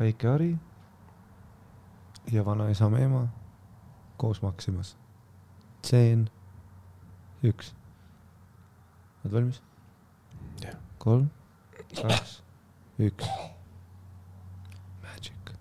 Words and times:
väike 0.00 0.28
Ari 0.28 0.56
ja 2.32 2.44
vanaisa 2.44 2.88
Meema 2.88 3.28
koos 4.16 4.42
Maximas. 4.42 4.96
tseen 5.82 6.28
üks. 7.42 7.74
oled 9.24 9.32
valmis 9.32 9.62
kolm, 10.98 11.28
kaks, 11.94 12.40
üks. 12.98 13.26
Magic. 15.02 15.52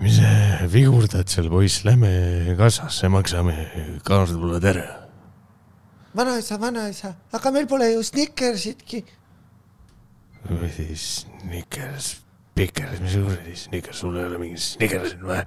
mis 0.00 0.16
sa 0.16 0.66
vigurdad 0.72 1.28
seal, 1.30 1.48
poiss, 1.52 1.84
lähme 1.86 2.10
kassasse, 2.58 3.08
maksame 3.12 3.54
kaardule 4.04 4.60
tere. 4.60 4.84
vanaisa, 6.16 6.58
vanaisa, 6.60 7.14
aga 7.32 7.54
meil 7.54 7.70
pole 7.70 7.92
ju 7.92 8.02
Snickersitki. 8.02 9.04
Siis 10.74 11.26
Snickers, 11.40 12.22
Pickers, 12.54 13.00
mis 13.00 13.14
kuradi 13.14 13.56
Snickers, 13.56 13.98
sul 13.98 14.16
ei 14.18 14.24
ole 14.24 14.38
mingit 14.38 14.62
Snickersit 14.62 15.22
või? 15.22 15.42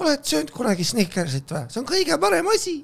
oled 0.00 0.24
söönud 0.24 0.52
kunagi 0.54 0.84
Snickersit 0.84 1.52
või? 1.52 1.66
see 1.68 1.82
on 1.82 1.88
kõige 1.88 2.18
parem 2.20 2.48
asi. 2.54 2.76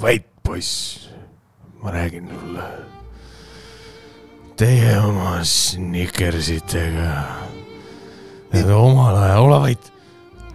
vait, 0.00 0.26
poiss, 0.42 1.08
ma 1.82 1.92
räägin 1.92 2.28
sulle. 2.28 2.64
Teie 4.56 4.94
oma 5.04 5.38
Snickersitega, 5.44 7.12
need 8.54 8.70
omal 8.72 9.18
ajal, 9.20 9.44
ole 9.44 9.60
vait, 9.66 9.92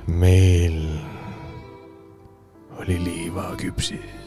meil 0.07 0.81
oli 2.81 2.97
liivaküpsi. 3.05 4.20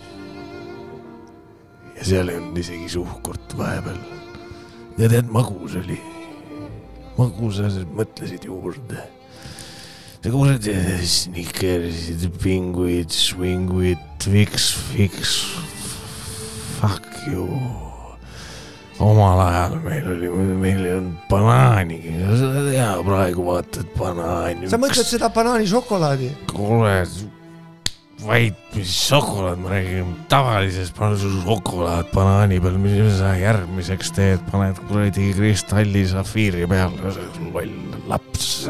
Ja 1.95 2.05
seal 2.05 2.29
ei 2.29 2.39
olnud 2.41 2.59
isegi 2.63 2.89
suhkurt 2.97 3.57
vahepeal. 3.59 4.01
ja 4.99 5.11
tead, 5.11 5.31
magus 5.33 5.77
oli, 5.81 5.99
magusas 7.19 7.83
mõtlesid 7.95 8.49
juurde 8.51 9.03
see 10.25 10.33
kuradi 10.33 10.73
Snickersid, 11.05 12.23
pinguid, 12.41 13.13
swinguid, 13.13 14.01
Twix, 14.17 14.71
Fix, 14.73 15.35
fuck 16.79 17.05
you. 17.29 17.45
omal 19.05 19.43
ajal 19.45 19.75
meil 19.85 20.07
oli, 20.09 20.31
meil 20.57 20.81
ei 20.87 20.95
olnud 20.97 21.27
banaani, 21.29 21.99
sa 22.41 22.49
tead, 22.55 23.03
praegu 23.05 23.45
vaatad 23.51 23.91
banaani. 23.99 24.71
sa 24.73 24.81
mõtled 24.81 25.11
seda 25.11 25.29
banaanišokolaadi? 25.35 26.31
kuule, 26.55 26.95
vait, 28.27 28.57
mis 28.75 28.93
šokolaad, 29.09 29.59
ma 29.61 29.71
räägin 29.73 30.15
tavalisest 30.29 30.97
šokolaad 31.45 32.11
banaani 32.15 32.61
peal, 32.61 32.79
mis 32.81 33.19
sa 33.19 33.35
järgmiseks 33.39 34.13
teed, 34.17 34.45
paned 34.51 34.81
kuradi 34.89 35.33
kristalli 35.37 36.07
safiiri 36.09 36.67
peale, 36.71 37.15
loll 37.53 37.75
laps. 38.09 38.69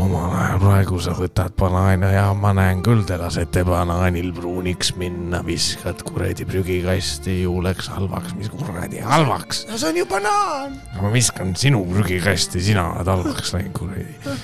omal 0.00 0.32
ajal 0.36 0.60
praegu 0.62 0.98
sa 1.02 1.12
võtad 1.16 1.54
banaani 1.58 2.12
ja 2.14 2.28
ma 2.36 2.52
näen 2.56 2.82
küll, 2.84 3.02
te 3.08 3.18
lasete 3.20 3.64
banaanil 3.66 4.30
pruuniks 4.36 4.94
minna, 5.00 5.42
viskad 5.44 6.04
kuradi 6.06 6.46
prügikasti, 6.48 7.40
ju 7.44 7.58
läks 7.64 7.90
halvaks, 7.92 8.36
mis 8.38 8.52
kuradi 8.52 9.02
halvaks. 9.04 9.66
no 9.70 9.78
see 9.80 9.90
on 9.90 10.00
ju 10.00 10.06
banaan. 10.06 10.78
ma 11.00 11.12
viskan 11.12 11.52
sinu 11.56 11.82
prügikasti, 11.90 12.62
sina 12.70 12.86
oled 12.94 13.12
halvaks 13.12 13.52
läinud 13.56 13.76
kuradi. 13.76 14.38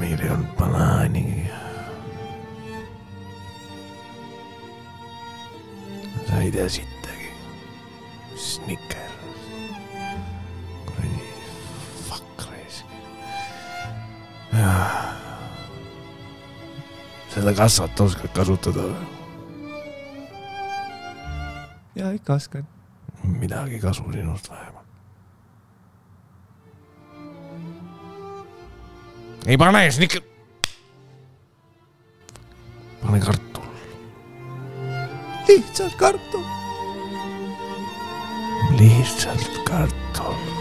meil 0.00 0.20
ei 0.20 0.30
olnud 0.30 0.56
banaani. 0.58 1.61
Sa 6.32 6.40
ei 6.40 6.50
tea 6.50 6.68
sittagi. 6.68 7.28
Snickers. 8.36 9.12
kuradi 10.86 11.20
fuck 12.08 12.46
raisk. 12.48 12.84
seda 17.34 17.52
kassat 17.56 18.00
oskad 18.00 18.32
kasutada 18.36 18.88
või? 18.88 19.04
ja 22.00 22.12
ikka 22.16 22.40
oskan. 22.40 22.66
midagi 23.22 23.80
kasu 23.84 24.08
sinust 24.12 24.48
vähemalt. 24.48 24.88
ei 29.46 29.56
pane 29.60 29.90
snik-. 29.90 30.22
pane 33.04 33.20
kartul. 33.20 33.51
Lihtsalt 35.48 35.96
kartul. 35.96 36.44
lihtsalt 38.78 39.62
kartul. 39.64 40.51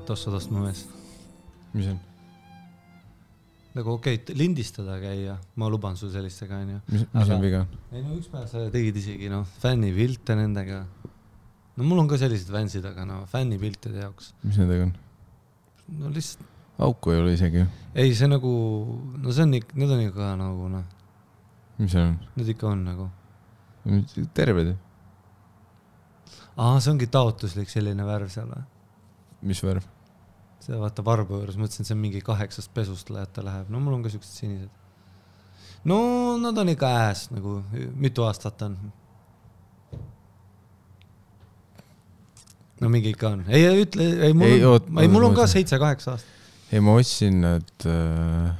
Uued 0.00 0.08
tossud 0.08 0.34
ostma, 0.36 0.62
mees. 0.64 0.86
mis 1.74 1.88
on, 1.90 1.98
nagu 3.76 3.92
okei 3.92 4.18
okay,, 4.18 4.36
lindistada 4.36 4.96
käia, 5.02 5.36
ma 5.60 5.68
luban 5.70 5.96
sul 5.96 6.10
sellistega, 6.12 6.60
onju. 6.64 6.80
mis, 6.88 7.04
mis 7.04 7.22
Aga- 7.22 7.36
on 7.36 7.44
viga? 7.44 7.60
ei 7.92 8.02
no 8.02 8.16
üks 8.16 8.30
päev 8.32 8.46
sa 8.50 8.64
tegid 8.72 8.96
isegi 8.96 9.30
noh, 9.30 9.44
fännipilte 9.60 10.36
nendega. 10.38 10.84
no 11.76 11.84
mul 11.84 12.00
on 12.02 12.08
ka 12.08 12.18
sellised 12.20 12.50
fännsid, 12.52 12.86
aga 12.86 13.04
no 13.08 13.20
fännipiltide 13.30 14.00
jaoks, 14.06 14.32
mis 14.46 14.60
nendega 14.62 14.88
on? 14.88 14.96
no 16.00 16.14
lihtsalt, 16.16 16.48
auku 16.88 17.14
ei 17.14 17.22
ole 17.22 17.36
isegi 17.36 17.62
ju. 17.62 17.68
ei 17.94 18.16
see 18.16 18.30
nagu, 18.30 18.56
no 19.20 19.36
see 19.36 19.46
on 19.46 19.56
ikka, 19.60 19.78
need 19.84 19.96
on 19.96 20.04
ikka 20.08 20.32
nagu 20.40 20.74
noh, 20.78 20.90
mis 21.78 21.92
seal 21.92 22.08
on? 22.08 22.18
need 22.40 22.54
ikka 22.56 22.72
on 22.72 22.84
nagu. 22.88 23.10
terved 24.34 24.72
ju. 24.72 24.76
aa, 26.56 26.76
see 26.80 26.92
ongi 26.96 27.12
taotluslik 27.12 27.68
selline 27.72 28.08
värv 28.08 28.32
seal 28.32 28.48
või? 28.48 28.68
mis 29.52 29.60
värv? 29.64 29.84
See 30.64 30.78
vaata 30.80 31.04
varba 31.04 31.40
juures, 31.40 31.58
mõtlesin, 31.60 31.88
see 31.88 31.96
on 31.96 32.02
mingi 32.02 32.22
kaheksast 32.24 32.72
pesust 32.76 33.10
läheb, 33.12 33.32
ta 33.34 33.44
läheb, 33.44 33.70
no 33.72 33.80
mul 33.82 33.96
on 33.96 34.04
ka 34.04 34.12
siuksed 34.12 34.42
sinised. 34.42 34.72
no 35.88 36.00
nad 36.40 36.58
on 36.60 36.72
ikka 36.74 36.90
ääs 37.06 37.28
nagu, 37.32 37.60
mitu 37.96 38.26
aastat 38.26 38.62
on? 38.66 38.78
no 42.80 42.90
mingi 42.92 43.14
ikka 43.14 43.34
on, 43.34 43.44
ei 43.48 43.68
ütle, 43.84 44.08
ei 44.26 44.36
mul 44.36 44.52
Ei, 44.52 44.64
on 44.64 45.02
ei 45.02 45.12
mul 45.12 45.30
on 45.30 45.36
ka 45.38 45.46
seitse-kaheksa 45.50 46.16
aastat. 46.16 46.52
ei, 46.72 46.84
ma 46.84 46.96
ostsin 47.00 47.40
nad 47.44 47.88
äh,, 47.88 48.52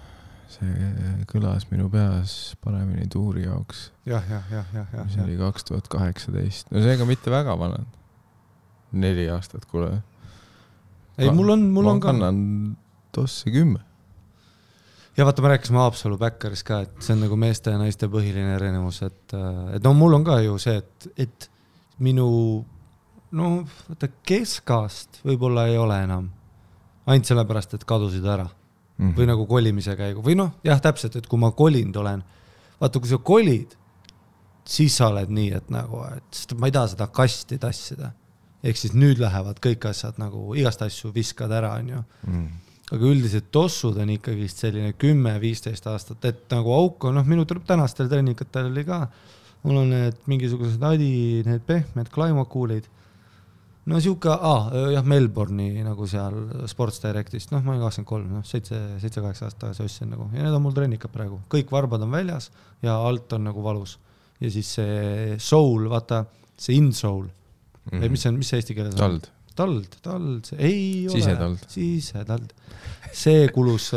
see 0.57 0.91
kõlas 1.31 1.69
minu 1.73 1.89
peas 1.93 2.57
paremini 2.65 3.09
tuuri 3.13 3.47
jaoks, 3.47 3.89
jah, 4.09 4.25
jah, 4.25 4.53
jah, 4.53 4.77
jah, 4.77 4.93
jah, 4.97 5.09
jah. 5.17 5.25
oli 5.25 5.37
kaks 5.41 5.69
tuhat 5.69 5.89
kaheksateist, 5.93 6.73
no 6.73 6.85
seega 6.85 7.09
mitte 7.09 7.33
väga 7.33 7.57
vanad. 7.61 7.89
neli 8.93 9.29
aastat, 9.31 9.69
kuule. 9.71 10.01
ei, 11.21 11.31
mul 11.37 11.55
on, 11.55 11.63
mul 11.75 11.87
on 11.93 12.01
ka, 12.03 12.11
kannan 12.13 12.41
tosse 13.13 13.51
kümme. 13.53 13.81
ja 15.17 15.25
vaata, 15.27 15.43
me 15.43 15.53
rääkisime 15.55 15.79
Haapsalu 15.83 16.19
Backeris 16.19 16.63
ka, 16.67 16.81
et 16.87 17.01
see 17.05 17.15
on 17.17 17.25
nagu 17.27 17.37
meeste 17.37 17.71
ja 17.75 17.79
naiste 17.81 18.09
põhiline 18.09 18.55
erinevus, 18.57 19.03
et, 19.07 19.35
et 19.77 19.85
no 19.85 19.95
mul 19.95 20.19
on 20.21 20.25
ka 20.27 20.41
ju 20.45 20.59
see, 20.63 20.79
et, 20.81 21.09
et 21.27 21.51
minu 22.01 22.29
no 23.33 23.51
vaata 23.89 24.09
keskast 24.27 25.21
võib-olla 25.27 25.69
ei 25.71 25.77
ole 25.79 25.99
enam. 26.07 26.31
ainult 27.11 27.27
sellepärast, 27.27 27.75
et 27.75 27.85
kadusid 27.85 28.25
ära 28.25 28.49
Mhm. 29.01 29.15
või 29.17 29.27
nagu 29.27 29.47
kolimise 29.49 29.95
käigu 29.97 30.21
või 30.21 30.35
noh, 30.37 30.51
jah, 30.65 30.81
täpselt, 30.81 31.15
et 31.17 31.27
kui 31.27 31.39
ma 31.41 31.49
kolinud 31.57 31.97
olen, 31.97 32.23
vaata, 32.81 33.01
kui 33.01 33.09
sa 33.09 33.17
kolid, 33.17 33.73
siis 34.69 34.97
sa 35.01 35.09
oled 35.09 35.31
nii, 35.33 35.55
et 35.57 35.71
nagu, 35.73 36.03
et 36.17 36.27
sest 36.37 36.53
ma 36.61 36.69
ei 36.69 36.75
taha 36.75 36.91
seda 36.93 37.07
kasti 37.07 37.57
tassida. 37.59 38.11
Ehk 38.63 38.77
siis 38.77 38.95
nüüd 38.97 39.21
lähevad 39.23 39.61
kõik 39.63 39.87
asjad 39.91 40.19
nagu 40.21 40.51
igast 40.59 40.83
asju 40.85 41.13
viskad 41.15 41.53
ära, 41.53 41.77
onju. 41.81 42.05
Mhm. 42.27 42.49
aga 42.91 43.07
üldiselt 43.07 43.53
tossud 43.55 43.99
on 44.03 44.09
ikkagist 44.11 44.65
selline 44.65 44.97
kümme-viisteist 44.99 45.85
aastat, 45.87 46.25
et 46.27 46.41
nagu 46.51 46.73
auk 46.75 47.05
on, 47.07 47.15
noh, 47.15 47.45
tuleb 47.47 47.63
tänastel 47.63 48.09
treeningutel 48.11 48.67
oli 48.67 48.83
ka, 48.85 49.05
mul 49.63 49.77
on 49.85 49.93
need 49.95 50.17
mingisugused 50.27 50.83
Adi, 50.83 51.45
need 51.47 51.63
pehmed 51.69 52.11
Climacoolid 52.11 52.89
no 53.87 54.01
sihuke 54.03 54.35
ah,, 54.35 54.69
jah, 54.91 55.07
Melbourne'i 55.07 55.85
nagu 55.87 56.07
seal 56.11 56.67
Sports 56.71 57.01
Directist, 57.05 57.55
noh, 57.55 57.63
ma 57.63 57.77
olen 57.77 57.85
kakskümmend 57.85 58.11
kolm, 58.11 58.29
noh, 58.41 58.47
seitse, 58.47 58.79
seitse-kaheksa 59.03 59.47
aastat 59.47 59.69
tagasi 59.69 59.87
ostsin 59.87 60.11
nagu 60.11 60.27
ja 60.35 60.45
need 60.45 60.57
on 60.57 60.65
mul 60.67 60.75
trennikad 60.77 61.15
praegu, 61.15 61.41
kõik 61.53 61.71
varbad 61.71 62.03
on 62.07 62.11
väljas 62.11 62.51
ja 62.83 62.99
alt 62.99 63.33
on 63.39 63.47
nagu 63.49 63.63
valus. 63.65 63.99
ja 64.41 64.51
siis 64.51 64.75
see 64.81 65.39
soul, 65.39 65.87
vaata, 65.93 66.25
see 66.59 66.75
insole 66.75 67.31
mm, 67.85 67.99
-hmm. 67.99 68.11
mis 68.11 68.23
see 68.23 68.33
on, 68.33 68.41
mis 68.41 68.53
see 68.53 68.63
eesti 68.63 68.77
keeles 68.79 68.95
on? 68.95 69.01
tald, 69.01 69.31
tald, 69.57 69.97
tald, 70.03 70.53
ei 70.59 71.07
ole. 71.09 71.17
Sisetald. 71.17 71.65
sisetald. 71.69 72.53
see 73.13 73.49
kulus, 73.55 73.91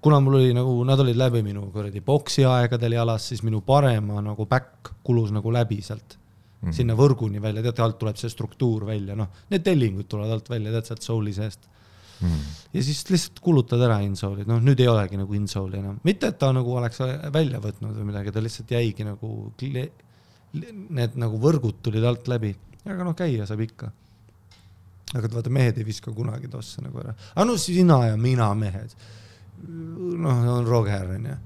kuna 0.00 0.20
mul 0.20 0.40
oli 0.40 0.52
nagu, 0.56 0.76
nad 0.84 1.00
olid 1.00 1.16
läbi 1.16 1.42
minu 1.46 1.70
kuradi 1.72 2.00
boksi 2.00 2.44
aegadel 2.48 2.98
jalas, 3.00 3.30
siis 3.32 3.42
minu 3.46 3.62
parema 3.66 4.20
nagu 4.22 4.46
back 4.46 4.94
kulus 5.02 5.32
nagu 5.32 5.52
läbi 5.52 5.80
sealt 5.82 6.18
mm. 6.64 6.74
sinna 6.74 6.96
võrguni 6.98 7.42
välja, 7.42 7.62
teate, 7.64 7.84
alt 7.84 8.00
tuleb 8.00 8.18
see 8.20 8.32
struktuur 8.32 8.86
välja, 8.88 9.16
noh, 9.18 9.30
need 9.52 9.64
tellingud 9.66 10.08
tulevad 10.10 10.38
alt 10.38 10.50
välja, 10.52 10.74
tead 10.74 10.90
sealt 10.90 11.06
soul'i 11.06 11.36
seest. 11.36 11.70
Mhm. 12.14 12.42
ja 12.72 12.82
siis 12.86 13.00
lihtsalt 13.10 13.40
kulutad 13.42 13.80
ära 13.82 13.96
insole'id, 14.04 14.46
noh, 14.46 14.60
nüüd 14.62 14.78
ei 14.80 14.86
olegi 14.88 15.18
nagu 15.18 15.34
insole'i 15.34 15.80
enam, 15.80 15.96
mitte 16.06 16.28
et 16.30 16.36
ta 16.38 16.52
nagu 16.54 16.76
oleks 16.78 17.00
välja 17.34 17.58
võtnud 17.60 17.96
või 17.98 18.06
midagi, 18.12 18.32
ta 18.32 18.42
lihtsalt 18.44 18.70
jäigi 18.70 19.04
nagu, 19.04 19.30
need 20.54 21.18
nagu 21.20 21.40
võrgud 21.42 21.80
tulid 21.82 22.04
alt 22.06 22.28
läbi, 22.30 22.54
aga 22.86 23.06
noh, 23.06 23.16
käia 23.18 23.46
saab 23.48 23.64
ikka. 23.64 23.90
aga 25.14 25.30
vaata, 25.30 25.50
mehed 25.50 25.78
ei 25.78 25.86
viska 25.86 26.12
kunagi 26.14 26.48
tosse 26.50 26.82
nagu 26.82 26.98
ära, 27.02 27.14
aga 27.34 27.44
no 27.46 27.56
sina 27.60 28.00
ja 28.08 28.16
mina 28.20 28.48
mehed, 28.58 28.94
noh, 29.68 30.46
on 30.58 30.66
Roger 30.66 31.14
onju 31.16 31.36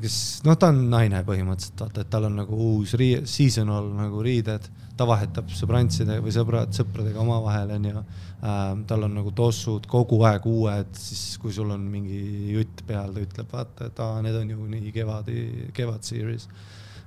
kes, 0.00 0.16
noh, 0.44 0.56
ta 0.60 0.68
on 0.72 0.82
naine 0.92 1.22
põhimõtteliselt, 1.24 1.80
vaata, 1.80 2.02
et 2.04 2.10
tal 2.12 2.26
on 2.28 2.36
nagu 2.42 2.58
uus 2.60 2.92
rii-, 3.00 3.22
seasonal 3.28 3.88
nagu 3.96 4.20
riided, 4.24 4.66
ta 4.98 5.06
vahetab 5.08 5.48
sõbrantside 5.54 6.18
või 6.22 6.34
sõbrad, 6.34 6.74
sõpradega 6.76 7.22
omavahel, 7.22 7.72
onju 7.78 7.96
ähm,. 7.96 8.84
tal 8.88 9.06
on 9.08 9.16
nagu 9.16 9.32
tossud 9.34 9.88
kogu 9.90 10.20
aeg 10.28 10.44
uued, 10.46 10.92
siis 10.98 11.38
kui 11.40 11.54
sul 11.56 11.72
on 11.72 11.86
mingi 11.90 12.52
jutt 12.52 12.84
peal, 12.86 13.14
ta 13.14 13.24
ütleb, 13.24 13.50
vaata, 13.52 13.88
et 13.88 14.04
aa, 14.04 14.20
need 14.24 14.36
on 14.42 14.52
ju 14.54 14.68
nii 14.76 14.92
kevadi, 14.94 15.44
kevad 15.76 16.04
series. 16.04 16.48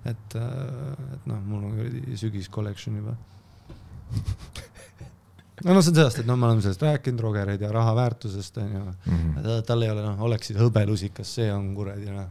et, 0.05 0.35
et 0.37 1.25
noh, 1.27 1.39
mul 1.45 1.63
on 1.69 1.75
kuradi 1.77 2.17
sügis 2.17 2.49
collection 2.49 2.95
juba. 2.99 3.15
no 5.65 5.73
no 5.73 5.81
see 5.81 5.91
on 5.91 5.95
sellest, 5.97 6.19
et 6.21 6.27
noh, 6.29 6.37
me 6.37 6.45
oleme 6.47 6.61
sellest 6.61 6.83
rääkinud, 6.85 7.19
Rogereid 7.25 7.61
ja 7.65 7.71
raha 7.73 7.95
väärtusest 7.97 8.57
onju 8.61 8.83
Mhm. 9.05 9.61
tal 9.65 9.81
ei 9.83 9.89
ole 9.91 10.03
noh, 10.05 10.19
oleksid 10.29 10.57
hõbelusikas, 10.61 11.35
see 11.39 11.51
on 11.53 11.73
kuradi 11.75 12.11
noh. 12.11 12.27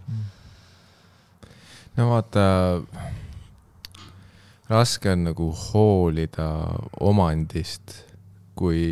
no 1.97 2.09
vaata, 2.11 2.83
raske 4.71 5.11
on 5.13 5.25
nagu 5.31 5.51
hoolida 5.53 6.49
omandist, 7.01 8.05
kui, 8.57 8.85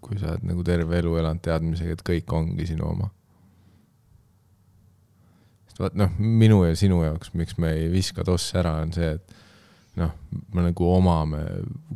kui 0.00 0.18
sa 0.20 0.34
oled 0.34 0.44
nagu 0.50 0.64
terve 0.64 0.98
elu 0.98 1.16
elanud 1.22 1.42
teadmisega, 1.44 1.92
et 1.96 2.02
kõik 2.10 2.32
ongi 2.36 2.66
sinu 2.66 2.84
oma. 2.90 3.10
Vaat 5.78 5.98
noh, 5.98 6.14
minu 6.18 6.62
ja 6.66 6.76
sinu 6.76 7.02
jaoks, 7.04 7.32
miks 7.38 7.58
me 7.58 7.72
ei 7.76 7.88
viska 7.92 8.24
tosse 8.26 8.58
ära, 8.60 8.76
on 8.82 8.92
see, 8.94 9.10
et 9.18 9.34
noh, 10.00 10.14
me 10.54 10.64
nagu 10.68 10.92
omame 10.92 11.42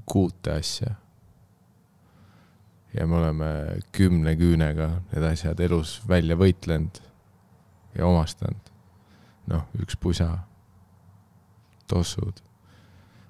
kuute 0.06 0.58
asja. 0.58 0.96
ja 2.92 3.06
me 3.08 3.16
oleme 3.16 3.46
kümne 3.92 4.34
küünega 4.36 4.90
need 5.12 5.24
asjad 5.24 5.60
elus 5.64 6.00
välja 6.08 6.36
võitlenud 6.36 7.00
ja 7.96 8.06
omastanud 8.06 8.72
noh, 9.50 9.66
üks 9.80 9.96
pusa, 10.00 10.28
tossud. 11.90 12.42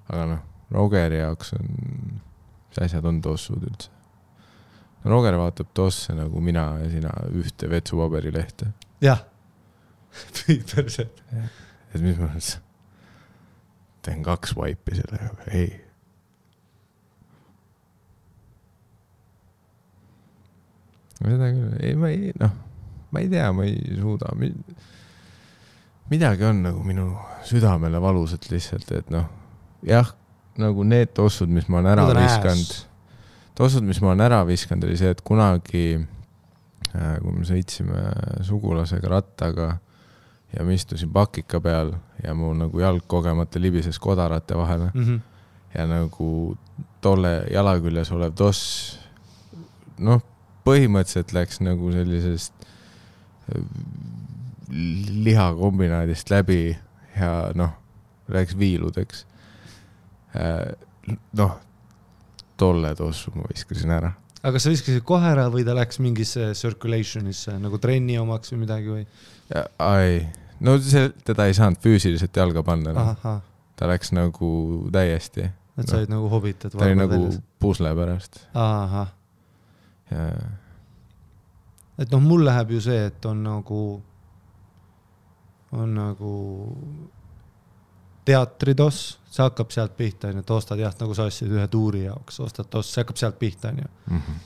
aga 0.09 0.27
noh, 0.35 0.43
Rogeri 0.73 1.19
jaoks 1.19 1.53
on, 1.57 1.67
mis 2.69 2.79
asjad 2.81 3.05
on 3.05 3.21
tossud 3.23 3.61
üldse? 3.61 3.91
Roger 5.03 5.35
vaatab 5.35 5.73
tosse 5.75 6.13
nagu 6.15 6.39
mina 6.39 6.77
ja 6.79 6.87
sina 6.91 7.11
ühte 7.35 7.67
vetsupaberilehte, 7.69 8.69
jah, 9.03 9.19
päriselt. 10.73 11.23
et 11.93 12.01
mis 12.01 12.19
mõttes, 12.19 12.57
teen 14.05 14.23
kaks 14.25 14.55
vaipi 14.57 14.97
sellega, 14.99 15.33
ei. 15.51 15.71
seda 21.23 21.51
küll, 21.53 21.75
ei 21.79 21.95
ma 21.95 22.09
ei 22.11 22.33
noh, 22.39 22.55
ma 23.13 23.21
ei 23.23 23.29
tea, 23.31 23.51
ma 23.55 23.67
ei 23.67 23.77
suuda 23.99 24.33
mi,. 24.35 24.49
midagi 26.11 26.43
on 26.49 26.63
nagu 26.65 26.83
minu 26.83 27.11
südamele 27.47 28.01
valusalt 28.03 28.49
lihtsalt, 28.51 28.91
et 28.91 29.13
noh, 29.13 29.29
jah, 29.87 30.11
nagu 30.59 30.83
need 30.87 31.13
tossud, 31.15 31.51
mis 31.51 31.69
ma 31.71 31.79
olen 31.79 31.93
ära 31.93 32.07
viskanud, 32.17 32.73
tossud, 33.57 33.85
mis 33.87 34.01
ma 34.03 34.11
olen 34.11 34.25
ära 34.25 34.41
viskanud, 34.47 34.89
oli 34.89 34.99
see, 34.99 35.13
et 35.15 35.23
kunagi, 35.25 35.85
kui 36.91 37.33
me 37.33 37.47
sõitsime 37.47 38.03
sugulasega 38.45 39.15
rattaga 39.15 39.71
ja 40.57 40.63
ma 40.65 40.71
istusin 40.75 41.09
pakika 41.13 41.59
peal 41.61 41.93
ja 42.23 42.33
mu 42.37 42.53
nagu 42.53 42.79
jalg 42.79 43.03
kogemata 43.07 43.59
libises 43.61 43.99
kodarate 43.99 44.55
vahele 44.57 44.91
Mhm. 44.93 45.19
ja 45.73 45.85
nagu 45.89 46.57
tolle 47.01 47.31
jala 47.51 47.79
küljes 47.81 48.11
olev 48.11 48.33
toss, 48.35 48.99
noh, 49.99 50.21
põhimõtteliselt 50.65 51.33
läks 51.33 51.59
nagu 51.61 51.91
sellisest 51.91 52.53
äh, 53.51 53.63
lihakombinaadist 55.23 56.29
läbi 56.31 56.77
ja 57.19 57.51
noh, 57.55 57.73
läks 58.31 58.55
viiludeks. 58.57 59.25
noh, 61.37 61.57
tolle 62.57 62.93
tossu 62.95 63.31
ma 63.35 63.43
viskasin 63.49 63.91
ära. 63.91 64.13
aga 64.43 64.59
sa 64.59 64.71
viskasid 64.71 65.03
kohe 65.05 65.27
ära 65.29 65.45
või 65.51 65.65
ta 65.65 65.75
läks 65.77 65.99
mingisse 66.03 66.51
circulation'isse 66.57 67.59
nagu 67.61 67.77
trenni 67.77 68.17
omaks 68.19 68.51
või 68.53 68.63
midagi 68.63 68.89
või? 68.89 69.03
ai, 69.79 70.27
no 70.59 70.77
see, 70.81 71.09
teda 71.25 71.47
ei 71.49 71.57
saanud 71.57 71.81
füüsiliselt 71.83 72.37
jalga 72.37 72.63
panna, 72.63 72.93
noh, 72.95 73.13
ahah, 73.15 73.41
ta 73.79 73.89
läks 73.89 74.13
nagu 74.15 74.49
täiesti, 74.93 75.49
et 75.77 75.89
sa 75.89 75.97
olid 75.99 76.11
nagu 76.13 76.29
hobbit, 76.31 76.67
et 76.67 76.75
ta 76.75 76.85
oli 76.85 76.99
nagu 76.99 77.21
pusle 77.59 77.93
pärast. 77.97 78.43
Ja. 80.11 80.33
Et 81.97 82.09
noh, 82.13 82.21
mul 82.21 82.45
läheb 82.45 82.73
ju 82.75 82.81
see, 82.83 83.05
et 83.09 83.25
on 83.29 83.43
nagu, 83.45 83.81
on 85.77 85.93
nagu 85.97 86.31
teatritoss, 88.25 89.17
see 89.33 89.43
hakkab 89.43 89.73
sealt 89.73 89.95
pihta, 89.97 90.31
onju, 90.31 90.43
et 90.45 90.55
ostad 90.55 90.81
jah, 90.81 90.93
nagu 90.99 91.15
sa 91.17 91.27
ostsid 91.29 91.51
ühe 91.53 91.65
tuuri 91.71 92.05
jaoks, 92.05 92.39
ostad 92.45 92.69
toss, 92.71 92.93
see 92.93 93.03
hakkab 93.03 93.19
sealt 93.19 93.39
pihta, 93.39 93.73
onju. 93.73 93.89
-hmm. 94.09 94.41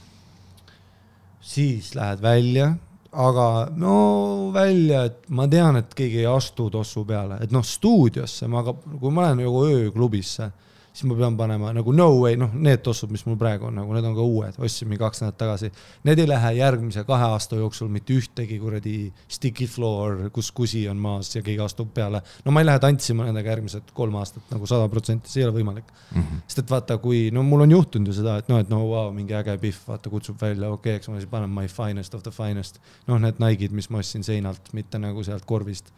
siis 1.41 1.95
lähed 1.95 2.21
välja, 2.21 2.73
aga 3.17 3.47
no 3.77 4.51
välja, 4.53 5.03
et 5.09 5.25
ma 5.33 5.47
tean, 5.49 5.79
et 5.79 5.93
keegi 5.97 6.21
ei 6.21 6.29
astu 6.29 6.69
tossu 6.73 7.03
peale, 7.07 7.39
et 7.41 7.53
noh, 7.55 7.65
stuudiosse 7.65 8.49
ma 8.51 8.63
ka, 8.65 8.75
kui 9.01 9.13
ma 9.13 9.25
lähen 9.25 9.41
nagu 9.41 9.63
ööklubisse, 9.65 10.51
siis 10.97 11.05
ma 11.09 11.15
pean 11.17 11.35
panema 11.37 11.71
nagu 11.75 11.93
no 11.93 12.07
way, 12.17 12.37
noh, 12.39 12.53
need 12.57 12.81
tossud, 12.85 13.11
mis 13.13 13.23
mul 13.27 13.37
praegu 13.37 13.67
on, 13.69 13.75
nagu 13.77 13.93
need 13.93 14.05
on 14.09 14.15
ka 14.17 14.23
uued, 14.25 14.57
ostsin 14.65 14.89
mingi 14.89 15.01
kaks 15.03 15.21
nädalat 15.21 15.37
tagasi. 15.37 15.69
Need 16.07 16.21
ei 16.23 16.29
lähe 16.29 16.53
järgmise 16.57 17.03
kahe 17.07 17.29
aasta 17.35 17.59
jooksul 17.59 17.91
mitte 17.93 18.15
ühtegi 18.17 18.57
kuradi 18.61 18.95
sticky 19.29 19.67
floor, 19.69 20.27
kus 20.33 20.49
kusi 20.57 20.87
on 20.89 20.97
maas 21.01 21.29
ja 21.35 21.43
keegi 21.45 21.61
astub 21.63 21.93
peale. 21.93 22.21
no 22.45 22.51
ma 22.51 22.63
ei 22.63 22.69
lähe 22.69 22.81
tantsima 22.81 23.27
nendega 23.27 23.53
järgmised 23.53 23.93
kolm 23.93 24.17
aastat 24.17 24.53
nagu 24.53 24.69
sada 24.69 24.89
protsenti, 24.89 25.29
see 25.29 25.43
ei 25.43 25.49
ole 25.49 25.59
võimalik. 25.59 25.93
Mm 26.15 26.21
-hmm. 26.21 26.43
sest 26.47 26.63
et 26.65 26.69
vaata, 26.73 26.97
kui 26.97 27.29
no 27.31 27.43
mul 27.43 27.67
on 27.67 27.71
juhtunud 27.71 28.07
ju 28.07 28.17
seda, 28.17 28.37
et 28.41 28.49
noh, 28.49 28.59
et 28.59 28.69
no 28.69 28.81
vau 28.81 28.89
wow,, 28.95 29.13
mingi 29.13 29.33
äge 29.37 29.57
pihv, 29.57 29.81
vaata 29.87 30.09
kutsub 30.09 30.41
välja, 30.41 30.69
okei 30.69 30.91
okay,, 30.91 30.97
eks 30.97 31.09
ma 31.09 31.19
siis 31.19 31.29
panen 31.29 31.49
my 31.49 31.67
finest 31.67 32.15
of 32.15 32.23
the 32.23 32.31
finest. 32.31 32.81
noh, 33.07 33.19
need 33.19 33.37
Nike'id, 33.39 33.71
mis 33.71 33.89
ma 33.89 33.99
ostsin 33.99 34.23
seinalt, 34.23 34.73
mitte 34.73 34.97
nagu 34.97 35.23
sealt 35.23 35.45
korvist. 35.45 35.93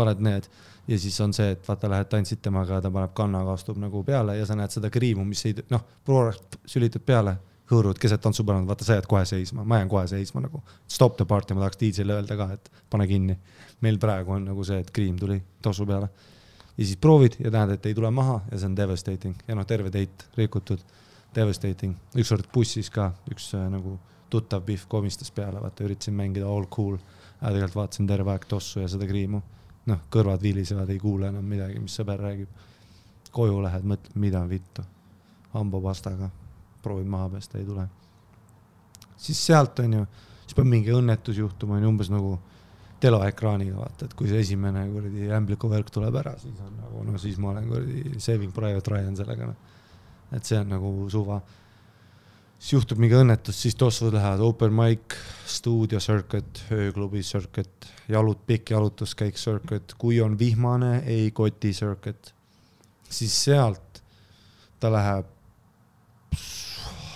Paned 0.00 0.24
need 0.24 0.48
ja 0.88 0.98
siis 0.98 1.20
on 1.20 1.34
see, 1.36 1.52
et 1.54 1.68
vaata, 1.68 1.90
lähed 1.90 2.08
tantsid 2.10 2.40
temaga 2.42 2.80
ta 2.82 2.90
paneb 2.90 3.12
kannaga, 3.14 3.54
astub 3.54 3.78
nagu 3.78 4.02
peale 4.06 4.36
ja 4.38 4.48
sa 4.48 4.56
näed 4.58 4.72
seda 4.74 4.90
kriimu, 4.90 5.24
mis 5.28 5.44
ei, 5.46 5.54
noh, 5.70 5.84
proorakt 6.06 6.58
sülitad 6.68 7.04
peale, 7.06 7.36
hõõrud 7.70 8.00
keset 8.02 8.22
tantsupäevandat, 8.24 8.72
vaata 8.72 8.86
sa 8.86 8.96
jääd 8.98 9.06
kohe 9.10 9.22
seisma, 9.28 9.64
ma 9.64 9.78
jään 9.78 9.90
kohe 9.90 10.06
seisma 10.10 10.42
nagu. 10.42 10.62
Stop 10.90 11.16
the 11.20 11.26
party, 11.28 11.54
ma 11.54 11.64
tahaks 11.64 11.78
DJ-le 11.78 12.16
öelda 12.18 12.36
ka, 12.38 12.48
et 12.56 12.70
pane 12.90 13.06
kinni. 13.06 13.38
meil 13.80 13.98
praegu 13.98 14.34
on 14.34 14.44
nagu 14.44 14.64
see, 14.66 14.80
et 14.82 14.90
kriim 14.90 15.16
tuli 15.18 15.38
tossu 15.62 15.86
peale. 15.86 16.10
ja 16.76 16.84
siis 16.84 16.96
proovid 16.96 17.36
ja 17.44 17.50
näed, 17.50 17.70
et 17.70 17.86
ei 17.86 17.94
tule 17.94 18.10
maha 18.10 18.40
ja 18.50 18.58
see 18.58 18.66
on 18.66 18.76
devastating 18.76 19.36
ja 19.48 19.54
noh, 19.54 19.66
terve 19.66 19.92
date 19.92 20.26
rikutud, 20.36 20.80
devastating. 21.34 21.94
ükskord 22.16 22.50
bussis 22.52 22.90
ka 22.90 23.12
üks 23.30 23.54
äh, 23.54 23.70
nagu 23.70 23.98
tuttav 24.30 24.62
Pihv 24.62 24.86
komistas 24.88 25.30
peale, 25.30 25.60
vaata 25.62 25.84
üritasin 25.84 26.14
mängida 26.14 26.46
all 26.46 26.66
cool, 26.66 26.98
aga 27.40 27.54
tegelikult 27.54 27.76
vaatasin 27.76 28.06
terve 28.06 28.30
aeg 28.30 28.46
tossu 28.48 28.80
ja 28.80 28.88
seda 28.88 29.06
kriimu. 29.06 29.42
noh, 29.86 30.02
kõrvad 30.12 30.42
vilisevad, 30.42 30.90
ei 30.90 30.98
kuule 31.00 31.30
enam 31.30 31.46
midagi, 31.46 31.80
mis 31.80 31.96
sõber 31.96 32.20
räägib. 32.20 32.48
koju 33.30 33.60
lähed, 33.62 33.84
mõtled, 33.86 34.14
mida 34.18 34.40
vittu, 34.50 34.82
hambapastaga, 35.52 36.30
proovid 36.82 37.06
maha 37.06 37.28
pesta, 37.30 37.58
ei 37.58 37.64
tule. 37.64 37.88
siis 39.16 39.46
sealt 39.46 39.78
on 39.78 39.92
ju, 39.92 40.06
siis 40.42 40.54
peab 40.54 40.66
mingi 40.66 40.90
õnnetus 40.90 41.36
juhtuma, 41.38 41.76
on 41.76 41.82
ju 41.82 41.88
umbes 41.88 42.10
nagu 42.10 42.38
teloekraaniga 43.00 43.76
vaata, 43.76 44.04
et 44.04 44.14
kui 44.14 44.28
see 44.28 44.40
esimene 44.44 44.82
kuradi 44.90 45.30
ämblikuvärk 45.32 45.90
tuleb 45.94 46.16
ära, 46.20 46.34
siis 46.40 46.58
on 46.60 46.74
nagu 46.76 47.04
no 47.06 47.18
siis 47.18 47.38
ma 47.40 47.54
olen 47.54 47.68
kuradi 47.68 48.20
saving 48.20 48.52
private 48.52 48.92
Ryan 48.92 49.16
sellega 49.16 49.48
noh. 49.48 49.56
et 50.36 50.44
see 50.44 50.58
on 50.60 50.68
nagu 50.68 50.92
suva. 51.10 51.40
Siis 52.60 52.74
juhtub 52.76 53.00
mingi 53.00 53.16
õnnetus, 53.16 53.56
siis 53.62 53.76
tossud 53.78 54.12
lähevad 54.12 54.42
open 54.44 54.74
mic, 54.76 55.16
stuudio 55.48 56.00
circuit, 56.00 56.60
ööklubi 56.72 57.22
circuit, 57.24 57.88
jalut-, 58.08 58.44
pikk 58.46 58.74
jalutuskäik 58.74 59.40
circuit, 59.40 59.94
kui 59.98 60.20
on 60.20 60.36
vihmane, 60.38 61.00
ei 61.08 61.30
koti 61.30 61.72
circuit. 61.72 62.34
siis 63.10 63.44
sealt 63.44 64.02
ta 64.80 64.92
läheb 64.92 65.26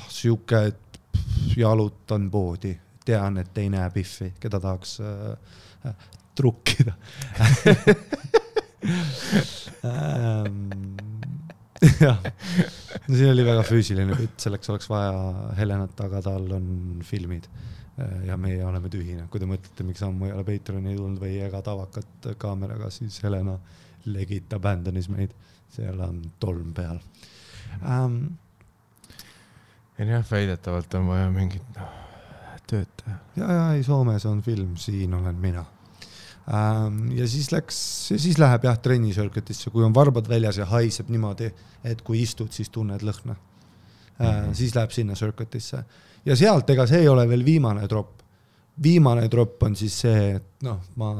sihuke, 0.08 0.64
et 0.72 0.98
jalutan 1.56 2.30
poodi, 2.30 2.80
tean, 3.04 3.38
et 3.38 3.58
ei 3.58 3.68
näe 3.70 3.90
Biffi, 3.90 4.32
keda 4.40 4.60
tahaks 4.60 4.98
äh, 5.04 5.94
trukkida 6.34 6.92
ähm,. 9.84 11.13
jah, 12.06 12.20
no 13.08 13.16
see 13.16 13.30
oli 13.30 13.44
väga 13.46 13.62
füüsiline 13.66 14.16
pilt, 14.18 14.36
selleks 14.42 14.70
oleks 14.72 14.90
vaja 14.90 15.14
Helenat, 15.58 15.98
aga 16.06 16.22
tal 16.24 16.50
on 16.56 16.66
filmid. 17.06 17.48
ja 18.26 18.34
meie 18.40 18.58
oleme 18.66 18.90
tühine, 18.90 19.28
kui 19.30 19.38
te 19.38 19.46
mõtlete, 19.46 19.84
miks 19.86 20.02
ammu 20.02 20.26
ei 20.26 20.32
ole 20.34 20.42
Patreoni 20.48 20.96
tulnud 20.96 21.20
või 21.22 21.36
ega 21.46 21.60
tavakat 21.62 22.26
kaameraga, 22.42 22.88
siis 22.90 23.20
Helena 23.22 23.54
legit 24.10 24.50
abandonis 24.56 25.06
meid, 25.12 25.30
seal 25.70 26.00
on 26.02 26.18
tolm 26.42 26.72
peal 26.74 26.98
ähm,. 27.86 28.34
ei 29.98 30.08
noh, 30.08 30.26
väidetavalt 30.26 30.98
on 30.98 31.06
vaja 31.12 31.30
mingit 31.30 31.70
noh, 31.76 31.94
tööd 32.66 32.90
teha. 32.98 33.16
ja, 33.38 33.52
ja 33.60 33.70
ei, 33.76 33.86
Soomes 33.86 34.26
on 34.26 34.42
film, 34.42 34.74
siin 34.80 35.14
olen 35.14 35.38
mina. 35.38 35.64
Ja 36.46 37.28
siis 37.28 37.48
läks, 37.52 37.76
siis 38.12 38.38
läheb 38.38 38.66
jah 38.68 38.78
trenni 38.78 39.14
circuit'isse, 39.16 39.70
kui 39.72 39.84
on 39.84 39.94
varbad 39.96 40.28
väljas 40.28 40.58
ja 40.60 40.66
haiseb 40.68 41.08
niimoodi, 41.08 41.48
et 41.84 42.02
kui 42.04 42.20
istud, 42.22 42.52
siis 42.52 42.68
tunned 42.70 43.00
lõhna 43.00 43.34
äh,. 43.34 44.26
Mhm. 44.26 44.52
siis 44.52 44.74
läheb 44.76 44.92
sinna 44.92 45.14
circuit'isse 45.14 45.84
ja 46.24 46.36
sealt, 46.36 46.70
ega 46.70 46.86
see 46.86 47.00
ei 47.04 47.08
ole 47.08 47.26
veel 47.28 47.44
viimane 47.44 47.88
tropp. 47.88 48.20
viimane 48.82 49.28
tropp 49.28 49.62
on 49.62 49.76
siis 49.76 50.00
see, 50.04 50.34
et 50.36 50.62
noh, 50.66 50.80
ma 50.96 51.14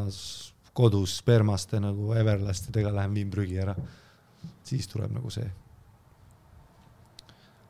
kodus 0.75 1.19
spermaste 1.21 1.79
nagu 1.81 2.13
Everlastidega 2.19 2.91
lähen 2.95 3.15
viin 3.15 3.31
prügi 3.31 3.61
ära. 3.63 3.75
siis 4.65 4.89
tuleb 4.89 5.13
nagu 5.13 5.31
see. 5.31 5.51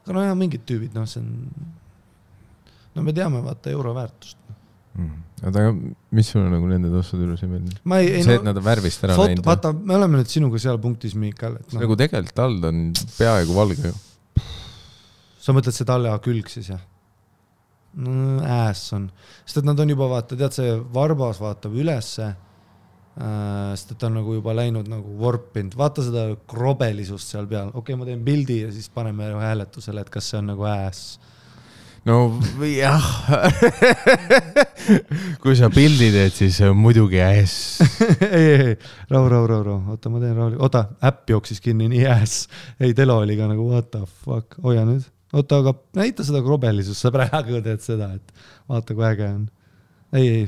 aga 0.04 0.12
no 0.12 0.22
ja 0.22 0.34
mingid 0.34 0.64
tüübid, 0.66 0.94
noh, 0.94 1.06
see 1.08 1.20
on, 1.20 1.68
no 2.94 3.02
me 3.02 3.12
teame, 3.12 3.42
vaata 3.44 3.70
euro 3.70 3.94
väärtust. 3.94 4.38
oota, 4.94 5.60
aga 5.60 5.72
mis 6.14 6.30
sulle 6.30 6.48
nagu 6.52 6.68
nende 6.70 6.90
tossude 6.92 7.26
juures 7.26 7.42
ei 7.42 7.50
meeldinud? 7.50 7.80
see, 7.82 8.22
et 8.22 8.44
no 8.44 8.50
nad 8.50 8.60
on 8.60 8.66
värvist 8.66 9.04
ära 9.06 9.18
foto, 9.18 9.32
läinud. 9.32 9.44
vaata, 9.46 9.74
me 9.74 9.96
oleme 9.98 10.20
nüüd 10.20 10.30
sinuga 10.30 10.60
seal 10.62 10.78
punktis, 10.82 11.16
Miikal, 11.18 11.58
et 11.60 11.74
noh, 11.74 11.82
nagu 11.82 11.98
tegelikult 11.98 12.42
all 12.44 12.70
on 12.70 12.80
peaaegu 13.16 13.56
valge 13.56 13.90
ju. 13.90 13.94
sa 15.44 15.56
mõtled 15.56 15.76
seda 15.76 15.98
alla 15.98 16.14
külg 16.24 16.50
siis 16.52 16.70
jah? 16.72 16.82
no 18.04 18.40
äss 18.42 18.94
on, 18.96 19.10
sest 19.44 19.60
et 19.60 19.68
nad 19.68 19.82
on 19.82 19.94
juba 19.94 20.08
vaata, 20.14 20.38
tead 20.38 20.56
see 20.56 20.72
varbas 20.94 21.42
vaatab 21.42 21.76
ülesse 21.82 22.30
äh,. 22.30 23.74
sest 23.74 23.94
et 23.94 24.00
ta 24.00 24.08
on 24.10 24.18
nagu 24.20 24.38
juba 24.38 24.54
läinud 24.56 24.88
nagu 24.90 25.18
vorpinud, 25.18 25.76
vaata 25.78 26.06
seda 26.06 26.28
krobelisust 26.50 27.34
seal 27.34 27.50
peal, 27.50 27.74
okei 27.74 27.94
okay,, 27.94 28.00
ma 28.00 28.08
teen 28.08 28.24
pildi 28.26 28.62
ja 28.64 28.72
siis 28.74 28.90
paneme 28.94 29.34
hääletusele, 29.42 30.06
et 30.06 30.10
kas 30.14 30.30
see 30.30 30.40
on 30.40 30.52
nagu 30.54 30.66
äss. 30.70 31.18
No 32.08 32.16
jah. 32.68 33.06
kui 35.42 35.56
sa 35.56 35.70
pildi 35.72 36.10
teed, 36.12 36.34
siis 36.36 36.60
muidugi 36.76 37.20
äss. 37.24 37.80
ei, 38.20 38.28
ei, 38.28 38.52
ei, 38.52 38.76
rahu, 39.12 39.30
rahu, 39.32 39.48
rahu, 39.48 39.64
rahu, 39.70 39.94
oota, 39.94 40.12
ma 40.12 40.20
teen 40.22 40.36
rahulikult, 40.36 40.62
oota, 40.66 40.84
äpp 41.10 41.34
jooksis 41.34 41.64
kinni, 41.64 41.88
nii 41.92 42.06
äss. 42.12 42.46
ei, 42.80 42.92
Telo 42.96 43.18
oli 43.22 43.38
ka 43.40 43.48
nagu 43.50 43.66
what 43.70 43.90
the 43.94 44.04
fuck, 44.26 44.58
hoia 44.64 44.84
nüüd. 44.88 45.08
oota, 45.34 45.62
aga 45.64 45.74
näita 45.96 46.26
seda 46.26 46.44
krobelisust, 46.44 47.00
sa 47.00 47.12
praegu 47.14 47.62
teed 47.64 47.84
seda, 47.84 48.12
et 48.18 48.48
vaata, 48.68 48.96
kui 48.96 49.08
äge 49.08 49.30
on. 49.30 49.42
ei, 50.14 50.28
ei, 50.28 50.46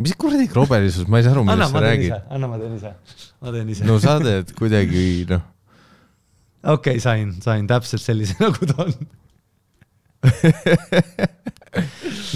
mis 0.00 0.16
kuradi 0.16 0.48
krobelisus, 0.50 1.08
ma 1.10 1.20
ei 1.20 1.28
saa 1.28 1.36
aru, 1.36 1.44
millest 1.48 1.76
sa 1.76 1.84
räägid 1.84 2.18
anna, 2.18 2.50
ma 2.50 2.60
teen 2.62 2.76
ise, 2.80 2.96
ma 3.44 3.54
teen 3.54 3.72
ise. 3.76 3.88
no 3.88 4.00
sa 4.02 4.16
teed 4.22 4.56
kuidagi 4.56 5.06
noh, 5.28 5.44
okei 6.64 6.96
okay,, 6.96 7.04
sain, 7.04 7.36
sain 7.44 7.68
täpselt 7.68 8.04
sellise, 8.04 8.40
nagu 8.44 8.72
ta 8.72 8.86
on. 8.88 8.96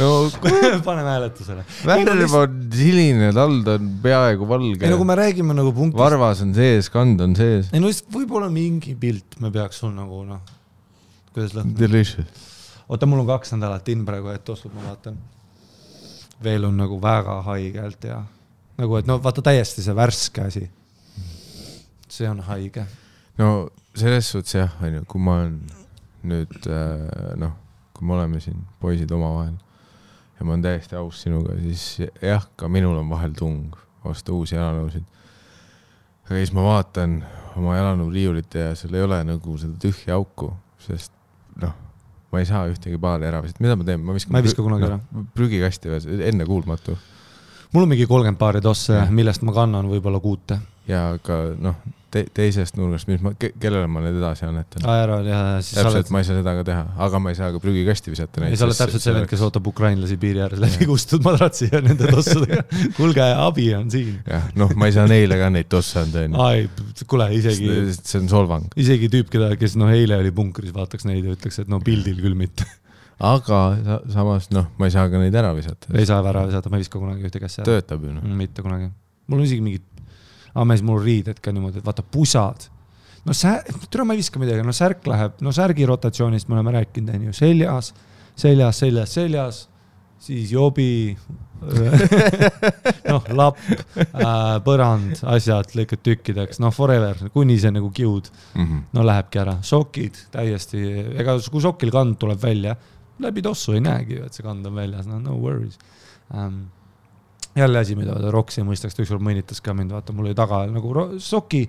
no 0.01 0.09
paneme 0.89 1.09
hääletusele. 1.09 1.65
värv 1.85 2.35
on 2.39 2.55
siline, 2.73 3.31
tald 3.37 3.69
on 3.75 3.89
peaaegu 4.03 4.49
valge 4.49 4.87
ei 4.87 4.93
no 4.93 4.99
kui, 5.01 5.09
me 5.09 5.17
räägime 5.19 5.57
nagu 5.57 5.73
punktist, 5.75 6.01
varvas 6.01 6.43
on 6.45 6.55
sees, 6.57 6.91
kand 6.93 7.21
on 7.25 7.35
sees. 7.39 7.71
ei 7.75 7.83
no 7.83 7.91
lihtsalt 7.91 8.13
võib-olla 8.15 8.49
mingi 8.53 8.95
pilt 9.01 9.39
me 9.43 9.51
peaks 9.55 9.83
sul 9.83 9.93
nagu 9.97 10.23
noh, 10.29 10.43
kuidas 11.35 11.53
lõhnab. 11.57 11.77
Delicious. 11.81 12.49
oota, 12.89 13.09
mul 13.11 13.25
on 13.25 13.31
kaks 13.35 13.55
nädalat 13.57 13.91
in 13.93 14.07
praegu, 14.09 14.33
et 14.33 14.45
tossud 14.47 14.73
ma 14.77 14.81
vaatan. 14.91 15.19
veel 16.45 16.69
on 16.71 16.77
nagu 16.79 17.01
väga 17.03 17.41
haigelt 17.51 18.09
ja 18.09 18.23
nagu, 18.79 18.93
et 19.01 19.07
no 19.11 19.19
vaata 19.23 19.45
täiesti 19.51 19.85
see 19.85 19.97
värske 19.97 20.47
asi. 20.47 20.65
see 22.09 22.31
on 22.31 22.41
haige. 22.49 22.87
no 23.39 23.69
selles 23.95 24.31
suhtes 24.31 24.57
jah, 24.57 24.73
onju, 24.83 25.05
kui 25.11 25.21
ma 25.23 25.41
olen 25.43 25.59
nüüd 26.25 26.71
äh, 26.71 27.35
noh, 27.37 27.53
kui 28.05 28.11
me 28.13 28.19
oleme 28.19 28.41
siin 28.45 28.59
poisid 28.81 29.11
omavahel 29.17 29.55
ja 30.37 30.45
ma 30.45 30.53
olen 30.53 30.65
täiesti 30.67 30.97
aus 31.01 31.23
sinuga, 31.25 31.55
siis 31.57 32.03
jah, 32.21 32.45
ka 32.57 32.69
minul 32.69 32.99
on 33.01 33.09
vahel 33.09 33.33
tung 33.39 33.73
osta 34.05 34.35
uusi 34.35 34.59
jalanõusid. 34.59 35.07
aga 36.27 36.37
siis 36.37 36.53
ma 36.53 36.67
vaatan 36.67 37.23
oma 37.57 37.79
jalanõuriiulit 37.79 38.59
ja 38.61 38.75
seal 38.77 38.99
ei 38.99 39.07
ole 39.07 39.23
nagu 39.25 39.57
seda 39.57 39.79
tühja 39.81 40.19
auku, 40.19 40.51
sest 40.85 41.15
noh, 41.63 41.73
ma 42.33 42.43
ei 42.43 42.51
saa 42.51 42.67
ühtegi 42.69 43.01
paari 43.01 43.31
ära 43.31 43.41
visata, 43.41 43.65
mida 43.65 43.79
ma 43.81 43.89
teen, 43.89 44.05
ma 44.05 44.17
viskan. 44.17 44.37
Ma 44.37 44.43
ei 44.43 44.49
viska 44.51 44.67
kunagi 44.67 44.91
ära.. 44.91 45.01
prügikasti 45.39 45.95
või, 45.95 46.21
ennekuulmatu 46.29 46.99
mul 47.73 47.87
on 47.87 47.95
mingi 47.95 48.05
kolmkümmend 48.11 48.39
paari 48.39 48.61
tosse 48.61 49.01
millest 49.17 49.47
ma 49.49 49.57
kannan 49.57 49.89
võib-olla 49.89 50.21
kuute. 50.21 50.61
ja 50.91 51.15
ka 51.25 51.41
noh 51.57 51.81
te, 52.15 52.23
teisest 52.37 52.79
nurgast, 52.79 53.09
mis 53.11 53.23
ma 53.25 53.33
ke,, 53.39 53.51
kellele 53.61 53.89
ma 53.91 54.03
need 54.05 54.19
edasi 54.21 54.47
annetan. 54.47 54.85
aa, 54.87 55.01
ära, 55.03 55.19
ja 55.27 55.41
siis 55.61 55.75
sa 55.75 55.85
täpselt 55.85 56.01
oled, 56.01 56.13
ma 56.15 56.23
ei 56.23 56.29
saa 56.29 56.39
seda 56.39 56.55
ka 56.59 56.67
teha, 56.69 56.85
aga 57.07 57.21
ma 57.23 57.33
ei 57.33 57.39
saa 57.39 57.51
ka 57.55 57.63
prügikasti 57.63 58.15
visata 58.15 58.45
ei 58.49 58.59
sa 58.61 58.69
oled 58.69 58.79
täpselt 58.79 59.05
see 59.05 59.15
vend, 59.17 59.29
kes 59.31 59.43
ootab 59.47 59.71
ukrainlasi 59.71 60.19
piiri 60.21 60.45
ääres 60.45 60.63
läbi 60.63 60.89
kustunud 60.91 61.27
madratsi 61.27 61.69
ja 61.73 61.81
nende 61.85 62.11
tossudega. 62.13 62.63
kuulge, 62.99 63.25
abi 63.47 63.67
on 63.79 63.91
siin. 63.93 64.15
jah, 64.31 64.47
noh, 64.61 64.73
ma 64.79 64.91
ei 64.91 64.97
saa 64.97 65.09
neile 65.11 65.39
ka 65.41 65.51
neid 65.55 65.71
tosse 65.73 66.01
anda, 66.05 66.25
onju. 66.29 66.41
ai, 66.45 67.05
kuule 67.11 67.29
isegi, 67.39 67.71
see 67.99 68.23
on 68.23 68.31
solvang. 68.31 68.71
isegi 68.81 69.11
tüüp, 69.13 69.31
keda, 69.33 69.53
kes 69.61 69.77
noh, 69.81 69.93
eile 69.95 70.21
oli 70.23 70.33
punkris, 70.35 70.75
vaataks 70.77 71.09
neid 71.11 71.27
ja 71.27 71.35
ütleks, 71.35 71.63
et 71.65 71.71
no 71.73 71.81
pildil 71.85 72.21
küll 72.23 72.39
mitte. 72.39 72.67
aga 73.35 73.63
sa, 73.87 73.99
samas 74.11 74.51
noh, 74.55 74.71
ma 74.79 74.91
ei 74.91 74.95
saa 74.95 75.09
ka 75.11 75.23
neid 75.23 75.35
ära 75.39 75.55
visata. 75.57 75.93
ei 75.95 76.07
saa 76.09 76.23
ära 76.27 76.47
visata, 76.49 76.71
ma 76.71 76.79
ei 76.79 76.87
viska 76.87 77.01
kunagi 77.01 77.27
ühtegi 77.29 77.49
asja 77.49 77.63
ära. 77.63 77.73
töötab 77.73 78.07
ju 78.07 78.15
noh. 78.15 78.25
mitte 78.39 78.65
kunagi. 78.65 78.91
mul 79.31 79.41
on 79.41 79.47
isegi 79.47 79.65
mingid, 79.65 79.85
aa 80.55 80.65
mees, 80.65 80.83
mul 80.83 80.99
on 81.01 81.05
riided 81.05 81.41
ka 81.43 81.53
niimoodi, 81.53 81.79
et 81.83 81.87
vaata 81.87 82.03
pusad. 82.03 82.69
no 83.27 83.33
sär-, 83.33 83.65
türa 83.91 84.05
ma 84.05 84.13
ei 84.15 84.21
viska 84.21 84.39
midagi, 84.39 84.63
no 84.67 84.73
särk 84.77 85.07
läheb, 85.09 85.39
no 85.41 85.53
särgi 85.53 85.87
rotatsioonist 85.89 86.49
me 86.49 86.55
oleme 86.59 86.73
rääkinud, 86.79 87.15
onju, 87.15 87.33
seljas, 87.33 87.93
seljas, 88.37 88.79
seljas, 88.83 89.15
seljas, 89.15 89.69
siis 90.25 90.53
jobi, 90.53 91.17
noh, 93.11 93.25
lapp, 93.37 93.59
põrand, 94.67 95.21
asjad 95.35 95.73
lõikad 95.77 96.03
tükkideks, 96.05 96.61
noh, 96.63 96.73
forever, 96.75 97.17
kuni 97.35 97.57
see 97.61 97.73
nagu 97.75 97.91
kiud, 97.95 98.29
Mhm. 98.55 98.83
no 98.93 99.05
lähebki 99.07 99.41
ära, 99.43 99.57
sokid 99.63 100.21
täiesti, 100.35 100.83
ega 101.21 101.39
kui 101.51 101.61
sokil 101.65 101.91
kand 101.95 102.19
tuleb 102.21 102.41
välja, 102.43 102.77
läbi 103.21 103.43
tossu 103.43 103.73
ei 103.77 103.81
näegi 103.85 104.19
ju, 104.19 104.25
et 104.29 104.35
see 104.37 104.43
kand 104.45 104.67
on 104.67 104.75
väljas, 104.75 105.07
no 105.07 105.19
no 105.23 105.37
worries 105.41 105.79
um,. 106.33 106.67
Jälle 107.57 107.79
asi, 107.79 107.95
mida 107.97 108.15
vaata 108.17 108.31
Roksi 108.35 108.61
ei 108.61 108.67
mõistaks, 108.67 108.97
ta 108.97 109.03
ükskord 109.05 109.23
mõnitas 109.23 109.61
ka 109.63 109.75
mind, 109.75 109.93
vaata 109.95 110.13
mul 110.13 110.27
oli 110.27 110.35
taga 110.35 110.65
nagu 110.67 110.93
soki, 111.23 111.61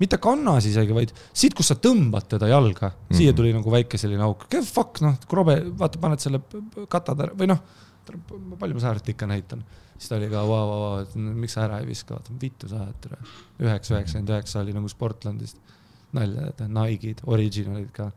mitte 0.00 0.18
kannas 0.20 0.66
isegi, 0.68 0.92
vaid 0.96 1.12
siit, 1.32 1.54
kus 1.56 1.70
sa 1.72 1.76
tõmbad 1.80 2.26
teda 2.28 2.48
jalga, 2.50 2.92
siia 3.10 3.30
Mhm. 3.32 3.36
tuli 3.36 3.52
nagu 3.56 3.70
väike 3.72 3.98
selline 3.98 4.22
auk, 4.26 4.46
fuck 4.64 5.00
noh, 5.00 5.16
krobe, 5.28 5.56
vaata, 5.78 5.98
paned 5.98 6.20
selle, 6.20 6.42
katad 6.88 7.20
ära 7.20 7.32
või 7.34 7.48
noh, 7.54 7.60
palju 8.58 8.74
ma 8.74 8.80
säärt 8.80 9.08
ikka 9.08 9.26
näitan. 9.26 9.64
siis 10.00 10.08
ta 10.08 10.16
oli 10.16 10.28
ka 10.32 10.40
vau, 10.48 10.68
vau, 10.68 10.80
vau, 10.80 11.00
et 11.02 11.14
miks 11.14 11.52
sa 11.52 11.64
ära 11.66 11.78
ei 11.80 11.86
viska, 11.86 12.14
vaata 12.14 12.32
vittu 12.40 12.68
sa 12.68 12.76
ajad 12.76 13.00
tere. 13.00 13.16
üheksa, 13.60 13.94
üheksakümmend 13.98 14.30
üheksa 14.32 14.60
oli 14.60 14.72
nagu 14.72 14.88
Sportlandist, 14.88 15.56
nalja, 16.12 16.46
et 16.48 16.58
Nike'id, 16.68 17.20
originalid 17.26 17.92
ka. 17.92 18.10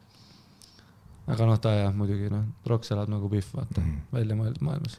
aga 1.27 1.45
noh, 1.45 1.57
ta 1.57 1.69
jah, 1.75 1.93
muidugi 1.93 2.29
noh, 2.31 2.43
Roks 2.67 2.91
elab 2.91 3.07
nagu 3.11 3.29
Pihv, 3.29 3.45
vaata, 3.53 3.81
välja 4.11 4.35
mõeldud 4.35 4.61
maailmas. 4.61 4.97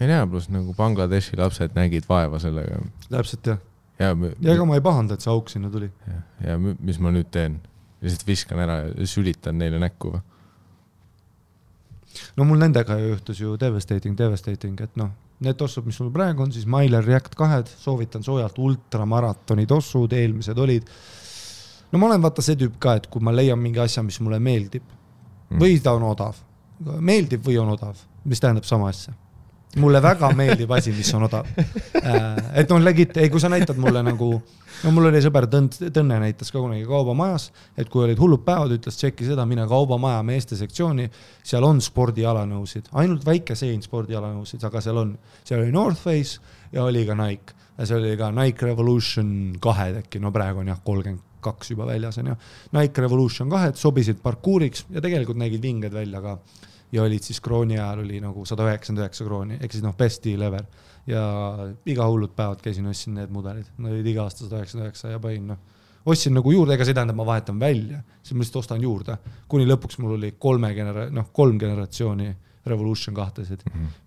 Ei 0.00 0.08
tea, 0.08 0.20
pluss 0.26 0.48
nagu 0.52 0.74
Bangladeshi 0.76 1.36
lapsed 1.36 1.74
nägid 1.76 2.06
vaeva 2.08 2.38
sellega. 2.42 2.80
täpselt 3.10 3.46
jah, 3.52 3.58
ja, 4.00 4.14
ja 4.40 4.54
ega 4.54 4.64
ma 4.68 4.78
ei 4.78 4.84
pahanda, 4.84 5.14
et 5.14 5.24
see 5.24 5.32
auk 5.32 5.50
sinna 5.52 5.70
tuli. 5.70 5.90
ja, 6.06 6.22
ja 6.52 6.58
mi- 6.58 6.76
mis 6.80 6.98
ma 6.98 7.12
nüüd 7.14 7.30
teen? 7.30 7.60
lihtsalt 8.00 8.26
viskan 8.26 8.58
ära 8.64 8.78
ja 8.88 9.06
sülitan 9.06 9.58
neile 9.60 9.78
näkku 9.82 10.14
või? 10.14 10.22
no 12.36 12.46
mul 12.48 12.58
nendega 12.62 12.96
ju 12.98 13.10
juhtus 13.14 13.40
ju 13.40 13.56
devastating, 13.60 14.16
devastating, 14.18 14.80
et 14.80 14.96
noh, 14.98 15.10
need 15.44 15.56
tossud, 15.60 15.86
mis 15.86 15.98
mul 16.02 16.10
praegu 16.14 16.42
on, 16.44 16.52
siis 16.52 16.66
Myler 16.68 17.04
React 17.04 17.36
kahed, 17.38 17.70
soovitan 17.80 18.24
soojalt 18.26 18.58
ultramaratoni 18.58 19.66
tossud, 19.68 20.12
eelmised 20.16 20.58
olid. 20.58 20.88
no 21.92 21.98
ma 21.98 22.06
olen 22.10 22.22
vaata 22.22 22.42
see 22.44 22.56
tüüp 22.60 22.78
ka, 22.82 22.96
et 23.00 23.06
kui 23.12 23.22
ma 23.24 23.34
leian 23.34 23.58
mingi 23.60 23.80
asja, 23.82 24.02
mis 24.02 24.20
mulle 24.20 24.40
meeldib 24.42 24.96
või 25.60 25.80
ta 25.82 25.92
on 25.96 26.04
odav, 26.06 26.36
meeldib 27.00 27.42
või 27.46 27.58
on 27.58 27.72
odav, 27.74 27.98
mis 28.24 28.40
tähendab 28.40 28.64
sama 28.68 28.88
asja. 28.88 29.14
Mulle 29.78 30.00
väga 30.02 30.32
meeldib 30.34 30.72
asi, 30.74 30.92
mis 30.96 31.12
on 31.14 31.26
odav. 31.28 31.46
et 32.58 32.70
noh, 32.70 32.80
legit, 32.82 33.16
ei, 33.20 33.30
kui 33.30 33.42
sa 33.42 33.50
näitad 33.52 33.78
mulle 33.78 34.02
nagu, 34.02 34.30
no 34.82 34.92
mul 34.94 35.10
oli 35.10 35.22
sõber 35.22 35.46
Tõnd-, 35.52 35.78
Tõnne 35.94 36.18
näitas 36.22 36.50
ka 36.50 36.58
kunagi 36.58 36.82
kaubamajas, 36.88 37.50
et 37.78 37.90
kui 37.92 38.04
olid 38.06 38.18
hullud 38.18 38.42
päevad, 38.46 38.74
ütles 38.80 38.98
tšeki 38.98 39.30
seda, 39.30 39.46
mine 39.46 39.68
kaubamaja 39.70 40.24
meeste 40.26 40.58
sektsiooni, 40.58 41.06
seal 41.46 41.66
on 41.66 41.82
spordijalanõusid, 41.84 42.90
ainult 42.98 43.26
väike 43.26 43.58
sein 43.58 43.82
spordijalanõusid, 43.86 44.64
aga 44.66 44.82
seal 44.82 45.02
on, 45.04 45.16
seal 45.44 45.62
oli 45.62 45.74
North 45.74 46.02
Face 46.02 46.40
ja 46.74 46.84
oli 46.88 47.06
ka 47.06 47.18
Nike 47.18 47.58
ja 47.78 47.86
seal 47.88 48.02
oli 48.02 48.16
ka 48.20 48.30
Nike 48.34 48.66
Revolution 48.66 49.34
kahed 49.62 50.02
äkki, 50.02 50.20
no 50.22 50.32
praegu 50.34 50.64
on 50.64 50.72
jah, 50.72 50.80
kolmkümmend 50.84 51.26
kaks 51.40 51.70
juba 51.72 51.86
väljas 51.88 52.18
on 52.20 52.32
ju. 52.32 52.34
Nike 52.76 53.00
Revolution 53.00 53.48
kahed 53.48 53.78
sobisid 53.80 54.20
parkuuriks 54.20 54.84
ja 54.92 55.00
tegelikult 55.00 55.40
nägid 55.40 55.62
vinged 55.62 55.94
välja 55.94 56.20
ka. 56.20 56.36
Ja 56.92 57.02
olid 57.02 57.24
siis 57.24 57.40
krooni 57.40 57.78
ajal 57.78 58.04
oli 58.04 58.20
nagu 58.22 58.44
sada 58.48 58.66
üheksakümmend 58.68 59.04
üheksa 59.04 59.26
krooni, 59.26 59.58
ehk 59.60 59.74
siis 59.74 59.84
noh, 59.84 59.96
best 59.96 60.24
deal 60.24 60.42
ever. 60.46 60.66
ja 61.08 61.22
iga 61.88 62.06
hullud 62.06 62.34
päevad 62.36 62.60
käisin, 62.62 62.86
ostsin 62.90 63.16
need 63.16 63.32
mudelid, 63.32 63.68
nad 63.78 63.94
olid 63.94 64.06
iga 64.06 64.26
aasta 64.26 64.44
sada 64.44 64.60
üheksakümmend 64.60 64.90
üheksa 64.90 65.14
ja 65.14 65.22
panin 65.22 65.48
noh. 65.52 65.62
ostsin 66.04 66.34
nagu 66.36 66.52
juurde, 66.52 66.74
ega 66.74 66.84
see 66.84 66.94
ei 66.94 66.98
tähenda, 66.98 67.14
et 67.14 67.20
ma 67.20 67.26
vahetan 67.28 67.58
välja, 67.60 68.02
siis 68.22 68.36
ma 68.36 68.44
lihtsalt 68.44 68.62
ostan 68.64 68.84
juurde, 68.84 69.16
kuni 69.48 69.66
lõpuks 69.68 69.98
mul 70.02 70.16
oli 70.18 70.34
kolme 70.38 70.72
genera-, 70.76 71.08
noh, 71.14 71.32
kolm 71.32 71.58
generatsiooni 71.60 72.30
Revolution 72.66 73.14
kahtesid, 73.16 73.62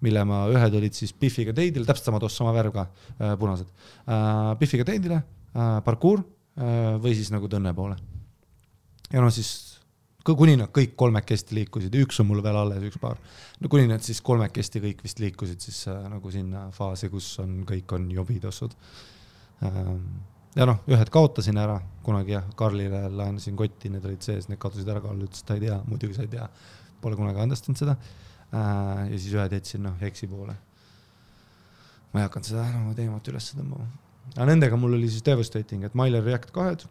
mille 0.06 0.24
ma, 0.30 0.44
ühed 0.54 0.76
olid 0.78 0.94
siis 0.94 1.14
Biffiga 1.18 1.56
teidil, 1.58 1.88
täpselt 1.88 2.12
sama 2.12 2.20
toss, 2.22 2.38
sama 2.38 2.54
värv 2.54 2.76
ka 2.76 2.86
äh,, 2.86 3.34
punased 3.40 3.66
äh,. 4.06 4.54
Biffiga 4.60 4.86
teidile 4.86 5.18
äh,, 5.18 5.80
parkuur 5.86 6.22
äh, 6.22 6.94
või 7.02 7.16
siis 7.18 7.34
nagu 7.34 7.50
Tõnne 7.50 7.74
poole. 7.74 7.98
ja 9.10 9.22
no 9.22 9.32
siis 9.34 9.73
kuni 10.24 10.56
nad 10.60 10.72
kõik 10.72 10.94
kolmekesti 11.00 11.58
liikusid, 11.58 11.96
üks 12.00 12.22
on 12.24 12.30
mul 12.30 12.42
veel 12.44 12.56
alles, 12.56 12.84
üks 12.88 13.00
paar. 13.02 13.20
no 13.60 13.70
kuni 13.72 13.90
nad 13.90 14.04
siis 14.06 14.22
kolmekesti 14.24 14.82
kõik 14.84 15.04
vist 15.04 15.20
liikusid 15.20 15.64
siis 15.64 15.82
äh, 15.92 15.98
nagu 16.10 16.32
sinna 16.32 16.70
faasi, 16.76 17.10
kus 17.12 17.28
on, 17.44 17.64
kõik 17.68 17.92
on 17.98 18.10
jobitossud 18.12 18.76
ähm,. 19.68 20.06
ja 20.56 20.68
noh, 20.70 20.80
ühed 20.88 21.12
kaotasin 21.12 21.60
ära 21.60 21.80
kunagi 22.06 22.38
jah, 22.38 22.46
Karlile 22.56 23.08
laenasin 23.12 23.58
kotti, 23.60 23.92
need 23.92 24.06
olid 24.08 24.24
sees, 24.24 24.48
need 24.48 24.62
kadusid 24.64 24.88
ära, 24.88 25.02
Karl 25.04 25.26
ütles, 25.26 25.44
et 25.44 25.50
ta 25.50 25.58
ei 25.60 25.66
tea, 25.66 25.80
muidugi 25.88 26.16
sa 26.16 26.24
ei 26.24 26.32
tea. 26.32 26.48
Pole 27.04 27.18
kunagi 27.20 27.44
andestanud 27.44 27.82
seda 27.82 27.98
äh,. 27.98 29.10
ja 29.10 29.18
siis 29.18 29.34
ühed 29.36 29.58
jätsin 29.60 29.84
noh, 29.84 30.00
Heksi 30.00 30.32
poole. 30.32 30.56
ma 32.14 32.22
ei 32.22 32.30
hakanud 32.30 32.48
seda 32.48 32.70
nagu 32.70 32.96
teemat 32.96 33.28
üles 33.28 33.52
tõmbama. 33.58 33.92
aga 34.38 34.48
nendega 34.54 34.80
mul 34.80 34.96
oli 34.96 35.12
siis 35.12 35.26
devastating, 35.26 35.84
et 35.84 36.00
Myler 36.00 36.24
React 36.24 36.56
kahed 36.56 36.88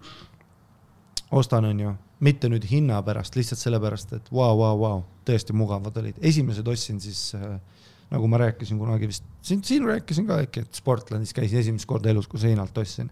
ostan, 1.33 1.65
onju, 1.65 1.95
mitte 2.23 2.49
nüüd 2.51 2.65
hinna 2.71 3.01
pärast, 3.03 3.37
lihtsalt 3.37 3.61
sellepärast, 3.61 4.13
et 4.19 4.33
vau, 4.33 4.55
vau, 4.59 4.77
vau, 4.79 5.05
tõesti 5.27 5.55
mugavad 5.57 5.97
olid. 5.99 6.21
esimesed 6.23 6.69
ostsin 6.69 7.01
siis 7.03 7.33
äh, 7.35 7.57
nagu 8.13 8.29
ma 8.29 8.39
rääkisin 8.43 8.79
kunagi 8.79 9.09
vist, 9.09 9.25
siin, 9.43 9.63
siin 9.65 9.85
rääkisin 9.89 10.27
ka 10.29 10.37
äkki, 10.45 10.67
et 10.67 10.77
Sportlandis 10.77 11.33
käisin 11.33 11.63
esimest 11.63 11.89
korda 11.89 12.11
elus, 12.13 12.29
kui 12.29 12.41
seinalt 12.41 12.77
ostsin. 12.79 13.11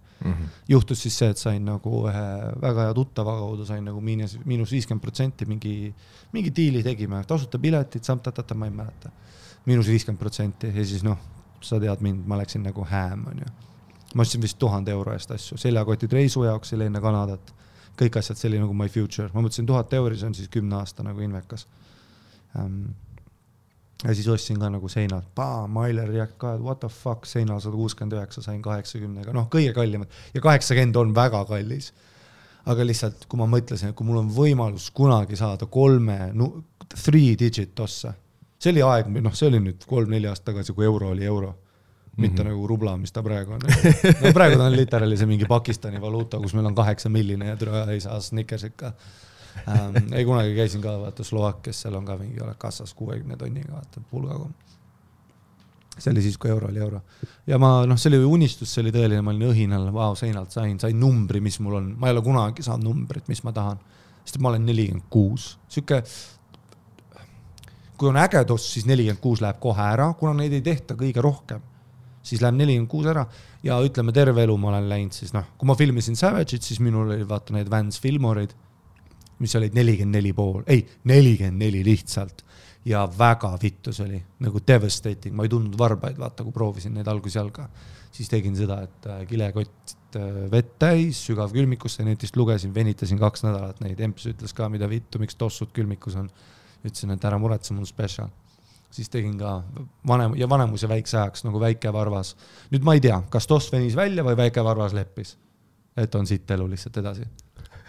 juhtus 0.68 1.02
siis 1.02 1.16
see, 1.18 1.30
et 1.32 1.40
sain 1.40 1.64
nagu 1.64 2.02
ühe 2.10 2.24
väga 2.60 2.88
hea 2.88 2.94
tuttava 2.94 3.38
kaudu 3.38 3.64
sain 3.66 3.84
nagu 3.84 4.00
miinus, 4.04 4.36
miinus 4.44 4.72
viiskümmend 4.76 5.02
protsenti 5.02 5.48
mingi, 5.48 5.94
mingi 6.32 6.52
diili 6.56 6.82
tegime, 6.84 7.22
tasuta 7.24 7.58
piletid, 7.58 8.04
samm-tatata, 8.04 8.54
ma 8.54 8.68
ei 8.68 8.76
mäleta. 8.76 9.10
miinus 9.66 9.88
viiskümmend 9.88 10.20
protsenti 10.20 10.72
ja 10.74 10.84
siis 10.84 11.04
noh, 11.06 11.18
sa 11.64 11.80
tead 11.80 12.04
mind, 12.04 12.26
ma 12.28 12.36
läksin 12.40 12.62
nagu 12.62 12.84
hääm, 12.84 13.24
onju. 13.32 13.48
ma 14.14 14.22
ostsin 14.22 14.42
vist 14.42 14.58
tuhande 14.58 14.92
euro 14.92 15.16
eest 15.16 15.30
asju, 15.30 15.56
seljakotid 15.56 16.12
reisu 16.12 16.44
jaoks 16.44 16.76
oli 16.76 16.90
enne 16.90 17.00
Kanadat, 17.00 17.54
kõik 18.00 18.18
asjad, 18.20 18.38
see 18.38 18.50
oli 18.50 18.62
nagu 18.62 18.74
my 18.76 18.88
future, 18.92 19.28
ma 19.34 19.44
mõtlesin 19.44 19.68
tuhat 19.68 19.92
euri, 19.98 20.18
see 20.18 20.30
on 20.30 20.36
siis 20.36 20.50
kümne 20.52 20.80
aasta 20.80 21.06
nagu 21.06 21.22
invekas. 21.24 21.66
Ähm,. 22.58 22.90
ja 24.00 24.14
siis 24.16 24.28
ostsin 24.32 24.58
ka 24.60 24.70
nagu 24.72 24.88
seinalt, 24.88 25.42
Myler 25.68 26.08
React 26.08 26.38
ka, 26.40 26.54
what 26.56 26.80
the 26.80 26.88
fuck, 26.88 27.26
seinal 27.28 27.60
sada 27.60 27.76
kuuskümmend 27.76 28.16
üheksa 28.16 28.42
sain 28.42 28.62
kaheksakümnega, 28.64 29.34
noh, 29.36 29.50
kõige 29.52 29.74
kallimad. 29.76 30.08
Ja 30.34 30.40
kaheksakümmend 30.40 30.96
on 30.96 31.14
väga 31.14 31.44
kallis. 31.48 31.92
aga 32.70 32.84
lihtsalt, 32.84 33.24
kui 33.28 33.38
ma 33.40 33.46
mõtlesin, 33.48 33.90
et 33.90 33.96
kui 33.96 34.04
mul 34.04 34.18
on 34.20 34.26
võimalus 34.30 34.90
kunagi 34.94 35.36
saada 35.36 35.66
kolme, 35.66 36.18
three 36.92 37.32
digit 37.40 37.80
ossa, 37.80 38.12
see 38.60 38.70
oli 38.74 38.82
aeg, 38.84 39.08
noh, 39.16 39.32
see 39.34 39.48
oli 39.48 39.62
nüüd 39.64 39.86
kolm-neli 39.88 40.28
aastat 40.28 40.52
tagasi, 40.52 40.74
kui 40.76 40.84
euro 40.84 41.08
oli 41.14 41.24
euro 41.24 41.54
mitte 42.20 42.42
mm 42.42 42.48
-hmm. 42.48 42.52
nagu 42.52 42.66
rubla, 42.66 42.96
mis 42.96 43.12
ta 43.12 43.22
praegu 43.22 43.52
on. 43.52 43.60
no 44.24 44.32
praegu 44.32 44.58
ta 44.58 44.66
on 44.66 44.76
literaali 44.76 45.16
see 45.16 45.26
mingi 45.26 45.48
Pakistani 45.48 46.00
valuuta, 46.00 46.38
kus 46.38 46.54
meil 46.54 46.66
on 46.66 46.74
kaheksa 46.74 47.08
milline 47.08 47.46
ja 47.46 47.56
türa 47.56 47.84
ei 47.90 48.00
saa 48.00 48.20
snickersit 48.20 48.76
ka 48.76 48.92
ähm,. 49.68 50.12
ei 50.12 50.24
kunagi 50.24 50.54
käisin 50.54 50.80
ka 50.80 50.98
vaata 51.00 51.24
Slovakkias, 51.24 51.82
seal 51.82 51.94
on 51.94 52.04
ka 52.04 52.16
mingi 52.16 52.40
kassas 52.58 52.94
kuuekümne 52.94 53.36
tonniga 53.36 53.72
vaata 53.72 54.00
pulgaga. 54.10 54.50
see 55.98 56.12
oli 56.12 56.22
siis, 56.22 56.38
kui 56.38 56.50
euro 56.50 56.68
oli 56.68 56.78
euro 56.78 57.00
ja 57.46 57.58
ma 57.58 57.86
noh, 57.86 57.98
see 57.98 58.08
oli 58.14 58.24
unistus, 58.24 58.74
see 58.74 58.82
oli 58.82 58.92
tõeline, 58.92 59.22
ma 59.22 59.30
olin 59.30 59.48
õhinal, 59.50 59.92
vau, 59.92 60.14
seinalt 60.14 60.50
sain, 60.50 60.78
sain 60.80 61.00
numbri, 61.00 61.40
mis 61.40 61.60
mul 61.60 61.74
on, 61.74 61.94
ma 61.98 62.08
ei 62.08 62.16
ole 62.16 62.22
kunagi 62.22 62.62
saanud 62.62 62.84
numbrit, 62.84 63.28
mis 63.28 63.42
ma 63.44 63.52
tahan. 63.52 63.80
sest 64.24 64.38
ma 64.38 64.48
olen 64.48 64.66
nelikümmend 64.66 65.08
kuus, 65.10 65.58
sihuke 65.68 66.02
kui 68.00 68.08
on 68.08 68.16
äge 68.16 68.44
toss, 68.48 68.72
siis 68.72 68.86
nelikümmend 68.88 69.20
kuus 69.20 69.42
läheb 69.44 69.58
kohe 69.60 69.82
ära, 69.92 70.12
kuna 70.16 70.32
neid 70.38 70.52
ei 70.56 70.62
tehta 70.64 70.96
kõige 70.96 71.20
rohkem 71.20 71.60
siis 72.22 72.42
läheb 72.42 72.58
nelikümmend 72.58 72.90
kuus 72.90 73.08
ära. 73.10 73.24
Ja 73.64 73.78
ütleme, 73.84 74.12
terve 74.16 74.44
elu 74.44 74.56
ma 74.60 74.72
olen 74.72 74.88
läinud 74.90 75.16
siis 75.16 75.34
noh, 75.36 75.52
kui 75.58 75.68
ma 75.68 75.76
filmisin 75.78 76.18
Savage'it, 76.18 76.64
siis 76.64 76.80
minul 76.84 77.14
oli 77.16 77.28
vaata 77.28 77.54
need 77.56 77.70
Vans 77.72 78.00
Filmorid, 78.00 78.54
mis 79.40 79.56
olid 79.56 79.76
nelikümmend 79.76 80.18
neli 80.18 80.32
pool, 80.36 80.62
ei, 80.68 80.84
nelikümmend 81.08 81.64
neli 81.64 81.84
lihtsalt. 81.86 82.44
Ja 82.88 83.04
väga 83.12 83.52
vittus 83.60 83.98
oli 84.00 84.16
nagu 84.40 84.60
devastating, 84.66 85.34
ma 85.36 85.44
ei 85.44 85.50
tundnud 85.52 85.76
varbaid, 85.78 86.16
vaata 86.20 86.46
kui 86.46 86.52
proovisin 86.52 86.94
neid 86.96 87.08
algusjalga, 87.12 87.66
siis 88.12 88.30
tegin 88.32 88.56
seda, 88.56 88.78
et 88.86 89.08
äh, 89.08 89.18
kilekott 89.28 90.16
äh, 90.16 90.30
vett 90.52 90.78
täis, 90.80 91.20
sügavkülmikusse 91.28 92.06
netist 92.08 92.40
lugesin, 92.40 92.72
venitasin 92.74 93.20
kaks 93.20 93.44
nädalat 93.44 93.84
neid, 93.84 94.00
Emps 94.00 94.24
ütles 94.32 94.56
ka, 94.56 94.70
mida 94.72 94.88
vittu, 94.88 95.20
miks 95.20 95.36
tossud 95.36 95.76
külmikus 95.76 96.16
on. 96.20 96.32
ütlesin, 96.80 97.12
et 97.12 97.24
ära 97.28 97.36
muretse, 97.36 97.74
mul 97.76 97.84
special 97.84 98.32
siis 98.90 99.08
tegin 99.10 99.38
ka 99.38 99.62
vanem 100.06 100.34
ja 100.36 100.48
Vanemuise 100.48 100.88
väikse 100.88 101.18
ajaks 101.18 101.44
nagu 101.46 101.60
väike 101.60 101.92
varvas. 101.92 102.36
nüüd 102.70 102.84
ma 102.84 102.94
ei 102.94 103.00
tea, 103.00 103.22
kas 103.30 103.46
toss 103.46 103.72
venis 103.72 103.96
välja 103.96 104.24
või 104.26 104.36
väike 104.36 104.64
varvas 104.64 104.92
leppis. 104.96 105.36
et 105.96 106.14
on 106.14 106.26
siit 106.26 106.50
elu 106.50 106.68
lihtsalt 106.70 106.96
edasi. 106.96 107.26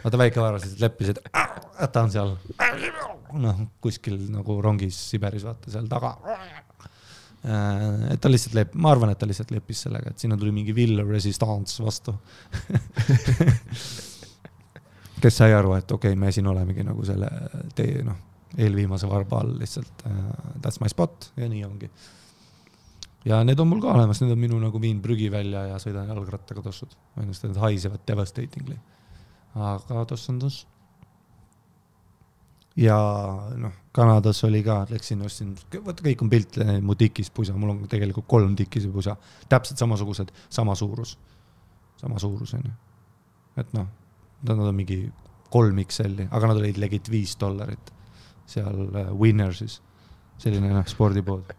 vaata 0.03 0.17
väike 0.17 0.41
varvas 0.41 0.65
lihtsalt 0.65 0.81
leppis, 0.81 1.09
et 1.09 1.19
äh, 1.35 1.89
ta 1.91 2.03
on 2.03 2.11
seal 2.11 2.35
noh, 3.33 3.61
kuskil 3.81 4.17
nagu 4.31 4.61
rongis 4.61 5.09
Siberis 5.09 5.43
vaata 5.43 5.71
seal 5.71 5.87
taga. 5.89 6.17
et 8.13 8.21
ta 8.21 8.29
lihtsalt 8.29 8.55
lep-, 8.55 8.75
ma 8.75 8.91
arvan, 8.91 9.09
et 9.09 9.19
ta 9.19 9.25
lihtsalt 9.25 9.51
leppis 9.51 9.81
sellega, 9.87 10.09
et 10.11 10.19
sinna 10.19 10.37
tuli 10.37 10.51
mingi 10.53 10.75
Will 10.77 11.01
Resistance 11.07 11.83
vastu. 11.83 12.13
kes 15.21 15.37
sai 15.37 15.53
aru, 15.53 15.73
et 15.77 15.91
okei 15.91 16.13
okay,, 16.13 16.19
me 16.19 16.31
siin 16.33 16.47
olemegi 16.49 16.83
nagu 16.85 17.05
selle 17.05 17.29
tee 17.77 18.03
noh 18.05 18.30
eelviimase 18.57 19.09
varba 19.09 19.41
all 19.41 19.53
lihtsalt 19.59 20.03
uh, 20.07 20.33
that's 20.63 20.81
my 20.83 20.89
spot 20.91 21.31
ja 21.39 21.47
nii 21.49 21.63
ongi. 21.65 21.89
ja 23.25 23.41
need 23.47 23.59
on 23.59 23.69
mul 23.69 23.81
ka 23.83 23.93
olemas, 23.93 24.21
need 24.21 24.33
on 24.33 24.41
minu 24.41 24.59
nagu 24.59 24.81
viin 24.81 25.01
prügi 25.03 25.29
välja 25.31 25.67
ja 25.69 25.79
sõidan 25.81 26.09
jalgrattaga 26.11 26.63
tossud, 26.65 26.95
ainult 27.21 27.45
need 27.45 27.61
haisevad 27.61 28.03
devastatingly. 28.07 28.77
aga 29.55 30.05
toss 30.09 30.29
on 30.33 30.41
toss. 30.41 30.65
ja 32.75 32.97
noh, 33.61 33.77
Kanadas 33.91 34.43
oli 34.47 34.63
ka, 34.63 34.81
läksin, 34.89 35.23
ostsin, 35.27 35.55
vaata 35.85 36.03
kõik 36.03 36.21
on 36.23 36.29
pilt 36.31 36.59
eh, 36.63 36.77
mu 36.81 36.95
tikist 36.95 37.33
pusa, 37.35 37.55
mul 37.55 37.73
on 37.75 37.81
tegelikult 37.91 38.27
kolm 38.27 38.55
tikise 38.55 38.91
pusa, 38.91 39.17
täpselt 39.51 39.79
samasugused, 39.79 40.31
sama 40.49 40.75
suurus, 40.79 41.17
sama 41.99 42.19
suurus 42.19 42.55
on 42.55 42.67
ju. 42.67 42.75
et 43.63 43.73
noh, 43.75 43.87
nad 44.47 44.59
on 44.59 44.75
mingi 44.75 45.03
kolm 45.51 45.79
XL-i, 45.83 46.29
aga 46.31 46.47
nad 46.47 46.61
olid 46.63 46.79
legit 46.79 47.11
viis 47.11 47.35
dollarit 47.39 47.91
seal 48.51 48.85
äh, 48.89 49.09
Winnersis, 49.17 49.79
selline 50.41 50.71
noh, 50.73 50.85
spordipood. 50.89 51.53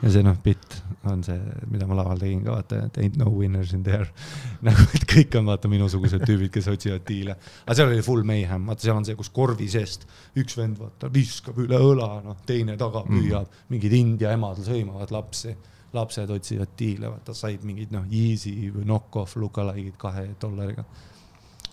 ja 0.00 0.10
see 0.12 0.24
noh, 0.24 0.36
bitt 0.40 0.76
on 1.08 1.22
see, 1.24 1.36
mida 1.72 1.86
ma 1.88 1.96
laval 1.96 2.20
tegin 2.20 2.42
ka, 2.44 2.58
vaata, 2.58 2.78
et 2.88 2.98
ain't 3.00 3.16
no 3.20 3.30
winners 3.32 3.72
in 3.76 3.82
there. 3.84 4.08
nagu, 4.66 4.84
et 4.96 5.06
kõik 5.08 5.36
on 5.40 5.48
vaata 5.48 5.70
minusugused 5.72 6.24
tüübid, 6.28 6.50
kes 6.52 6.68
otsivad 6.72 7.04
diile. 7.08 7.36
aga 7.64 7.76
seal 7.78 7.92
oli 7.92 8.04
full 8.04 8.24
mayhem, 8.28 8.68
vaata 8.68 8.86
seal 8.86 9.00
on 9.00 9.08
see, 9.08 9.16
kus 9.18 9.32
korvi 9.34 9.68
seest 9.72 10.06
üks 10.40 10.56
vend 10.58 10.80
vaata 10.80 11.10
viskab 11.12 11.58
üle 11.64 11.80
õla, 11.90 12.10
noh, 12.26 12.38
teine 12.48 12.76
taga 12.80 13.04
püüab 13.08 13.48
mm., 13.48 13.66
mingid 13.72 13.96
India 13.96 14.34
emad 14.36 14.60
sõimavad 14.64 15.12
lapsi. 15.14 15.56
lapsed 15.90 16.30
otsivad 16.30 16.76
diile, 16.78 17.08
vaata 17.10 17.34
said 17.34 17.64
mingid 17.66 17.90
noh, 17.90 18.04
Yeezy 18.06 18.70
või 18.70 18.84
knock-off 18.84 19.34
lookalike'id 19.40 19.96
kahe 19.98 20.28
dollariga. 20.40 20.84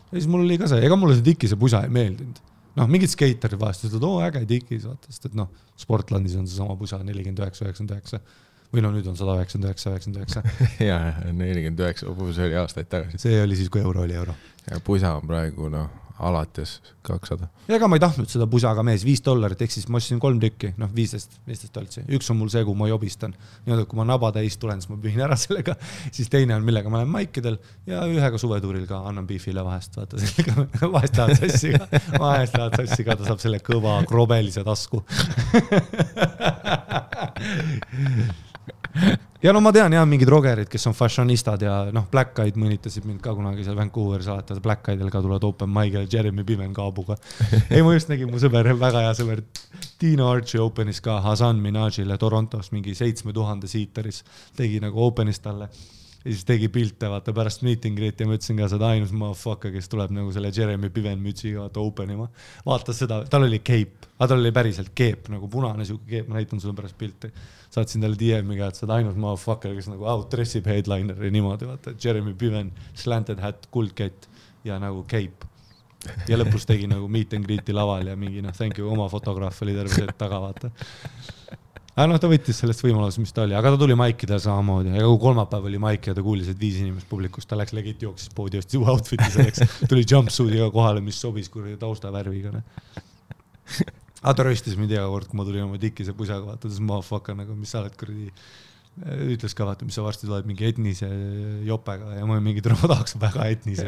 ja 0.07 0.13
siis 0.15 0.27
mul 0.31 0.47
oli 0.47 0.57
ka 0.57 0.71
see, 0.71 0.83
ega 0.83 0.95
mulle 0.95 1.19
see 1.19 1.33
tikise 1.33 1.59
pusa 1.59 1.83
ei 1.85 1.93
meeldinud. 1.93 2.46
noh, 2.77 2.89
mingid 2.91 3.11
skeiterid 3.11 3.59
vahest 3.61 3.87
ütlevad, 3.87 4.07
oo 4.07 4.19
äge 4.25 4.43
tikis, 4.49 4.85
vaata, 4.87 5.11
sest 5.11 5.29
et 5.29 5.37
noh, 5.37 5.49
Sportlandis 5.79 6.37
on 6.39 6.47
seesama 6.49 6.77
pusa 6.79 6.99
nelikümmend 7.03 7.41
üheksa, 7.43 7.65
üheksakümmend 7.67 7.95
üheksa. 7.97 8.21
või 8.73 8.83
no 8.83 8.91
nüüd 8.91 9.05
on 9.07 9.15
sada 9.15 9.37
üheksakümmend 9.39 9.69
üheksa, 9.69 9.93
üheksakümmend 9.93 10.19
üheksa. 10.21 10.43
ja, 10.89 10.99
nelikümmend 11.31 11.85
üheksa, 11.85 12.11
see 12.35 12.49
oli 12.49 12.59
aastaid 12.63 12.91
tagasi. 12.91 13.21
see 13.23 13.39
oli 13.41 13.59
siis, 13.59 13.71
kui 13.73 13.81
euro 13.81 14.03
oli 14.05 14.17
euro. 14.17 14.35
ja 14.69 14.79
pusa 14.83 15.15
on 15.17 15.27
praegu 15.29 15.71
noh, 15.73 16.06
alates 16.19 16.81
kakssada. 17.05 17.47
ega 17.69 17.87
ma 17.89 17.95
ei 17.97 18.01
tahtnud 18.01 18.29
seda 18.31 18.47
pusaga 18.49 18.83
mees, 18.85 19.03
viis 19.05 19.21
dollarit, 19.25 19.61
ehk 19.61 19.71
siis 19.73 19.87
ma 19.91 19.97
ostsin 20.01 20.19
kolm 20.21 20.39
tükki, 20.41 20.73
noh, 20.81 20.89
viisteist, 20.95 21.31
viisteist 21.47 21.77
oltsi. 21.81 21.99
üks 22.17 22.31
on 22.33 22.39
mul 22.39 22.49
see, 22.53 22.63
kuhu 22.67 22.77
ma 22.77 22.85
jobistan. 22.89 23.31
et 23.65 23.89
kui 23.89 23.97
ma 23.99 24.05
naba 24.07 24.27
täis 24.35 24.55
tulen, 24.57 24.79
siis 24.81 24.91
ma 24.91 24.95
pühin 25.03 25.21
ära 25.23 25.35
sellega. 25.45 25.73
siis 26.11 26.27
teine 26.33 26.53
on, 26.57 26.63
millega 26.67 26.87
ma 26.89 26.97
lähen 27.01 27.13
maikidel 27.13 27.55
ja 27.89 27.97
ühega 28.09 28.37
suvetuuril 28.41 28.85
ka 28.89 28.95
annan 29.09 29.25
Beefile 29.29 29.61
vahest, 29.65 29.91
vaata 29.99 30.15
sellega, 30.21 30.53
vahest 30.95 31.13
tahad 31.17 31.35
sassi 31.41 31.69
ka, 31.75 31.83
vahest 32.17 32.53
tahad 32.57 32.73
sassi 32.81 33.01
ka, 33.07 33.11
ta 33.19 33.23
saab 33.29 33.39
selle 33.43 33.59
kõva 33.63 33.93
krobelise 34.09 34.61
tasku. 34.67 34.97
ja 39.45 39.53
no 39.53 39.61
ma 39.63 39.71
tean 39.75 39.93
jah, 39.93 40.05
mingid 40.09 40.29
rogerid, 40.31 40.69
kes 40.71 40.87
on 40.89 40.95
fashionistad 40.97 41.65
ja 41.65 41.75
noh, 41.93 42.07
Black 42.11 42.39
Eyed 42.43 42.57
mõnitasid 42.59 43.07
mind 43.07 43.21
ka 43.23 43.35
kunagi 43.37 43.65
seal 43.65 43.77
Vancouveris 43.79 44.29
alati, 44.33 44.57
Black 44.63 44.89
Eyedel 44.91 45.11
ka 45.13 45.21
tulevad 45.25 45.45
open 45.47 45.71
mic'ile 45.73 46.07
Jeremy 46.11 46.45
Piven 46.47 46.73
kaabuga. 46.77 47.17
ei, 47.73 47.83
ma 47.85 47.93
just 47.95 48.11
nägin, 48.11 48.31
mu 48.31 48.41
sõber, 48.41 48.71
väga 48.79 49.05
hea 49.07 49.13
sõber, 49.17 49.43
Dino 50.01 50.31
Archie 50.31 50.61
open'is 50.63 51.01
ka 51.03 51.19
Hasan 51.25 51.61
Minajile 51.63 52.17
Torontos 52.21 52.71
mingi 52.75 52.95
seitsme 52.97 53.35
tuhande 53.35 53.69
siiteris, 53.71 54.23
tegi 54.57 54.81
nagu 54.83 55.05
open'is 55.07 55.41
talle 55.43 55.71
ja 56.27 56.33
siis 56.33 56.45
tegi 56.45 56.67
pilte, 56.73 57.07
vaata 57.11 57.31
pärast 57.35 57.61
meet 57.63 57.85
and 57.87 57.97
greet'i 57.99 58.25
ja 58.25 58.29
ma 58.29 58.35
ütlesin 58.35 58.57
ka, 58.59 58.67
sa 58.67 58.75
oled 58.75 58.85
ainus 58.89 59.13
motherfucker, 59.15 59.71
kes 59.71 59.87
tuleb 59.91 60.11
nagu 60.15 60.31
selle 60.35 60.51
Jeremy 60.55 60.89
Piven 60.93 61.21
mütsiga 61.23 61.63
vaata 61.63 61.83
open 61.83 62.11
ima. 62.17 62.27
vaatas 62.65 62.99
seda, 63.03 63.21
tal 63.31 63.45
oli 63.47 63.61
keip, 63.63 64.07
aga 64.17 64.33
tal 64.33 64.41
oli 64.41 64.51
päriselt 64.55 64.91
keep 64.97 65.29
nagu 65.31 65.47
punane 65.51 65.85
siuke 65.87 66.09
keep, 66.09 66.27
ma 66.27 66.39
näitan 66.39 66.59
sulle 66.59 66.75
pärast 66.75 66.97
pilti. 66.99 67.31
Saatsin 67.77 68.03
talle 68.03 68.19
DM-iga, 68.19 68.71
et 68.71 68.79
sa 68.79 68.85
oled 68.85 68.95
ainus 68.97 69.19
motherfucker, 69.21 69.75
kes 69.77 69.91
nagu 69.91 70.07
outdressib 70.09 70.67
headliner'i 70.69 71.31
niimoodi, 71.33 71.69
vaata, 71.69 71.93
Jeremy 72.03 72.33
Piven, 72.37 72.73
slanted 72.97 73.41
hat, 73.43 73.69
kuldkett 73.73 74.27
ja 74.67 74.79
nagu 74.81 75.05
keip. 75.09 75.45
ja 76.29 76.37
lõpus 76.37 76.63
tegi 76.69 76.85
nagu 76.87 77.07
meet 77.11 77.33
and 77.35 77.47
greet'i 77.47 77.73
laval 77.75 78.05
ja 78.07 78.13
mingi 78.15 78.43
noh, 78.45 78.53
thank 78.55 78.77
you, 78.79 78.87
oma 78.93 79.09
fotograaf 79.11 79.57
oli 79.65 79.73
terve 79.75 79.91
see 79.91 80.13
taga, 80.17 80.37
vaata 80.43 80.69
aga 81.97 82.05
noh, 82.11 82.19
ta 82.21 82.29
võttis 82.29 82.59
sellest 82.61 82.83
võimalusest, 82.85 83.19
mis 83.23 83.33
ta 83.33 83.43
oli, 83.47 83.55
aga 83.57 83.73
ta 83.73 83.79
tuli 83.81 83.95
maikidele 83.97 84.37
samamoodi, 84.43 84.93
ega 84.93 85.07
kui 85.09 85.21
kolmapäev 85.23 85.65
oli 85.65 85.79
maik 85.81 86.09
ja 86.11 86.13
ta 86.13 86.23
kuulis, 86.23 86.51
et 86.51 86.59
viis 86.61 86.77
inimest 86.83 87.09
publikust, 87.09 87.49
ta 87.49 87.57
läks 87.57 87.73
legit, 87.73 88.05
jooksis 88.05 88.29
poodi, 88.37 88.61
ostis 88.61 88.77
uue 88.77 88.91
outfit'i 88.93 89.29
selleks, 89.33 89.79
tuli 89.89 90.05
jumpsuit'iga 90.05 90.69
kohale, 90.73 91.01
mis 91.03 91.17
sobis 91.21 91.49
kuradi 91.49 91.73
taustavärviga. 91.81 92.61
Aga 94.21 94.37
ta 94.37 94.47
röstis 94.47 94.77
mind 94.79 94.95
iga 94.95 95.05
kord, 95.11 95.29
kui 95.29 95.37
ma 95.39 95.45
tulin 95.47 95.67
oma 95.67 95.77
tikise 95.81 96.15
pusaga, 96.17 96.53
vaata, 96.53 96.71
siis 96.71 96.83
motherfucker 96.83 97.37
nagu, 97.37 97.57
mis 97.57 97.73
sa 97.73 97.83
oled 97.83 97.97
kuradi 97.99 98.31
ütles 99.05 99.53
ka 99.53 99.65
vaata, 99.67 99.85
mis 99.85 99.97
sa 99.97 100.03
varsti 100.05 100.25
tuled 100.25 100.47
mingi 100.49 100.65
etnise 100.65 101.07
jopega 101.67 102.15
ja 102.17 102.25
ma 102.25 102.37
olin 102.37 102.47
mingi, 102.49 102.63
ma 102.65 102.89
tahaks 102.89 103.17
väga 103.21 103.49
etnise. 103.53 103.85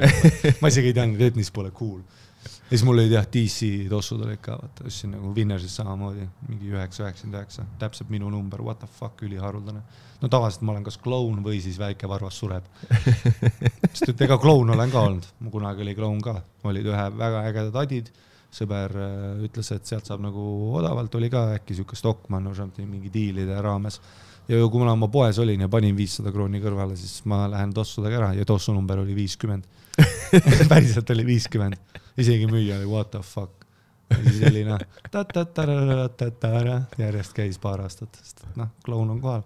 ma 0.62 0.70
isegi 0.70 0.92
ei 0.92 0.98
teadnud, 0.98 1.22
et 1.22 1.34
etnis 1.34 1.50
pole 1.54 1.72
cool. 1.74 2.04
ja 2.44 2.76
siis 2.76 2.84
mul 2.86 3.02
olid 3.02 3.16
jah, 3.16 3.26
DC 3.26 3.90
tossud 3.90 4.22
olid 4.26 4.42
ka, 4.44 4.60
vaata, 4.62 4.86
ostsin 4.90 5.16
nagu 5.16 5.34
Winnersis 5.34 5.74
samamoodi, 5.80 6.28
mingi 6.52 6.70
üheksa, 6.70 7.08
üheksakümmend 7.08 7.40
üheksa, 7.40 7.66
täpselt 7.82 8.14
minu 8.14 8.30
number, 8.30 8.62
what 8.66 8.80
the 8.84 8.90
fuck, 9.00 9.26
üliharuldane. 9.26 9.82
no 10.22 10.30
tavaliselt 10.30 10.66
ma 10.68 10.76
olen 10.76 10.86
kas 10.86 11.00
kloun 11.02 11.42
või 11.46 11.64
siis 11.64 11.82
väike 11.82 12.10
varvas 12.10 12.38
sureb. 12.38 12.70
sest 13.90 14.14
et 14.14 14.26
ega 14.28 14.38
kloun 14.38 14.78
olen 14.78 14.94
ka 14.94 15.08
olnud, 15.10 15.30
ma 15.42 15.58
kunagi 15.58 15.88
oli 15.88 15.98
kloun 15.98 16.22
ka, 16.22 16.38
olid 16.70 16.94
ühe 16.94 17.12
väga 17.18 17.46
ägedad 17.50 17.82
adid, 17.82 18.14
sõber 18.54 18.96
äh, 18.98 19.44
ütles, 19.46 19.70
et 19.76 19.86
sealt 19.86 20.10
saab 20.10 20.24
nagu 20.24 20.42
odavalt, 20.80 21.14
oli 21.20 21.30
ka 21.32 21.50
äkki 21.60 21.78
sihuke 21.78 21.98
Stockmann 21.98 22.50
something 22.56 22.90
mingi 22.90 23.12
diilide 23.14 23.60
raames. 23.62 24.00
ja 24.50 24.58
kui 24.66 24.86
ma 24.86 25.08
poes 25.08 25.38
olin 25.40 25.62
ja 25.62 25.70
panin 25.70 25.96
viissada 25.98 26.32
krooni 26.34 26.62
kõrvale, 26.62 26.98
siis 26.98 27.22
ma 27.30 27.46
lähen 27.50 27.74
tossudega 27.74 28.18
ära 28.18 28.34
ja 28.34 28.46
tossu 28.46 28.74
number 28.74 29.04
oli 29.04 29.16
viiskümmend. 29.16 29.68
päriselt 30.72 31.10
oli 31.10 31.26
viiskümmend, 31.28 31.78
isegi 32.18 32.48
müüja 32.50 32.80
oli 32.80 32.90
what 32.90 33.12
the 33.12 33.22
fuck. 33.22 33.66
siis 34.10 34.42
oli 34.50 34.64
noh, 34.66 34.80
järjest 36.98 37.36
käis 37.38 37.60
paar 37.62 37.84
aastat, 37.86 38.16
sest 38.24 38.42
noh, 38.58 38.72
kloun 38.86 39.12
on 39.14 39.22
kohal. 39.22 39.44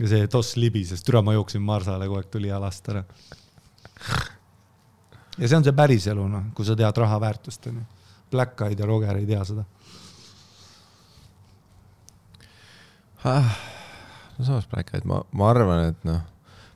ja 0.00 0.10
see 0.10 0.26
toss 0.26 0.56
libises, 0.58 1.04
türa 1.06 1.22
ma 1.22 1.36
jooksin 1.36 1.62
marsale, 1.62 2.08
kogu 2.10 2.18
aeg 2.18 2.32
tuli 2.32 2.50
jalast 2.50 2.90
ära. 2.90 3.04
Ja 5.38 5.48
see 5.48 5.58
on 5.58 5.64
see 5.66 5.76
päris 5.76 6.06
elu, 6.10 6.26
noh, 6.30 6.50
kui 6.54 6.66
sa 6.66 6.76
tead 6.78 7.02
raha 7.02 7.20
väärtust, 7.20 7.66
onju. 7.70 7.84
Black 8.30 8.60
Eyed 8.66 8.80
ja 8.80 8.86
Roger 8.86 9.16
ei 9.16 9.26
tea 9.26 9.44
seda. 9.46 9.64
no 14.38 14.44
samas 14.44 14.66
Black 14.70 14.94
Eyed, 14.94 15.06
ma, 15.08 15.20
ma 15.32 15.50
arvan, 15.50 15.84
et 15.92 16.06
noh, 16.06 16.22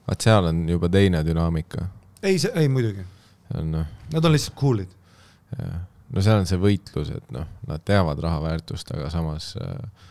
vaat 0.06 0.26
seal 0.26 0.50
on 0.50 0.62
juba 0.68 0.90
teine 0.92 1.22
dünaamika. 1.26 1.86
ei, 2.22 2.38
see, 2.38 2.52
ei 2.54 2.68
muidugi, 2.68 3.04
noh, 3.54 3.86
nad 4.12 4.24
on 4.24 4.34
lihtsalt 4.34 4.58
cool'id. 4.58 4.94
no 6.10 6.22
seal 6.22 6.42
on 6.42 6.48
see 6.50 6.60
võitlus, 6.60 7.12
et 7.16 7.34
noh, 7.34 7.46
nad 7.68 7.84
teavad 7.86 8.18
raha 8.22 8.42
väärtust, 8.48 8.90
aga 8.96 9.10
samas 9.10 9.54
äh, 9.60 10.08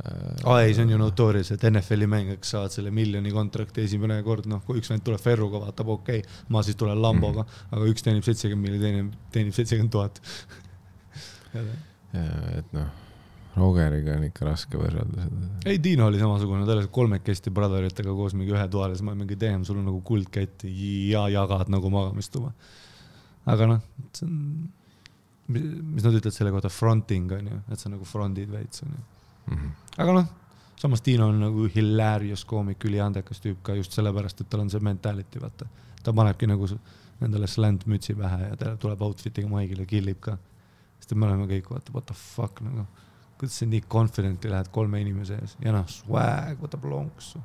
aa 0.00 0.56
ei, 0.62 0.72
see 0.72 0.86
on 0.86 0.94
ju 0.94 0.98
notoorius, 1.00 1.52
et 1.54 1.64
NFL-i 1.68 2.08
mängijad 2.10 2.46
saavad 2.48 2.72
selle 2.74 2.90
miljoni 2.94 3.32
kontrakti 3.34 3.84
esimene 3.84 4.16
kord, 4.26 4.48
noh, 4.50 4.62
kui 4.66 4.80
üks 4.80 4.90
vend 4.92 5.04
tuleb 5.04 5.20
Ferruga, 5.20 5.60
vaatab, 5.66 5.92
okei 5.98 6.22
okay,, 6.22 6.40
ma 6.54 6.64
siis 6.64 6.78
tulen 6.80 7.00
Lamboga, 7.02 7.44
aga 7.70 7.90
üks 7.90 8.04
teenib 8.06 8.24
seitsekümmend 8.26 8.70
miljonit, 8.70 9.12
teine 9.12 9.30
teenib 9.36 9.58
seitsekümmend 9.58 9.92
tuhat. 9.92 10.22
et 12.58 12.74
noh, 12.76 12.90
Rogeriga 13.52 14.14
on 14.16 14.24
ikka 14.30 14.46
raske 14.48 14.78
võrrelda 14.80 15.26
seda. 15.26 15.48
ei, 15.68 15.80
Dino 15.84 16.06
oli 16.08 16.20
samasugune, 16.20 16.64
ta 16.64 16.72
oli 16.78 16.88
kolmekesti 16.92 17.52
brotheritega 17.52 18.14
koos 18.16 18.32
mingi 18.38 18.54
ühetoalised, 18.54 19.04
ma 19.04 19.12
olin 19.12 19.26
mingi 19.26 19.36
damn, 19.40 19.66
sul 19.68 19.82
on 19.82 19.90
nagu 19.90 20.00
kuldkett 20.08 20.64
ja 20.72 21.26
jagad 21.34 21.68
nagu 21.72 21.92
magamistuba. 21.92 22.54
aga 23.52 23.68
noh, 23.74 23.82
see 24.16 24.24
on, 24.24 24.38
mis 25.52 26.04
nad 26.06 26.16
ütlevad 26.16 26.32
selle 26.32 26.54
kohta, 26.54 26.72
fronting 26.72 27.34
on 27.36 27.52
ju, 27.52 27.60
et 27.68 27.82
sa 27.82 27.92
nagu 27.92 28.08
frondid 28.08 28.48
veits 28.52 28.86
on 28.86 28.96
ju. 28.96 29.02
Mhm. 29.50 29.70
aga 29.98 30.12
noh, 30.12 30.26
samas 30.76 31.02
Dino 31.04 31.28
on 31.28 31.40
nagu 31.40 31.68
hilarious 31.74 32.44
koomik, 32.48 32.84
üliandekas 32.88 33.42
tüüp 33.42 33.62
ka 33.62 33.76
just 33.78 33.92
sellepärast, 33.92 34.40
et 34.40 34.50
tal 34.50 34.64
on 34.64 34.70
see 34.70 34.80
mentality, 34.80 35.40
vaata. 35.42 35.66
ta 36.02 36.12
panebki 36.12 36.46
nagu 36.50 36.66
endale 37.22 37.46
sländmütsi 37.46 38.16
pähe 38.18 38.48
ja 38.48 38.56
ta 38.56 38.76
tuleb 38.76 39.02
outfit'iga 39.02 39.48
maigile, 39.48 39.86
killib 39.86 40.20
ka. 40.20 40.38
sest 40.98 41.12
et 41.12 41.18
me 41.18 41.26
oleme 41.26 41.46
kõik, 41.50 41.70
vaata, 41.70 41.92
what 41.94 42.06
the 42.06 42.14
fuck 42.14 42.60
nagu, 42.60 42.86
kuidas 43.38 43.58
sa 43.58 43.66
nii 43.66 43.82
confident'i 43.90 44.50
lähed 44.50 44.70
kolme 44.70 45.00
inimese 45.00 45.38
ees 45.42 45.56
ja 45.62 45.72
noh, 45.74 45.86
swag 45.90 46.58
võtab 46.62 46.84
lonksu. 46.84 47.42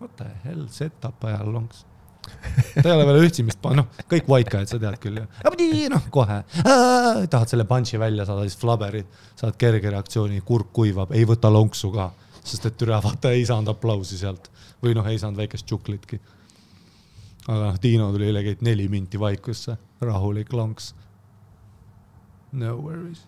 What 0.00 0.16
the 0.16 0.30
hell, 0.44 0.66
set-up 0.72 1.24
ajal 1.28 1.52
lonks. 1.52 1.84
Ta 2.26 2.84
ei 2.84 2.94
ole 2.94 3.06
veel 3.08 3.26
ühtsimist, 3.26 3.62
noh, 3.76 3.88
kõik 4.10 4.28
white 4.30 4.52
guy'd, 4.52 4.70
sa 4.70 4.78
tead 4.82 4.98
küll 5.02 5.20
ju. 5.20 5.26
noh, 5.92 6.06
kohe, 6.12 6.40
tahad 7.32 7.52
selle 7.52 7.66
punch'i 7.68 8.00
välja 8.00 8.26
saada, 8.28 8.46
siis 8.48 8.58
flaberid, 8.60 9.08
saad 9.38 9.58
kerge 9.60 9.92
reaktsiooni, 9.92 10.42
kurk 10.46 10.72
kuivab, 10.76 11.14
ei 11.16 11.26
võta 11.28 11.52
lonksu 11.52 11.92
ka, 11.94 12.10
sest 12.40 12.68
et 12.70 12.78
türa 12.80 13.00
vaata 13.04 13.32
ei 13.36 13.46
saanud 13.48 13.72
aplausi 13.74 14.18
sealt 14.20 14.50
või 14.82 14.94
noh, 14.96 15.08
ei 15.10 15.20
saanud 15.20 15.40
väikest 15.40 15.68
tšuklitki. 15.68 16.20
aga 17.48 17.60
noh, 17.70 17.80
Dino 17.82 18.10
tuli 18.14 18.32
legit 18.32 18.62
neli 18.66 18.88
minti 18.88 19.20
vaikusse, 19.20 19.76
rahulik 20.00 20.52
lonks. 20.52 20.94
No 22.52 22.76
worries. 22.80 23.26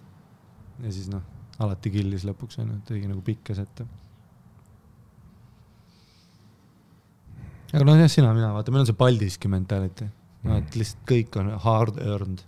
ja 0.83 0.93
siis 0.93 1.09
noh, 1.13 1.23
alati 1.63 1.93
killis 1.95 2.25
lõpuks 2.27 2.59
onju, 2.63 2.81
tegi 2.89 3.07
nagu 3.07 3.23
pikka 3.23 3.55
sette. 3.55 3.87
Aga 7.73 7.85
noh, 7.89 8.01
jah, 8.01 8.11
sina, 8.13 8.33
mina, 8.37 8.53
vaata, 8.55 8.73
meil 8.73 8.85
on 8.85 8.91
see 8.91 8.99
Paldiski 8.99 9.51
mentality. 9.53 10.09
no 10.47 10.59
et 10.59 10.75
lihtsalt 10.79 11.05
kõik 11.09 11.39
on 11.41 11.53
hard 11.67 12.01
earned. 12.03 12.43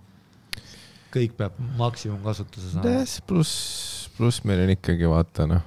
kõik 1.14 1.37
peab 1.38 1.56
maksimumkasutuse 1.78 2.74
saama. 2.74 2.98
jah, 2.98 3.14
pluss, 3.28 4.10
pluss 4.18 4.44
meil 4.44 4.64
on 4.66 4.74
ikkagi 4.74 5.08
vaata 5.10 5.48
noh, 5.50 5.64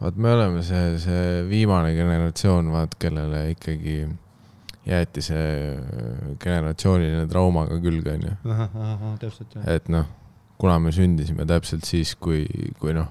vaat 0.00 0.16
me 0.16 0.32
oleme 0.36 0.64
see, 0.66 0.96
see 1.02 1.44
viimane 1.50 1.92
generatsioon, 1.96 2.72
vaat 2.72 2.96
kellele 3.00 3.50
ikkagi 3.56 4.00
jäeti 4.88 5.22
see 5.22 5.76
generatsiooniline 6.40 7.26
trauma 7.30 7.66
ka 7.68 7.76
külge, 7.84 8.16
onju. 8.16 8.32
et 9.68 9.90
noh, 9.92 10.08
kuna 10.60 10.78
me 10.80 10.92
sündisime 10.94 11.44
täpselt 11.48 11.84
siis, 11.88 12.14
kui, 12.16 12.46
kui 12.80 12.94
noh, 12.96 13.10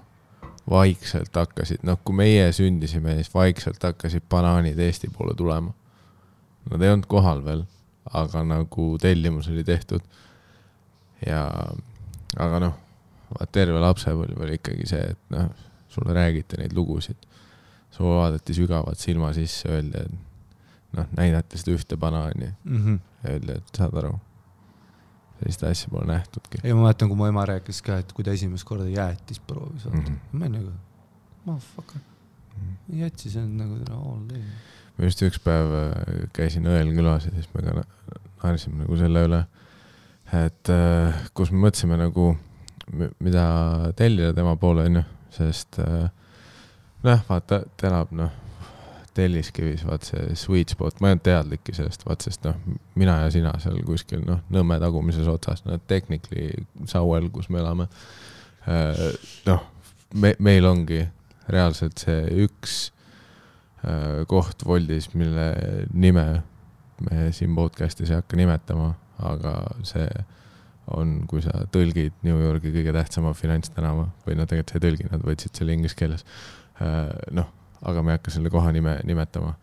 vaikselt 0.69 1.34
hakkasid, 1.36 1.82
noh, 1.84 1.97
kui 2.05 2.15
meie 2.15 2.51
sündisime, 2.53 3.15
siis 3.17 3.32
vaikselt 3.34 3.84
hakkasid 3.84 4.23
banaanid 4.29 4.77
Eesti 4.79 5.10
poole 5.15 5.34
tulema. 5.38 5.73
Nad 6.69 6.82
ei 6.86 6.91
olnud 6.93 7.08
kohal 7.10 7.41
veel, 7.45 7.63
aga 8.13 8.43
nagu 8.45 8.89
tellimus 9.01 9.47
oli 9.49 9.63
tehtud. 9.63 10.01
ja, 11.25 11.41
aga 12.39 12.60
noh, 12.63 12.75
vaat 13.34 13.51
terve 13.51 13.79
lapsepõlv 13.82 14.39
oli 14.45 14.55
ikkagi 14.60 14.86
see, 14.88 15.01
et 15.15 15.34
noh, 15.34 15.49
sulle 15.89 16.13
räägiti 16.15 16.58
neid 16.62 16.73
lugusid. 16.77 17.17
sulle 17.91 18.15
vaadati 18.15 18.53
sügavalt 18.53 18.97
silma 19.01 19.34
sisse, 19.34 19.67
öeldi, 19.69 19.97
et 20.05 20.95
noh, 20.95 21.08
näidati 21.17 21.58
seda 21.58 21.73
ühte 21.75 21.97
banaani 21.97 22.53
Mhm. 22.63 22.95
ja 23.23 23.29
öeldi, 23.34 23.51
et 23.58 23.75
saad 23.75 23.93
aru, 23.97 24.13
sellist 25.39 25.63
asja 25.63 25.91
pole 25.91 26.08
nähtudki. 26.10 26.62
ei, 26.63 26.73
ma 26.73 26.86
mäletan, 26.88 27.10
kui 27.12 27.17
mu 27.19 27.28
ema 27.30 27.45
rääkis 27.47 27.82
ka, 27.86 27.99
et 28.04 28.12
kui 28.15 28.25
ta 28.28 28.36
esimest 28.36 28.67
korda 28.67 28.88
jäätist 28.89 29.45
proovis 29.47 29.86
vaata 29.86 30.02
mm. 30.02 30.15
-hmm. 30.15 30.39
ma 30.39 30.45
olin 30.45 30.58
nagu, 30.60 30.73
motherfucker, 31.45 32.02
jättis 33.04 33.38
on 33.38 33.58
nagu 33.58 33.80
all 33.95 34.28
day. 34.30 34.43
ma 34.97 35.06
just 35.06 35.23
üks 35.23 35.39
päev 35.43 35.71
äh, 35.80 36.28
käisin 36.34 36.67
õel 36.67 36.93
külas 36.95 37.25
ja 37.25 37.32
siis 37.32 37.49
me 37.54 37.63
ka 37.63 37.80
na- 37.80 37.88
naersime 38.43 38.84
nagu 38.84 38.97
selle 38.97 39.23
üle, 39.28 39.43
et 40.45 40.69
äh, 40.69 41.23
kus 41.34 41.52
me 41.52 41.67
mõtlesime 41.67 41.97
nagu, 41.99 42.36
mida 43.19 43.45
tellida 43.95 44.34
tema 44.34 44.56
poole, 44.56 44.86
onju, 44.89 45.04
sest 45.36 45.80
äh, 45.80 46.10
noh, 47.04 47.25
vaata, 47.30 47.63
ta 47.78 47.88
elab 47.88 48.12
noh, 48.12 48.32
Telliskivis, 49.17 49.84
vaat 49.88 50.06
see 50.08 50.36
sweet 50.39 50.74
spot, 50.76 51.00
ma 51.02 51.10
ei 51.10 51.15
olnud 51.15 51.26
teadlikki 51.26 51.76
sellest, 51.76 52.06
vaat 52.08 52.26
sest 52.26 52.45
noh, 52.48 52.58
mina 53.00 53.19
ja 53.24 53.32
sina 53.34 53.54
seal 53.62 53.82
kuskil 53.88 54.22
noh, 54.28 54.43
Nõmme 54.54 54.80
tagumises 54.82 55.28
otsas, 55.32 55.63
no 55.65 55.80
technically 55.89 56.52
Sauel, 56.89 57.30
kus 57.34 57.50
me 57.50 57.62
elame. 57.63 57.89
noh, 59.50 59.65
me, 60.13 60.34
meil 60.39 60.67
ongi 60.69 61.04
reaalselt 61.50 62.02
see 62.04 62.45
üks 62.45 62.80
äh, 63.84 64.26
koht 64.30 64.65
Woldis, 64.67 65.10
mille 65.17 65.50
nime 65.93 66.26
me 67.06 67.30
siin 67.36 67.56
podcast'is 67.56 68.12
ei 68.12 68.19
hakka 68.19 68.38
nimetama, 68.38 68.91
aga 69.26 69.56
see 69.88 70.08
on, 70.95 71.19
kui 71.30 71.41
sa 71.43 71.63
tõlgid 71.74 72.15
New 72.26 72.39
Yorgi 72.41 72.72
kõige 72.74 72.93
tähtsama 72.95 73.34
finantstänava 73.38 74.08
või 74.26 74.38
no 74.38 74.48
tegelikult 74.50 74.74
sa 74.74 74.80
ei 74.80 74.86
tõlgi, 74.88 75.08
nad 75.12 75.24
võtsid 75.26 75.60
selle 75.60 75.76
inglise 75.76 75.98
keeles. 76.00 76.26
noh, 77.36 77.50
aga 77.82 78.04
me 78.04 78.12
ei 78.12 78.18
hakka 78.18 78.32
selle 78.32 78.50
koha 78.50 78.72
nime 78.72 79.00
nimetama. 79.04 79.54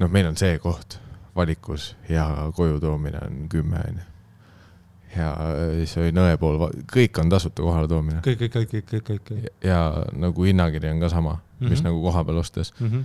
noh, 0.00 0.08
meil 0.10 0.26
on 0.26 0.36
see 0.36 0.58
koht 0.58 0.98
valikus 1.36 1.96
ja 2.08 2.50
koju 2.56 2.80
toomine 2.80 3.18
on 3.26 3.48
kümme 3.48 3.76
onju. 3.88 4.00
ja 5.16 5.36
siis 5.78 5.96
oli 5.98 6.12
Nõe 6.12 6.36
pool, 6.38 6.58
kõik 6.92 7.18
on 7.20 7.28
tasuta 7.30 7.62
kohale 7.62 7.88
toomine 7.88 8.20
kõik, 8.24 8.38
kõik, 8.38 8.52
kõik, 8.56 8.84
kõik, 8.90 9.04
kõik, 9.08 9.22
kõik. 9.28 9.48
ja, 9.64 10.04
nagu 10.12 10.44
hinnakiri 10.44 10.90
on 10.90 11.00
ka 11.00 11.08
sama 11.08 11.32
mm, 11.34 11.40
-hmm. 11.66 11.70
mis 11.70 11.78
Mhm. 11.82 11.86
nagu 11.88 12.02
koha 12.02 12.24
peal 12.24 12.38
ostes. 12.38 12.72
Mhm. 12.80 12.96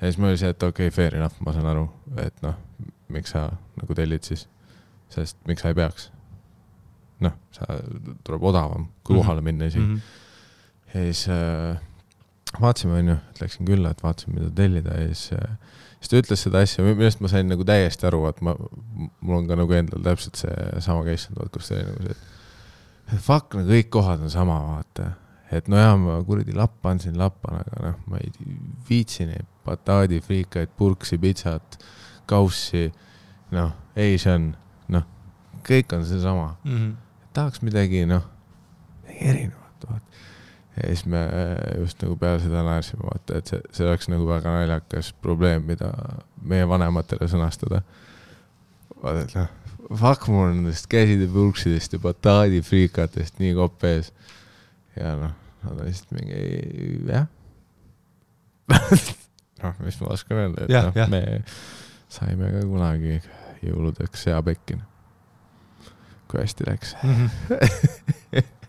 ja 0.00 0.06
siis 0.08 0.18
mul 0.18 0.28
oli 0.28 0.38
see, 0.38 0.48
et 0.48 0.62
okei 0.62 0.86
okay,, 0.86 0.96
fair 0.96 1.14
enough, 1.16 1.34
ma 1.40 1.52
saan 1.52 1.66
aru, 1.66 1.90
et 2.16 2.42
noh, 2.42 2.54
miks 3.08 3.30
sa 3.30 3.50
nagu 3.80 3.94
tellid 3.94 4.22
siis, 4.22 4.48
sest 5.08 5.36
miks 5.46 5.62
sa 5.62 5.68
ei 5.68 5.74
peaks. 5.74 6.10
noh, 7.20 7.32
sa, 7.52 7.66
tuleb 8.24 8.42
odavam 8.42 8.88
kui 9.04 9.16
Mhm. 9.16 9.22
kohale 9.22 9.40
minna 9.40 9.64
isegi 9.64 9.84
mm. 9.84 9.94
-hmm. 9.96 10.00
ja 10.94 11.00
siis 11.00 11.28
äh, 11.28 11.80
vaatasime, 12.58 12.98
onju, 12.98 13.18
et 13.30 13.44
läksin 13.44 13.68
külla, 13.68 13.92
et 13.94 14.02
vaatasime, 14.02 14.40
mida 14.40 14.50
tellida 14.54 14.96
ja 14.98 15.12
siis 15.12 15.36
äh, 15.38 15.58
siis 16.00 16.10
ta 16.10 16.20
ütles 16.20 16.44
seda 16.46 16.62
asja, 16.64 16.84
millest 16.84 17.20
ma 17.20 17.30
sain 17.30 17.48
nagu 17.50 17.64
täiesti 17.68 18.08
aru, 18.08 18.24
et 18.30 18.40
ma, 18.44 18.54
mul 19.20 19.40
on 19.40 19.48
ka 19.48 19.58
nagu 19.60 19.76
endal 19.76 20.02
täpselt 20.04 20.40
seesama 20.40 21.04
case 21.06 21.28
olnud, 21.30 21.42
vaat 21.42 21.52
kus 21.54 21.68
ta 21.68 21.76
oli 21.76 21.88
nagu 21.88 22.06
see, 22.06 22.16
et 23.10 23.24
fuck, 23.26 23.58
no 23.58 23.66
kõik 23.68 23.90
kohad 23.92 24.24
on 24.24 24.32
sama, 24.32 24.56
vaata. 24.68 25.12
et 25.50 25.68
no 25.68 25.80
jaa, 25.80 25.94
ma 26.00 26.16
kuradi 26.24 26.54
lappan 26.56 27.02
siin 27.02 27.18
lappan, 27.20 27.60
aga 27.60 27.84
noh, 27.88 28.00
ma 28.08 28.22
ei 28.22 28.30
viitsi 28.88 29.26
neid 29.28 29.48
bataadifriikaid, 29.66 30.72
purksi, 30.78 31.18
pitsat, 31.20 31.80
kaussi, 32.30 32.88
noh, 33.54 33.74
Asian, 33.98 34.52
noh, 34.94 35.06
kõik 35.66 35.96
on 35.96 36.06
seesama. 36.06 36.54
Mhm. 36.64 36.92
tahaks 37.34 37.62
midagi, 37.62 38.06
noh, 38.08 38.24
erinevat. 39.18 39.59
Ja 40.76 40.86
siis 40.86 41.04
me 41.06 41.22
just 41.78 42.02
nagu 42.02 42.16
peale 42.16 42.40
seda 42.42 42.62
naersime, 42.66 43.04
vaata, 43.06 43.38
et 43.40 43.50
see, 43.50 43.62
see 43.74 43.86
oleks 43.86 44.08
nagu 44.12 44.26
väga 44.28 44.52
naljakas 44.54 45.12
probleem, 45.22 45.64
mida 45.68 45.90
meie 46.42 46.68
vanematele 46.68 47.28
sõnastada. 47.30 47.82
vaata, 49.02 49.24
et 49.24 49.34
noh, 49.38 49.50
fuck, 49.98 50.28
mul 50.30 50.46
on 50.46 50.56
nendest 50.60 50.86
käsitepurksidest 50.92 51.96
ja 51.96 52.02
bataadifriikatest 52.04 53.40
nii 53.42 53.56
kopp 53.58 53.84
ees. 53.88 54.12
ja 54.96 55.16
noh, 55.18 55.34
nad 55.64 55.74
on 55.74 55.88
lihtsalt 55.88 56.14
mingi, 56.18 56.40
jah. 57.10 57.26
noh, 59.64 59.82
mis 59.84 60.00
ma 60.00 60.14
oskan 60.14 60.44
öelda, 60.44 60.68
et 60.68 60.94
noh 60.94 61.10
me 61.10 61.24
saime 62.10 62.54
ka 62.54 62.62
kunagi 62.66 63.18
jõuludeks 63.66 64.28
seapekki. 64.28 64.78
kui 66.30 66.38
hästi 66.40 66.66
läks. 66.68 66.94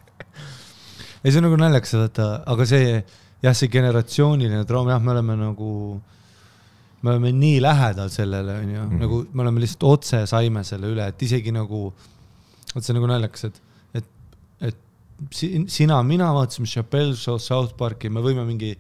ei, 1.23 1.31
see 1.31 1.38
on 1.41 1.45
nagu 1.49 1.57
naljakas, 1.62 1.93
vaata, 1.99 2.29
aga 2.49 2.65
see 2.65 2.86
jah, 3.43 3.53
see 3.57 3.67
generatsiooniline 3.73 4.63
trauma, 4.69 4.95
jah, 4.95 5.01
me 5.03 5.12
oleme 5.15 5.36
nagu, 5.39 5.71
me 7.01 7.10
oleme 7.15 7.31
nii 7.34 7.60
lähedal 7.63 8.10
sellele, 8.13 8.60
onju, 8.63 8.79
Mhm. 8.88 8.99
nagu 9.01 9.25
me 9.34 9.41
oleme 9.43 9.60
lihtsalt 9.63 9.84
otse 9.89 10.23
saime 10.29 10.63
selle 10.63 10.88
üle, 10.93 11.07
et 11.07 11.19
isegi 11.25 11.51
nagu, 11.53 11.91
vot 12.73 12.84
see 12.84 12.93
on 12.93 12.99
nagu 13.01 13.07
naljakas, 13.13 13.45
et, 13.49 13.62
et, 13.93 14.05
et 14.62 14.75
si- 15.31 15.65
sina, 15.67 16.01
mina 16.03 16.31
vaatasime 16.34 16.67
Chappelle 16.67 17.15
Show 17.15 17.38
South 17.39 17.73
Parki, 17.77 18.10
me 18.10 18.21
võime 18.21 18.45
mingi, 18.45 18.75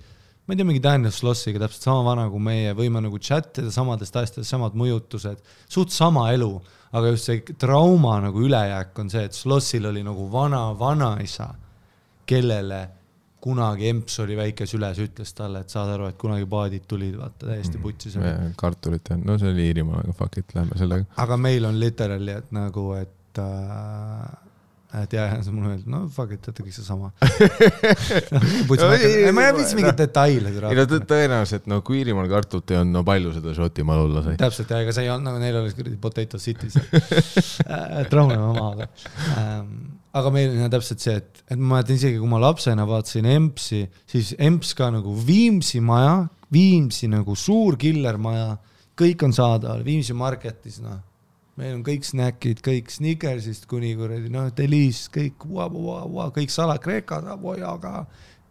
ma 0.47 0.53
ei 0.53 0.57
tea, 0.57 0.65
mingi 0.65 0.81
Daniel 0.81 1.11
Slossiga 1.13 1.59
täpselt 1.59 1.83
sama 1.85 2.03
vana 2.11 2.29
kui 2.29 2.39
meie, 2.39 2.73
võime 2.77 3.01
nagu 3.01 3.17
chat 3.19 3.57
ida 3.61 3.71
samadest 3.71 4.15
asjadest, 4.15 4.49
samad 4.49 4.73
mõjutused, 4.77 5.37
suht 5.69 5.89
sama 5.93 6.31
elu, 6.33 6.51
aga 6.93 7.11
just 7.13 7.25
see 7.29 7.41
trauma 7.57 8.19
nagu 8.21 8.41
ülejääk 8.41 8.97
on 8.99 9.09
see, 9.09 9.23
et 9.29 9.33
Slossil 9.33 9.85
oli 9.87 10.01
nagu 10.03 10.25
vana 10.33 10.73
vanaisa, 10.77 11.53
kellele 12.29 12.81
kunagi 13.41 13.89
emps 13.89 14.19
oli 14.21 14.35
väike 14.37 14.67
süles, 14.69 14.99
ütles 15.01 15.33
talle, 15.37 15.63
et 15.63 15.73
saad 15.73 15.95
aru, 15.95 16.11
et 16.11 16.19
kunagi 16.21 16.45
paadid 16.49 16.85
tulid, 16.89 17.15
vaata 17.17 17.49
täiesti 17.49 17.81
putsis 17.81 18.19
oli. 18.19 18.53
kartulit 18.59 19.09
jah, 19.09 19.17
no 19.17 19.39
see 19.41 19.49
oli 19.49 19.65
Iirimaal, 19.71 20.05
aga 20.05 20.13
fuck 20.17 20.37
it, 20.37 20.53
lähme 20.57 20.77
sellega. 20.77 21.09
aga 21.23 21.37
meil 21.41 21.65
on 21.69 21.79
literally, 21.81 22.35
et 22.37 22.53
nagu, 22.53 22.85
et 22.99 23.41
äh, 23.41 24.29
et 25.01 25.13
jah, 25.15 25.33
see 25.39 25.53
mulle 25.55 25.71
meeldib, 25.71 25.87
no 25.89 26.01
fuck 26.11 26.35
it, 26.35 26.41
teate 26.45 26.65
kõik 26.65 26.75
seesama. 26.75 27.09
ma 28.69 29.45
ei 29.47 29.55
viitsi 29.55 29.77
mingeid 29.79 30.01
detaile 30.03 30.51
ei 30.51 30.77
no 30.77 30.85
tõenäoliselt 30.91 31.69
no 31.71 31.79
kui 31.87 32.01
Iirimaal 32.01 32.27
kartulit 32.31 32.75
ei 32.75 32.81
olnud, 32.81 32.97
no 32.99 33.05
palju 33.07 33.31
seda 33.37 33.55
Šotimaal 33.57 34.03
olla 34.05 34.25
sai? 34.27 34.35
täpselt 34.41 34.73
ja 34.75 34.83
ega 34.83 34.93
see 34.95 35.07
ei 35.07 35.13
olnud 35.13 35.31
nagu 35.31 35.41
neil 35.41 35.57
oli 35.63 35.73
kuradi 35.77 35.97
potato 36.03 36.41
city 36.43 36.69
seal. 36.75 36.85
rahuneme 38.11 38.51
maha, 38.51 38.69
aga 38.75 38.89
ähm, 39.39 39.73
aga 40.13 40.31
meil 40.33 40.57
on 40.57 40.71
täpselt 40.73 41.03
see, 41.03 41.15
et, 41.21 41.43
et 41.47 41.59
ma 41.59 41.77
mäletan 41.77 41.95
isegi, 41.99 42.19
kui 42.19 42.29
ma 42.31 42.39
lapsena 42.41 42.85
vaatasin 42.87 43.27
EMS-i, 43.31 43.85
siis 44.11 44.33
EMS 44.37 44.73
ka 44.77 44.89
nagu 44.91 45.13
Viimsi 45.27 45.79
maja, 45.83 46.25
Viimsi 46.51 47.07
nagu 47.11 47.35
suur 47.39 47.77
killermaja, 47.79 48.57
kõik 48.99 49.23
on 49.23 49.35
saadaval, 49.35 49.85
Viimsi 49.87 50.15
marketis, 50.17 50.81
noh. 50.83 50.99
meil 51.59 51.77
on 51.77 51.85
kõik 51.85 52.03
snäkid, 52.07 52.59
kõik 52.65 52.91
Snickersist 52.91 53.67
kuni 53.71 53.93
kuradi 53.95 54.31
noh, 54.33 54.49
Delice, 54.55 55.07
kõik, 55.13 55.45
kõik 56.35 56.51
salakreekad, 56.51 57.27
aga, 57.31 57.93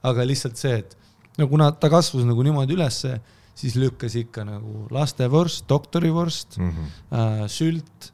aga 0.07 0.27
lihtsalt 0.29 0.57
see, 0.61 0.81
et 0.81 0.97
no 1.39 1.49
kuna 1.51 1.71
ta 1.73 1.91
kasvas 1.93 2.25
nagu 2.29 2.45
niimoodi 2.47 2.77
ülesse, 2.77 3.19
siis 3.61 3.77
lükkas 3.77 4.15
ikka 4.17 4.47
nagu 4.49 4.87
lastevorst, 4.95 5.67
doktorivorst 5.69 6.57
Mhm. 6.57 6.89
äh,, 7.13 7.45
sült, 7.53 8.13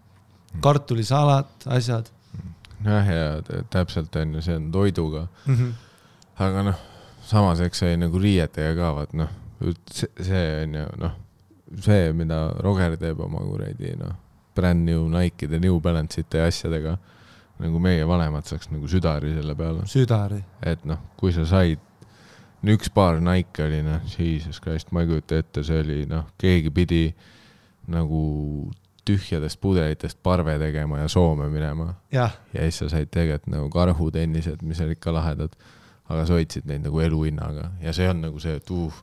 kartulisalat, 0.65 1.67
asjad 1.67 2.11
jah, 2.87 3.11
ja 3.11 3.63
täpselt 3.71 4.17
on 4.17 4.37
ju, 4.39 4.45
see 4.45 4.57
on 4.57 4.71
toiduga, 4.73 5.27
mm. 5.47 5.55
-hmm. 5.55 5.73
aga 6.47 6.63
noh, 6.71 6.85
samas 7.27 7.61
eks 7.61 7.83
see 7.85 7.97
nagu 8.01 8.19
riietega 8.23 8.75
ka, 8.79 8.93
vaat 9.01 9.17
noh, 9.19 9.33
see 9.95 10.45
on 10.63 10.75
ju 10.81 10.87
noh, 11.03 11.17
see, 11.83 12.13
mida 12.13 12.41
Roger 12.65 12.97
teeb 13.01 13.21
oma 13.21 13.43
kuradi 13.45 13.97
noh, 13.99 14.15
brand 14.57 14.87
new 14.87 15.09
Nike'ide 15.13 15.61
New 15.61 15.81
Balance'ite 15.81 16.41
ja 16.41 16.47
asjadega, 16.51 16.97
nagu 17.59 17.81
meie 17.81 18.07
vanemad 18.09 18.47
saaks 18.49 18.71
nagu 18.73 18.89
südari 18.89 19.35
selle 19.35 19.57
peale, 19.57 19.87
südari. 19.91 20.43
et 20.63 20.85
noh, 20.85 21.03
kui 21.17 21.33
sa 21.33 21.47
said, 21.49 21.83
üks 22.67 22.91
paar 22.91 23.21
Nike 23.21 23.65
oli 23.65 23.83
noh, 23.87 24.03
jesus 24.19 24.61
christ, 24.61 24.93
ma 24.93 25.05
ei 25.05 25.11
kujuta 25.11 25.39
ette, 25.43 25.63
see 25.67 25.83
oli 25.83 26.05
noh, 26.11 26.27
keegi 26.41 26.73
pidi 26.75 27.05
nagu 27.93 28.23
tühjadest 29.07 29.61
pudelitest 29.61 30.19
parve 30.23 30.59
tegema 30.59 30.99
ja 30.99 31.09
Soome 31.09 31.49
minema. 31.49 31.95
Ja 32.55 32.63
siis 32.63 32.83
sa 32.83 32.89
said 32.91 33.11
tegelikult 33.15 33.51
nagu 33.53 33.71
karhutennised, 33.71 34.63
mis 34.67 34.81
olid 34.83 35.01
ka 35.03 35.15
lahedad, 35.15 35.55
aga 36.09 36.27
sa 36.27 36.39
hoidsid 36.39 36.67
neid 36.67 36.85
nagu 36.87 37.01
eluhinnaga. 37.01 37.71
Ja 37.83 37.95
see 37.97 38.09
on 38.11 38.25
nagu 38.27 38.43
see, 38.43 38.57
et 38.59 38.71
uh, 38.75 38.95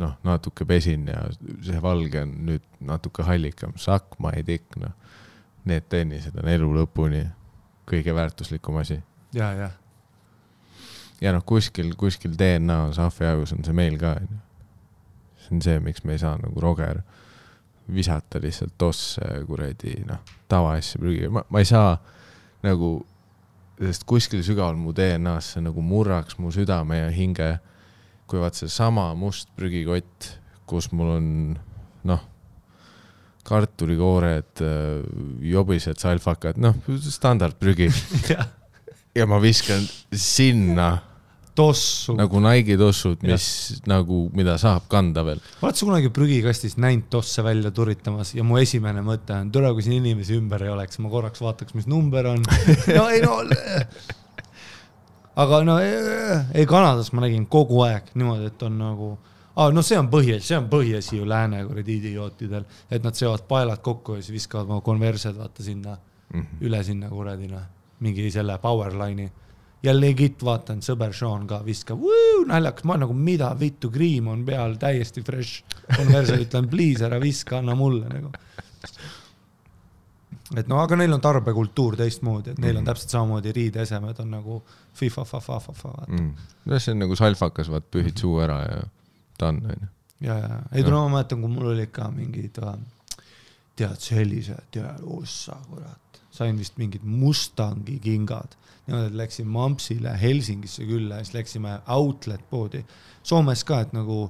noh, 0.00 0.16
natuke 0.24 0.66
pesin 0.68 1.08
ja 1.08 1.24
see 1.64 1.82
valge 1.82 2.22
on 2.24 2.34
nüüd 2.48 2.64
natuke 2.84 3.24
hallikam, 3.26 3.76
suck 3.76 4.18
my 4.22 4.44
dick, 4.46 4.76
noh. 4.80 4.96
Need 5.68 5.90
tennised 5.92 6.38
on 6.40 6.48
elu 6.48 6.70
lõpuni 6.72 7.20
kõige 7.88 8.14
väärtuslikum 8.16 8.78
asi. 8.80 8.96
Ja, 9.36 9.50
ja. 9.52 9.68
Ja 11.20 11.34
noh, 11.36 11.44
kuskil, 11.44 11.90
kuskil 12.00 12.32
DNA-s 12.38 12.96
ahviajus 13.02 13.52
on 13.52 13.66
see 13.66 13.76
meil 13.76 13.98
ka, 14.00 14.14
onju. 14.22 14.38
see 15.42 15.56
on 15.56 15.60
see, 15.66 15.82
miks 15.84 16.04
me 16.08 16.16
ei 16.16 16.22
saa 16.22 16.38
nagu 16.40 16.64
Roger 16.64 17.02
visata 17.90 18.40
lihtsalt 18.42 18.76
tosse 18.78 19.24
kuradi 19.48 19.96
noh, 20.06 20.20
tavaasja 20.50 21.00
prügi, 21.00 21.30
ma, 21.32 21.42
ma 21.50 21.62
ei 21.62 21.68
saa 21.68 21.94
nagu, 22.64 22.92
sest 23.80 24.04
kuskil 24.08 24.44
sügaval 24.46 24.78
mu 24.78 24.94
DNA-s 24.96 25.54
see 25.54 25.64
nagu 25.64 25.82
murraks 25.84 26.38
mu 26.38 26.52
südame 26.54 27.00
ja 27.00 27.08
hinge, 27.14 27.54
kui 28.30 28.42
vaat 28.42 28.58
seesama 28.58 29.10
must 29.18 29.50
prügikott, 29.58 30.28
kus 30.70 30.90
mul 30.94 31.16
on 31.16 31.26
noh, 32.06 32.22
kartulikoored, 33.50 34.62
jobised 35.42 35.98
salfakad, 35.98 36.60
noh, 36.62 36.78
standardprügi. 36.88 37.90
Ja 39.10 39.24
ma 39.26 39.40
viskan 39.42 39.82
sinna 40.14 40.92
tossu 41.60 42.16
nagu.... 42.18 42.40
Nike'i 42.44 42.78
tossud, 42.80 43.22
mis 43.28 43.46
nagu, 43.90 44.22
mida 44.36 44.56
saab 44.60 44.88
kanda 44.90 45.24
veel. 45.26 45.42
oled 45.60 45.78
sa 45.78 45.88
kunagi 45.88 46.12
prügikastist 46.16 46.80
näinud 46.82 47.10
tosse 47.12 47.44
välja 47.46 47.72
turitamas 47.76 48.34
ja 48.36 48.46
mu 48.46 48.58
esimene 48.60 49.04
mõte 49.06 49.36
on, 49.36 49.52
tule 49.54 49.72
kui 49.76 49.86
siin 49.86 50.00
inimesi 50.00 50.38
ümber 50.40 50.64
ei 50.66 50.72
oleks, 50.72 51.00
ma 51.04 51.12
korraks 51.12 51.44
vaataks, 51.44 51.76
mis 51.78 51.88
number 51.90 52.32
on. 52.32 52.44
no 52.98 53.06
ei 53.12 53.22
no. 53.24 53.38
aga 55.44 55.64
no 55.68 55.78
ei, 55.84 56.66
Kanadas 56.68 57.12
ma 57.14 57.28
nägin 57.28 57.46
kogu 57.50 57.84
aeg 57.86 58.14
niimoodi, 58.14 58.50
et 58.50 58.62
on 58.66 58.78
nagu 58.80 59.10
ah,, 59.54 59.70
no 59.74 59.84
see 59.86 59.98
on 60.00 60.10
põhiasi, 60.12 60.52
see 60.52 60.58
on 60.58 60.68
põhiasi 60.72 61.20
ju 61.20 61.28
lääne 61.28 61.64
kuradi 61.68 61.98
idiootidel, 62.00 62.68
et 62.90 63.04
nad 63.04 63.16
seovad 63.16 63.44
paelad 63.48 63.84
kokku 63.84 64.18
ja 64.18 64.24
siis 64.24 64.40
viskavad 64.40 64.70
oma 64.70 64.80
konversed 64.84 65.36
vaata 65.36 65.64
sinna 65.66 65.98
Mm 66.34 66.40
-hmm. 66.40 66.66
üle 66.66 66.82
sinna 66.84 67.08
kuradi 67.08 67.48
noh, 67.48 67.62
mingi 68.00 68.30
selle 68.30 68.58
powerline'i. 68.58 69.30
Ja 69.82 69.94
legit 69.96 70.42
vaatan, 70.44 70.82
sõber 70.84 71.14
Sean 71.16 71.46
ka 71.48 71.62
viskab, 71.64 72.02
naljakas, 72.50 72.84
ma 72.84 72.98
nagu 73.00 73.14
mida 73.16 73.48
vittu, 73.58 73.90
kriim 73.90 74.28
on 74.28 74.44
peal, 74.44 74.74
täiesti 74.80 75.22
fresh. 75.24 75.62
konversor 75.96 76.42
ütlen, 76.44 76.68
please 76.70 77.04
ära 77.06 77.20
viska, 77.22 77.58
anna 77.58 77.74
mulle 77.74 78.08
nagu. 78.08 78.32
et 80.56 80.66
no 80.68 80.80
aga 80.82 80.96
neil 80.98 81.12
on 81.14 81.20
tarbekultuur 81.22 81.96
teistmoodi, 81.98 82.50
et 82.50 82.58
neil 82.58 82.76
on 82.76 82.82
Mhm. 82.82 82.88
täpselt 82.90 83.10
samamoodi 83.14 83.52
riideesemed 83.54 84.18
on 84.20 84.30
nagu 84.30 84.62
fifa-fa-fa-fa-fa, 84.98 85.88
vaata. 85.88 86.12
mm.. 86.12 86.34
no 86.66 86.78
see 86.78 86.92
on 86.92 86.98
nagu 87.04 87.16
salfakas, 87.16 87.70
vaat 87.70 87.86
pühid 87.90 88.18
suu 88.18 88.40
ära 88.42 88.60
ja 88.66 88.82
done, 89.38 89.62
onju. 89.74 89.88
ja, 90.20 90.38
ja, 90.38 90.60
ei 90.72 90.82
no 90.82 91.08
ma 91.08 91.16
mäletan, 91.16 91.40
kui 91.40 91.50
mul 91.50 91.70
olid 91.74 91.92
ka 91.94 92.10
mingid, 92.10 92.58
tead 93.76 93.96
sellised, 94.02 94.66
tead, 94.74 95.00
ossa 95.06 95.56
kurat, 95.68 96.20
sain 96.30 96.58
vist 96.58 96.76
mingid 96.78 97.04
Mustangi 97.04 97.98
kingad. 98.02 98.56
niimoodi, 98.90 99.12
et 99.12 99.18
läksin 99.22 99.50
Mampsile 99.50 100.14
Helsingisse 100.20 100.86
külla 100.88 101.20
ja 101.20 101.26
siis 101.26 101.36
läksime 101.38 101.78
outlet 101.94 102.42
poodi. 102.50 102.82
Soomes 103.22 103.62
ka, 103.68 103.80
et 103.84 103.94
nagu 103.94 104.24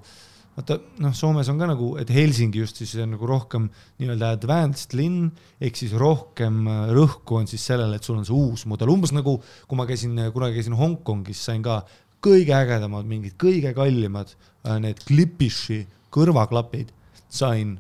vaata 0.56 0.76
noh, 1.00 1.14
Soomes 1.16 1.48
on 1.52 1.60
ka 1.60 1.68
nagu, 1.70 1.90
et 2.00 2.10
Helsingi 2.12 2.60
just 2.60 2.80
siis 2.80 2.92
on 3.00 3.14
nagu 3.14 3.28
rohkem 3.28 3.68
nii-öelda 4.00 4.32
advanced 4.36 4.94
linn 4.98 5.30
ehk 5.62 5.78
siis 5.78 5.94
rohkem 5.98 6.62
äh, 6.68 6.92
rõhku 6.96 7.40
on 7.40 7.48
siis 7.50 7.64
sellele, 7.70 7.96
et 7.96 8.06
sul 8.06 8.18
on 8.20 8.26
see 8.28 8.36
uus 8.36 8.66
mudel, 8.70 8.92
umbes 8.92 9.14
nagu 9.16 9.38
kui 9.40 9.78
ma 9.78 9.86
käisin, 9.88 10.18
kunagi 10.34 10.60
käisin 10.60 10.76
Hongkongis, 10.78 11.42
sain 11.48 11.64
ka 11.64 11.80
kõige 12.24 12.54
ägedamad, 12.56 13.08
mingid 13.08 13.38
kõige 13.40 13.72
kallimad 13.76 14.34
äh, 14.34 14.76
need 14.82 15.00
Klippishi 15.06 15.84
kõrvaklapid 16.12 16.90
sain 17.30 17.78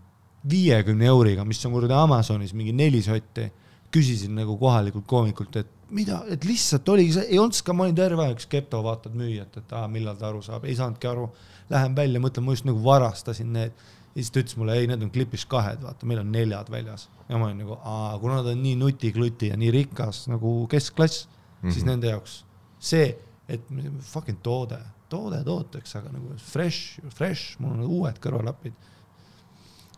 viiekümne 0.48 1.10
euriga, 1.10 1.44
mis 1.44 1.60
on 1.66 1.74
kuradi 1.74 1.96
Amazonis 1.96 2.54
mingi 2.56 2.72
neli 2.72 3.02
sotti. 3.04 3.50
küsisin 3.90 4.36
nagu 4.38 4.54
kohalikult 4.54 5.02
koomikult, 5.10 5.56
et 5.56 5.66
mida, 5.90 6.24
et 6.30 6.44
lihtsalt 6.44 6.88
oligi 6.88 7.18
ei 7.26 7.38
olnudki 7.38 7.64
ka, 7.66 7.76
ma 7.76 7.86
olin 7.86 7.96
terve 7.98 8.26
aeg 8.26 8.42
skepto, 8.42 8.82
vaatad 8.84 9.14
müüjat, 9.18 9.56
et 9.62 9.72
aa, 9.76 9.86
millal 9.90 10.18
ta 10.18 10.28
aru 10.28 10.42
saab, 10.44 10.66
ei 10.68 10.76
saanudki 10.78 11.08
aru. 11.10 11.30
Lähen 11.70 11.94
välja, 11.94 12.20
mõtlen, 12.22 12.44
ma 12.46 12.54
just 12.54 12.66
nagu 12.66 12.82
varastasin 12.82 13.52
need 13.54 13.74
ja 14.10 14.18
siis 14.18 14.32
ta 14.34 14.42
ütles 14.42 14.56
mulle, 14.58 14.74
ei, 14.78 14.88
need 14.90 15.02
on 15.06 15.10
Clipis 15.14 15.44
kahed, 15.50 15.82
vaata, 15.84 16.06
meil 16.08 16.22
on 16.24 16.32
neljad 16.34 16.70
väljas. 16.72 17.08
ja 17.28 17.38
ma 17.38 17.46
olin 17.46 17.60
nagu, 17.62 17.76
aa, 17.86 18.18
kuna 18.18 18.40
ta 18.42 18.54
on 18.54 18.62
nii 18.62 18.76
nutikluti 18.80 19.52
ja 19.52 19.58
nii 19.60 19.70
rikas 19.70 20.24
nagu 20.28 20.66
keskklass 20.70 21.26
mm, 21.26 21.30
-hmm. 21.30 21.66
Mhm. 21.66 21.72
siis 21.72 21.84
nende 21.86 22.10
jaoks 22.10 22.44
see, 22.80 23.16
et 23.48 23.62
fucking 24.00 24.40
toode, 24.42 24.78
toode 25.08 25.44
tooteks, 25.44 25.96
aga 25.96 26.12
nagu 26.12 26.34
fresh, 26.36 27.00
fresh, 27.08 27.58
mul 27.60 27.76
on 27.76 27.86
uued 27.86 28.18
kõrvalapid. 28.18 28.72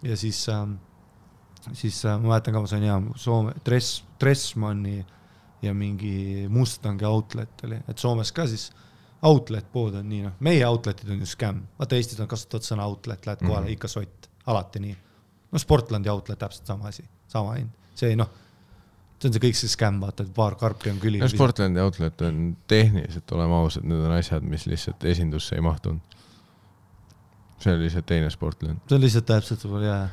ja 0.03 0.17
siis 0.17 0.49
ähm,, 0.49 0.75
siis 1.73 2.05
äh, 2.05 2.21
ma 2.21 2.35
mäletan 2.35 2.55
ka, 2.55 2.61
ma 2.61 2.67
sain 2.67 2.83
hea 2.83 3.01
Soome 3.17 3.53
dress, 3.65 4.05
Dressmanni 4.21 5.07
ja 5.63 5.75
mingi 5.75 6.47
Mustangi 6.49 7.05
outlet 7.05 7.65
oli, 7.65 7.79
et 7.89 7.99
Soomes 7.99 8.33
ka 8.33 8.47
siis 8.47 8.71
outlet 9.23 9.67
pood 9.73 9.95
on 9.95 10.09
nii 10.09 10.23
noh, 10.23 10.33
meie 10.41 10.65
outlet'id 10.67 11.11
on 11.15 11.19
ju 11.23 11.27
skäm, 11.27 11.61
vaata 11.79 11.95
Eestis 11.97 12.21
on 12.21 12.29
kasutatud 12.29 12.67
sõna 12.67 12.83
outlet, 12.89 13.27
lähed 13.27 13.39
kohale 13.39 13.61
mm, 13.61 13.63
Mhm. 13.63 13.69
-hmm. 13.69 13.73
ikka 13.73 13.89
sott, 13.89 14.29
alati 14.47 14.81
nii. 14.81 14.97
no 15.53 15.59
Sportlandi 15.59 16.09
outlet 16.09 16.39
täpselt 16.39 16.67
sama 16.67 16.89
asi, 16.89 17.05
sama 17.29 17.53
hind, 17.55 17.71
see 17.95 18.17
noh, 18.17 18.29
see 19.21 19.29
on 19.29 19.33
see 19.33 19.41
kõik 19.45 19.55
see 19.55 19.69
skäm, 19.69 20.01
vaata, 20.01 20.23
et 20.25 20.35
paar 20.35 20.55
karpi 20.59 20.91
on 20.91 20.97
küli 20.99 21.19
no. 21.21 21.29
Sportlandi 21.29 21.81
outlet 21.81 22.21
on 22.23 22.57
tehniliselt, 22.67 23.33
oleme 23.33 23.55
ausad, 23.55 23.85
need 23.85 24.01
on 24.01 24.13
asjad, 24.13 24.43
mis 24.43 24.67
lihtsalt 24.67 25.05
esindusse 25.05 25.55
ei 25.55 25.61
mahtunud. 25.61 26.01
see 27.63 27.73
on 27.75 27.79
lihtsalt 27.83 28.07
teine 28.07 28.31
Sportland. 28.31 28.79
see 28.89 28.97
on 28.97 29.01
lihtsalt 29.05 29.27
täpselt 29.27 29.63
võib-olla 29.65 29.85
jaa, 29.87 30.09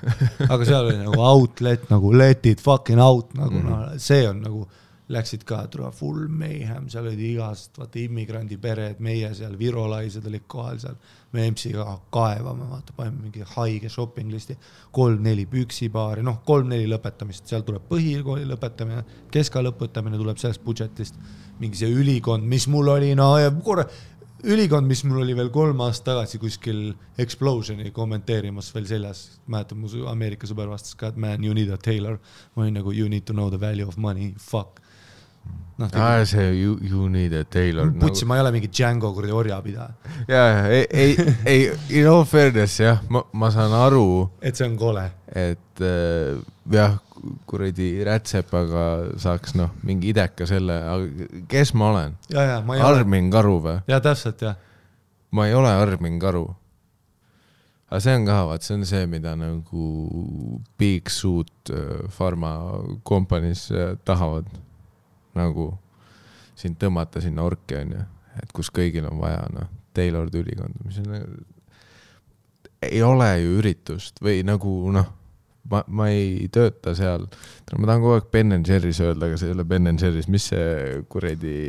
aga 0.54 0.66
seal 0.66 0.86
oli 0.86 0.98
nagu 1.02 1.22
outlet 1.22 1.90
nagu 1.90 2.12
let 2.18 2.46
it 2.46 2.62
fucking 2.62 3.02
out 3.02 3.34
nagu 3.34 3.50
mm 3.52 3.58
Mhm. 3.58 3.68
-hmm. 3.74 3.94
no 3.94 3.98
see 4.00 4.30
on 4.30 4.42
nagu, 4.42 4.68
läksid 5.10 5.44
ka 5.48 5.64
full 5.96 6.28
mayhem, 6.30 6.86
seal 6.90 7.08
olid 7.10 7.22
igast 7.32 7.78
vaata 7.80 7.98
immigrandipered, 8.02 9.00
meie 9.02 9.32
seal 9.34 9.56
virolaised 9.58 10.26
olid 10.30 10.46
kohal 10.48 10.78
seal. 10.80 11.00
me 11.34 11.46
EMS-iga 11.46 11.86
kaevame, 12.10 12.66
vaata 12.70 12.94
paneme 12.98 13.28
mingi 13.28 13.44
haige 13.56 13.90
shopping 13.90 14.32
listi, 14.34 14.56
kolm-neli 14.92 15.46
püksipaari, 15.46 16.24
noh, 16.26 16.40
kolm-neli 16.46 16.88
lõpetamist, 16.90 17.46
seal 17.50 17.62
tuleb 17.66 17.86
põhikooli 17.90 18.48
lõpetamine, 18.50 19.04
keska 19.32 19.62
lõpetamine 19.66 20.18
tuleb 20.18 20.38
sellest 20.42 20.64
budget'ist. 20.66 21.20
mingi 21.60 21.78
see 21.78 21.92
ülikond, 21.92 22.46
mis 22.48 22.68
mul 22.68 22.88
oli, 22.88 23.14
no 23.16 23.34
korra, 23.66 23.86
ülikond, 24.44 24.88
mis 24.88 25.04
mul 25.04 25.24
oli 25.24 25.36
veel 25.36 25.50
kolm 25.52 25.82
aastat 25.84 26.14
tagasi 26.14 26.40
kuskil 26.40 26.94
Explosioni 27.20 27.92
kommenteerimas 27.92 28.70
veel 28.76 28.86
seljas, 28.88 29.24
mäletan, 29.48 29.82
mu 29.82 29.90
Ameerika 30.08 30.48
sõber 30.48 30.70
vastas 30.72 30.96
ka, 30.96 31.10
et 31.10 31.18
man 31.18 31.44
you 31.44 31.54
need 31.54 31.70
a 31.70 31.78
tailor. 31.78 32.20
ma 32.56 32.64
olin 32.64 32.74
nagu 32.80 32.94
you 32.94 33.10
need 33.10 33.26
to 33.26 33.34
know 33.34 33.50
the 33.50 33.60
value 33.60 33.88
of 33.88 33.98
money, 33.98 34.34
fuck. 34.38 34.80
noh, 35.80 35.90
aa, 35.96 36.26
see 36.28 36.60
you, 36.60 36.78
you 36.84 37.08
need 37.10 37.34
a 37.34 37.46
tailor. 37.46 37.92
putsi, 38.00 38.28
ma 38.28 38.36
ei 38.38 38.44
ole 38.44 38.52
mingi 38.56 38.70
Django 38.72 39.14
kuradi 39.16 39.36
orjapidaja, 39.36 40.14
ja, 40.28 40.44
ja 40.44 40.66
ei, 40.68 40.86
ei, 40.92 41.36
ei, 41.46 41.62
in 42.02 42.10
all 42.12 42.26
fairness 42.28 42.82
jah, 42.84 43.00
ma, 43.10 43.24
ma 43.32 43.52
saan 43.54 43.76
aru, 43.78 44.28
et 44.44 44.60
see 44.60 44.68
on 44.68 44.76
kole. 44.80 45.06
et 45.32 45.84
äh, 45.86 46.36
jah, 46.76 47.00
kuradi 47.50 47.90
rätsepaga 48.08 48.86
saaks 49.20 49.56
noh, 49.60 49.74
mingi 49.88 50.12
ideka 50.12 50.48
selle, 50.50 50.80
aga 50.94 51.44
kes 51.52 51.74
ma 51.80 51.92
olen? 51.94 52.16
ei 52.36 52.56
ole, 52.60 52.80
Armin 52.92 53.32
Karu 53.32 53.60
või? 53.64 53.80
ja 53.92 54.04
täpselt 54.04 54.44
jah, 54.50 54.60
ma 55.32 55.48
ei 55.48 55.56
ole 55.56 55.72
Armin 55.72 56.20
Karu. 56.20 56.48
aga 57.88 58.04
see 58.04 58.20
on 58.20 58.28
ka, 58.28 58.42
vaat 58.52 58.68
see 58.68 58.82
on 58.82 58.88
see, 58.90 59.08
mida 59.12 59.38
nagu 59.40 59.92
Big 60.80 61.08
Suit 61.08 61.72
äh, 61.72 62.02
Pharma 62.12 62.58
kompaniis 63.08 63.70
äh, 63.72 63.94
tahavad 64.04 64.52
nagu 65.38 65.72
sind 66.60 66.80
tõmmata 66.82 67.22
sinna 67.24 67.46
orki 67.48 67.78
onju, 67.80 68.02
et 68.42 68.52
kus 68.56 68.72
kõigil 68.74 69.08
on 69.10 69.20
vaja 69.22 69.46
noh, 69.54 69.70
Taylor 69.96 70.30
tülikonda, 70.32 70.86
mis 70.86 71.00
on, 71.04 71.16
ei 72.86 73.02
ole 73.04 73.30
ju 73.42 73.56
üritust 73.60 74.22
või 74.24 74.42
nagu 74.48 74.74
noh, 74.96 75.08
ma, 75.72 75.84
ma 75.88 76.10
ei 76.14 76.50
tööta 76.54 76.96
seal, 76.98 77.28
ma 77.76 77.86
tahan 77.86 78.04
kogu 78.04 78.18
aeg 78.18 78.30
Ben 78.34 78.56
and 78.56 78.68
Jerry's 78.70 79.02
öelda, 79.04 79.30
aga 79.30 79.40
see 79.40 79.52
ei 79.52 79.58
ole 79.58 79.66
Ben 79.68 79.90
and 79.92 80.02
Jerry's, 80.04 80.30
mis 80.32 80.50
see 80.52 81.00
kuradi 81.12 81.60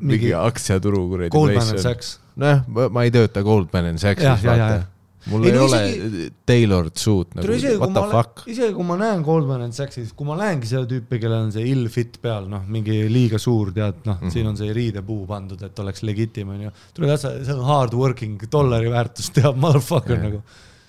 mingi 0.00 0.32
aktsiaturu 0.36 1.04
kuradi 1.12 1.34
Goldman 1.34 1.70
and 1.74 1.78
on? 1.78 1.84
Sachs, 1.84 2.16
nojah, 2.40 2.64
ma 2.90 3.06
ei 3.06 3.14
tööta 3.14 3.44
Goldman 3.46 3.92
and 3.92 4.02
Sachsis, 4.02 4.44
vaata. 4.46 4.84
Mul 5.30 5.44
Ei 5.46 5.50
ei, 5.50 5.56
no 5.56 5.64
ole 5.64 5.78
isegi- 5.88 6.30
tailored 6.46 6.96
suit 7.00 7.34
nagu 7.34 7.48
what 7.80 7.94
the 7.94 8.02
fuck. 8.12 8.42
isegi 8.50 8.74
kui 8.76 8.84
ma 8.84 8.96
näen 9.00 9.22
Goldman 9.24 9.64
and 9.66 9.76
Sachsi, 9.76 10.04
kui 10.16 10.28
ma 10.28 10.36
näengi 10.40 10.68
seda 10.68 10.84
tüüpi, 10.90 11.20
kellel 11.22 11.46
on 11.46 11.52
see 11.54 11.64
ill 11.70 11.88
fit 11.92 12.18
peal, 12.22 12.48
noh, 12.50 12.66
mingi 12.68 12.98
liiga 13.12 13.40
suur, 13.40 13.72
tead, 13.72 14.02
noh 14.04 14.18
mm. 14.18 14.26
-hmm. 14.26 14.34
siin 14.34 14.50
on 14.50 14.56
see 14.60 14.72
riidepuu 14.76 15.24
pandud, 15.30 15.62
et 15.62 15.78
oleks 15.78 16.04
legitim, 16.04 16.52
onju. 16.56 16.70
tule 16.94 17.08
täitsa, 17.12 17.32
see 17.44 17.54
on 17.54 17.64
hard 17.64 17.96
working, 17.96 18.36
dollari 18.52 18.90
väärtust 18.92 19.34
teab 19.40 19.56
motherfucker 19.56 20.16
Jah. 20.18 20.24
nagu. 20.28 20.42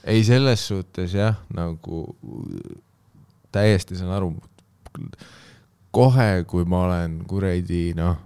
ei, 0.03 0.23
selles 0.23 0.67
suhtes 0.67 1.13
jah, 1.13 1.35
nagu 1.53 2.03
täiesti 3.55 3.95
saan 3.95 4.11
aru. 4.11 4.33
kohe, 5.95 6.43
kui 6.47 6.65
ma 6.67 6.85
olen 6.89 7.21
kuradi 7.27 7.93
noh, 7.95 8.17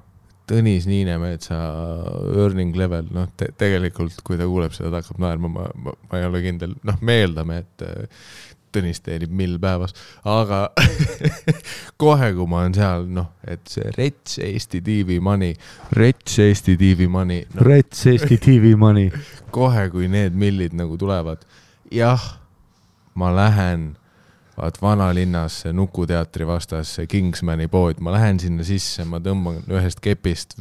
Tõnis 0.49 0.87
Niinemetsa 0.89 1.57
earning 2.33 2.77
level, 2.77 3.09
noh 3.13 3.27
te, 3.37 3.51
tegelikult, 3.59 4.23
kui 4.25 4.39
ta 4.39 4.47
kuuleb 4.49 4.73
seda, 4.73 4.89
ta 4.95 5.03
hakkab 5.03 5.19
naerma, 5.21 5.51
ma, 5.53 5.67
ma, 5.77 5.93
ma 6.09 6.21
ei 6.21 6.25
ole 6.25 6.41
kindel, 6.41 6.73
noh, 6.87 6.97
me 7.05 7.19
eeldame, 7.23 7.59
et 7.65 7.85
äh, 7.85 8.23
Tõnis 8.69 8.99
teenib 9.01 9.31
mill 9.33 9.55
päevas, 9.61 9.95
aga 10.29 10.67
kohe, 12.01 12.27
kui 12.37 12.45
ma 12.49 12.59
olen 12.61 12.75
seal, 12.77 13.07
noh, 13.17 13.31
et 13.49 13.63
see 13.69 13.89
rets 13.95 14.37
Eesti 14.45 14.83
TV 14.85 15.17
Money, 15.25 15.55
rets 15.97 16.37
Eesti 16.43 16.75
TV 16.77 17.07
Money 17.09 17.47
no,, 17.55 17.63
Rets 17.65 18.05
Eesti 18.11 18.37
TV 18.37 18.75
Money. 18.77 19.09
kohe, 19.55 19.87
kui 19.89 20.05
need 20.11 20.37
millid 20.37 20.77
nagu 20.77 20.99
tulevad, 21.01 21.41
jah, 21.89 22.21
ma 23.17 23.33
lähen, 23.33 23.95
vaat 24.59 24.79
vanalinnas 24.81 25.61
see 25.63 25.73
Nuku 25.75 26.05
teatri 26.09 26.47
vastas 26.47 26.91
Kingsmani 27.09 27.69
pood, 27.71 27.99
ma 28.03 28.13
lähen 28.15 28.39
sinna 28.41 28.65
sisse, 28.67 29.05
ma 29.07 29.21
tõmban 29.23 29.61
ühest 29.71 30.01
kepist 30.03 30.55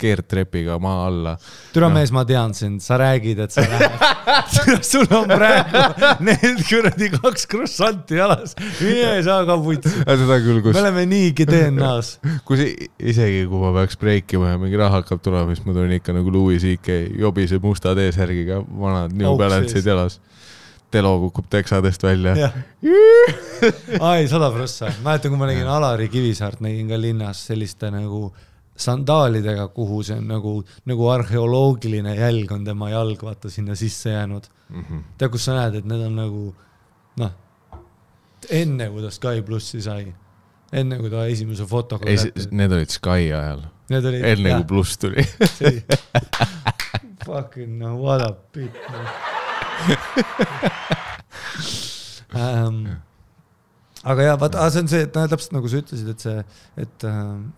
keerdtrepiga 0.00 0.78
maa 0.82 1.04
alla. 1.06 1.36
türa 1.74 1.88
Noh. 1.88 1.98
mees, 1.98 2.12
ma 2.14 2.24
tean 2.28 2.54
sind, 2.56 2.82
sa 2.82 2.98
räägid, 3.00 3.42
et 3.44 3.54
sa 3.54 3.64
lähed. 3.66 3.98
sul 4.90 5.06
on 5.14 5.30
praegu 5.30 5.84
need 6.26 6.64
kuradi 6.66 7.10
kaks 7.14 7.46
krossanti 7.50 8.18
jalas, 8.18 8.56
mine 8.80 9.20
saa 9.26 9.44
ka 9.48 9.58
vutsi. 9.60 9.92
seda 10.06 10.40
küll, 10.42 10.62
kus 10.64 10.74
me, 10.74 10.82
oleme 10.84 11.06
niigi 11.10 11.46
DNA-s. 11.48 12.18
kus 12.48 12.64
isegi 12.64 13.44
kui 13.50 13.62
ma 13.62 13.74
peaks 13.80 14.00
breikima 14.00 14.54
ja 14.54 14.60
mingi 14.60 14.80
raha 14.80 15.00
hakkab 15.00 15.22
tulema, 15.24 15.54
siis 15.54 15.66
ma 15.66 15.76
tulen 15.76 15.94
ikka 16.00 16.16
nagu 16.16 16.34
Louis 16.34 16.64
CK 16.64 17.00
jobise 17.20 17.60
musta 17.62 17.94
T-särgiga, 17.98 18.62
vanad 18.80 19.14
New 19.16 19.38
Balance'id 19.40 19.86
jalas. 19.86 20.18
Telo 20.90 21.12
kukub 21.26 21.46
teksadest 21.50 22.02
välja. 22.02 22.34
jah. 22.36 22.54
ai, 24.10 24.28
sada 24.28 24.50
prossa. 24.50 24.90
mäletan, 25.04 25.30
kui 25.30 25.38
ma 25.38 25.46
nägin 25.50 25.68
Alari 25.70 26.08
Kivisaart, 26.10 26.62
nägin 26.64 26.88
ka 26.90 26.98
linnas 27.00 27.44
selliste 27.46 27.90
nagu 27.94 28.32
sandaalidega, 28.80 29.68
kuhu 29.74 30.02
see 30.06 30.16
on 30.18 30.26
nagu, 30.30 30.54
nagu 30.88 31.10
arheoloogiline 31.12 32.14
jälg 32.16 32.52
on 32.52 32.64
tema 32.64 32.90
jalg, 32.90 33.22
vaata 33.22 33.50
sinna 33.52 33.76
sisse 33.78 34.16
jäänud. 34.16 34.48
Mhm. 34.70 35.04
tead, 35.18 35.30
kus 35.30 35.44
sa 35.44 35.58
näed, 35.58 35.80
et 35.80 35.86
need 35.90 36.02
on 36.06 36.16
nagu 36.16 36.42
noh, 37.20 37.32
enne 38.50 38.88
kui 38.90 39.02
ta 39.04 39.10
Sky 39.14 39.42
plussi 39.46 39.82
sai, 39.84 40.06
enne 40.72 40.98
kui 41.00 41.10
ta 41.12 41.26
esimese 41.26 41.66
fotoga 41.66 42.06
need 42.06 42.72
olid 42.78 42.94
Sky 42.94 43.30
ajal, 43.34 43.66
enne 43.90 44.56
kui 44.60 44.64
pluss 44.74 44.98
tuli. 45.02 45.26
Fucking 47.26 47.78
no 47.78 47.96
what 48.00 48.22
a 48.24 48.32
bit 48.54 48.72
no. 48.90 49.39
ähm,. 52.34 52.80
aga 54.00 54.24
jaa, 54.24 54.36
vaata, 54.40 54.64
see 54.72 54.80
on 54.84 54.88
see, 54.88 55.02
et 55.04 55.16
noh, 55.16 55.26
täpselt 55.28 55.52
nagu 55.56 55.68
sa 55.68 55.80
ütlesid, 55.82 56.08
et 56.14 56.24
see, 56.24 56.38
et, 56.84 57.04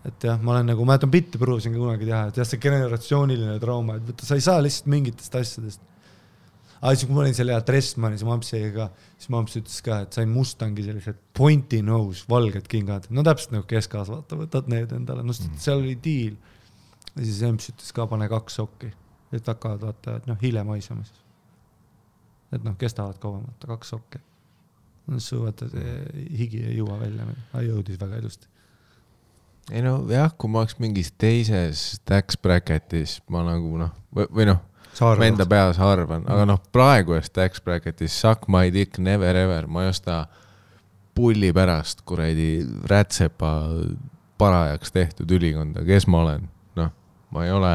et 0.09 0.27
jah, 0.27 0.37
ma 0.43 0.49
olen 0.57 0.67
nagu, 0.73 0.81
mäletan 0.87 1.11
bitti 1.13 1.39
proovisin 1.39 1.71
ka 1.75 1.79
kunagi 1.79 2.09
teha, 2.09 2.21
et 2.31 2.39
jah, 2.41 2.47
see 2.49 2.59
generatsiooniline 2.63 3.55
trauma, 3.63 3.97
et 3.99 4.05
vaata, 4.09 4.27
sa 4.27 4.33
ei 4.39 4.43
saa 4.43 4.59
lihtsalt 4.63 4.89
mingitest 4.91 5.37
asjadest. 5.39 5.81
aga 6.81 6.93
siis, 6.97 7.07
kui 7.07 7.15
ma 7.15 7.23
olin 7.23 7.37
seal 7.37 7.53
ja 7.53 7.61
Dressmanis 7.63 8.25
Mampsiga, 8.27 8.89
siis 9.15 9.31
Mamps 9.31 9.55
ütles 9.61 9.79
ka, 9.85 10.01
et 10.03 10.19
sain 10.19 10.29
Mustangi 10.33 10.83
sellised 10.83 11.17
pointy 11.37 11.79
nose 11.85 12.27
valged 12.29 12.67
kingad, 12.71 13.07
no 13.15 13.23
täpselt 13.23 13.55
nagu 13.55 13.65
keskas, 13.69 14.11
vaata, 14.11 14.39
võtad 14.43 14.67
need 14.73 14.91
endale, 14.99 15.23
no 15.23 15.33
seal 15.37 15.79
oli 15.79 15.95
diil. 16.03 16.35
ja 17.15 17.21
siis 17.23 17.39
Emps 17.47 17.71
ütles 17.71 17.95
ka, 17.95 18.09
pane 18.11 18.27
kaks 18.31 18.59
sokki, 18.59 18.91
et 19.31 19.47
hakkavad 19.47 19.87
vaata, 19.87 20.19
noh, 20.27 20.43
hiljem 20.43 20.75
haisema 20.75 21.07
siis. 21.07 21.22
Et 22.53 22.63
noh, 22.65 22.75
kestavad 22.79 23.19
kauem, 23.21 23.43
vaata 23.47 23.69
kaks 23.73 23.93
sokki. 23.95 24.21
siis 25.17 25.31
vaata 25.41 25.67
see 25.71 26.25
higi 26.39 26.63
ei 26.63 26.77
jõua 26.77 26.99
välja, 27.01 27.27
aga 27.51 27.63
jõudis 27.65 27.99
väga 27.99 28.21
ilusti. 28.21 28.47
ei 29.71 29.81
no 29.85 29.97
jah, 30.11 30.31
kui 30.37 30.51
ma 30.51 30.63
oleks 30.63 30.77
mingis 30.79 31.11
teises 31.17 31.99
tax 32.05 32.37
bracket'is, 32.37 33.19
ma 33.31 33.43
nagu 33.47 33.77
noh, 33.79 33.91
või, 34.15 34.29
või 34.29 34.47
noh, 34.51 34.61
ma 35.01 35.27
enda 35.27 35.47
peas 35.49 35.79
arvan, 35.81 36.25
aga 36.29 36.47
noh, 36.47 36.61
praeguses 36.75 37.31
tax 37.33 37.63
bracket'is 37.63 38.15
suck 38.21 38.47
my 38.47 38.71
dick 38.71 38.99
never 38.99 39.35
ever, 39.35 39.67
ma 39.67 39.85
ei 39.85 39.93
osta 39.93 40.23
pulli 41.13 41.51
pärast 41.53 42.01
kuradi 42.05 42.63
rätsepa 42.89 43.51
parajaks 44.37 44.91
tehtud 44.91 45.31
ülikonda, 45.31 45.83
kes 45.85 46.07
ma 46.09 46.23
olen, 46.23 46.47
noh, 46.79 46.89
ma 47.31 47.45
ei 47.45 47.51
ole, 47.53 47.73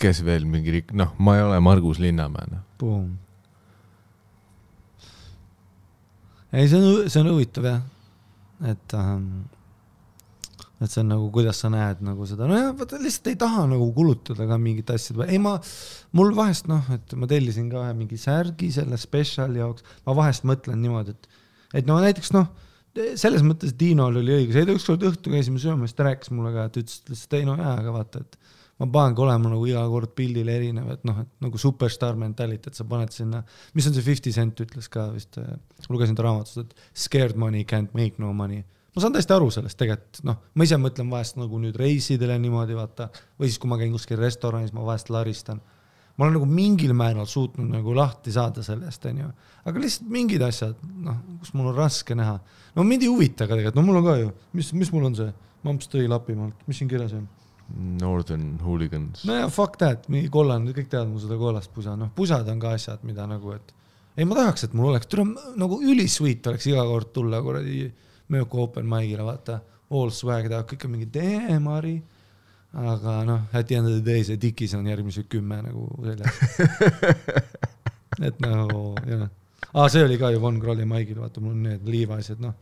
kes 0.00 0.22
veel 0.26 0.46
mingi 0.48 0.84
noh, 0.96 1.14
ma 1.18 1.36
ei 1.38 1.44
ole 1.46 1.60
Margus 1.64 2.00
Linnamäe, 2.02 2.48
noh. 2.52 2.64
Ei, 6.56 6.68
see 6.70 6.78
on, 6.78 7.10
see 7.10 7.20
on 7.20 7.32
huvitav 7.32 7.66
jah, 7.68 7.80
et 8.70 8.94
ähm,, 8.96 9.46
et 10.76 10.92
see 10.92 11.00
on 11.00 11.08
nagu, 11.10 11.26
kuidas 11.32 11.58
sa 11.62 11.70
näed 11.72 12.02
nagu 12.04 12.26
seda, 12.28 12.46
nojah, 12.48 12.70
vaata 12.76 13.00
lihtsalt 13.00 13.30
ei 13.32 13.38
taha 13.40 13.64
nagu 13.70 13.88
kulutada 13.96 14.46
ka 14.48 14.58
mingite 14.60 14.96
asjade 14.96 15.18
peale, 15.22 15.32
ei 15.32 15.40
ma, 15.42 15.56
mul 16.16 16.34
vahest 16.36 16.68
noh, 16.70 16.84
et 16.92 17.16
ma 17.16 17.28
tellisin 17.30 17.70
ka 17.72 17.82
ühe 17.82 17.96
mingi 17.96 18.20
särgi 18.20 18.70
selle 18.74 19.00
spetsiali 19.00 19.62
jaoks, 19.62 19.84
ma 20.06 20.16
vahest 20.20 20.44
mõtlen 20.48 20.80
niimoodi, 20.84 21.16
et, 21.16 21.40
et 21.80 21.88
no 21.88 21.96
näiteks 22.04 22.32
noh, 22.36 22.50
selles 22.96 23.44
mõttes 23.44 23.74
Diinol 23.76 24.20
oli 24.22 24.36
õigus, 24.38 24.56
ei 24.60 24.68
ta 24.68 24.76
ükskord 24.76 25.04
õhtul 25.08 25.36
käisime 25.36 25.60
söömas, 25.60 25.96
ta 25.96 26.06
rääkis 26.10 26.32
mulle 26.32 26.52
ka, 26.54 26.68
et 26.68 26.78
ütles 26.82 27.02
lihtsalt 27.08 27.40
ei 27.40 27.48
no 27.48 27.56
jaa, 27.60 27.74
aga 27.80 27.96
vaata, 27.96 28.22
et 28.24 28.45
ma 28.80 28.86
pahangi 28.92 29.22
olema 29.24 29.50
nagu 29.52 29.66
iga 29.68 29.82
kord 29.88 30.12
pildil 30.18 30.48
erinev, 30.52 30.88
et 30.96 31.04
noh, 31.08 31.22
et 31.24 31.44
nagu 31.44 31.60
superstaar 31.60 32.18
mentality, 32.20 32.70
et 32.70 32.78
sa 32.78 32.84
paned 32.88 33.12
sinna, 33.14 33.42
mis 33.76 33.86
on 33.88 33.94
see 33.96 34.04
Fifty 34.04 34.32
Cent 34.36 34.60
ütles 34.64 34.90
ka 34.92 35.08
vist, 35.14 35.38
lugesin 35.92 36.16
ta 36.16 36.26
raamatust, 36.26 36.64
et 36.64 37.06
scared 37.06 37.38
money 37.40 37.64
can't 37.68 37.94
make 37.96 38.20
no 38.22 38.32
money. 38.36 38.64
ma 38.96 39.02
saan 39.04 39.12
täiesti 39.12 39.34
aru 39.36 39.48
sellest 39.52 39.76
tegelikult, 39.76 40.22
noh, 40.24 40.36
ma 40.56 40.64
ise 40.64 40.76
mõtlen 40.80 41.08
vahest 41.12 41.36
nagu 41.36 41.58
nüüd 41.60 41.76
reisidele 41.76 42.36
niimoodi 42.40 42.76
vaata, 42.76 43.10
või 43.36 43.50
siis, 43.50 43.58
kui 43.60 43.68
ma 43.68 43.76
käin 43.80 43.92
kuskil 43.92 44.20
restoranis, 44.20 44.72
ma 44.76 44.84
vahest 44.84 45.12
laristan. 45.12 45.60
ma 46.16 46.24
olen 46.24 46.38
nagu 46.38 46.46
mingil 46.48 46.94
määral 46.96 47.26
suutnud 47.28 47.68
nagu 47.68 47.96
lahti 47.96 48.32
saada 48.32 48.64
sellest, 48.64 49.04
onju, 49.08 49.32
aga 49.68 49.80
lihtsalt 49.80 50.12
mingid 50.12 50.44
asjad, 50.44 50.76
noh, 51.04 51.16
kus 51.40 51.52
mul 51.56 51.72
on 51.72 51.76
raske 51.80 52.16
näha. 52.16 52.38
no 52.76 52.84
mind 52.84 53.08
ei 53.08 53.12
huvita 53.12 53.48
ka 53.48 53.56
tegelikult, 53.56 53.80
no 53.80 53.88
mul 53.88 54.00
on 54.00 54.04
ka 54.04 54.20
ju, 54.20 54.30
mis, 54.52 54.72
mis 54.76 54.92
mul 54.92 55.08
on 55.08 55.16
see, 55.16 55.32
mamps 55.64 55.92
tõi 55.92 56.08
Lapimaalt, 56.08 56.64
mis 56.68 56.80
siin 56.80 56.92
kirjas 56.92 57.16
on? 57.16 57.28
Northern 57.74 58.58
Hooligans. 58.62 59.24
no 59.26 59.34
ja 59.34 59.48
fuck 59.52 59.78
that, 59.80 60.06
mingi 60.12 60.30
kollane, 60.32 60.72
kõik 60.76 60.90
teavad 60.92 61.10
mu 61.10 61.20
seda 61.22 61.38
kollast 61.40 61.72
pusa, 61.74 61.96
noh, 61.98 62.12
pusad 62.14 62.48
on 62.48 62.60
ka 62.62 62.76
asjad, 62.76 63.02
mida 63.06 63.26
nagu, 63.28 63.54
et 63.56 63.72
ei, 64.16 64.24
ma 64.24 64.38
tahaks, 64.38 64.68
et 64.68 64.76
mul 64.76 64.92
oleks, 64.92 65.08
tule 65.12 65.26
nagu 65.58 65.80
ülisweet 65.84 66.46
oleks 66.48 66.68
iga 66.70 66.84
kord 66.88 67.12
tulla 67.14 67.42
kuradi 67.44 67.86
Mööku 68.26 68.58
open 68.58 68.88
mic'ile, 68.90 69.22
vaata, 69.22 69.60
all 69.94 70.10
swag 70.10 70.48
tahab 70.50 70.66
kõik 70.66 70.86
on 70.88 70.94
mingi 70.96 71.06
damn 71.14 71.68
Ari. 71.70 71.96
aga 72.76 73.20
noh, 73.24 73.44
at 73.52 73.68
the 73.68 73.76
end 73.76 73.86
of 73.86 73.94
the 73.94 74.02
day 74.02 74.24
see 74.26 74.36
tikis 74.36 74.74
on 74.74 74.88
järgmised 74.90 75.28
kümme 75.30 75.60
nagu 75.62 75.86
seljas. 76.02 76.40
et 78.26 78.40
nagu 78.42 78.80
jah, 79.06 79.28
aa, 79.70 79.86
see 79.92 80.02
oli 80.02 80.18
ka 80.18 80.32
ju 80.34 80.42
Von 80.42 80.58
Krolli 80.60 80.84
mic'il, 80.88 81.20
vaata, 81.22 81.40
mul 81.40 81.54
on 81.54 81.62
need 81.68 81.86
Levi'sed, 81.86 82.42
noh, 82.42 82.56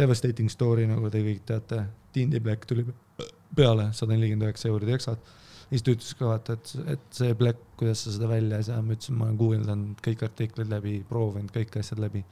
devastating 0.00 0.50
story 0.52 0.88
nagu 0.88 1.12
te 1.12 1.22
kõik 1.24 1.44
teate, 1.48 1.84
Tindi 2.14 2.40
Black 2.42 2.66
tuli 2.66 2.86
peale 3.56 3.90
sada 3.94 4.14
nelikümmend 4.14 4.48
üheksa 4.48 4.70
euri 4.72 4.88
teksad 4.88 5.20
siis 5.70 5.84
ta 5.86 5.94
ütles 5.94 6.16
ka 6.18 6.30
vaata, 6.30 6.56
et, 6.58 6.72
et 6.96 7.04
see 7.14 7.36
plekk, 7.38 7.62
kuidas 7.80 8.04
sa 8.04 8.14
seda 8.14 8.28
välja 8.30 8.58
ei 8.58 8.66
saa, 8.66 8.80
ma 8.82 8.96
ütlesin, 8.96 9.18
ma 9.18 9.28
olen 9.28 9.38
guugeldanud 9.40 10.02
kõik 10.04 10.24
artiklid 10.26 10.70
läbi, 10.72 10.96
proovinud 11.08 11.52
kõik 11.54 11.78
asjad 11.80 12.02
läbi. 12.02 12.24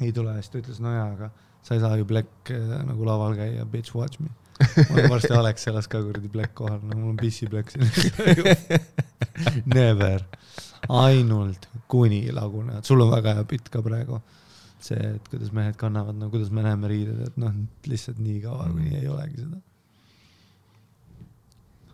ei 0.00 0.12
tule, 0.16 0.34
siis 0.40 0.50
ta 0.50 0.60
ütles, 0.62 0.80
no 0.82 0.94
jaa, 0.94 1.08
aga 1.14 1.30
sa 1.66 1.76
ei 1.76 1.82
saa 1.82 1.98
ju 2.00 2.08
plekk 2.08 2.52
äh, 2.56 2.76
nagu 2.88 3.06
laval 3.06 3.36
käia, 3.38 3.66
bitch 3.68 3.94
watch 3.94 4.22
me. 4.22 4.32
ma 4.60 4.96
olen 4.96 5.10
varsti 5.12 5.32
Alexelas 5.40 5.88
ka 5.88 6.02
kuradi 6.02 6.32
plekk 6.32 6.56
kohal, 6.62 6.80
no 6.82 6.98
mul 6.98 7.14
on 7.14 7.20
pissiplekk 7.20 7.70
siin. 7.72 7.86
Never, 9.76 10.26
ainult 10.88 11.68
kuni 11.88 12.26
lagunevad, 12.34 12.84
sul 12.88 13.06
on 13.06 13.14
väga 13.14 13.38
hea 13.38 13.46
bitt 13.54 13.70
ka 13.72 13.84
praegu. 13.84 14.20
see, 14.84 15.14
et 15.16 15.32
kuidas 15.32 15.50
mehed 15.56 15.76
kannavad, 15.80 16.16
no 16.18 16.30
kuidas 16.32 16.52
me 16.54 16.64
näeme 16.66 16.90
riided, 16.90 17.20
et 17.26 17.40
noh, 17.40 17.56
lihtsalt 17.90 18.20
nii 18.22 18.40
kaua, 18.44 18.70
kuni 18.72 18.96
ei 19.00 19.08
olegi 19.10 19.42
seda 19.42 19.60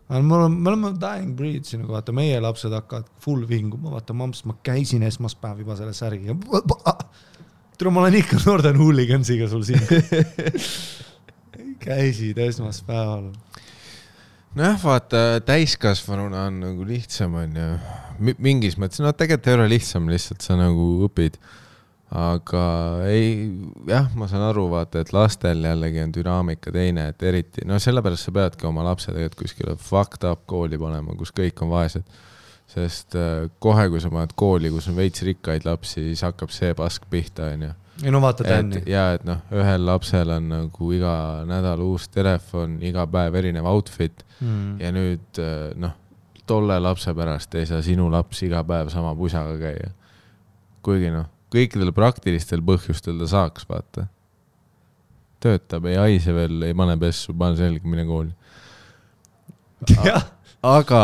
aga 0.06 0.22
mul 0.22 0.44
on, 0.44 0.58
me 0.62 0.70
oleme 0.70 0.92
dying 1.02 1.32
breed 1.38 1.66
siin, 1.66 1.82
vaata 1.88 2.14
meie 2.14 2.38
lapsed 2.42 2.74
hakkavad 2.74 3.08
full 3.22 3.46
vinguma, 3.48 3.90
vaata 3.96 4.14
mamps, 4.14 4.44
ma 4.46 4.54
käisin 4.66 5.02
esmaspäev 5.06 5.64
juba 5.64 5.78
selle 5.78 5.94
särgiga. 5.96 6.36
tule, 7.78 7.92
ma 7.92 8.04
olen 8.04 8.20
ikka 8.20 8.38
Northern 8.44 8.78
Hooligansiga 8.80 9.48
sul 9.50 9.66
siin. 9.66 9.82
käisid 11.86 12.38
esmaspäeval. 12.46 13.32
nojah, 14.56 14.78
vaata 14.82 15.26
täiskasvanuna 15.46 16.46
on 16.50 16.62
nagu 16.62 16.86
lihtsam 16.86 17.34
onju, 17.42 17.68
mingis 18.38 18.78
mõttes, 18.80 19.02
no 19.02 19.12
tegelikult 19.12 19.50
ei 19.50 19.58
ole 19.58 19.68
lihtsam, 19.74 20.08
lihtsalt 20.10 20.46
sa 20.46 20.56
nagu 20.58 20.86
õpid. 21.08 21.40
Aga 22.14 22.62
ei, 23.10 23.30
jah, 23.88 24.06
ma 24.14 24.28
saan 24.30 24.44
aru, 24.46 24.68
vaata, 24.70 25.02
et 25.02 25.12
lastel 25.14 25.64
jällegi 25.66 26.04
on 26.04 26.12
dünaamika 26.14 26.70
teine, 26.74 27.08
et 27.10 27.22
eriti, 27.26 27.64
no 27.66 27.80
sellepärast 27.82 28.28
sa 28.28 28.34
peadki 28.36 28.68
oma 28.68 28.84
lapse 28.86 29.10
tegelikult 29.10 29.42
kuskile 29.42 29.74
fucked 29.80 30.26
up 30.28 30.44
kooli 30.46 30.78
panema, 30.78 31.16
kus 31.18 31.34
kõik 31.34 31.64
on 31.66 31.72
vaesed. 31.74 32.06
sest 32.66 33.14
äh, 33.14 33.48
kohe, 33.62 33.88
kui 33.90 34.00
sa 34.02 34.10
paned 34.10 34.32
kooli, 34.38 34.70
kus 34.74 34.88
on 34.90 34.96
veits 34.96 35.22
rikkaid 35.22 35.66
lapsi, 35.66 36.02
siis 36.02 36.22
hakkab 36.26 36.50
see 36.50 36.74
pask 36.74 37.04
pihta 37.10 37.50
onju. 37.54 37.72
ei 38.04 38.10
no 38.10 38.20
vaata 38.20 38.44
Tänni. 38.44 38.82
ja 38.86 39.12
et 39.14 39.24
noh, 39.24 39.42
ühel 39.54 39.86
lapsel 39.86 40.30
on 40.30 40.48
nagu 40.50 40.92
iga 40.92 41.44
nädal 41.46 41.80
uus 41.80 42.08
telefon, 42.08 42.78
iga 42.82 43.06
päev 43.06 43.34
erinev 43.42 43.66
outfit 43.70 44.26
Mm. 44.40 44.80
ja 44.80 44.90
nüüd 44.92 45.38
äh, 45.40 45.70
noh, 45.80 45.94
tolle 46.46 46.76
lapse 46.80 47.14
pärast 47.16 47.54
ei 47.56 47.66
saa 47.68 47.80
sinu 47.82 48.10
laps 48.12 48.42
iga 48.44 48.60
päev 48.68 48.90
sama 48.92 49.14
pusaga 49.16 49.56
käia. 49.56 49.94
kuigi 50.84 51.08
noh, 51.10 51.24
kõikidel 51.54 51.92
praktilistel 51.96 52.62
põhjustel 52.66 53.18
ta 53.20 53.28
saaks, 53.30 53.66
vaata. 53.68 54.06
töötab, 55.42 55.86
ei 55.86 55.98
haise 56.00 56.34
veel, 56.34 56.62
ei 56.66 56.74
pane 56.74 56.96
pessu, 56.98 57.34
pane 57.36 57.58
selga, 57.58 57.86
mine 57.88 58.06
kooli. 58.08 58.32
aga 60.78 61.02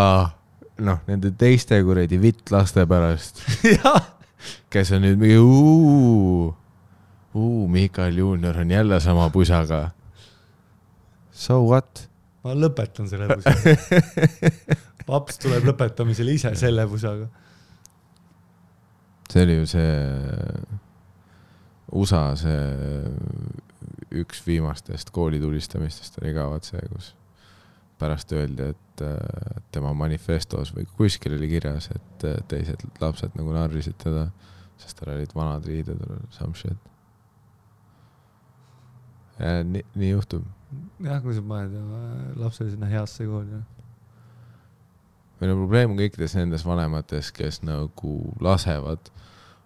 noh, 0.82 1.02
nende 1.06 1.32
teiste 1.38 1.78
kuradi 1.84 2.18
vittlaste 2.20 2.86
pärast, 2.90 3.42
kes 4.72 4.94
on 4.96 5.04
nüüd 5.06 5.20
mingi 5.20 5.38
uu, 5.38 6.48
uu, 7.36 7.66
Miikal 7.70 8.16
Juunior 8.18 8.62
on 8.64 8.70
jälle 8.70 9.00
sama 9.00 9.28
pusaga. 9.30 9.90
So 11.32 11.62
what? 11.68 12.08
ma 12.42 12.56
lõpetan 12.58 13.06
selle 13.10 13.28
pusaga. 13.30 13.76
paps 15.08 15.38
tuleb 15.42 15.66
lõpetamisele 15.70 16.34
ise 16.38 16.54
selle 16.58 16.86
pusaga. 16.90 17.28
See 19.32 19.46
oli 19.46 19.56
ju 19.56 19.66
see 19.70 19.90
USA 21.92 22.22
see 22.36 22.60
üks 24.22 24.42
viimastest 24.46 25.10
koolitulistamistest 25.14 26.18
oli 26.22 26.34
ka 26.36 26.46
vaat 26.52 26.68
see, 26.68 26.80
kus 26.92 27.12
pärast 28.02 28.32
öeldi, 28.34 28.72
et 28.74 29.02
äh, 29.06 29.60
tema 29.74 29.92
manifestos 29.96 30.72
või 30.74 30.86
kuskil 30.98 31.36
oli 31.36 31.48
kirjas, 31.52 31.88
et 31.94 32.24
äh, 32.26 32.40
teised 32.50 32.82
lapsed 33.00 33.36
nagu 33.38 33.54
narrisid 33.54 33.98
teda, 34.02 34.26
sest 34.82 34.98
tal 34.98 35.14
olid 35.14 35.34
vanad 35.38 35.68
riided 35.68 36.00
või 36.02 36.24
some 36.34 36.58
shit. 36.58 36.90
nii, 39.38 39.84
nii 39.94 40.10
juhtub. 40.10 40.48
jah, 41.04 41.22
kui 41.22 41.36
sa 41.36 41.44
paned 41.46 41.78
oma 41.78 42.02
lapse 42.42 42.66
sinna 42.70 42.90
heasse 42.90 43.28
kooli. 43.28 43.62
Meil 45.42 45.56
on 45.56 45.64
probleem 45.64 45.96
kõikides 45.98 46.36
nendes 46.38 46.62
vanemates, 46.66 47.32
kes 47.34 47.62
nagu 47.66 48.14
lasevad 48.44 49.10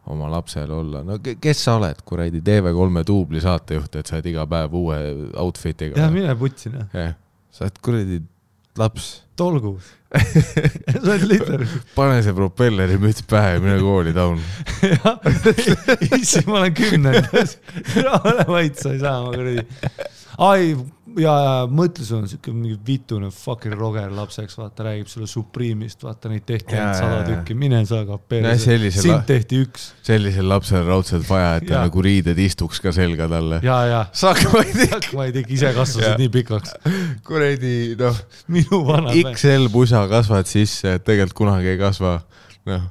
oma 0.09 0.29
lapsel 0.31 0.70
olla, 0.70 1.03
no 1.05 1.18
ke- 1.22 1.37
kes 1.43 1.64
sa 1.66 1.77
oled, 1.81 2.01
kuradi 2.07 2.41
TV3 2.47 3.03
duubli 3.07 3.43
saatejuht, 3.43 3.99
et 3.99 4.07
sa 4.09 4.16
oled 4.16 4.31
iga 4.31 4.47
päev 4.49 4.74
uue 4.79 4.99
outfit'iga 5.43 5.99
jah,. 5.99 6.12
mine 6.14 6.33
putsi 6.39 6.70
noh, 6.72 6.89
sa 7.51 7.66
oled 7.66 7.81
kuradi 7.85 8.20
laps, 8.79 9.09
tolgu. 9.37 9.74
sa 10.16 11.01
oled 11.03 11.27
literaalselt, 11.27 11.89
pane 11.97 12.20
see 12.24 12.37
propellerimüts 12.37 13.27
pähe 13.29 13.57
ja 13.57 13.62
mine 13.64 13.77
kooli 13.83 14.14
taun. 14.16 14.39
jah, 14.87 15.18
issi, 16.20 16.45
ma 16.47 16.61
olen 16.62 16.77
kümnendas. 16.79 17.57
ära 17.99 18.20
ole 18.22 18.47
vait, 18.49 18.79
sa 18.79 18.95
ei 18.95 19.03
saa, 19.03 19.18
ma 19.27 19.35
kuradi. 19.35 19.66
ai, 20.47 20.70
ja, 21.21 21.35
ja 21.43 21.53
mõtle, 21.71 22.05
sul 22.07 22.21
on 22.23 22.29
siuke 22.31 22.53
mingi 22.55 22.77
vitune 22.87 23.31
fucking 23.35 23.75
Roger 23.79 24.12
lapseks, 24.14 24.57
vaata, 24.59 24.87
räägib 24.89 25.11
sulle 25.11 25.29
Supreme'ist, 25.31 26.05
vaata 26.07 26.31
neid 26.33 26.45
tehti 26.49 26.77
ainult 26.77 26.99
sada 26.99 27.21
tükki, 27.27 27.57
mine 27.59 27.83
sa 27.89 28.03
ka 28.05 28.17
No 28.17 28.21
perse 28.29 28.77
la- 29.01 29.03
sind 29.05 29.27
tehti 29.29 29.61
üks 29.64 29.87
sellisel 30.07 30.49
lapsel 30.51 30.83
on 30.83 30.89
raudselt 30.91 31.29
vaja, 31.29 31.57
et 31.61 31.69
ta 31.71 31.83
nagu 31.87 32.03
riided 32.05 32.39
istuks 32.47 32.81
ka 32.85 32.93
selga 32.97 33.29
talle. 33.33 33.61
ja, 33.67 33.79
ja 33.91 34.03
ei 35.27 35.37
tea, 35.37 35.47
ise 35.59 35.73
kasvasid 35.77 36.21
nii 36.23 36.33
pikaks. 36.41 36.77
kuradi 37.27 37.95
noh, 38.01 38.19
minu 38.53 38.83
vana. 38.87 39.14
XL 39.33 39.71
pusa 39.73 40.07
kasvad 40.11 40.49
sisse, 40.51 40.97
et 40.99 41.05
tegelikult 41.07 41.37
kunagi 41.45 41.75
ei 41.75 41.81
kasva. 41.81 42.19
noh, 42.67 42.85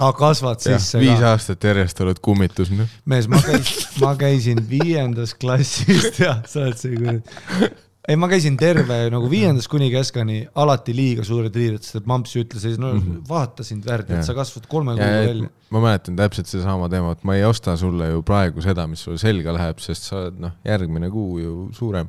aga 0.00 0.12
kasvad 0.16 0.62
sisse 0.64 0.98
viis 1.02 1.20
ka. 1.20 1.34
aastat 1.34 1.64
järjest 1.68 2.00
oled 2.04 2.18
kummitus, 2.24 2.70
noh. 2.74 2.88
mees, 3.04 3.28
ma 3.28 3.40
käisin, 3.44 3.88
ma 4.02 4.12
käisin 4.18 4.60
viiendas 4.68 5.34
klassis, 5.38 6.08
tead, 6.16 6.46
sa 6.48 6.62
oled 6.64 6.78
see 6.80 6.94
kuradi. 6.96 7.68
ei, 8.08 8.16
ma 8.18 8.26
käisin 8.32 8.56
terve 8.58 8.96
nagu 9.12 9.28
viiendast 9.30 9.68
kuni 9.70 9.90
keskani 9.92 10.40
alati 10.58 10.94
liiga 10.96 11.22
suured 11.28 11.54
riided, 11.54 11.84
sest 11.84 12.00
et 12.00 12.06
mamps 12.10 12.32
ütles, 12.40 12.64
no 12.80 12.94
Mhm. 12.96 13.20
vaata 13.28 13.62
sind 13.66 13.84
verd, 13.86 14.08
et 14.10 14.24
sa 14.26 14.34
kasvad 14.34 14.64
kolme 14.70 14.96
kuuga 14.96 15.20
välja. 15.28 15.50
ma 15.70 15.82
mäletan 15.84 16.16
täpselt 16.18 16.48
sedasama 16.50 16.88
teemat, 16.92 17.22
ma 17.28 17.36
ei 17.36 17.44
osta 17.46 17.76
sulle 17.76 18.08
ju 18.10 18.22
praegu 18.26 18.64
seda, 18.64 18.86
mis 18.90 19.04
sul 19.06 19.18
selga 19.20 19.52
läheb, 19.54 19.78
sest 19.84 20.08
sa 20.08 20.22
oled 20.24 20.40
noh, 20.40 20.56
järgmine 20.66 21.10
kuu 21.12 21.38
ju 21.38 21.52
suurem. 21.76 22.08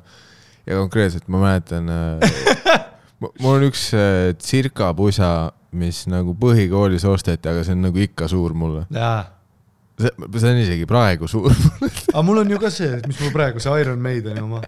ja 0.66 0.80
konkreetselt 0.80 1.28
ma 1.28 1.44
mäletan 1.44 1.90
äh, 1.92 2.80
mul 3.44 3.58
on 3.60 3.68
üks 3.68 3.90
äh, 3.94 4.32
tsirkapusa, 4.40 5.52
mis 5.78 6.04
nagu 6.12 6.36
põhikoolis 6.40 7.06
osteti, 7.10 7.50
aga 7.50 7.64
see 7.66 7.76
on 7.76 7.88
nagu 7.90 8.04
ikka 8.04 8.30
suur 8.32 8.56
mulle. 8.58 8.86
see 8.92 10.12
see 10.40 10.52
on 10.52 10.62
isegi 10.62 10.88
praegu 10.90 11.28
suur. 11.30 11.54
aga 12.14 12.24
mul 12.26 12.44
on 12.44 12.56
ju 12.56 12.62
ka 12.62 12.72
see, 12.74 12.98
mis 13.08 13.20
mul 13.22 13.34
praegu 13.36 13.62
see 13.64 13.76
Iron 13.82 14.02
Maideni 14.02 14.42
oma, 14.44 14.64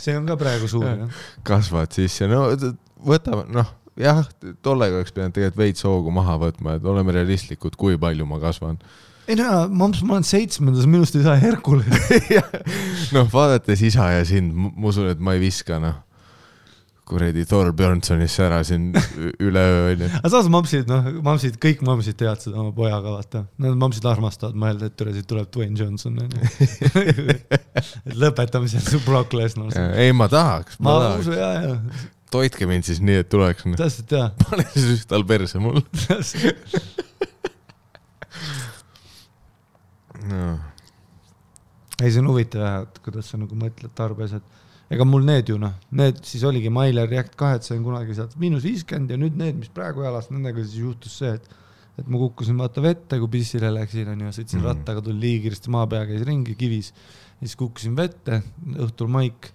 see 0.00 0.16
on 0.18 0.28
ka 0.28 0.38
praegu 0.40 0.70
suur 0.70 0.86
jah. 0.86 1.24
kasvad 1.46 1.96
sisse, 1.96 2.28
no 2.30 2.46
võtame, 3.06 3.46
noh, 3.54 3.72
jah, 4.00 4.22
tollega 4.64 5.00
oleks 5.00 5.14
pidanud 5.14 5.34
tegelikult 5.36 5.60
veits 5.60 5.86
hoogu 5.86 6.14
maha 6.14 6.38
võtma, 6.46 6.76
et 6.78 6.86
oleme 6.86 7.14
realistlikud, 7.16 7.76
kui 7.80 7.98
palju 8.00 8.28
ma 8.28 8.40
kasvan. 8.42 8.78
ei 9.26 9.38
no 9.40 9.66
mamps, 9.68 10.04
ma 10.06 10.18
olen 10.18 10.26
seitsmendas, 10.26 10.86
minust 10.90 11.16
ei 11.18 11.26
saa 11.26 11.36
Herkules. 11.40 11.88
noh, 13.16 13.28
vaadates 13.32 13.82
isa 13.88 14.12
ja 14.14 14.24
sind, 14.28 14.54
ma 14.54 14.92
usun, 14.92 15.10
et 15.10 15.22
ma 15.22 15.34
ei 15.36 15.42
viska, 15.42 15.80
noh, 15.82 16.04
kuradi 17.06 17.44
Thor 17.46 17.70
Björnsonisse 17.76 18.42
ära 18.46 18.58
siin 18.66 18.88
üleöö, 19.46 19.92
onju. 19.92 20.08
aga 20.18 20.30
samas 20.32 20.50
mampsid, 20.50 20.88
noh, 20.90 21.06
mampsid, 21.26 21.58
kõik 21.62 21.84
mampsid 21.86 22.18
teavad 22.18 22.42
seda 22.42 22.58
oma 22.62 22.72
pojaga, 22.74 23.14
vaata. 23.14 23.44
Nad 23.62 23.78
mampsid 23.78 24.08
armastavad 24.10 24.58
mõelda, 24.58 24.90
et 24.90 25.06
siit 25.14 25.28
tuleb 25.30 25.48
Dwayne 25.54 25.78
Johnson, 25.78 26.18
onju. 26.24 26.38
et 28.08 28.16
lõpetame 28.18 28.70
seal 28.72 28.84
su 28.86 28.98
Brock 29.06 29.36
Lesnar. 29.38 29.70
ei, 29.94 30.10
ma 30.16 30.26
tahaks, 30.32 30.80
ma 30.82 30.98
ma 30.98 31.14
usun, 31.20 31.38
jaa, 31.38 31.54
jaa, 31.62 31.78
toitke 32.32 32.66
mind 32.68 32.86
siis 32.88 33.00
nii, 33.04 33.22
et 33.22 33.30
tuleks, 33.30 33.66
täpselt 33.78 34.12
jaa. 34.16 34.28
pane 34.42 34.66
siis 34.74 35.06
tal 35.08 35.24
perse 35.28 35.60
mul 35.62 35.78
no.. 40.26 40.58
ei, 42.02 42.10
see 42.10 42.20
on 42.22 42.30
huvitav 42.32 42.64
jah, 42.64 42.76
et 42.86 43.00
kuidas 43.04 43.30
sa 43.30 43.40
nagu 43.40 43.58
mõtled 43.58 43.92
tarbes, 43.96 44.36
et 44.40 44.46
ega 44.92 45.06
mul 45.08 45.24
need 45.26 45.50
ju 45.50 45.58
noh, 45.58 45.74
need 45.98 46.22
siis 46.26 46.44
oligi 46.46 46.70
Mailer 46.72 47.08
React 47.10 47.38
kahed 47.38 47.66
sain 47.66 47.82
kunagi 47.84 48.14
sealt 48.14 48.36
miinus 48.40 48.66
viiskümmend 48.66 49.14
ja 49.14 49.20
nüüd 49.20 49.38
need, 49.38 49.58
mis 49.58 49.72
praegu 49.74 50.04
jalas, 50.06 50.30
nendega 50.30 50.62
siis 50.62 50.82
juhtus 50.84 51.16
see, 51.22 51.32
et 51.34 51.54
et 51.96 52.08
ma 52.12 52.18
kukkusin 52.20 52.58
vaata 52.60 52.82
vette, 52.84 53.18
kui 53.22 53.30
pissile 53.38 53.70
läksin, 53.72 54.10
onju, 54.12 54.32
sõitsin 54.36 54.58
mm. 54.58 54.64
Mhm. 54.64 54.68
rattaga, 54.68 55.02
tuli 55.04 55.22
liiga 55.22 55.46
kiiresti 55.46 55.72
maa 55.72 55.86
pea, 55.88 56.02
käis 56.08 56.24
ringi 56.28 56.56
kivis. 56.58 56.92
siis 57.40 57.56
kukkusin 57.56 57.96
vette, 57.96 58.42
õhtul 58.84 59.08
maik. 59.12 59.52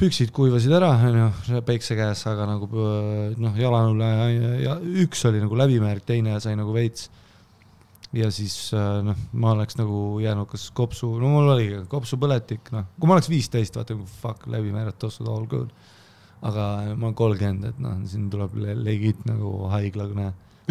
püksid 0.00 0.30
kuivasid 0.32 0.72
ära, 0.72 0.94
onju, 0.96 1.60
päikse 1.68 1.92
käes, 1.92 2.24
aga 2.26 2.46
nagu 2.48 2.68
noh, 3.36 3.56
jalanõule 3.60 4.06
ja, 4.08 4.52
ja 4.64 4.76
üks 5.04 5.26
oli 5.28 5.42
nagu 5.42 5.58
läbimärk, 5.60 6.06
teine 6.08 6.40
sai 6.40 6.56
nagu 6.56 6.72
veits 6.72 7.10
ja 8.16 8.30
siis 8.34 8.56
äh, 8.74 9.00
noh, 9.06 9.18
ma 9.32 9.54
oleks 9.54 9.78
nagu 9.78 10.18
jäänud 10.22 10.48
kas 10.50 10.68
kopsu, 10.74 11.12
no 11.22 11.30
mul 11.30 11.52
oligi 11.54 11.80
kopsupõletik, 11.90 12.72
noh, 12.74 12.88
kui 12.98 13.10
ma 13.10 13.16
oleks 13.16 13.30
viisteist, 13.30 13.78
vaata 13.78 13.96
fuck 14.20 14.48
läbi 14.50 14.74
määrata 14.74 15.10
otsad 15.10 15.30
all 15.30 15.46
good. 15.50 15.70
aga 16.40 16.94
ma 16.96 17.10
olen 17.10 17.14
kolmkümmend, 17.14 17.64
et 17.68 17.80
noh, 17.84 17.98
siin 18.08 18.30
tuleb 18.32 18.54
le- 18.62 18.78
legit 18.80 19.26
nagu 19.28 19.68
haigla, 19.68 20.06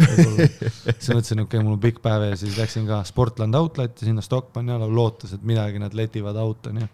siis 0.00 1.10
mõtlesin, 1.12 1.42
okei 1.44 1.58
okay,, 1.58 1.62
mul 1.62 1.76
on 1.76 1.82
pikk 1.82 2.00
päev 2.02 2.24
ja 2.30 2.38
siis 2.40 2.56
läksin 2.58 2.88
ka 2.88 3.02
Sportland 3.06 3.54
Outleti 3.54 4.08
sinna 4.08 4.24
Stockmanni 4.24 4.72
alla, 4.74 4.88
lootes, 4.88 5.34
et 5.36 5.44
midagi 5.46 5.78
nad 5.78 5.94
letivad 5.94 6.38
out 6.40 6.70
onju. 6.72 6.88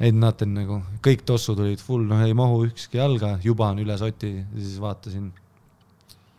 ei, 0.00 0.12
nad 0.12 0.42
on 0.44 0.54
nagu, 0.58 0.78
kõik 1.04 1.24
tossud 1.24 1.60
olid 1.62 1.80
full, 1.80 2.04
noh 2.04 2.20
ei 2.26 2.34
mahu 2.36 2.66
ükski 2.66 3.00
jalga, 3.00 3.38
juba 3.42 3.70
on 3.72 3.80
üle 3.80 3.96
soti 3.98 4.34
siis 4.58 4.76
vaatasin 4.82 5.30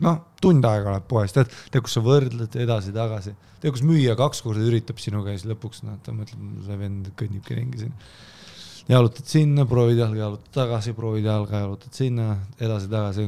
noh, 0.04 0.18
tund 0.41 0.66
aega 0.68 0.93
läheb 0.93 1.06
poes, 1.10 1.34
tead, 1.34 1.52
tead, 1.72 1.84
kus 1.86 1.98
sa 1.98 2.04
võrdled 2.06 2.56
edasi-tagasi, 2.62 3.34
tead, 3.62 3.74
kus 3.74 3.84
müüja 3.86 4.16
kaks 4.20 4.43
korda 4.45 4.66
üritab 4.68 5.02
sinuga 5.02 5.34
ja 5.34 5.39
siis 5.39 5.50
lõpuks 5.50 5.84
noh, 5.88 5.98
ta 6.06 6.14
mõtleb, 6.16 6.43
see 6.68 6.80
vend 6.82 7.10
kõnnibki 7.18 7.58
ringi 7.58 7.82
siin. 7.84 7.95
jalutad 8.88 9.30
sinna, 9.30 9.66
proovid 9.70 10.02
jalga, 10.04 10.22
jalutad 10.26 10.54
tagasi, 10.60 10.93
proovid 10.98 11.26
jalga, 11.26 11.64
jalutad 11.66 11.98
sinna, 11.98 12.38
edasi-tagasi. 12.60 13.28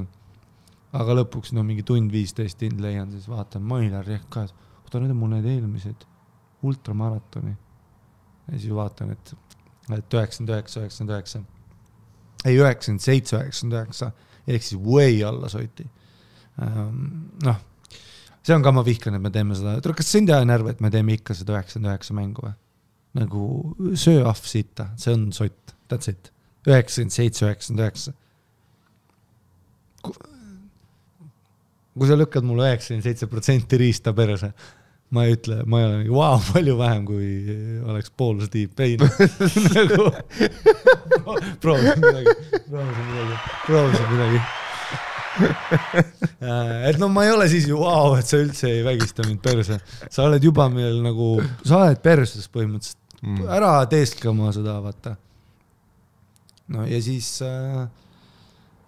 aga 0.99 1.17
lõpuks 1.21 1.53
no 1.57 1.63
mingi 1.65 1.85
tund 1.85 2.11
viisteist 2.13 2.61
hind 2.65 2.81
leian, 2.81 3.11
siis 3.11 3.27
vaatan 3.29 3.65
Mailar 3.65 4.05
Rehk 4.05 4.29
ka, 4.29 4.45
et 4.45 4.85
oota, 4.85 5.01
need 5.01 5.13
on 5.13 5.21
mul 5.21 5.35
need 5.35 5.49
eelmised 5.49 6.05
ultramaratoni. 6.65 7.55
ja 8.51 8.59
siis 8.59 8.73
vaatan, 8.73 9.11
et, 9.17 9.33
et 9.89 10.13
üheksakümmend 10.13 10.53
üheksa, 10.53 10.85
üheksakümmend 10.85 11.15
üheksa, 11.17 11.43
ei 12.45 12.57
üheksakümmend 12.61 13.01
seitse, 13.01 13.37
üheksakümmend 13.37 13.81
üheksa 13.81 14.11
ehk 14.49 14.63
siis 14.65 14.81
way 14.81 15.23
alla 15.23 15.49
Ähm, 15.49 15.98
noh, 16.59 17.59
see 18.43 18.55
on 18.55 18.65
ka, 18.65 18.73
ma 18.75 18.83
vihkan, 18.85 19.17
et 19.17 19.23
me 19.23 19.31
teeme 19.33 19.57
seda, 19.57 19.77
kas 19.95 20.09
sind 20.11 20.31
ei 20.31 20.39
aja 20.39 20.47
närvi, 20.47 20.73
et 20.75 20.81
me 20.83 20.91
teeme 20.93 21.15
ikka 21.17 21.35
seda 21.37 21.57
üheksakümmend 21.57 21.91
üheksa 21.93 22.17
mängu 22.17 22.47
või? 22.47 22.55
nagu 23.19 23.43
söö 23.97 24.25
ahv 24.29 24.45
sitta, 24.45 24.91
see 25.01 25.13
on 25.15 25.29
sott, 25.33 25.73
that's 25.89 26.11
it. 26.11 26.31
üheksakümmend 26.67 27.15
seitse, 27.15 27.45
üheksakümmend 27.47 27.85
üheksa. 27.87 28.13
kui 31.99 32.07
sa 32.07 32.15
lükkad 32.15 32.45
mulle 32.47 32.69
üheksakümmend 32.69 33.07
seitse 33.09 33.27
protsenti 33.31 33.79
riista 33.81 34.13
perse, 34.15 34.53
ma 35.15 35.25
ei 35.25 35.35
ütle, 35.35 35.63
ma 35.65 35.81
ei 35.81 35.87
ole 35.87 35.97
mingi 36.03 36.13
vau, 36.13 36.37
palju 36.53 36.77
vähem, 36.79 37.09
kui 37.09 37.27
oleks 37.89 38.13
pool 38.13 38.39
Steve 38.45 38.71
Payne 38.77 39.09
nagu 39.79 40.09
proovisin 41.63 42.05
midagi, 42.05 42.37
proovisin 42.69 43.05
midagi, 43.11 43.43
proovisin 43.67 44.11
midagi. 44.13 44.47
et 46.89 46.99
no 47.01 47.09
ma 47.13 47.25
ei 47.27 47.33
ole 47.33 47.47
siis 47.51 47.67
ju 47.69 47.79
vau, 47.81 48.15
et 48.19 48.27
sa 48.27 48.39
üldse 48.41 48.69
ei 48.71 48.83
vägista 48.85 49.25
mind 49.27 49.41
perse, 49.43 49.79
sa 50.09 50.27
oled 50.27 50.43
juba 50.43 50.67
meil 50.73 51.01
nagu, 51.05 51.31
sa 51.63 51.83
oled 51.85 52.01
perses 52.03 52.49
põhimõtteliselt, 52.51 53.17
mm.. 53.21 53.47
ära 53.59 53.73
teestle 53.91 54.31
oma 54.31 54.53
seda, 54.55 54.77
vaata. 54.83 55.15
no 56.75 56.85
ja 56.89 57.01
siis 57.03 57.31
äh,, 57.45 57.83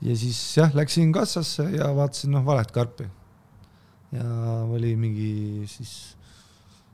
ja 0.01 0.17
siis 0.17 0.39
jah, 0.57 0.73
läksin 0.77 1.11
kassasse 1.15 1.67
ja 1.75 1.91
vaatasin 1.95 2.33
noh, 2.35 2.45
valet 2.45 2.71
karpi. 2.75 3.07
ja 4.15 4.25
oli 4.67 4.95
mingi 4.99 5.67
siis 5.71 5.95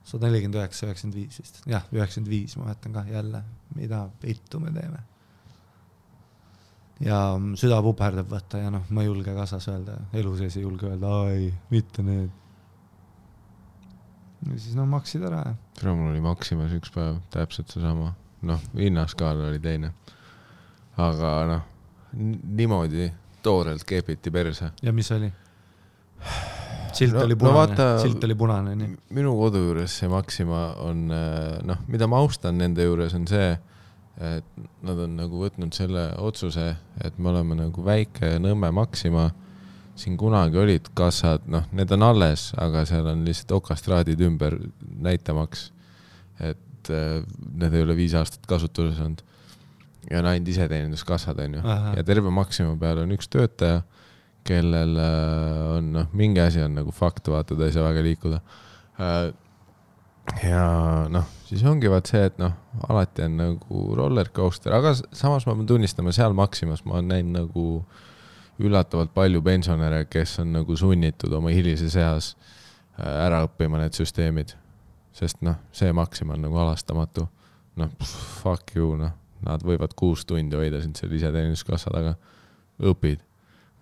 sada 0.08 0.28
nelikümmend 0.28 0.62
üheksa, 0.62 0.88
üheksakümmend 0.88 1.20
viis 1.20 1.41
vist, 1.41 1.62
jah, 1.68 1.86
üheksakümmend 1.91 2.32
viis, 2.32 2.55
ma 2.58 2.70
mäletan 2.70 2.95
ka 2.95 3.03
jälle, 3.10 3.43
mida 3.76 4.05
vittu 4.24 4.62
me 4.64 4.72
teeme. 4.76 5.01
Ja 7.04 7.18
süda 7.60 7.78
puperdab 7.86 8.30
võtta 8.32 8.62
ja 8.64 8.72
noh, 8.74 8.86
ma 8.89 9.04
ei 9.04 9.10
julge 9.12 9.34
kassas 9.38 9.68
öelda, 9.70 10.00
elu 10.18 10.36
sees 10.39 10.56
ei 10.58 10.64
julge 10.64 10.88
öelda, 10.89 11.12
ai, 11.28 11.52
mitte 11.70 12.02
need. 12.06 12.30
ja 14.48 14.58
siis 14.58 14.76
no 14.78 14.86
maksid 14.89 15.24
ära 15.28 15.43
ja 15.45 15.54
tere, 15.78 15.93
mul 15.98 16.12
oli 16.14 16.22
Maximas 16.24 16.74
üks 16.78 16.91
päev 16.93 17.20
täpselt 17.34 17.70
seesama, 17.74 18.14
noh, 18.50 18.62
hinnaskaal 18.78 19.45
oli 19.50 19.60
teine. 19.62 19.93
aga 20.98 21.32
noh, 21.52 21.62
niimoodi 22.18 23.12
toorelt 23.45 23.84
keepiti 23.88 24.32
perse. 24.34 24.72
ja 24.82 24.93
mis 24.93 25.12
oli? 25.12 25.32
silt 26.98 27.14
No- 27.14 27.24
oli 27.28 27.36
punane 27.38 27.58
vaata- 27.60 27.89
no,, 27.93 28.02
silt 28.02 28.24
oli 28.26 28.36
punane, 28.36 28.76
nii. 28.76 28.95
minu 29.14 29.36
kodu 29.38 29.60
juures 29.68 30.00
see 30.00 30.10
Maxima 30.10 30.72
on 30.82 31.12
äh, 31.14 31.60
noh, 31.68 31.84
mida 31.88 32.08
ma 32.10 32.18
austan 32.24 32.58
nende 32.58 32.84
juures 32.88 33.14
on 33.14 33.28
see, 33.30 33.52
et 34.18 34.45
nad 34.86 34.99
on 35.03 35.18
nagu 35.20 35.41
võtnud 35.43 35.76
selle 35.78 36.07
otsuse, 36.22 36.72
et 37.05 37.18
me 37.22 37.30
oleme 37.30 37.57
nagu 37.59 37.84
väike 37.86 38.38
Nõmme 38.41 38.72
Maxima. 38.74 39.30
siin 39.97 40.13
kunagi 40.18 40.57
olid 40.61 40.91
kassad, 40.93 41.47
noh, 41.49 41.63
need 41.74 41.89
on 41.95 42.03
alles, 42.05 42.51
aga 42.61 42.84
seal 42.86 43.07
on 43.09 43.24
lihtsalt 43.26 43.55
okastraadid 43.57 44.20
ümber 44.22 44.53
näitamaks. 45.01 45.72
et 46.39 46.89
äh, 46.89 47.24
need 47.53 47.74
ei 47.74 47.82
ole 47.82 47.95
viis 47.95 48.13
aastat 48.13 48.45
kasutuses 48.45 48.99
olnud. 48.99 49.22
ja 50.09 50.20
on 50.20 50.26
ainult 50.26 50.47
iseteeninduskassad, 50.47 51.39
onju. 51.39 51.61
ja 51.95 52.03
terve 52.03 52.30
Maxima 52.30 52.76
peal 52.78 53.03
on 53.05 53.11
üks 53.11 53.30
töötaja, 53.30 53.82
kellel 54.43 54.97
äh, 54.97 55.78
on 55.78 55.91
noh, 55.93 56.07
mingi 56.13 56.41
asi 56.41 56.61
on 56.61 56.74
nagu 56.74 56.91
fakt, 56.91 57.28
vaata, 57.28 57.55
ta 57.55 57.65
ei 57.65 57.76
saa 57.76 57.89
väga 57.89 58.05
liikuda. 58.05 58.41
Ja 60.44 60.64
noh, 61.12 61.26
siis 61.48 61.64
ongi 61.68 61.90
vaat 61.92 62.10
see, 62.12 62.26
et 62.30 62.38
noh, 62.42 62.54
alati 62.90 63.26
on 63.28 63.38
nagu 63.40 63.84
roller 63.98 64.30
coaster, 64.36 64.76
aga 64.76 64.94
samas 64.98 65.48
ma 65.48 65.56
pean 65.56 65.70
tunnistama, 65.70 66.14
seal 66.16 66.36
Maximas 66.38 66.84
ma 66.86 67.00
olen 67.00 67.12
näinud 67.14 67.40
nagu 67.42 67.68
üllatavalt 68.60 69.14
palju 69.14 69.42
pensionäre, 69.46 70.06
kes 70.10 70.40
on 70.42 70.56
nagu 70.58 70.78
sunnitud 70.78 71.34
oma 71.38 71.54
hilises 71.54 71.96
eas 72.00 72.32
äh, 72.98 73.06
ära 73.28 73.44
õppima 73.46 73.82
need 73.82 73.98
süsteemid. 73.98 74.56
sest 75.18 75.42
noh, 75.42 75.56
see 75.74 75.90
Maxima 75.94 76.36
on 76.36 76.44
nagu 76.46 76.58
halastamatu. 76.58 77.28
noh, 77.78 77.90
fuck 78.42 78.76
you, 78.76 78.96
noh, 78.98 79.14
nad 79.46 79.64
võivad 79.66 79.94
kuus 79.98 80.26
tundi 80.26 80.58
hoida 80.58 80.82
sind 80.82 80.98
seal 80.98 81.14
iseteeninduskassa 81.14 81.94
taga. 81.94 82.16
õpid 82.82 83.22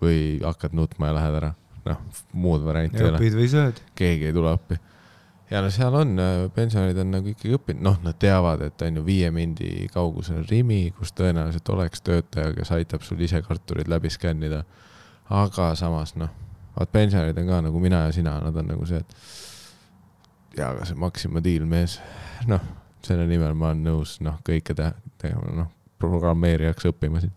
või 0.01 0.41
hakkad 0.43 0.75
nutma 0.75 1.11
ja 1.11 1.19
lähed 1.19 1.39
ära. 1.41 1.53
noh, 1.85 2.03
muud 2.33 2.65
varianti 2.65 2.99
ei 2.99 3.09
ole, 3.09 3.19
õpid 3.19 3.39
või 3.39 3.47
sööd. 3.51 3.81
keegi 3.95 4.29
ei 4.29 4.35
tule 4.35 4.51
appi. 4.51 4.79
Ja 5.51 5.61
no 5.61 5.69
seal 5.73 5.93
on, 5.93 6.15
pensionärid 6.55 6.97
on 7.01 7.11
nagu 7.13 7.29
ikkagi 7.31 7.55
õppinud, 7.57 7.83
noh, 7.85 7.99
nad 8.03 8.17
teavad, 8.21 8.63
et 8.65 8.81
on 8.81 8.99
ju 8.99 9.05
viie 9.05 9.29
mindi 9.33 9.89
kaugusel 9.93 10.41
on 10.41 10.47
Rimi, 10.49 10.79
kus 10.97 11.13
tõenäoliselt 11.17 11.69
oleks 11.73 12.01
töötaja, 12.05 12.53
kes 12.55 12.71
aitab 12.75 13.05
sul 13.05 13.21
ise 13.21 13.41
karturid 13.45 13.89
läbi 13.91 14.09
skännida. 14.09 14.63
aga 15.29 15.71
samas 15.75 16.15
noh, 16.15 16.29
vaat 16.75 16.91
pensionärid 16.91 17.37
on 17.41 17.47
ka 17.47 17.61
nagu 17.65 17.79
mina 17.79 18.05
ja 18.05 18.11
sina, 18.13 18.39
nad 18.41 18.55
on 18.55 18.67
nagu 18.73 18.85
see, 18.85 18.99
et 19.01 19.15
jaa, 20.57 20.71
aga 20.71 20.85
see 20.85 20.97
Maxima 20.99 21.41
deal, 21.43 21.65
mees, 21.69 21.99
noh, 22.47 22.61
selle 23.05 23.27
nimel 23.29 23.53
ma 23.57 23.71
olen 23.71 23.83
nõus, 23.85 24.19
noh, 24.25 24.39
kõike 24.45 24.75
teha, 24.77 24.93
tegema, 25.21 25.53
noh, 25.55 25.71
programmeerijaks 26.01 26.89
õppima 26.91 27.21
siin. 27.23 27.33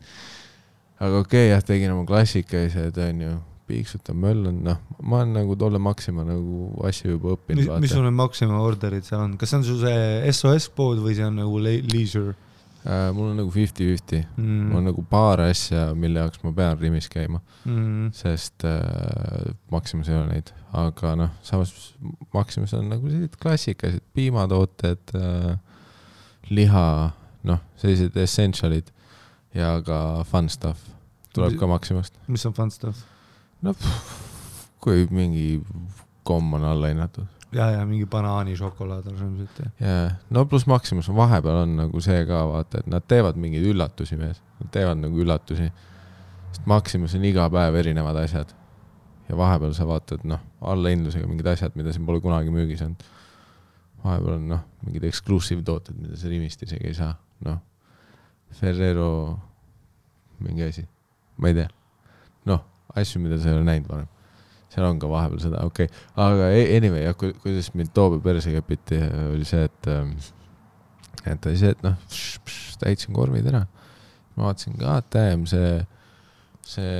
aga 0.99 1.23
okei 1.23 1.47
okay,, 1.47 1.53
jah, 1.53 1.65
tegin 1.65 1.95
oma 1.95 2.07
klassikalised, 2.09 2.99
onju, 3.05 3.37
piiksutan, 3.69 4.17
möllan, 4.19 4.59
noh, 4.65 4.81
ma 5.05 5.21
olen 5.23 5.37
nagu 5.37 5.55
tolle 5.61 5.79
Maxima 5.83 6.25
nagu 6.27 6.73
asju 6.89 7.15
juba 7.15 7.37
õppinud, 7.37 7.69
mis, 7.85 7.93
sul 7.93 8.03
need 8.07 8.17
Maxima 8.19 8.59
orderid 8.65 9.05
seal 9.07 9.21
on, 9.27 9.37
kas 9.41 9.53
see 9.53 9.61
on 9.61 9.65
sul 9.69 9.81
see 9.85 10.33
SOS 10.33 10.71
pood 10.77 11.01
või 11.05 11.15
see 11.19 11.27
on 11.29 11.37
nagu 11.43 11.61
le- 11.63 11.83
leisure 11.93 12.35
äh,. 12.89 13.11
mul 13.13 13.31
on 13.33 13.37
nagu 13.43 13.51
fifty-fifty 13.53 14.23
mm. 14.39 14.67
mul 14.71 14.81
on? 14.81 14.89
nagu 14.91 15.05
paar 15.11 15.43
asja, 15.49 15.89
mille 15.99 16.23
jaoks 16.25 16.41
ma 16.47 16.53
pean 16.57 16.79
Rimis 16.81 17.09
käima, 17.13 17.41
Mm. 17.69 18.11
sest 18.17 18.65
äh, 18.65 19.51
Maximas 19.75 20.09
ei 20.09 20.17
ole 20.17 20.29
neid, 20.33 20.53
aga 20.73 21.15
noh, 21.19 21.33
samas 21.45 21.75
Maximas 22.33 22.73
on 22.79 22.89
nagu 22.89 23.11
sellised 23.11 23.35
klassikalised 23.43 24.05
piimatooted 24.17 25.13
äh,, 25.19 25.59
liha, 26.55 26.87
noh, 27.51 27.61
sellised 27.81 28.17
essential'id 28.17 28.89
ja 29.59 29.75
ka 29.85 30.25
fun 30.29 30.49
stuff 30.53 30.87
tuleb 31.37 31.59
ka 31.61 31.69
Maximast. 31.69 32.17
mis 32.29 32.47
on 32.49 32.55
fun 32.57 32.71
stuff? 32.73 33.05
No 33.63 33.75
pff, 33.75 34.15
kui 34.83 35.07
mingi 35.11 35.59
komm 36.29 36.55
on 36.59 36.65
alla 36.65 36.91
hinnatud. 36.93 37.27
ja, 37.53 37.71
ja 37.71 37.85
mingi 37.87 38.07
banaanišokolaad 38.07 39.07
on 39.07 39.17
ilmselt 39.17 39.61
ja. 39.65 39.71
jaa, 39.81 40.11
no 40.31 40.45
pluss 40.47 40.67
Maximus 40.67 41.09
on 41.09 41.17
vahepeal 41.17 41.63
on 41.65 41.77
nagu 41.83 42.01
see 42.05 42.25
ka 42.29 42.43
vaata, 42.51 42.83
et 42.83 42.91
nad 42.93 43.07
teevad 43.09 43.41
mingeid 43.41 43.65
üllatusi, 43.73 44.19
mees, 44.21 44.43
nad 44.61 44.73
teevad 44.75 45.01
nagu 45.01 45.25
üllatusi. 45.25 45.71
sest 46.53 46.67
Maximus 46.67 47.17
on 47.17 47.25
iga 47.25 47.49
päev 47.51 47.81
erinevad 47.81 48.21
asjad. 48.25 48.53
ja 49.29 49.37
vahepeal 49.37 49.75
sa 49.77 49.87
vaatad, 49.89 50.25
noh, 50.25 50.41
allahindlusega 50.61 51.29
mingid 51.29 51.47
asjad, 51.47 51.75
mida 51.77 51.93
siin 51.93 52.07
pole 52.07 52.21
kunagi 52.21 52.53
müügis 52.53 52.85
olnud. 52.85 53.09
vahepeal 54.05 54.37
on 54.37 54.49
noh, 54.55 54.63
mingid 54.85 55.09
exclusive 55.09 55.65
tooted, 55.65 55.97
mida 55.97 56.17
sa 56.17 56.29
Rimist 56.29 56.63
isegi 56.63 56.93
ei 56.93 56.95
saa, 56.95 57.15
noh. 57.49 57.61
Ferrero 58.61 59.11
mingi 60.41 60.65
asi, 60.65 60.85
ma 61.37 61.49
ei 61.49 61.55
tea. 61.55 61.69
noh, 62.49 62.63
asju, 63.01 63.23
mida 63.25 63.39
sa 63.41 63.51
ei 63.51 63.59
ole 63.59 63.67
näinud 63.69 63.91
varem. 63.91 64.09
seal 64.69 64.85
on 64.85 64.99
ka 65.01 65.09
vahepeal 65.09 65.41
seda, 65.41 65.63
okei 65.65 65.89
okay., 65.89 66.03
aga 66.25 66.51
e- 66.53 66.77
anyway, 66.77 67.07
jah, 67.07 67.17
kuidas 67.17 67.71
mind 67.75 67.95
Toobe 67.97 68.21
perse 68.25 68.53
kepiti, 68.53 69.01
oli 69.33 69.49
see, 69.49 69.65
et, 69.65 69.89
et 71.25 71.49
oli 71.49 71.61
see, 71.61 71.73
et 71.73 71.85
noh, 71.87 71.97
täitsin 72.83 73.17
korvid 73.17 73.49
ära. 73.49 73.65
ma 74.37 74.51
vaatasin 74.51 74.77
ka, 74.79 74.99
et 75.01 75.11
damn, 75.15 75.49
see, 75.51 75.73
see 76.69 76.93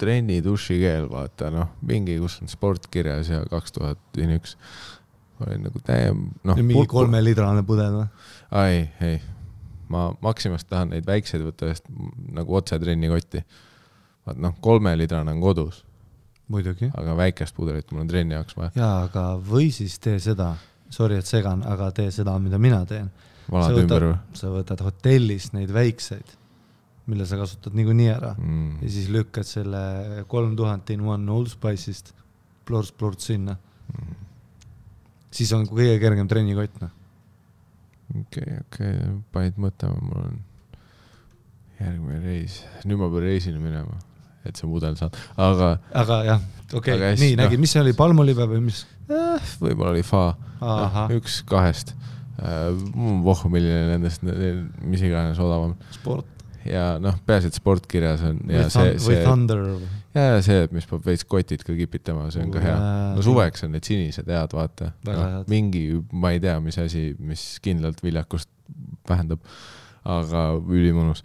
trenni 0.00 0.40
dušikeel, 0.44 1.08
vaata 1.12 1.50
noh, 1.52 1.72
mingi, 1.86 2.18
kus 2.20 2.40
on 2.42 2.50
sport 2.52 2.88
kirjas 2.92 3.30
ja 3.32 3.42
kaks 3.50 3.76
tuhat 3.76 4.20
üks. 4.24 4.56
olin 5.44 5.66
nagu 5.68 5.80
damn, 5.84 6.28
noh. 6.48 6.58
mingi 6.60 6.88
kolmeliitrane 6.90 7.64
pudel 7.68 8.00
või? 8.00 8.08
ei, 8.64 8.82
ei, 9.04 9.20
ma 9.92 10.08
Maximast 10.24 10.68
tahan 10.70 10.92
neid 10.94 11.06
väikseid 11.08 11.44
võtta 11.44 11.70
just 11.70 11.88
nagu 12.32 12.56
otse 12.56 12.78
trennikotti. 12.80 13.44
Vaat 14.26 14.40
noh, 14.42 14.54
kolmeliitrane 14.60 15.32
on 15.32 15.40
kodus, 15.40 15.84
aga 16.94 17.16
väikest 17.18 17.54
pudelit 17.56 17.90
mul 17.92 18.04
on 18.04 18.08
trenni 18.10 18.34
jaoks 18.36 18.56
vaja. 18.56 18.70
jaa, 18.78 18.96
aga 19.08 19.26
või 19.42 19.70
siis 19.74 19.98
tee 20.02 20.18
seda, 20.22 20.52
sorry, 20.90 21.18
et 21.18 21.26
segan, 21.26 21.62
aga 21.66 21.90
tee 21.94 22.10
seda, 22.14 22.36
mida 22.42 22.58
mina 22.58 22.84
teen. 22.86 23.10
valad 23.50 23.78
ümber 23.82 24.08
või? 24.10 24.18
sa 24.34 24.50
võtad 24.50 24.82
hotellist 24.86 25.54
neid 25.54 25.70
väikseid, 25.74 26.36
mille 27.06 27.26
sa 27.26 27.38
kasutad 27.38 27.74
niikuinii 27.78 28.08
ära 28.10 28.34
ja 28.34 28.42
Mm. 28.42 28.78
siis 28.88 29.08
lükkad 29.08 29.46
selle 29.46 30.24
kolm 30.28 30.56
tuhat 30.56 30.90
in 30.90 31.00
one 31.06 31.30
Old 31.30 31.48
Spice'ist 31.48 32.12
plorts-plorts 32.66 33.26
sinna. 33.30 33.56
Mm. 33.94 34.14
siis 35.30 35.52
on 35.52 35.66
kõige 35.66 36.00
kergem 36.00 36.28
trennikott, 36.28 36.80
noh. 36.80 36.90
okei, 38.20 38.58
okei, 38.64 38.92
panid 39.32 39.58
mõtlema, 39.60 40.00
mul 40.02 40.22
on 40.24 40.38
järgmine 41.80 42.20
reis, 42.24 42.60
nüüd 42.84 42.98
ma 42.98 43.08
pean 43.12 43.26
reisile 43.26 43.58
minema, 43.60 43.98
et 44.50 44.60
see 44.60 44.68
mudel 44.70 44.98
saada, 44.98 45.24
aga 45.36 45.72
aga 46.02 46.20
jah, 46.30 46.44
okei 46.72 46.98
okay,, 46.98 47.16
nii 47.22 47.38
nägid, 47.40 47.62
mis 47.62 47.74
see 47.76 47.82
oli, 47.84 47.96
palmolive 47.98 48.48
või 48.50 48.62
mis? 48.68 48.84
eh, 49.08 49.50
võib-olla 49.62 49.94
oli 49.94 50.04
fa, 50.06 50.28
ahah, 50.60 51.12
üks 51.16 51.42
kahest. 51.48 51.94
mul 52.38 53.12
on 53.16 53.20
vohhu, 53.24 53.50
milline 53.52 53.94
nendest, 53.94 54.24
mis 54.84 55.04
iganes 55.06 55.38
odavam 55.40 55.76
sport 55.94 56.36
ja 56.70 56.96
noh, 57.02 57.16
peaasi, 57.26 57.50
et 57.50 57.58
sport 57.58 57.86
kirjas 57.90 58.22
on 58.26 58.40
ja 58.50 58.66
see, 58.72 58.94
või 58.96 59.04
see 59.04 59.22
Thunder. 59.24 59.62
ja 60.16 60.26
ja 60.34 60.42
see, 60.44 60.66
mis 60.74 60.86
peab 60.88 61.06
veits 61.06 61.26
kotid 61.28 61.64
ka 61.66 61.76
kipitama, 61.76 62.28
see 62.34 62.44
on 62.44 62.52
ka 62.54 62.62
hea. 62.62 62.76
no 63.16 63.24
suveks 63.24 63.66
on 63.66 63.74
need 63.76 63.86
sinised 63.86 64.28
head, 64.30 64.54
vaata 64.56 64.92
no, 65.06 65.26
mingi, 65.50 65.86
ma 66.12 66.34
ei 66.34 66.42
tea, 66.42 66.58
mis 66.64 66.78
asi, 66.82 67.08
mis 67.18 67.46
kindlalt 67.64 68.02
viljakust 68.04 68.50
vähendab, 69.06 69.42
aga 70.06 70.48
ülimõnus. 70.58 71.22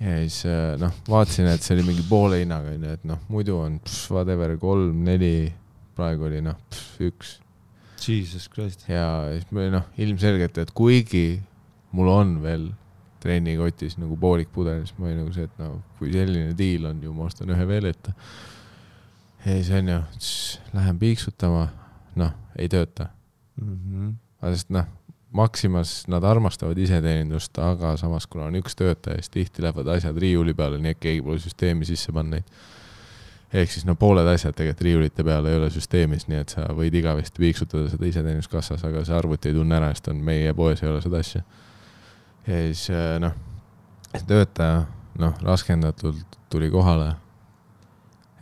Ja 0.00 0.14
siis 0.22 0.44
äh, 0.46 0.76
noh, 0.80 0.94
vaatasin, 1.08 1.50
et 1.50 1.64
see 1.64 1.76
oli 1.76 1.86
mingi 1.90 2.04
poole 2.08 2.40
hinnaga 2.42 2.72
onju, 2.74 2.94
et 2.98 3.06
noh, 3.08 3.20
muidu 3.32 3.58
on 3.58 3.78
pss, 3.82 4.10
whatever 4.14 4.54
kolm, 4.60 5.02
neli 5.06 5.50
praegu 5.98 6.28
oli 6.28 6.42
noh, 6.44 6.58
üks 7.02 7.38
Jesus 7.98 8.46
Christ. 8.52 8.84
ja 8.88 9.06
siis 9.32 9.48
me 9.54 9.68
noh, 9.72 9.88
ilmselgelt, 9.98 10.60
et 10.62 10.70
kuigi 10.76 11.40
mul 11.96 12.10
on 12.12 12.36
veel 12.44 12.68
trennikotis 13.22 13.96
nagu 13.98 14.14
poolik 14.20 14.52
pudel, 14.54 14.84
siis 14.86 14.94
ma 14.98 15.08
olin 15.08 15.22
nagu 15.24 15.34
see, 15.34 15.48
et 15.48 15.58
no 15.58 15.80
kui 15.98 16.12
selline 16.14 16.54
diil 16.58 16.86
on 16.86 17.02
ju, 17.02 17.14
ma 17.16 17.26
ostan 17.26 17.50
ühe 17.54 17.66
veel 17.68 17.90
ette. 17.90 18.14
ja 19.42 19.56
siis 19.56 19.72
on 19.74 19.90
ju, 19.94 19.98
lähen 20.76 21.00
piiksutama, 21.02 21.66
noh, 22.22 22.36
ei 22.58 22.70
tööta. 22.70 23.10
Mhm. 23.58 24.14
aga 24.38 24.54
sest 24.54 24.70
noh, 24.70 24.86
Maximas 25.32 26.06
nad 26.08 26.24
armastavad 26.24 26.78
iseteenindust, 26.80 27.58
aga 27.60 27.92
samas, 28.00 28.26
kuna 28.26 28.46
on 28.48 28.56
üks 28.62 28.76
töötaja, 28.78 29.20
siis 29.20 29.32
tihti 29.34 29.62
lähevad 29.62 29.90
asjad 29.92 30.16
riiuli 30.16 30.54
peale, 30.56 30.78
nii 30.80 30.94
et 30.96 31.00
keegi 31.02 31.20
pole 31.24 31.40
süsteemi 31.42 31.84
sisse 31.84 32.12
pannud 32.16 32.38
neid. 32.38 32.54
ehk 33.52 33.70
siis 33.72 33.84
no 33.88 33.94
pooled 33.96 34.26
asjad 34.28 34.56
tegelikult 34.56 34.84
riiulite 34.84 35.24
peal 35.24 35.46
ei 35.48 35.56
ole 35.56 35.70
süsteemis, 35.72 36.26
nii 36.28 36.40
et 36.40 36.52
sa 36.52 36.66
võid 36.76 36.96
igavesti 36.96 37.44
piiksutada 37.44 37.88
seda 37.92 38.08
iseteeninduskassas, 38.08 38.84
aga 38.84 39.04
see 39.04 39.16
arvuti 39.16 39.48
ei 39.48 39.56
tunne 39.56 39.76
ära, 39.76 39.92
sest 39.92 40.08
on 40.12 40.20
meie 40.24 40.52
poes 40.56 40.82
ei 40.82 40.88
ole 40.88 41.00
seda 41.04 41.20
asja. 41.20 41.44
ja 42.46 42.60
siis 42.66 42.88
äh, 42.92 43.16
noh, 43.20 43.36
töötaja 44.26 44.86
noh, 45.18 45.34
raskendatult 45.44 46.38
tuli 46.50 46.70
kohale. 46.70 47.12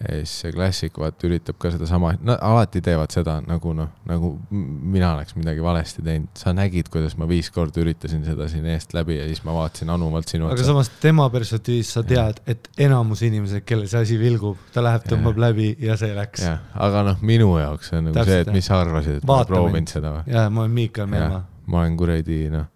Ja 0.01 0.17
siis 0.21 0.33
see 0.43 0.53
klassik 0.53 0.99
vaata 1.01 1.27
üritab 1.29 1.57
ka 1.61 1.71
sedasama, 1.73 2.13
no 2.25 2.35
alati 2.45 2.83
teevad 2.85 3.13
seda 3.15 3.39
nagu 3.45 3.73
noh, 3.77 3.89
nagu 4.09 4.33
mina 4.51 5.15
oleks 5.15 5.37
midagi 5.39 5.63
valesti 5.65 6.03
teinud, 6.05 6.29
sa 6.37 6.53
nägid, 6.57 6.91
kuidas 6.93 7.17
ma 7.17 7.29
viis 7.31 7.49
korda 7.55 7.81
üritasin 7.81 8.25
seda 8.27 8.49
siin 8.53 8.67
eest 8.73 8.93
läbi 8.97 9.17
ja 9.17 9.25
siis 9.29 9.41
ma 9.47 9.55
vaatasin 9.57 9.91
anumalt 9.95 10.29
sinu 10.33 10.51
aga 10.53 10.67
samas 10.67 10.91
tema 11.01 11.29
perspektiivist 11.33 11.97
sa 11.97 12.05
tead, 12.07 12.43
et 12.47 12.69
enamus 12.87 13.25
inimesed, 13.27 13.65
kellel 13.69 13.89
see 13.91 14.05
asi 14.05 14.21
vilgub, 14.21 14.61
ta 14.75 14.85
läheb, 14.85 15.07
tõmbab 15.09 15.41
läbi 15.47 15.73
ja 15.81 15.97
see 16.01 16.13
läks. 16.17 16.45
aga 16.75 17.05
noh, 17.11 17.23
minu 17.25 17.55
jaoks 17.61 17.95
on 17.97 18.11
nagu 18.11 18.19
Täpselt, 18.21 18.35
see, 18.35 18.45
et 18.45 18.59
mis 18.59 18.69
sa 18.69 18.83
arvasid, 18.85 19.23
et 19.23 19.25
ma 19.25 19.39
Vaata 19.39 19.55
proovinud 19.55 19.81
mind. 19.81 19.95
seda 19.97 20.17
või? 20.19 20.27
ja 20.37 20.49
ma 20.51 20.67
olen 20.67 20.77
Miikal 20.77 21.09
Meelmaa. 21.13 21.43
ma 21.73 21.85
olen 21.85 21.97
kuradi 21.97 22.43
noh, 22.53 22.69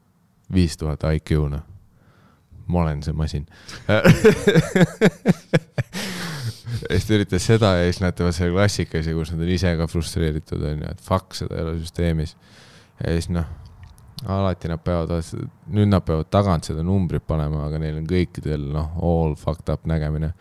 viis 0.54 0.80
tuhat 0.80 1.04
IQ 1.12 1.36
noh, 1.52 1.68
ma 2.70 2.86
olen 2.86 3.04
see 3.04 3.12
masin. 3.12 3.44
ja 6.84 6.96
siis 6.96 7.06
ta 7.08 7.16
üritas 7.16 7.46
seda 7.46 7.72
ja 7.78 7.88
siis 7.88 8.02
nad 8.04 8.16
teevad 8.16 8.36
selle 8.36 8.54
klassikasi, 8.56 9.14
kus 9.16 9.32
nad 9.34 9.44
on 9.46 9.54
ise 9.56 9.72
ka 9.78 9.88
frustreeritud 9.90 10.66
onju, 10.72 10.92
et 10.94 11.02
fuck, 11.04 11.36
seda 11.38 11.56
ei 11.56 11.66
ole 11.66 11.80
süsteemis. 11.80 12.36
ja 13.00 13.14
siis 13.16 13.30
noh, 13.32 13.48
alati 14.28 14.70
nad 14.70 14.82
peavad, 14.84 15.12
nüüd 15.72 15.90
nad 15.90 16.04
peavad 16.06 16.28
tagant 16.32 16.68
seda 16.68 16.84
numbrit 16.86 17.24
panema, 17.26 17.64
aga 17.68 17.80
neil 17.80 18.00
on 18.02 18.08
kõikidel 18.08 18.66
noh, 18.74 18.96
all 19.00 19.36
fucked 19.40 19.72
up 19.72 19.86
nägemine. 19.88 20.32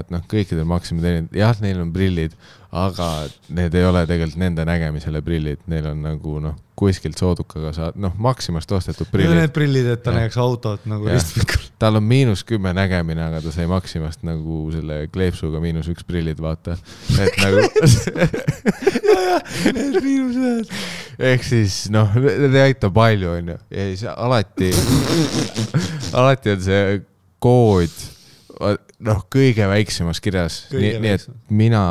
Et 0.00 0.10
noh, 0.14 0.22
kõikidel 0.30 0.64
Maxima 0.68 1.02
teenindajad, 1.04 1.38
jah, 1.42 1.56
neil 1.64 1.80
on 1.82 1.92
prillid, 1.92 2.34
aga 2.72 3.08
need 3.52 3.74
ei 3.76 3.84
ole 3.84 4.06
tegelikult 4.08 4.38
nende 4.40 4.64
nägemisele 4.64 5.20
prillid, 5.24 5.60
neil 5.68 5.90
on 5.90 6.00
nagu 6.06 6.38
noh, 6.40 6.54
kuskilt 6.78 7.20
soodukaga 7.20 7.74
saad, 7.76 7.98
noh, 8.00 8.14
Maximast 8.16 8.72
ostetud 8.72 9.10
prillid 9.12 9.36
need. 9.36 9.52
prillid, 9.54 9.90
et 9.92 10.02
ta 10.02 10.10
Jah. 10.14 10.22
näeks 10.22 10.38
autot 10.40 10.86
nagu 10.88 11.04
ristmikul. 11.10 11.66
tal 11.82 11.98
on 12.00 12.06
miinus 12.08 12.42
kümme 12.48 12.72
nägemine, 12.74 13.22
aga 13.26 13.42
ta 13.44 13.52
sai 13.54 13.66
Maximast 13.70 14.24
nagu 14.26 14.64
selle 14.72 15.02
kleepsuga 15.12 15.60
miinus 15.62 15.90
üks 15.92 16.06
prillid, 16.08 16.40
vaata. 16.42 16.78
et 17.20 17.36
nagu, 17.44 17.66
Need 19.72 19.96
miinused. 20.02 20.72
ehk 21.18 21.44
siis 21.46 21.76
noh, 21.92 22.08
need 22.16 22.56
ei 22.56 22.64
aita 22.70 22.90
palju, 22.94 23.36
onju. 23.36 23.58
ja 23.70 23.86
siis 23.92 24.04
alati, 24.16 24.72
alati 26.16 26.54
on 26.56 26.64
see 26.64 26.82
kood, 27.42 27.94
noh, 29.08 29.22
kõige 29.32 29.68
väiksemas 29.70 30.20
kirjas. 30.24 30.64
Nii, 30.72 30.96
nii 31.02 31.14
et 31.16 31.28
mina, 31.52 31.84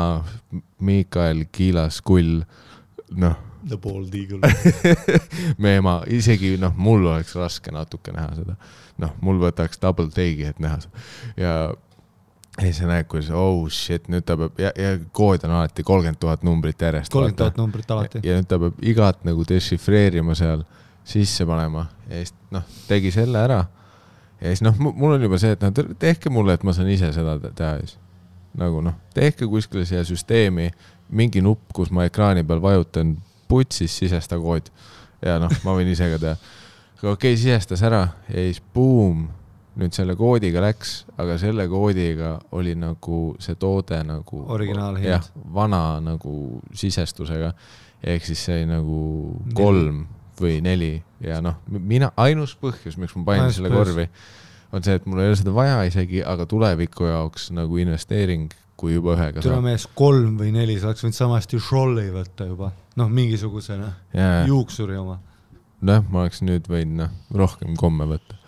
Miikael 0.82 1.46
Kiilas 1.52 2.00
Kull, 2.04 2.42
noh, 3.16 3.38
The 3.62 3.78
Bald 3.78 4.14
Eagle. 4.18 4.40
me 5.62 5.76
ema, 5.78 6.00
isegi 6.10 6.56
noh, 6.60 6.74
mul 6.76 7.06
oleks 7.06 7.36
raske 7.38 7.74
natuke 7.74 8.14
näha 8.14 8.34
seda. 8.40 8.58
noh, 9.02 9.14
mul 9.24 9.38
võtaks 9.42 9.80
double 9.82 10.10
take'i, 10.12 10.50
et 10.50 10.58
näha 10.62 10.82
seda 10.82 11.06
ja 11.40 11.52
siis 12.60 12.78
sa 12.78 12.86
näed, 12.86 13.06
kuidas 13.08 13.30
oh 13.34 13.64
shit, 13.72 14.08
nüüd 14.12 14.26
ta 14.28 14.36
peab 14.36 14.58
ja, 14.60 14.72
ja 14.76 14.96
kood 15.16 15.44
on 15.46 15.54
alati 15.56 15.84
kolmkümmend 15.86 16.20
tuhat 16.20 16.42
numbrit 16.44 16.82
järjest. 16.82 17.12
kolmkümmend 17.12 17.38
tuhat 17.38 17.60
numbrit 17.60 17.90
alati. 17.90 18.20
ja 18.26 18.36
nüüd 18.36 18.48
ta 18.50 18.58
peab 18.60 18.82
igat 18.84 19.22
nagu 19.28 19.46
dešifreerima 19.48 20.36
seal, 20.38 20.66
sisse 21.04 21.46
panema 21.48 21.86
ja 22.10 22.20
siis 22.20 22.34
noh, 22.52 22.66
tegi 22.88 23.14
selle 23.14 23.40
ära. 23.40 23.62
Ja 24.42 24.50
siis 24.50 24.62
noh, 24.66 24.78
mul 24.78 25.14
on 25.14 25.22
juba 25.22 25.38
see, 25.38 25.54
et 25.54 25.62
noh, 25.62 25.92
tehke 26.02 26.30
mulle, 26.32 26.56
et 26.56 26.64
ma 26.66 26.74
saan 26.74 26.90
ise 26.90 27.12
seda 27.14 27.36
te- 27.40 27.52
teha 27.58 27.76
siis. 27.82 27.98
nagu 28.58 28.82
noh, 28.84 28.96
tehke 29.14 29.46
kuskile 29.48 29.86
siia 29.88 30.02
süsteemi 30.04 30.70
mingi 31.12 31.40
nupp, 31.44 31.70
kus 31.76 31.92
ma 31.94 32.04
ekraani 32.08 32.42
peal 32.44 32.60
vajutan, 32.62 33.14
putsis 33.48 33.94
sisesta 34.02 34.36
kood 34.40 34.68
ja 35.22 35.38
noh, 35.40 35.52
ma 35.64 35.76
võin 35.76 35.92
ise 35.92 36.08
ka 36.14 36.18
teha. 36.20 36.34
aga 36.98 37.14
okei 37.14 37.32
okay,, 37.34 37.38
sisestas 37.38 37.84
ära 37.86 38.02
ja 38.28 38.44
siis 38.48 38.60
buum, 38.74 39.28
nüüd 39.78 39.94
selle 39.96 40.16
koodiga 40.18 40.60
läks, 40.64 41.04
aga 41.20 41.38
selle 41.40 41.64
koodiga 41.70 42.34
oli 42.52 42.74
nagu 42.76 43.22
see 43.40 43.56
toode 43.56 44.02
nagu. 44.04 44.42
Originaalhind. 44.52 45.30
vana 45.54 46.00
nagu 46.04 46.60
sisestusega. 46.76 47.54
ehk 48.02 48.24
siis 48.26 48.44
see 48.44 48.58
oli 48.58 48.66
nagu 48.66 48.98
kolm 49.54 50.02
või 50.40 50.60
neli 50.64 50.94
ja 51.22 51.40
noh, 51.44 51.60
mina, 51.68 52.10
ainus 52.20 52.54
põhjus, 52.60 52.98
miks 53.00 53.14
ma 53.16 53.24
panin 53.26 53.46
Ainus 53.46 53.58
selle 53.58 53.70
põhjus. 53.72 53.92
korvi, 53.92 54.06
on 54.72 54.84
see, 54.86 54.96
et 54.98 55.06
mul 55.06 55.22
ei 55.22 55.30
ole 55.30 55.38
seda 55.38 55.54
vaja 55.54 55.78
isegi, 55.88 56.22
aga 56.26 56.46
tuleviku 56.50 57.08
jaoks 57.10 57.50
nagu 57.56 57.80
investeering, 57.82 58.52
kui 58.78 58.96
juba 58.96 59.16
ühega 59.16 59.44
saab. 59.44 59.62
mees, 59.64 59.86
kolm 59.98 60.36
või 60.40 60.52
neli, 60.54 60.78
sa 60.80 60.90
oleks 60.90 61.04
võinud 61.06 61.18
samasti 61.18 61.60
Scholli 61.62 62.08
võtta 62.14 62.48
juba. 62.48 62.72
noh, 62.98 63.10
mingisuguse 63.12 63.78
noh, 63.80 63.96
jaa, 64.16 64.44
juuksuri 64.50 64.98
oma. 64.98 65.18
noh, 65.88 66.04
ma 66.08 66.24
oleks 66.24 66.42
nüüd 66.46 66.68
võinud 66.70 67.04
noh, 67.04 67.16
rohkem 67.44 67.76
komme 67.78 68.08
võtta. 68.10 68.38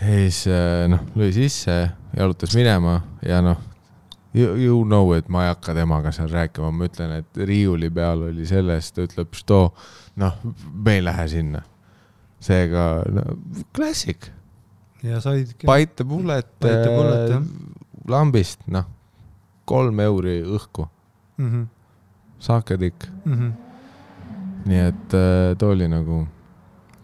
ja 0.00 0.12
siis 0.20 0.44
äh, 0.50 0.84
noh, 0.92 1.04
lõi 1.18 1.32
sisse, 1.36 1.80
jalutas 2.16 2.56
minema 2.56 3.00
ja 3.26 3.42
noh, 3.44 3.60
you, 4.36 4.84
know, 4.84 5.12
et 5.16 5.28
ma 5.32 5.46
ei 5.46 5.52
hakka 5.52 5.74
temaga 5.76 6.12
seal 6.14 6.28
rääkima, 6.32 6.70
ma 6.74 6.88
ütlen, 6.88 7.14
et 7.22 7.44
riiuli 7.48 7.90
peal 7.94 8.26
oli 8.28 8.46
selles, 8.48 8.90
ta 8.92 9.06
ütleb, 9.06 9.32
Sto, 9.36 9.60
noh, 10.16 10.40
me 10.72 10.96
ei 10.98 11.04
lähe 11.04 11.28
sinna. 11.28 11.62
seega 12.40 13.02
no,, 13.12 13.22
klassik, 13.74 14.30
ja 15.02 15.20
saidki. 15.20 15.66
bite 15.66 15.94
the 15.96 16.04
bullet, 16.04 16.46
Bite 16.60 16.82
the 16.82 16.90
bullet, 16.92 17.30
jah. 17.30 17.42
lambist, 18.08 18.60
noh, 18.66 18.84
kolm 19.64 20.00
euri 20.00 20.42
õhku, 20.42 20.88
mm. 21.38 21.52
-hmm. 21.52 21.66
saaketikk, 22.38 23.08
Mm 23.24 23.38
-hmm. 23.38 23.52
nii 24.66 24.82
et 24.88 25.14
äh, 25.14 25.56
too 25.58 25.70
oli 25.70 25.88
nagu 25.88 26.26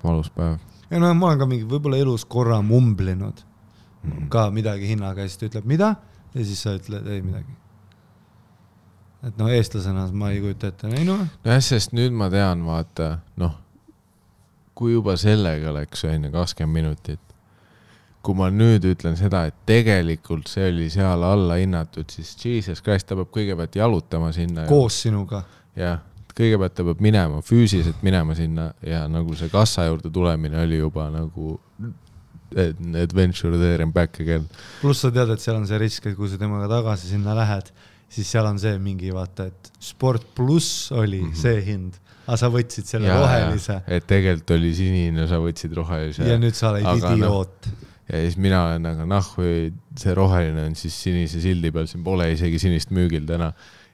valus 0.05 0.31
päev 0.31 0.59
ja 0.93 1.01
no 1.01 1.15
ma 1.15 1.31
olen 1.31 1.41
ka 1.41 1.49
mingi 1.49 1.67
võib-olla 1.69 1.97
elus 2.03 2.25
korra 2.29 2.61
mumblinud 2.65 3.41
mm.. 4.03 4.29
ka 4.33 4.51
midagi 4.55 4.93
hinnaga 4.93 5.25
ja 5.25 5.31
siis 5.31 5.41
ta 5.41 5.49
ütleb 5.49 5.69
mida 5.69 5.95
ja 6.35 6.45
siis 6.45 6.63
sa 6.65 6.77
ütled 6.77 7.09
ei 7.09 7.23
midagi. 7.25 7.57
Et 9.23 9.39
no 9.39 9.49
eestlasena 9.53 10.07
ma 10.19 10.31
ei 10.35 10.41
kujuta 10.43 10.73
ette, 10.73 10.91
ei 10.99 11.07
noh, 11.07 11.23
nojah, 11.45 11.61
sest 11.65 11.95
nüüd 11.97 12.15
ma 12.17 12.29
tean, 12.33 12.65
vaata, 12.67 13.15
noh, 13.41 13.55
kui 14.79 14.97
juba 14.97 15.15
sellega 15.21 15.75
läks, 15.77 16.07
on 16.09 16.29
ju, 16.29 16.33
kakskümmend 16.35 16.81
minutit. 16.81 17.21
kui 18.23 18.37
ma 18.39 18.47
nüüd 18.55 18.85
ütlen 18.87 19.17
seda, 19.19 19.49
et 19.51 19.57
tegelikult 19.67 20.47
see 20.47 20.69
oli 20.71 20.85
seal 20.95 21.25
alla 21.27 21.57
hinnatud, 21.59 22.07
siis 22.11 22.37
jesus 22.39 22.79
christ, 22.83 23.09
ta 23.09 23.17
peab 23.19 23.33
kõigepealt 23.35 23.75
jalutama 23.79 24.31
sinna. 24.35 24.67
koos 24.71 25.01
sinuga. 25.03 25.43
jah, 25.79 25.99
kõigepealt 26.35 26.77
ta 26.79 26.87
peab 26.87 27.03
minema, 27.03 27.43
füüsiliselt 27.43 28.03
minema 28.07 28.37
sinna 28.39 28.71
ja 28.87 29.05
nagu 29.11 29.35
see 29.39 29.51
kassa 29.53 29.89
juurde 29.89 30.11
tulemine 30.11 30.63
oli 30.63 30.79
juba 30.79 31.09
nagu 31.11 31.59
adventure 32.53 33.57
there 33.59 33.83
and 33.83 33.93
back 33.93 34.21
again. 34.21 34.49
pluss 34.81 35.03
sa 35.03 35.11
tead, 35.11 35.31
et 35.31 35.41
seal 35.41 35.57
on 35.57 35.67
see 35.67 35.79
risk, 35.81 36.07
et 36.07 36.17
kui 36.19 36.31
sa 36.31 36.39
temaga 36.41 36.69
tagasi 36.71 37.11
sinna 37.11 37.35
lähed, 37.39 37.73
siis 38.13 38.29
seal 38.29 38.49
on 38.49 38.61
see 38.61 38.79
mingi 38.83 39.13
vaata, 39.15 39.49
et 39.49 39.73
sport 39.83 40.27
pluss 40.37 40.91
oli 40.93 41.23
mm. 41.23 41.31
-hmm. 41.31 41.43
see 41.43 41.61
hind, 41.67 41.99
aga 42.27 42.39
sa 42.39 42.51
võtsid 42.53 42.89
selle 42.89 43.11
ja, 43.11 43.19
rohelise 43.19 43.81
et 43.87 44.07
tegelikult 44.09 44.57
oli 44.59 44.73
sinine, 44.77 45.27
sa 45.31 45.41
võtsid 45.43 45.77
rohelise 45.77 46.29
ja, 46.29 46.39
nüüd 46.41 46.59
sa 46.59 46.71
oled 46.73 46.87
Aga 46.87 47.13
noh, 47.13 47.19
idioot 47.19 47.69
no.. 47.71 47.93
ja 48.13 48.25
siis 48.27 48.41
mina 48.41 48.65
olen 48.69 48.89
nagu 48.89 49.07
nahhu, 49.09 49.47
see 49.99 50.17
roheline 50.19 50.67
on 50.69 50.75
siis 50.79 50.97
sinise 51.09 51.41
sildi 51.43 51.73
peal, 51.75 51.89
siin 51.91 52.05
pole 52.07 52.29
isegi 52.35 52.61
sinist 52.63 52.93
müügil 52.95 53.25
täna. 53.29 53.53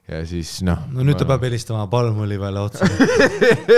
ja 0.09 0.23
siis 0.27 0.59
noh. 0.67 0.83
no 0.93 1.07
nüüd 1.07 1.21
ta 1.21 1.29
peab 1.29 1.45
helistama 1.47 1.87
palmolivele 1.93 2.65
otsa. 2.65 2.89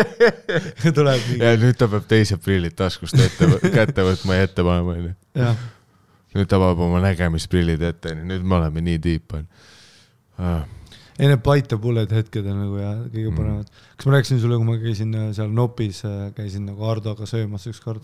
tuleb 0.99 1.27
mingi, 1.27 1.43
ja 1.45 1.57
nüüd 1.61 1.77
ta 1.79 1.91
peab 1.91 2.07
teised 2.09 2.41
prillid 2.45 2.79
taskust 2.79 3.21
ette, 3.21 3.51
kätte 3.79 4.07
võtma 4.09 4.41
ja 4.41 4.49
ette 4.49 4.65
panema, 4.65 4.97
onju. 4.97 5.53
nüüd 6.39 6.49
ta 6.49 6.63
paneb 6.63 6.87
oma 6.89 7.03
nägemisprillid 7.05 7.85
ette, 7.93 8.17
nüüd 8.17 8.47
me 8.47 8.59
oleme 8.63 8.89
nii 8.89 9.05
tiip, 9.05 9.37
onju. 9.37 9.69
Ei 11.21 11.29
need 11.29 11.43
bite 11.45 11.69
the 11.69 11.77
bullet 11.77 12.11
hetked 12.11 12.47
on 12.49 12.61
nagu 12.65 12.77
ja 12.81 12.93
kõige 13.13 13.31
Mm. 13.31 13.37
paremad. 13.37 13.67
kas 13.97 14.07
ma 14.07 14.13
rääkisin 14.17 14.41
sulle, 14.41 14.57
kui 14.57 14.65
ma 14.65 14.77
käisin 14.81 15.15
äh, 15.15 15.33
seal 15.37 15.51
Nopis, 15.53 16.03
käisin 16.37 16.65
nagu 16.67 16.85
Hardoga 16.89 17.27
söömas 17.27 17.67
ükskord 17.67 18.03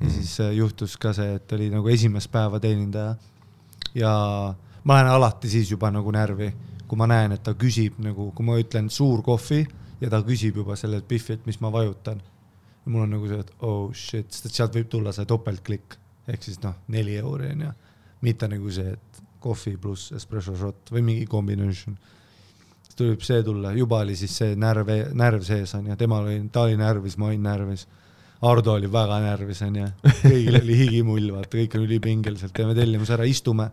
ja 0.00 0.06
Mhm. 0.06 0.10
siis 0.14 0.38
äh, 0.40 0.54
juhtus 0.56 0.96
ka 0.96 1.12
see, 1.12 1.34
et 1.34 1.52
oli 1.52 1.68
nagu 1.70 1.88
esimest 1.88 2.30
päeva 2.32 2.60
teenindaja 2.60 3.16
ja 3.94 4.54
ma 4.84 4.94
lähen 4.96 5.10
alati 5.12 5.48
siis 5.48 5.70
juba 5.70 5.90
nagu 5.90 6.10
närvi, 6.10 6.52
kui 6.88 6.96
ma 6.98 7.06
näen, 7.06 7.32
et 7.32 7.42
ta 7.42 7.52
küsib 7.54 7.98
nagu, 7.98 8.30
kui 8.32 8.46
ma 8.46 8.56
ütlen 8.58 8.88
suur 8.90 9.22
kohvi 9.22 9.66
ja 10.00 10.08
ta 10.10 10.22
küsib 10.22 10.56
juba 10.56 10.76
sellelt 10.76 11.06
Biffilt, 11.08 11.44
mis 11.46 11.60
ma 11.60 11.70
vajutan. 11.72 12.22
mul 12.86 13.02
on 13.02 13.10
nagu 13.10 13.28
see, 13.28 13.38
et 13.38 13.50
oh 13.60 13.92
shit, 13.92 14.32
sest 14.32 14.46
et 14.46 14.52
sealt 14.56 14.74
võib 14.74 14.88
tulla 14.88 15.12
see 15.12 15.24
topeltklikk 15.28 15.96
ehk 16.28 16.42
siis 16.42 16.56
noh, 16.62 16.74
neli 16.88 17.18
euri 17.20 17.50
on 17.52 17.60
ju, 17.60 17.72
mitte 18.22 18.48
nagu 18.48 18.70
see, 18.72 18.92
et 18.96 19.20
kohvi 19.40 19.76
pluss 19.80 20.12
espresso 20.16 20.56
shot 20.56 20.92
või 20.94 21.04
mingi 21.06 21.26
combination. 21.30 21.96
siis 22.82 22.98
tuleb 22.98 23.24
see 23.26 23.42
tulla, 23.46 23.72
juba 23.76 24.02
oli 24.04 24.16
siis 24.16 24.36
see 24.42 24.56
närv, 24.56 24.92
närv 25.14 25.46
sees 25.46 25.74
on 25.78 25.90
ju, 25.90 25.96
temal 25.96 26.28
oli, 26.28 26.42
ta 26.52 26.66
oli 26.68 26.76
närvis, 26.80 27.16
ma 27.18 27.30
olin 27.30 27.42
närvis. 27.48 27.86
Ardo 28.40 28.72
oli 28.72 28.88
väga 28.88 29.18
närvis 29.20 29.58
onju, 29.66 29.86
kõigil 30.22 30.54
oli 30.62 30.76
higimull, 30.78 31.32
vaata 31.34 31.58
kõik 31.58 31.74
on 31.76 31.82
ülipingeliselt, 31.84 32.54
teeme 32.56 32.72
tellimuse 32.78 33.12
ära, 33.12 33.26
istume 33.28 33.66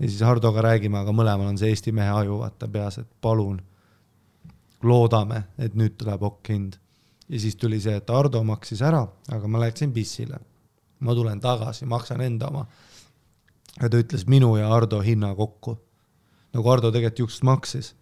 ja 0.00 0.08
siis 0.08 0.20
Hardoga 0.24 0.62
räägime, 0.64 0.98
aga 1.00 1.12
mõlemal 1.12 1.50
on 1.52 1.58
see 1.60 1.70
Eesti 1.72 1.92
mehe 1.92 2.12
aju 2.22 2.40
vaata 2.40 2.68
peas, 2.72 2.98
et 3.02 3.08
palun 3.20 3.60
loodame, 4.82 5.42
et 5.60 5.76
nüüd 5.76 5.98
tuleb 6.00 6.22
okk 6.24 6.52
hind. 6.54 6.78
ja 7.28 7.40
siis 7.40 7.56
tuli 7.56 7.80
see, 7.80 7.96
et 7.96 8.10
Ardo 8.10 8.42
maksis 8.44 8.80
ära, 8.82 9.04
aga 9.28 9.48
ma 9.48 9.60
läksin 9.60 9.92
pissile. 9.92 10.38
ma 11.00 11.14
tulen 11.14 11.40
tagasi, 11.40 11.86
maksan 11.86 12.20
enda 12.20 12.48
oma. 12.48 12.66
Ja 13.76 13.88
ta 13.88 14.00
ütles 14.00 14.26
minu 14.26 14.54
ja 14.58 14.70
Ardo 14.74 15.00
hinna 15.04 15.34
kokku. 15.34 15.78
nagu 16.54 16.70
Ardo 16.70 16.90
tegelikult 16.90 17.24
juukseid 17.24 17.46
maksis. 17.48 17.94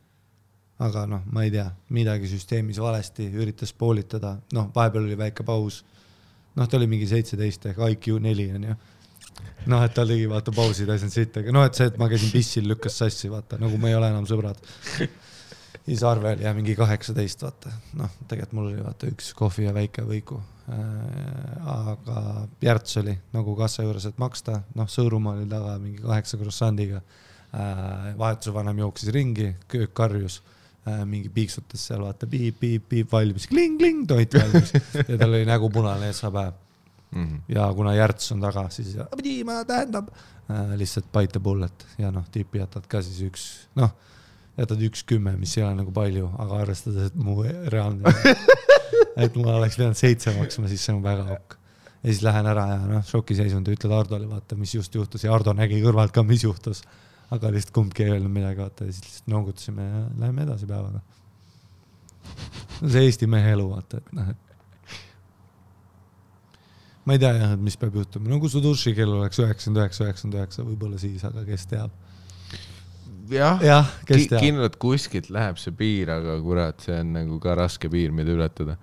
aga 0.79 1.07
noh, 1.11 1.23
ma 1.27 1.43
ei 1.43 1.51
tea, 1.51 1.67
midagi 1.91 2.29
süsteemis 2.31 2.79
valesti, 2.79 3.27
üritas 3.35 3.73
poolitada, 3.75 4.37
noh, 4.53 4.71
vahepeal 4.75 5.05
oli 5.05 5.19
väike 5.19 5.43
paus. 5.45 5.85
noh, 6.55 6.69
ta 6.69 6.77
oli 6.77 6.87
mingi 6.87 7.07
seitseteist 7.07 7.67
ehk 7.67 7.83
IQ 7.91 8.21
neli 8.23 8.53
onju 8.55 8.77
noh, 9.69 9.83
et 9.85 9.95
ta 9.95 10.05
tegi 10.07 10.27
vaata 10.31 10.53
pausi, 10.55 10.87
ta 10.87 10.97
ei 10.97 11.03
saanud 11.03 11.15
sitta, 11.15 11.43
aga 11.43 11.55
noh, 11.55 11.65
et 11.69 11.79
see, 11.79 11.89
et 11.91 11.99
ma 12.01 12.09
käisin 12.11 12.33
pissil, 12.33 12.69
lükkas 12.71 12.99
sassi, 13.03 13.31
vaata 13.33 13.59
nagu 13.61 13.79
me 13.81 13.93
ei 13.93 13.97
ole 13.99 14.11
enam 14.13 14.27
sõbrad. 14.29 14.61
siis 15.89 16.05
Arve 16.07 16.35
oli 16.35 16.47
jah 16.47 16.55
mingi 16.57 16.77
kaheksateist, 16.79 17.43
vaata, 17.47 17.73
noh, 17.99 18.15
tegelikult 18.27 18.57
mul 18.59 18.71
oli 18.73 18.85
vaata 18.85 19.11
üks 19.13 19.33
kohvi 19.39 19.69
ja 19.69 19.75
väike 19.77 20.05
võiku. 20.09 20.41
Aga 20.69 22.23
Järts 22.63 22.97
oli 23.01 23.15
nagu 23.33 23.55
kassa 23.59 23.83
juures, 23.87 24.05
et 24.11 24.19
maksta, 24.21 24.61
noh, 24.77 24.89
Sõõrumaa 24.91 25.39
oli 25.39 25.49
taga 25.51 25.79
mingi 25.83 26.03
kaheksa 26.05 26.39
krossandiga. 26.41 27.01
vahetuse 28.19 28.53
vanem 28.53 28.79
jooksis 28.83 29.09
ringi, 29.15 29.55
köök 29.73 29.95
karjus, 29.97 30.43
mingi 31.09 31.29
piiksutas 31.33 31.81
seal 31.89 32.03
vaata 32.05 32.27
piip, 32.29 32.59
piip, 32.61 32.85
piip 32.89 33.13
valmis, 33.13 33.47
kling-kling, 33.49 34.03
toit 34.09 34.35
valmis. 34.37 34.73
Ja 35.09 35.17
tal 35.19 35.33
oli 35.33 35.45
nägu 35.49 35.71
punane 35.73 36.07
ees 36.13 36.21
päev 36.21 36.53
Mhm. 37.11 37.37
ja 37.49 37.71
kuna 37.73 37.95
Järts 37.97 38.33
on 38.35 38.41
taga, 38.41 38.67
siis 38.69 38.91
tähendab? 39.65 40.11
Äh, 40.51 40.75
lihtsalt 40.77 41.07
bite 41.13 41.33
the 41.33 41.41
bullet. 41.41 41.87
Ja 41.99 42.11
noh, 42.13 42.25
tippi 42.33 42.59
jätad 42.61 42.85
ka 42.89 43.01
siis 43.03 43.23
üks, 43.25 43.45
noh, 43.81 43.95
jätad 44.59 44.83
üks 44.85 45.05
kümme, 45.09 45.33
mis 45.41 45.57
ei 45.57 45.65
ole 45.65 45.75
nagu 45.81 45.91
palju, 45.93 46.29
aga 46.39 46.59
arvestades, 46.61 47.07
et 47.07 47.15
mu 47.17 47.39
reaalne, 47.43 48.03
et 49.19 49.37
ma 49.41 49.59
oleks 49.59 49.79
pidanud 49.79 49.99
seitse 49.99 50.35
maksma, 50.37 50.71
siis 50.71 50.85
see 50.87 50.95
on 50.95 51.03
väga 51.05 51.27
okk. 51.37 51.59
ja 51.99 52.07
siis 52.13 52.23
lähen 52.23 52.47
ära 52.47 52.67
ja 52.71 52.81
noh, 52.87 53.05
šokiseisund 53.07 53.69
ja 53.69 53.77
ütled 53.77 53.95
Hardole, 53.95 54.29
vaata, 54.31 54.57
mis 54.57 54.75
just 54.75 54.95
juhtus 54.95 55.27
ja 55.27 55.35
Hardo 55.35 55.55
nägi 55.59 55.81
kõrvalt 55.83 56.15
ka, 56.15 56.23
mis 56.27 56.45
juhtus. 56.47 56.83
aga 57.35 57.53
lihtsalt 57.53 57.75
kumbki 57.77 58.07
ei 58.07 58.17
öelnud 58.17 58.33
midagi, 58.33 58.63
vaata 58.63 58.89
ja 58.89 58.93
siis 58.93 59.05
lihtsalt 59.05 59.33
noogutasime 59.35 59.89
ja 59.89 60.05
läheme 60.19 60.45
edasi 60.47 60.67
päevaga. 60.67 61.01
see 62.85 63.05
Eesti 63.05 63.27
mehe 63.27 63.57
elu, 63.57 63.71
vaata, 63.71 63.99
et 63.99 64.13
noh, 64.17 64.31
et 64.31 64.49
ma 67.09 67.17
ei 67.17 67.23
tea 67.23 67.33
jah, 67.39 67.55
et 67.57 67.61
mis 67.65 67.77
peab 67.81 67.95
juhtuma, 67.97 68.29
no 68.29 68.37
kui 68.43 68.53
su 68.53 68.61
dušikell 68.61 69.15
oleks 69.17 69.41
üheksakümmend 69.41 69.81
üheksa, 69.81 70.05
üheksakümmend 70.05 70.37
üheksa, 70.43 70.65
võib-olla 70.67 71.01
siis, 71.01 71.23
aga 71.25 71.45
kes 71.47 71.65
teab. 71.71 71.95
jah, 73.65 73.95
kes 74.05 74.27
teab. 74.29 74.43
kindlalt 74.45 74.77
kuskilt 74.83 75.31
läheb 75.33 75.57
see 75.61 75.73
piir, 75.79 76.13
aga 76.13 76.37
kurat, 76.45 76.85
see 76.85 76.99
on 77.01 77.15
nagu 77.17 77.39
ka 77.41 77.57
raske 77.57 77.89
piir, 77.93 78.13
mida 78.13 78.35
ületada. 78.37 78.77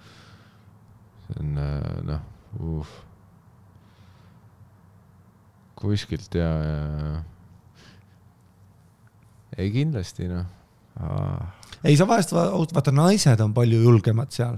See 1.27 1.39
on 1.41 1.57
äh, 1.57 2.03
noh 2.05 2.21
uh., 2.59 2.87
kuskilt 5.75 6.35
ja, 6.39 6.49
ja 6.65 7.23
ei 9.59 9.71
kindlasti 9.73 10.27
noh 10.31 10.45
ah.. 10.99 11.49
ei, 11.83 11.95
sa 11.99 12.07
vahest 12.07 12.31
va- 12.35 12.51
vaata, 12.55 12.91
naised 12.95 13.41
on 13.43 13.53
palju 13.55 13.81
julgemad 13.83 14.31
seal. 14.35 14.57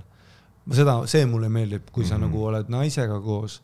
seda, 0.73 0.99
see 1.07 1.25
mulle 1.29 1.49
meeldib, 1.49 1.89
kui 1.91 2.03
sa 2.05 2.17
mm 2.17 2.21
Mhm. 2.21 2.27
-hmm. 2.27 2.35
nagu 2.35 2.45
oled 2.51 2.69
naisega 2.69 3.19
koos, 3.21 3.61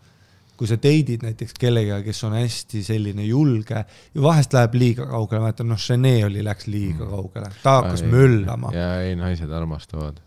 kui 0.57 0.67
sa 0.67 0.75
date'id 0.77 1.23
näiteks 1.23 1.53
kellegagi, 1.59 2.03
kes 2.05 2.23
on 2.23 2.33
hästi 2.37 2.83
selline 2.83 3.25
julge 3.25 3.75
ja 4.15 4.21
vahest 4.21 4.53
läheb 4.53 4.73
liiga 4.73 5.05
kaugele, 5.05 5.39
ma 5.39 5.45
mäletan, 5.47 5.67
noh, 5.67 5.77
Rene 5.89 6.25
oli, 6.25 6.43
läks 6.43 6.67
liiga 6.67 7.05
kaugele, 7.05 7.49
ta 7.63 7.81
hakkas 7.81 8.03
möllama, 8.03 8.71
ja 8.73 9.01
ei, 9.01 9.15
naised 9.15 9.51
armastavad 9.51 10.19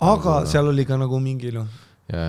aga 0.00 0.40
Nagu- 0.40 0.46
seal 0.46 0.66
oli 0.68 0.84
ka 0.84 0.96
nagu 0.96 1.20
mingi 1.20 1.52
noh, 1.52 1.66
ja, 2.12 2.24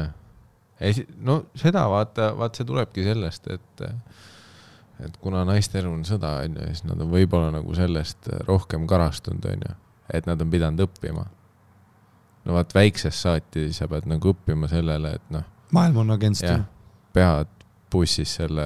ei, 0.82 1.06
no 1.22 1.44
seda 1.58 1.86
vaata, 1.92 2.32
vaat 2.38 2.58
see 2.58 2.66
tulebki 2.68 3.04
sellest, 3.06 3.48
et, 3.54 3.84
et 5.06 5.18
kuna 5.22 5.44
naiste 5.48 5.80
elu 5.82 5.92
on 5.94 6.04
sõda, 6.08 6.36
onju, 6.46 6.66
siis 6.72 6.84
nad 6.90 7.02
on 7.02 7.12
võib-olla 7.14 7.52
nagu 7.58 7.76
sellest 7.78 8.30
rohkem 8.48 8.88
karastunud, 8.90 9.46
onju, 9.56 9.76
et 10.14 10.28
nad 10.30 10.42
on 10.42 10.52
pidanud 10.54 10.86
õppima. 10.88 11.26
no 12.46 12.54
vaat 12.58 12.74
väiksest 12.74 13.22
saati 13.22 13.68
sa 13.74 13.88
pead 13.88 14.08
nagu 14.10 14.34
õppima 14.34 14.70
sellele, 14.72 15.16
et 15.20 15.34
noh, 15.34 15.44
maailm 15.72 15.98
on 16.06 16.12
against 16.18 16.44
you., 16.44 16.64
pead 17.14 17.48
bussis 17.92 18.38
selle 18.40 18.66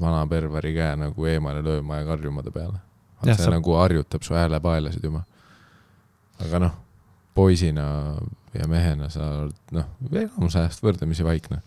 vana 0.00 0.26
perveri 0.28 0.74
käe 0.76 0.96
nagu 1.00 1.24
eemale 1.26 1.62
lööma 1.64 2.02
ja 2.02 2.04
karjuma 2.10 2.42
ta 2.44 2.50
peale. 2.52 2.82
See 3.24 3.34
sa- 3.34 3.50
nagu 3.50 3.72
harjutab 3.78 4.22
su 4.22 4.34
häälepaelasid 4.36 5.02
juba. 5.04 5.22
aga 6.44 6.58
noh, 6.60 6.74
poisina 7.34 7.86
ja 8.58 8.66
mehena 8.70 9.10
sa 9.12 9.22
oled 9.42 9.74
noh, 9.76 9.86
enamus 10.10 10.56
ajast 10.60 10.82
võrdlemisi 10.84 11.26
vaikne. 11.26 11.60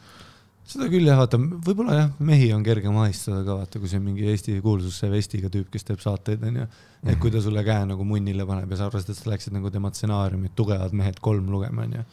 seda 0.70 0.86
küll 0.92 1.08
jah, 1.10 1.18
vaata, 1.18 1.40
võib-olla 1.40 1.98
jah, 1.98 2.10
mehi 2.22 2.52
on 2.54 2.64
kergem 2.66 2.98
ahistada 3.02 3.42
ka 3.48 3.60
vaata, 3.62 3.82
kui 3.82 3.90
see 3.92 4.02
mingi 4.04 4.28
Eesti 4.30 4.60
kuulsus 4.66 5.00
see 5.02 5.10
vestiga 5.14 5.48
tüüp, 5.54 5.70
kes 5.74 5.88
teeb 5.88 6.00
saateid 6.04 6.44
onju. 6.50 6.66
et 7.08 7.20
kui 7.22 7.32
ta 7.34 7.42
sulle 7.44 7.64
käe 7.66 7.86
nagu 7.90 8.04
munnile 8.08 8.46
paneb 8.50 8.70
ja 8.74 8.82
sa 8.82 8.90
arvasid, 8.90 9.10
et 9.14 9.22
sa 9.22 9.32
läksid 9.34 9.56
nagu 9.56 9.68
tema 9.74 9.94
stsenaariumit 9.94 10.54
Tugevad 10.58 10.94
mehed 10.98 11.18
kolm 11.24 11.50
lugema 11.54 11.88
onju. 11.88 12.04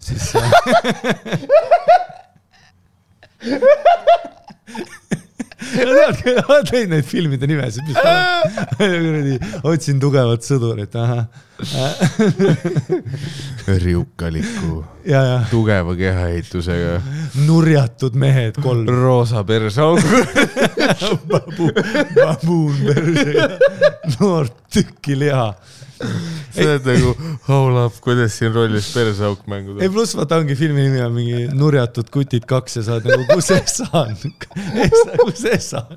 siis 0.00 0.32
tead, 6.20 6.40
oled 6.48 6.72
näinud 6.72 6.92
neid 6.94 7.06
filmide 7.08 7.48
nimesid, 7.50 7.86
mis 7.86 7.98
kuradi, 8.78 9.38
otsin 9.70 10.00
tugevat 10.02 10.46
sõdurit, 10.46 10.94
ahah. 10.98 11.26
riukaliku, 13.84 14.84
tugeva 15.50 15.94
kehaehitusega, 15.98 17.00
nurjatud 17.46 18.14
mehed 18.18 18.54
kolm. 18.62 18.88
roosa 18.88 19.44
persauk. 19.46 20.00
babuun 22.16 22.76
persega, 22.86 23.48
noort 24.18 24.56
tükki 24.72 25.18
liha. 25.20 25.50
sa 26.00 26.64
oled 26.64 26.86
nagu 26.88 27.10
laulab, 27.48 27.92
kuidas 28.00 28.32
siin 28.38 28.54
rollis 28.56 28.88
persauk 28.94 29.40
mängu 29.50 29.74
ei 29.74 29.82
tuleb. 29.82 29.92
pluss 29.98 30.16
vaata 30.16 30.34
ongi 30.40 30.54
filmi 30.56 30.80
nimi 30.86 31.00
on 31.04 31.12
mingi 31.12 31.40
Nurjatud 31.52 32.08
kutid 32.14 32.44
kaks 32.48 32.72
ja 32.80 32.82
sa 32.86 32.90
oled 32.96 33.06
nagu, 33.10 33.22
kus 33.34 33.48
Essa 33.58 33.86
on, 34.00 34.16
kus 35.26 35.44
Essa 35.52 35.78
on. 35.84 35.96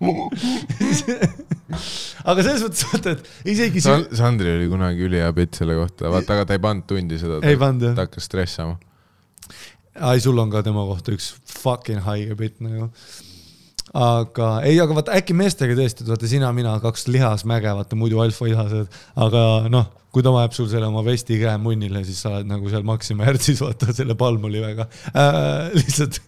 aga 2.30 2.44
selles 2.44 2.62
mõttes 2.64 2.84
vaata, 2.88 3.12
et 3.16 3.50
isegi 3.52 3.82
San-, 3.84 4.06
Sandri 4.16 4.52
oli 4.54 4.68
kunagi 4.70 5.04
ülihea 5.04 5.32
pilt 5.36 5.58
selle 5.60 5.74
kohta, 5.76 6.08
vaata, 6.12 6.38
aga 6.38 6.46
ta 6.48 6.56
ei 6.56 6.62
pannud 6.64 6.86
tundi 6.88 7.18
seda. 7.20 7.40
ei 7.44 7.58
pannud 7.60 7.90
jah 7.90 7.98
ta? 7.98 8.06
hakkas 8.08 8.28
stressama. 8.30 8.78
ai, 10.00 10.22
sul 10.24 10.40
on 10.40 10.52
ka 10.52 10.62
tema 10.66 10.86
kohta 10.88 11.12
üks 11.16 11.26
fucking 11.52 12.00
haige 12.06 12.36
bitt 12.38 12.56
nagu. 12.64 12.88
aga 13.92 14.48
ei, 14.68 14.76
aga 14.80 14.96
vaata 14.96 15.16
äkki 15.18 15.36
meestega 15.36 15.76
tõesti, 15.76 16.06
vaata 16.08 16.30
sina, 16.30 16.52
mina, 16.56 16.78
kaks 16.80 17.04
lihasmäge, 17.10 17.74
vaata 17.82 17.98
muidu 18.00 18.22
alfaihased, 18.24 18.88
aga 19.20 19.42
noh, 19.72 19.90
kui 20.14 20.24
ta 20.24 20.32
paneb 20.32 20.56
sul 20.56 20.70
selle 20.70 20.88
oma 20.88 21.02
vesti 21.06 21.36
käe 21.42 21.58
munnile, 21.60 22.00
siis 22.08 22.22
sa 22.24 22.32
oled 22.32 22.48
nagu 22.48 22.72
seal 22.72 22.86
Maxima 22.88 23.28
Hertzis, 23.28 23.60
vaata 23.60 23.92
selle 23.92 24.16
palmuliivega 24.18 24.88
äh,. 25.12 25.76
lihtsalt, 25.76 26.22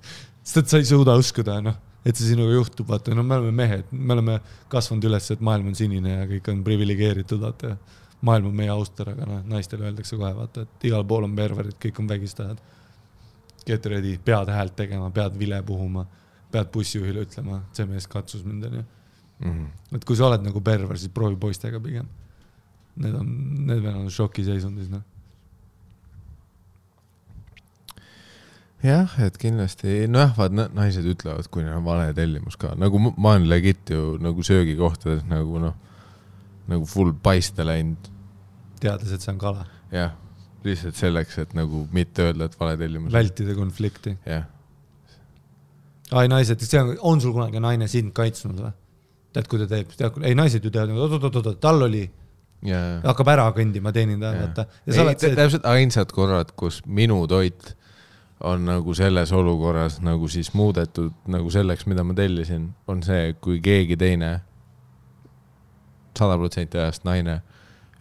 sest 0.45 0.61
et 0.61 0.75
sa 0.75 0.83
ei 0.83 0.91
suuda 0.93 1.16
uskuda, 1.23 1.57
noh, 1.64 1.81
et 2.05 2.18
see 2.18 2.32
sinuga 2.32 2.55
juhtub, 2.57 2.88
vaata, 2.88 3.14
no 3.14 3.22
me 3.22 3.38
oleme 3.38 3.53
mehed, 3.62 3.90
me 3.92 4.16
oleme 4.16 4.38
kasvanud 4.72 5.05
üles, 5.11 5.30
et 5.30 5.40
maailm 5.40 5.70
on 5.70 5.78
sinine 5.78 6.16
ja 6.16 6.28
kõik 6.30 6.50
on 6.50 6.64
priviligeeritud, 6.66 7.40
vaata. 7.42 7.76
maailm 8.22 8.53
on 8.53 8.55
meie 8.55 8.70
auster, 8.70 9.09
aga 9.11 9.26
noh, 9.26 9.40
naistele 9.50 9.88
öeldakse 9.88 10.16
kohe, 10.16 10.30
vaata, 10.34 10.62
et 10.62 10.86
igal 10.86 11.05
pool 11.07 11.24
on 11.26 11.34
perverid, 11.36 11.74
kõik 11.82 11.98
on 11.98 12.11
vägistajad 12.11 12.61
get 13.66 13.86
ready, 13.86 14.16
pead 14.24 14.50
häält 14.50 14.74
tegema, 14.76 15.11
pead 15.14 15.36
vile 15.38 15.62
puhuma, 15.66 16.05
pead 16.53 16.70
bussijuhile 16.74 17.24
ütlema, 17.26 17.62
see 17.76 17.86
mees 17.88 18.09
katsus 18.11 18.44
mind, 18.46 18.66
onju. 18.70 18.84
Mhm. 19.42 19.64
et 19.96 20.05
kui 20.05 20.16
sa 20.16 20.28
oled 20.28 20.42
nagu 20.44 20.61
perver, 20.62 20.98
siis 20.98 21.11
proovi 21.11 21.36
poistega 21.36 21.80
pigem. 21.82 22.07
Need 23.03 23.14
on, 23.18 23.30
need 23.66 23.80
veel 23.82 23.96
on 23.96 24.11
šokiseisundis, 24.11 24.90
noh. 24.92 25.03
jah, 28.83 29.12
et 29.22 29.37
kindlasti, 29.39 30.07
nojah, 30.11 30.33
vaat 30.37 30.55
na- 30.57 30.68
naised 30.74 31.07
ütlevad, 31.07 31.49
kui 31.53 31.64
neil 31.64 31.78
on 31.78 31.85
vale 31.87 32.09
tellimus 32.16 32.57
ka, 32.61 32.74
nagu 32.78 32.99
ma- 32.99 33.14
ma 33.16 33.35
olen 33.37 33.49
legit 33.51 33.93
ju 33.95 34.16
nagu 34.22 34.43
söögikohtades 34.47 35.22
nagu 35.30 35.61
noh, 35.62 35.74
nagu 36.70 36.87
full 36.89 37.12
paiste 37.22 37.64
läinud, 37.66 38.11
teades, 38.83 39.12
et 39.14 39.22
see 39.22 39.33
on 39.33 39.39
kala, 39.43 39.66
jah, 39.95 40.16
lihtsalt 40.66 40.99
selleks, 40.99 41.39
et 41.43 41.55
nagu 41.59 41.87
mitte 41.95 42.26
öelda, 42.26 42.49
et 42.51 42.59
vale 42.59 42.76
tellimus. 42.80 43.12
vältida 43.14 43.55
konflikti. 43.59 44.16
jah, 44.26 44.49
ai 46.12 46.28
naised, 46.28 46.64
see 46.66 46.80
on, 46.80 46.97
on 47.01 47.20
sul 47.22 47.35
kunagi 47.37 47.62
naine 47.62 47.89
sind 47.91 48.12
kaitsnud 48.16 48.59
või? 48.61 48.72
tead, 49.33 49.47
kui 49.49 49.62
ta 49.62 49.68
teeb, 49.70 49.95
tead, 49.97 50.18
ei 50.28 50.35
naised 50.37 50.64
ju 50.64 50.70
teavad, 50.74 50.99
oot-oot-oot, 51.07 51.55
tal 51.62 51.87
oli, 51.87 52.03
ja, 52.68 52.80
hakkab 53.07 53.30
ära 53.33 53.47
kõndima 53.57 53.93
teenindaja, 53.95 54.43
vaata. 54.43 54.66
täpselt 55.39 55.64
ainsad 55.70 56.12
korrad, 56.12 56.51
kus 56.59 56.83
minu 56.87 57.22
toit 57.30 57.72
on 58.45 58.64
nagu 58.66 58.95
selles 58.95 59.32
olukorras 59.32 60.01
nagu 60.03 60.28
siis 60.30 60.53
muudetud 60.55 61.12
nagu 61.30 61.51
selleks, 61.51 61.86
mida 61.86 62.05
ma 62.05 62.14
tellisin, 62.14 62.70
on 62.90 63.03
see, 63.07 63.34
kui 63.43 63.61
keegi 63.62 63.97
teine, 63.99 64.32
sada 66.18 66.36
protsenti 66.40 66.80
ajast 66.80 67.07
naine, 67.09 67.38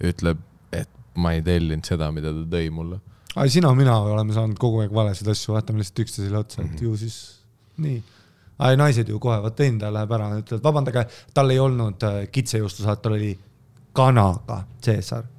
ütleb, 0.03 0.41
et 0.73 0.89
ma 1.21 1.35
ei 1.35 1.43
tellinud 1.45 1.85
seda, 1.87 2.09
mida 2.15 2.33
ta 2.33 2.45
tõi 2.55 2.71
mulle. 2.73 3.01
ai 3.35 3.49
sina, 3.53 3.73
mina 3.75 3.99
oleme 4.03 4.33
saanud 4.35 4.57
kogu 4.59 4.81
aeg 4.83 4.93
valesid 4.95 5.29
asju, 5.31 5.53
vaatame 5.55 5.83
lihtsalt 5.83 6.03
üksteisele 6.05 6.41
otsa, 6.41 6.65
et 6.65 6.81
ju 6.81 6.95
siis 6.99 7.19
nii. 7.83 8.01
ai 8.65 8.79
naised 8.79 9.09
ju 9.09 9.19
kohe, 9.19 9.37
vot 9.43 9.55
teenindaja 9.55 9.93
läheb 9.99 10.17
ära, 10.17 10.31
ütlevad 10.41 10.65
vabandage, 10.65 11.05
tal 11.33 11.53
ei 11.53 11.61
olnud 11.61 12.07
äh, 12.07 12.17
kitsejuustusaat, 12.33 13.01
tal 13.03 13.19
oli 13.19 13.35
kanaga 13.93 14.63
Caesar. 14.83 15.29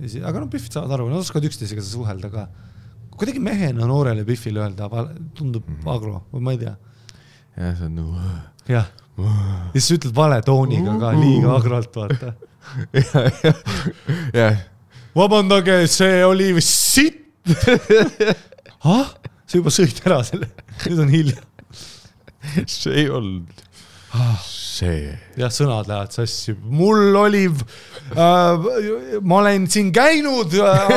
ja 0.00 0.08
siis, 0.08 0.22
aga 0.24 0.42
noh, 0.42 0.50
Biffid 0.50 0.74
saavad 0.74 0.98
aru, 0.98 1.08
nad 1.12 1.22
oskavad 1.22 1.46
üksteisega 1.48 1.84
suhelda 1.84 2.30
ka. 2.32 2.46
Kuidagi 3.18 3.40
mehena 3.42 3.86
noorele 3.88 4.24
Biffile 4.26 4.62
öelda, 4.64 4.88
tundub 5.36 5.88
agro 5.90 6.24
või 6.32 6.44
ma 6.44 6.54
ei 6.54 6.60
tea. 6.64 6.74
jah, 7.56 7.74
see 7.78 7.88
on 7.88 7.96
nagu 7.98 8.28
jah, 8.70 8.88
ja 9.18 9.74
siis 9.80 9.90
ütled 9.98 10.14
vale 10.16 10.40
tooniga 10.46 10.96
ka, 11.00 11.12
liiga 11.18 11.56
agrolt, 11.58 11.94
vaata. 11.96 12.34
jah, 14.40 14.62
vabandage, 15.14 15.84
see 15.92 16.22
oli 16.26 16.50
sitt. 16.64 17.20
ah, 18.82 19.12
sa 19.44 19.58
juba 19.58 19.72
sõid 19.74 20.00
ära 20.06 20.22
selle, 20.26 20.48
nüüd 20.86 21.04
on 21.04 21.12
hilja. 21.12 21.44
see 22.66 23.04
ei 23.04 23.10
olnud 23.12 23.64
see. 24.42 25.12
jah, 25.38 25.52
sõnad 25.52 25.88
lähevad 25.90 26.14
sassi, 26.14 26.54
mul 26.54 27.14
oli 27.18 27.44
äh,, 27.50 28.66
ma 29.22 29.40
olen 29.40 29.68
siin 29.70 29.92
käinud 29.94 30.54
äh, 30.60 30.94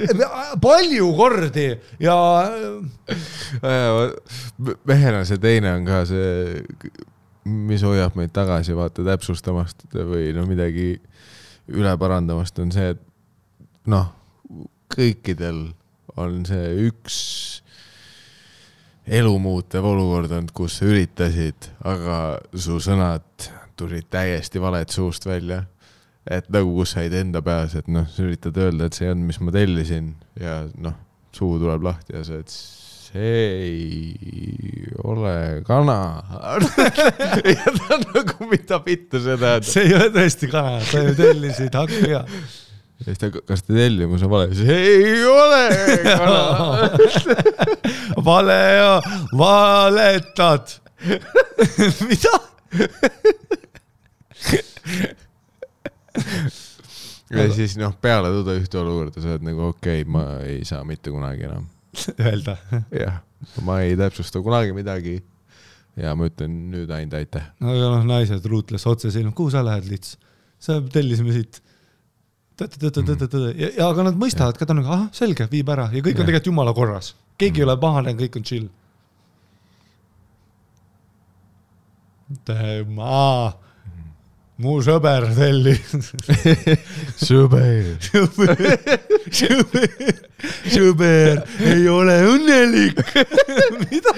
palju 0.66 1.10
kordi 1.18 1.68
ja 2.02 2.16
mehena 4.86 5.24
see 5.28 5.42
teine 5.42 5.76
on 5.78 5.86
ka 5.88 6.02
see, 6.08 6.62
mis 7.46 7.84
hoiab 7.86 8.16
meid 8.18 8.34
tagasi 8.36 8.76
vaata 8.76 9.04
täpsustamast 9.06 9.86
või 9.94 10.32
no 10.36 10.46
midagi 10.48 10.94
üle 11.66 11.92
parandamast, 11.98 12.58
on 12.62 12.70
see, 12.74 12.94
et 12.94 13.02
noh, 13.90 14.10
kõikidel 14.92 15.68
on 16.16 16.42
see 16.48 16.68
üks 16.86 17.16
elumuutev 19.06 19.86
olukord 19.86 20.32
olnud, 20.34 20.52
kus 20.56 20.80
sa 20.80 20.88
üritasid, 20.90 21.70
aga 21.86 22.38
su 22.54 22.80
sõnad 22.82 23.48
tulid 23.78 24.08
täiesti 24.10 24.62
valed 24.62 24.90
suust 24.92 25.26
välja. 25.26 25.64
et 26.26 26.48
nagu, 26.50 26.72
kus 26.74 26.96
said 26.96 27.12
enda 27.14 27.38
peas, 27.42 27.76
et 27.78 27.86
noh, 27.86 28.06
sa 28.10 28.24
üritad 28.24 28.56
öelda, 28.58 28.88
et 28.88 28.96
see 28.96 29.06
ei 29.06 29.12
olnud, 29.12 29.28
mis 29.28 29.38
ma 29.38 29.52
tellisin 29.54 30.08
ja 30.42 30.56
noh, 30.82 30.96
suu 31.30 31.60
tuleb 31.62 31.86
lahti 31.86 32.16
ja 32.16 32.24
sa 32.26 32.34
oled, 32.34 32.50
see 32.50 33.36
ei 33.62 34.88
ole 35.06 35.62
kana. 35.68 35.98
ja 37.54 37.74
ta 37.78 37.94
on 37.94 38.06
nagu, 38.10 38.48
mida 38.50 38.80
vittu 38.82 39.22
see 39.22 39.38
tähendab. 39.38 39.68
see 39.70 39.86
ei 39.86 39.94
ole 39.94 40.10
tõesti 40.18 40.50
kana, 40.50 40.80
sa 40.82 41.04
ju 41.06 41.14
tellisid 41.20 41.78
hakkliha. 41.78 42.24
Ja 43.06 43.14
siis 43.14 43.20
ta, 43.22 43.30
kas 43.46 43.62
te 43.62 43.76
tellimus 43.76 44.24
on 44.26 44.30
vale, 44.32 44.50
see 44.58 44.74
ei 44.74 45.20
ole 45.30 45.62
vale 48.28 48.56
ja 48.76 48.90
valetad. 49.38 50.74
mida? 52.08 52.32
ja 57.30 57.46
siis 57.54 57.76
noh, 57.78 57.94
peale 58.02 58.32
toda 58.34 58.56
ühte 58.58 58.80
olukorda 58.80 59.22
sa 59.22 59.36
oled 59.36 59.46
nagu 59.46 59.68
okei 59.70 60.02
okay,, 60.02 60.10
ma 60.10 60.26
ei 60.42 60.64
saa 60.66 60.82
mitte 60.88 61.14
kunagi 61.14 61.46
enam. 61.46 61.68
Öelda. 62.26 62.56
jah, 62.90 63.20
ma 63.62 63.80
ei 63.84 63.94
täpsusta 63.98 64.42
kunagi 64.42 64.74
midagi. 64.76 65.20
ja 65.96 66.16
ma 66.18 66.26
ütlen 66.28 66.58
nüüd 66.74 66.90
ainult 66.90 67.14
aitäh. 67.20 67.52
aga 67.62 67.92
noh, 67.94 68.02
naised 68.08 68.50
ruutles 68.50 68.86
otse 68.90 69.14
silma, 69.14 69.30
kuhu 69.36 69.54
sa 69.54 69.62
lähed, 69.66 69.86
Lits? 69.92 70.18
sa, 70.58 70.80
tellisime 70.80 71.36
siit. 71.36 71.62
ja, 72.56 73.68
ja 73.76 73.86
aga 73.90 74.08
nad 74.08 74.16
mõistavad 74.16 74.56
ka, 74.56 74.64
ta 74.64 74.72
on 74.72 74.80
nagu 74.80 74.92
ahah, 74.92 75.06
selge, 75.16 75.44
viib 75.52 75.68
ära 75.72 75.90
ja 75.92 76.00
kõik 76.00 76.16
on 76.16 76.28
tegelikult 76.28 76.50
jumala 76.52 76.72
korras. 76.76 77.12
keegi 77.36 77.60
ei 77.60 77.68
ole 77.68 77.76
pahane, 77.80 78.16
kõik 78.16 78.38
on 78.40 78.46
chill. 78.48 78.68
tema, 82.48 83.52
mu 84.56 84.78
sõber 84.82 85.28
tellis. 85.36 86.10
sõber. 87.28 87.92
sõber, 88.08 88.64
sõber, 89.28 90.10
sõber 90.72 91.44
ei 91.68 91.88
ole 91.92 92.18
õnnelik. 92.32 93.04
mida? 93.84 94.16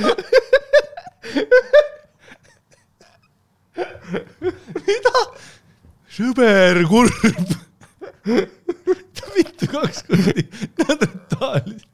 mida? 4.87 5.25
sõber 6.19 6.87
kurb. 6.89 7.67
vittu 9.37 9.71
kaks 9.73 10.05
kuradi, 10.09 10.45
taalis. 11.33 11.85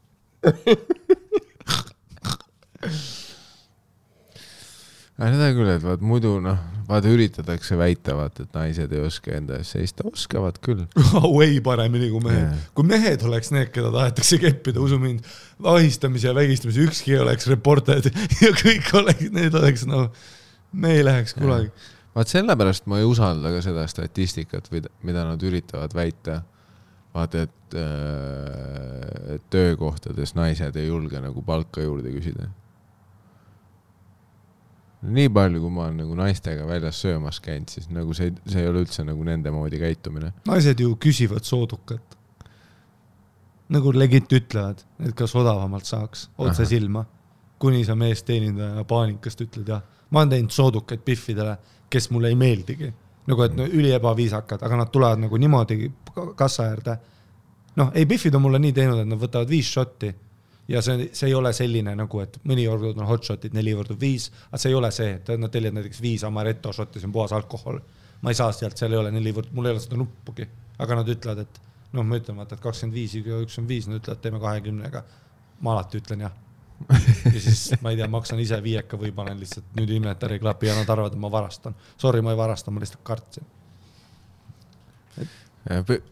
aga 5.15 5.31
seda 5.31 5.51
küll, 5.55 5.71
et 5.71 5.85
vaat 5.85 6.03
muidu 6.05 6.37
noh, 6.43 6.59
vaata 6.89 7.11
üritatakse 7.13 7.79
väita, 7.79 8.17
vaata, 8.19 8.45
et 8.45 8.57
naised 8.57 8.93
ei 8.93 9.03
oska 9.07 9.35
enda 9.39 9.59
eest 9.61 9.77
seista, 9.77 10.07
oskavad 10.11 10.59
küll. 10.65 10.85
way 11.37 11.61
paremini 11.65 12.11
kui 12.13 12.23
mehed 12.25 12.43
Jah.. 12.43 12.69
kui 12.77 12.89
mehed 12.91 13.25
oleks 13.29 13.53
need, 13.55 13.71
keda 13.75 13.93
tahetakse 13.95 14.41
keppida, 14.43 14.83
usu 14.85 14.99
mind, 15.03 15.25
ahistamise 15.75 16.31
ja 16.31 16.37
vägistamise 16.37 16.85
ükski 16.89 17.15
ei 17.15 17.23
oleks 17.25 17.49
reporter 17.53 18.03
ja 18.45 18.53
kõik 18.59 18.91
oleks, 19.01 19.31
need 19.35 19.59
oleks 19.61 19.87
noh, 19.91 20.11
me 20.75 20.97
ei 20.99 21.07
läheks 21.07 21.37
kunagi. 21.39 21.71
Vaat 22.15 22.31
sellepärast 22.31 22.89
ma 22.91 23.01
ei 23.03 23.07
usalda 23.09 23.51
ka 23.55 23.63
seda 23.65 23.87
statistikat, 23.91 24.71
mida 25.03 25.25
nad 25.27 25.43
üritavad 25.43 25.95
väita. 25.97 26.43
vaata, 27.15 27.45
et 27.47 27.75
äh, 27.79 29.37
töökohtades 29.51 30.33
naised 30.35 30.75
ei 30.77 30.89
julge 30.89 31.21
nagu 31.23 31.43
palka 31.47 31.83
juurde 31.83 32.11
küsida. 32.11 32.49
nii 35.05 35.29
palju, 35.29 35.61
kui 35.61 35.71
ma 35.71 35.85
olen 35.85 35.99
nagu 36.01 36.15
naistega 36.17 36.67
väljas 36.67 37.03
söömas 37.05 37.39
käinud, 37.45 37.69
siis 37.69 37.91
nagu 37.93 38.15
see, 38.17 38.33
see 38.49 38.63
ei 38.63 38.71
ole 38.71 38.83
üldse 38.87 39.05
nagu 39.05 39.25
nende 39.25 39.51
moodi 39.53 39.79
käitumine. 39.79 40.33
naised 40.49 40.81
ju 40.81 40.97
küsivad 40.97 41.45
soodukat. 41.45 42.19
nagu 43.69 43.93
legit 43.95 44.33
ütlevad, 44.33 44.83
et 45.05 45.15
kas 45.15 45.35
odavamalt 45.35 45.87
saaks, 45.87 46.31
otse 46.39 46.63
Ahah. 46.63 46.69
silma. 46.69 47.05
kuni 47.59 47.85
sa 47.85 47.95
meesteenindajana 47.95 48.85
paanikast 48.85 49.41
ütled 49.41 49.69
jah, 49.69 49.83
ma 50.11 50.21
olen 50.21 50.35
teinud 50.35 50.51
soodukaid 50.51 51.05
Biffidele, 51.05 51.59
kes 51.91 52.11
mulle 52.11 52.29
ei 52.29 52.35
meeldigi. 52.39 52.93
nagu, 53.27 53.43
et 53.43 53.55
no 53.57 53.65
üliebaviisakad, 53.65 54.63
aga 54.63 54.77
nad 54.77 54.91
tulevad 54.93 55.23
nagu 55.23 55.37
niimoodi 55.41 55.93
ka- 56.15 56.35
kassa 56.37 56.67
äärde. 56.69 56.99
noh, 57.77 57.91
ei 57.95 58.07
Biffid 58.07 58.35
on 58.35 58.43
mulle 58.43 58.59
nii 58.59 58.73
teinud, 58.73 59.01
et 59.01 59.09
nad 59.09 59.19
võtavad 59.19 59.49
viis 59.49 59.71
šotti 59.73 60.15
ja 60.69 60.83
see, 60.83 61.09
see 61.13 61.29
ei 61.29 61.35
ole 61.35 61.53
selline 61.53 61.95
nagu, 61.97 62.21
et 62.21 62.39
mõnikord 62.49 62.95
on 62.95 63.07
hot 63.09 63.25
shot'id 63.25 63.57
neli 63.57 63.75
korda 63.77 63.97
viis, 64.01 64.31
aga 64.49 64.61
see 64.61 64.73
ei 64.73 64.79
ole 64.79 64.91
see, 64.95 65.17
et 65.19 65.33
nad 65.41 65.53
tellivad 65.53 65.79
näiteks 65.81 66.01
viis 66.05 66.25
amaretto 66.25 66.73
šotti, 66.73 67.01
see 67.01 67.11
on 67.11 67.17
puhas 67.17 67.33
alkohol. 67.37 67.81
ma 68.25 68.33
ei 68.33 68.39
saa 68.39 68.53
sealt, 68.57 68.79
seal 68.81 68.93
ei 68.93 68.99
ole 68.99 69.11
neli 69.13 69.35
võrd, 69.37 69.51
mul 69.53 69.67
ei 69.69 69.75
ole 69.75 69.81
seda 69.85 69.99
nuppugi, 70.01 70.47
aga 70.81 70.97
nad 70.97 71.09
ütlevad, 71.13 71.43
et 71.45 71.61
noh, 71.93 72.07
ma 72.07 72.17
ütlen 72.17 72.39
vaata, 72.41 72.57
et 72.57 72.63
kakskümmend 72.65 72.97
viis 72.97 73.17
ja 73.19 73.41
üks 73.45 73.59
on 73.61 73.69
viis, 73.69 73.89
nad 73.91 74.01
ütlevad, 74.01 74.23
teeme 74.25 74.41
kahekümnega. 74.41 75.05
ma 75.61 75.73
alati 75.73 76.01
ütlen 76.01 76.25
jah. 76.25 76.33
Ja 77.35 77.41
siis 77.41 77.75
ma 77.83 77.93
ei 77.93 77.99
tea, 77.99 78.09
maksan 78.11 78.41
ise 78.43 78.59
viieka 78.63 78.99
või 79.01 79.13
panen 79.15 79.41
lihtsalt 79.41 79.77
nüüd 79.79 79.93
inventar 79.95 80.33
ei 80.35 80.43
klapi 80.43 80.69
ja 80.69 80.77
nad 80.79 80.91
arvavad, 80.91 81.15
et 81.15 81.21
ma 81.23 81.31
varastan. 81.33 81.77
Sorry, 81.97 82.23
ma 82.25 82.35
ei 82.35 82.41
varasta, 82.41 82.75
ma 82.75 82.83
lihtsalt 82.83 83.05
kartsin. 83.07 83.47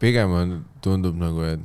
pigem 0.00 0.32
on, 0.32 0.54
tundub 0.80 1.18
nagu, 1.20 1.42
et 1.44 1.60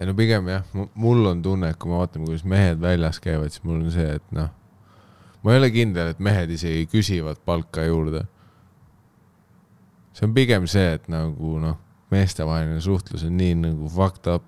ei 0.00 0.06
no 0.08 0.14
pigem 0.16 0.48
jah, 0.48 0.64
mul 0.94 1.26
on 1.28 1.42
tunne, 1.44 1.68
et 1.70 1.78
kui 1.80 1.90
ma 1.90 2.00
vaatan, 2.00 2.24
kuidas 2.24 2.46
mehed 2.48 2.80
väljas 2.80 3.20
käivad, 3.20 3.52
siis 3.52 3.64
mul 3.68 3.82
on 3.82 3.92
see, 3.92 4.06
et 4.16 4.32
noh, 4.32 4.48
ma 5.44 5.52
ei 5.52 5.60
ole 5.60 5.70
kindel, 5.74 6.14
et 6.14 6.22
mehed 6.22 6.52
isegi 6.54 6.86
küsivad 6.88 7.42
palka 7.44 7.84
juurde. 7.84 8.24
see 10.16 10.26
on 10.26 10.32
pigem 10.34 10.66
see, 10.68 10.94
et 10.96 11.04
nagu 11.12 11.58
noh, 11.60 11.76
meestevaheline 12.10 12.80
suhtlus 12.82 13.26
on 13.28 13.36
nii 13.36 13.58
nagu 13.60 13.90
fucked 13.92 14.30
up, 14.32 14.46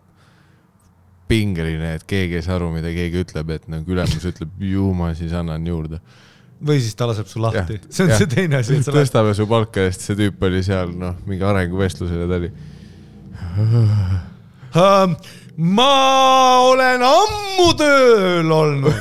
pingeline, 1.33 1.95
et 1.99 2.05
keegi 2.09 2.39
ei 2.39 2.45
saa 2.45 2.57
aru, 2.59 2.69
mida 2.75 2.89
keegi 2.95 3.17
ütleb, 3.25 3.47
et 3.57 3.65
nagu 3.73 3.95
ülemus 3.95 4.25
ütleb, 4.29 4.51
ju 4.73 4.85
ma 4.97 5.07
siis 5.19 5.33
annan 5.37 5.63
juurde. 5.67 5.99
või 6.63 6.79
siis 6.79 6.95
ta 6.95 7.09
laseb 7.11 7.27
su 7.27 7.41
lahti 7.43 7.81
see 7.89 8.05
on 8.05 8.11
jah. 8.13 8.19
see 8.21 8.29
teine 8.31 8.55
asi, 8.61 8.77
et 8.79 8.87
tõstame 8.87 9.33
su 9.35 9.47
palka 9.51 9.81
eest, 9.89 10.01
see 10.07 10.19
tüüp 10.19 10.45
oli 10.47 10.61
seal 10.67 10.89
noh, 10.95 11.15
mingi 11.27 11.45
arenguvestlusel 11.47 12.19
ja 12.23 12.27
ta 12.31 12.37
oli. 12.43 12.51
Ähm, 14.73 15.11
ma 15.77 15.95
olen 16.71 17.01
ammu 17.05 17.69
tööl 17.77 18.49
olnud. 18.57 18.93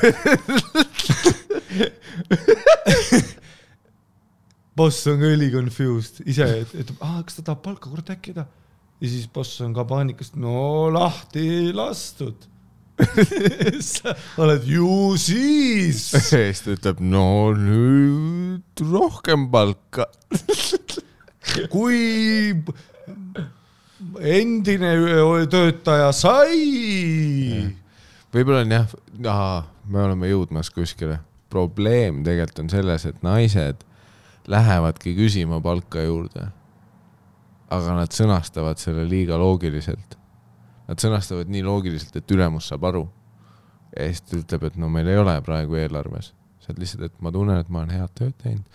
boss 4.82 5.06
on 5.08 5.22
ka 5.22 5.30
üli 5.36 5.52
confused, 5.54 6.22
ise 6.30 6.48
ütleb, 6.64 6.98
aa, 7.04 7.22
kas 7.26 7.38
ta 7.38 7.46
tahab 7.50 7.64
palka, 7.66 7.92
kurat 7.92 8.12
äkki 8.16 8.34
ta. 8.36 8.48
Ja 9.02 9.10
siis 9.10 9.28
boss 9.34 9.62
on 9.66 9.74
ka 9.74 9.86
paanikas, 9.90 10.36
no 10.38 10.90
lahti 10.94 11.74
lastud. 11.74 12.48
sa 13.82 14.14
oled 14.38 14.66
ju 14.68 15.18
siis. 15.18 16.04
siis 16.30 16.62
ta 16.62 16.76
ütleb, 16.76 17.02
no 17.02 17.52
nüüd 17.58 18.84
rohkem 18.92 19.48
palka. 19.54 20.06
kui 21.74 22.54
endine 24.22 24.92
töötaja 25.50 26.12
sai. 26.14 27.74
võib-olla 28.32 28.62
on 28.62 28.76
jah, 28.78 29.66
me 29.90 30.06
oleme 30.06 30.30
jõudmas 30.30 30.70
kuskile. 30.74 31.20
probleem 31.52 32.22
tegelikult 32.24 32.62
on 32.64 32.70
selles, 32.72 33.06
et 33.06 33.24
naised 33.26 33.82
lähevadki 34.48 35.16
küsima 35.18 35.60
palka 35.62 36.06
juurde. 36.06 36.48
Aga 37.72 37.96
nad 38.02 38.16
sõnastavad 38.16 38.82
selle 38.82 39.06
liiga 39.08 39.38
loogiliselt. 39.40 40.18
Nad 40.90 41.00
sõnastavad 41.00 41.52
nii 41.52 41.64
loogiliselt, 41.64 42.16
et 42.20 42.32
ülemus 42.36 42.68
saab 42.72 42.88
aru. 42.90 43.06
ja 43.92 44.08
siis 44.08 44.22
ta 44.24 44.38
ütleb, 44.40 44.64
et 44.70 44.78
no 44.80 44.88
meil 44.92 45.08
ei 45.12 45.18
ole 45.20 45.34
praegu 45.44 45.76
eelarves. 45.76 46.34
see 46.62 46.74
on 46.74 46.80
lihtsalt, 46.80 47.04
et 47.10 47.22
ma 47.22 47.32
tunnen, 47.32 47.58
et 47.58 47.70
ma 47.70 47.80
olen 47.82 47.90
head 47.96 48.12
tööd 48.16 48.36
teinud 48.44 48.66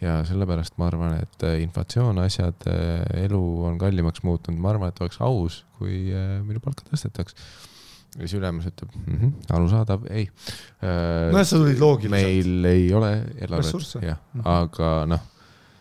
ja 0.00 0.20
sellepärast 0.28 0.76
ma 0.80 0.86
arvan, 0.88 1.16
et 1.20 1.42
äh, 1.44 1.58
inflatsioon, 1.64 2.18
asjad, 2.24 2.64
elu 3.20 3.40
on 3.68 3.76
kallimaks 3.80 4.22
muutunud, 4.24 4.60
ma 4.60 4.72
arvan, 4.72 4.92
et 4.92 5.02
oleks 5.04 5.20
aus, 5.24 5.64
kui 5.78 6.06
äh, 6.12 6.38
minu 6.44 6.62
palka 6.64 6.86
tõstetaks. 6.88 7.36
ja 8.16 8.24
siis 8.26 8.34
ülemus 8.40 8.66
ütleb 8.66 8.94
mm, 8.96 9.18
-hmm, 9.18 9.34
arusaadav, 9.54 10.06
ei. 10.10 10.24
nojah, 10.82 11.46
sa 11.46 11.56
tulid 11.56 11.78
loogiliselt. 11.78 12.10
meil 12.10 12.64
ei 12.64 12.88
ole 12.94 13.12
eelarvet 13.38 14.02
jah, 14.02 14.18
Mhm. 14.34 14.46
aga 14.46 15.06
noh, 15.06 15.20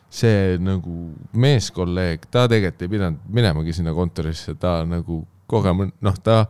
see 0.09 0.57
nagu 0.63 0.93
meeskolleeg, 1.37 2.25
ta 2.33 2.47
tegelikult 2.49 2.81
ei 2.85 2.93
pidanud 2.95 3.27
minemagi 3.29 3.75
sinna 3.77 3.93
kontorisse, 3.93 4.55
ta 4.59 4.79
nagu 4.89 5.21
kogemata, 5.49 5.93
noh, 6.05 6.17
ta 6.23 6.41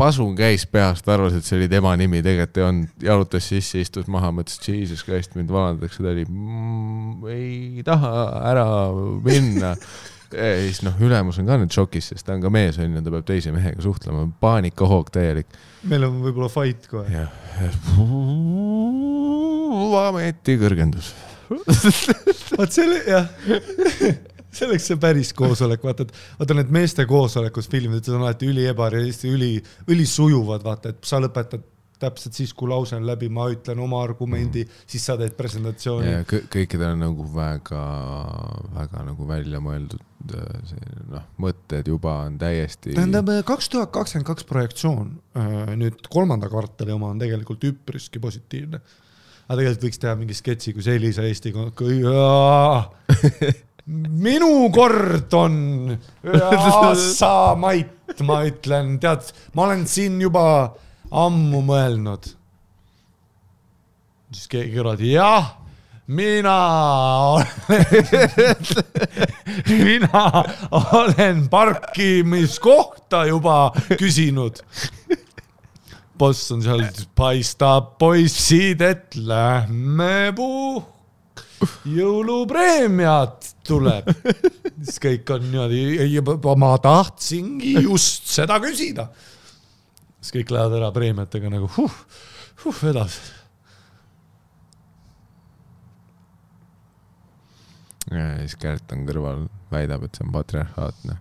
pasun 0.00 0.32
käis 0.38 0.64
peast, 0.70 1.08
arvas, 1.12 1.34
et 1.36 1.46
see 1.46 1.58
oli 1.58 1.68
tema 1.70 1.92
nimi, 2.00 2.22
tegelikult 2.24 2.60
ei 2.60 2.66
olnud, 2.66 2.94
jalutas 3.04 3.50
sisse, 3.50 3.82
istus 3.84 4.08
maha, 4.10 4.30
mõtles, 4.34 4.60
jesus 4.64 5.02
christ, 5.04 5.36
mind 5.36 5.52
vallandatakse, 5.52 6.00
ta 6.00 6.14
oli 6.14 6.24
mmm,, 6.28 7.26
ei 7.34 7.84
taha 7.86 8.14
ära 8.52 8.66
minna. 9.26 9.74
ja 10.40 10.50
siis 10.62 10.80
noh, 10.86 10.94
ülemus 11.02 11.40
on 11.42 11.48
ka 11.50 11.58
nüüd 11.60 11.74
šokis, 11.74 12.12
sest 12.12 12.26
ta 12.26 12.36
on 12.36 12.44
ka 12.44 12.52
mees, 12.54 12.78
on 12.80 12.94
ju, 12.96 13.02
ta 13.04 13.14
peab 13.16 13.26
teise 13.28 13.52
mehega 13.54 13.82
suhtlema, 13.84 14.28
paanikahoog 14.42 15.10
täielik. 15.14 15.58
meil 15.90 16.06
on 16.08 16.20
võib-olla 16.24 16.48
fight 16.52 16.86
kohe. 16.90 17.10
jah, 17.10 17.30
ameti 20.06 20.56
kõrgendus. 20.60 21.12
Vot 21.50 22.70
selle, 22.74 23.00
jah, 23.08 23.26
selleks 24.54 24.90
see 24.90 25.00
päris 25.00 25.32
koosolek, 25.36 25.82
vaata, 25.86 26.06
et 26.06 26.14
vaata 26.38 26.56
need 26.58 26.72
meeste 26.74 27.06
koosolekud 27.10 27.68
filmides 27.70 28.14
on 28.14 28.24
alati 28.24 28.50
üli 28.50 28.68
ebarealistid, 28.70 29.34
üli, 29.34 29.52
ülisujuvad, 29.90 30.64
vaata, 30.66 30.94
et 30.94 31.10
sa 31.10 31.22
lõpetad 31.22 31.66
täpselt 32.00 32.36
siis, 32.36 32.52
kui 32.56 32.68
lause 32.70 32.96
on 32.96 33.04
läbi, 33.06 33.28
ma 33.32 33.46
ütlen 33.52 33.80
oma 33.84 34.00
argumendi, 34.04 34.62
siis 34.88 35.04
sa 35.06 35.16
teed 35.20 35.34
presentatsiooni 35.38 36.08
ja. 36.08 36.22
kõ- 36.28 36.46
kõikidel 36.52 36.94
on 36.94 37.04
nagu 37.04 37.26
väga, 37.34 37.82
väga 38.76 39.04
nagu 39.10 39.26
välja 39.28 39.60
mõeldud 39.64 40.34
äh, 40.38 40.62
see 40.70 40.96
noh, 41.12 41.26
mõtted 41.44 41.92
juba 41.92 42.16
on 42.24 42.38
täiesti. 42.40 42.94
tähendab, 42.96 43.28
kaks 43.48 43.68
tuhat 43.72 43.92
kakskümmend 43.94 44.30
kaks 44.30 44.48
projektsioon, 44.48 45.12
nüüd 45.80 46.08
kolmanda 46.12 46.48
kvartali 46.52 46.96
oma 46.96 47.12
on 47.12 47.20
tegelikult 47.20 47.68
üpriski 47.68 48.22
positiivne. 48.22 48.80
Aga 49.50 49.58
tegelikult 49.58 49.88
võiks 49.88 49.98
teha 49.98 50.14
mingi 50.14 50.36
sketši, 50.38 50.72
kus 50.76 50.86
Elisa 50.92 51.24
Eesti 51.26 51.50
minu 54.22 54.68
kord 54.70 55.34
on, 55.34 55.56
sa 57.02 57.30
Mait, 57.58 58.20
ma 58.22 58.44
ütlen, 58.46 58.94
tead, 59.02 59.32
ma 59.58 59.66
olen 59.66 59.82
siin 59.90 60.20
juba 60.22 60.44
ammu 61.10 61.64
mõelnud. 61.66 62.28
siis 64.30 64.46
keegi 64.52 64.76
kõrval, 64.76 65.02
jah, 65.02 65.48
mina 66.06 66.56
olen, 67.34 67.48
mina 69.88 70.24
olen 70.70 71.48
parkimiskohta 71.50 73.24
juba 73.26 73.72
küsinud. 73.98 74.62
Boss 76.20 76.52
on 76.52 76.62
seal, 76.64 76.84
paistab 77.16 77.94
poissid, 78.00 78.82
et 78.84 79.16
lähme 79.16 80.30
puh-, 80.36 80.84
jõulupreemiat 81.88 83.50
tuleb. 83.66 84.08
siis 84.84 85.00
kõik 85.02 85.34
on 85.34 85.48
niimoodi, 85.48 86.20
ma 86.60 86.70
tahtsingi 86.82 87.74
just 87.86 88.30
seda 88.32 88.60
küsida. 88.62 89.08
siis 90.20 90.36
kõik 90.38 90.54
lähevad 90.56 90.78
ära 90.80 90.92
preemiatega 90.94 91.52
nagu 91.52 91.70
huh, 91.76 92.00
huh 92.64 92.82
edasi. 92.92 93.20
ja 98.10 98.28
siis 98.42 98.56
Kärt 98.60 98.92
on 98.92 99.06
kõrval, 99.08 99.44
väidab, 99.72 100.04
et 100.06 100.16
see 100.16 100.26
on 100.26 100.32
patriarhaatne. 100.34 101.20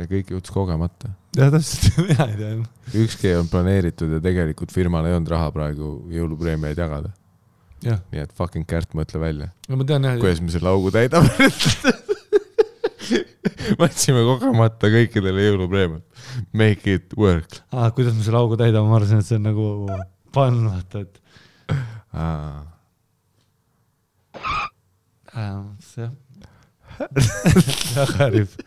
See 0.00 0.10
kõik 0.10 0.34
juhtus 0.34 0.52
kogemata. 0.54 1.12
jah, 1.36 1.50
täpselt, 1.52 1.96
mina 2.08 2.26
ei 2.26 2.36
tea. 2.38 2.52
ükski 3.04 3.30
ei 3.30 3.38
olnud 3.38 3.52
planeeritud 3.52 4.16
ja 4.16 4.20
tegelikult 4.24 4.72
firmal 4.74 5.08
ei 5.08 5.16
olnud 5.16 5.32
raha 5.32 5.50
praegu 5.54 5.92
jõulupreemiaid 6.14 6.80
jagada. 6.80 7.12
jah, 7.84 8.00
nii 8.12 8.24
et 8.24 8.32
fucking 8.36 8.66
Kärt, 8.68 8.94
mõtle 8.98 9.22
välja, 9.22 9.50
no 9.68 9.80
ma 9.80 9.88
tean 9.88 10.08
jah, 10.08 10.18
kuidas 10.20 10.42
me 10.44 10.54
selle 10.54 10.72
augu 10.72 10.92
täidame. 10.94 11.30
me 13.78 13.86
andsime 13.86 14.22
kogemata 14.26 14.90
kõikidele 14.92 15.46
jõulupreemiad. 15.48 16.04
Make 16.56 16.96
it 16.98 17.14
work. 17.18 17.60
ah, 17.72 17.90
kuidas 17.94 18.16
me 18.16 18.26
selle 18.26 18.40
augu 18.40 18.58
täidame, 18.60 18.88
ma 18.90 18.98
arvasin, 19.00 19.22
et 19.22 19.28
see 19.28 19.38
on 19.40 19.46
nagu 19.50 19.66
fun, 20.34 20.64
vaata, 20.70 21.04
et 21.04 21.14
äh, 22.16 22.60
see 25.84 26.08
väga 27.96 28.16
häirib. 28.18 28.58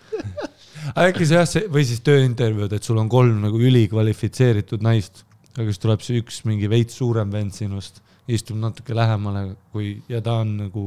Äkki 0.92 1.28
see 1.28 1.38
jah, 1.38 1.48
see 1.50 1.68
või 1.72 1.86
siis 1.88 2.02
tööintervjuud, 2.06 2.74
et 2.76 2.88
sul 2.88 3.00
on 3.02 3.10
kolm 3.12 3.44
nagu 3.46 3.60
ülikvalifitseeritud 3.62 4.84
naist, 4.86 5.24
aga 5.54 5.68
siis 5.70 5.82
tuleb 5.84 6.04
see 6.06 6.22
üks 6.22 6.42
mingi 6.48 6.70
veits 6.72 6.98
suurem 7.00 7.32
vend 7.34 7.56
sinust, 7.56 8.02
istub 8.28 8.58
natuke 8.60 8.96
lähemale 8.96 9.56
kui 9.74 9.98
ja 10.12 10.22
ta 10.24 10.40
on 10.44 10.56
nagu 10.66 10.86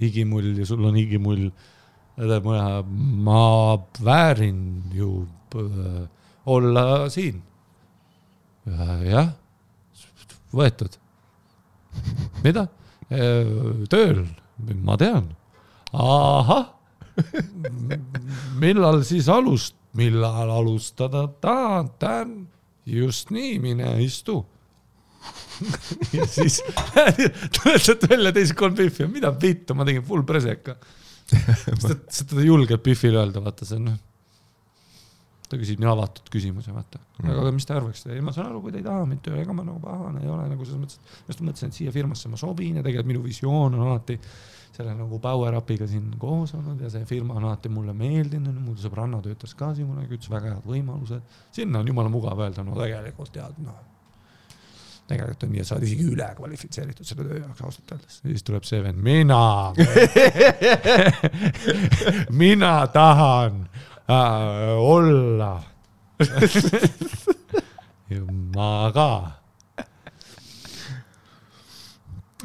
higimull 0.00 0.60
ja 0.60 0.66
sul 0.68 0.84
on 0.86 0.98
higimull. 0.98 1.48
ja 2.16 2.28
ta 2.30 2.38
mõne, 2.44 2.84
ma 3.26 3.40
väärin 4.04 4.60
ju 4.94 5.26
äh, 5.56 6.06
olla 6.46 7.08
siin. 7.10 7.42
jah, 8.66 9.34
võetud. 10.54 10.98
mida? 12.44 12.68
tööl, 13.90 14.24
ma 14.82 14.96
tean. 14.98 15.28
ahah, 15.92 16.72
millal 18.62 19.02
siis 19.06 19.28
alust-, 19.32 19.78
millal 19.96 20.50
alustada 20.52 21.26
tahan, 21.40 22.34
just 22.86 23.32
nii, 23.34 23.56
mine 23.62 23.96
istu. 24.04 24.42
ja 26.16 26.26
siis 26.28 26.60
tuled 27.56 27.82
sealt 27.82 28.04
välja 28.10 28.32
teised 28.36 28.56
kolm 28.58 28.76
Biffi, 28.76 29.08
mida 29.10 29.32
vittu, 29.42 29.74
ma 29.74 29.86
tegin 29.88 30.04
full 30.06 30.26
preseka. 30.28 30.76
sest 31.26 32.28
ta 32.30 32.44
julgeb 32.44 32.82
Biffile 32.84 33.18
öelda, 33.22 33.42
vaata 33.42 33.66
see 33.66 33.80
on 33.80 33.88
noh. 33.90 34.02
Ta 35.50 35.58
küsib 35.60 35.80
nii 35.82 35.88
avatud 35.90 36.28
küsimuse, 36.32 36.74
vaata. 36.74 37.00
aga 37.22 37.52
mis 37.54 37.66
te 37.68 37.76
arvaksite, 37.76 38.12
ei 38.16 38.24
ma 38.24 38.34
saan 38.34 38.50
aru, 38.50 38.60
kui 38.64 38.74
te 38.74 38.80
ei 38.82 38.86
taha 38.86 39.06
mind 39.08 39.22
tööle, 39.24 39.44
ega 39.44 39.54
ma 39.54 39.64
nagu 39.66 39.80
pahane 39.82 40.24
ei 40.24 40.30
ole 40.32 40.48
nagu 40.50 40.66
selles 40.66 40.82
mõttes, 40.82 41.00
et 41.22 41.32
just 41.32 41.42
mõtlesin, 41.46 41.72
et 41.72 41.78
siia 41.78 41.94
firmasse 41.94 42.30
ma 42.32 42.40
sobin 42.40 42.80
ja 42.80 42.84
tegelikult 42.86 43.12
minu 43.12 43.24
visioon 43.26 43.78
on 43.78 43.86
alati 43.86 44.18
selle 44.76 44.92
nagu 44.96 45.18
power 45.22 45.56
up'iga 45.56 45.88
siin 45.88 46.10
koos 46.20 46.52
olnud 46.58 46.82
ja 46.84 46.90
see 46.92 47.06
firma 47.08 47.38
on 47.38 47.46
alati 47.48 47.70
mulle 47.72 47.94
meeldinud, 47.96 48.56
mu 48.60 48.76
sõbranna 48.80 49.22
töötas 49.24 49.54
ka 49.56 49.72
siin 49.76 49.88
kunagi, 49.88 50.18
ütles 50.18 50.32
väga 50.32 50.56
head 50.56 50.68
võimalused. 50.68 51.36
sinna 51.56 51.80
on 51.80 51.92
jumala 51.92 52.12
mugav 52.12 52.42
öelda, 52.44 52.64
no 52.66 52.76
tegelikult 52.76 53.32
tead, 53.32 53.56
noh. 53.64 53.78
tegelikult 55.08 55.46
on 55.46 55.54
nii, 55.54 55.62
et 55.62 55.70
sa 55.70 55.78
oled 55.78 55.88
isegi 55.88 56.08
ülekvalifitseeritud 56.12 57.08
selle 57.08 57.28
töö 57.28 57.40
jaoks 57.40 57.64
ausalt 57.70 57.96
öeldes. 57.96 58.20
ja 58.22 58.32
siis 58.34 58.46
tuleb 58.50 58.68
see 58.68 58.82
vend, 58.84 59.00
mina 59.06 59.42
mina 62.44 62.76
tahan 62.92 63.62
olla. 64.08 65.62
ma 68.54 68.90
ka. 68.94 69.08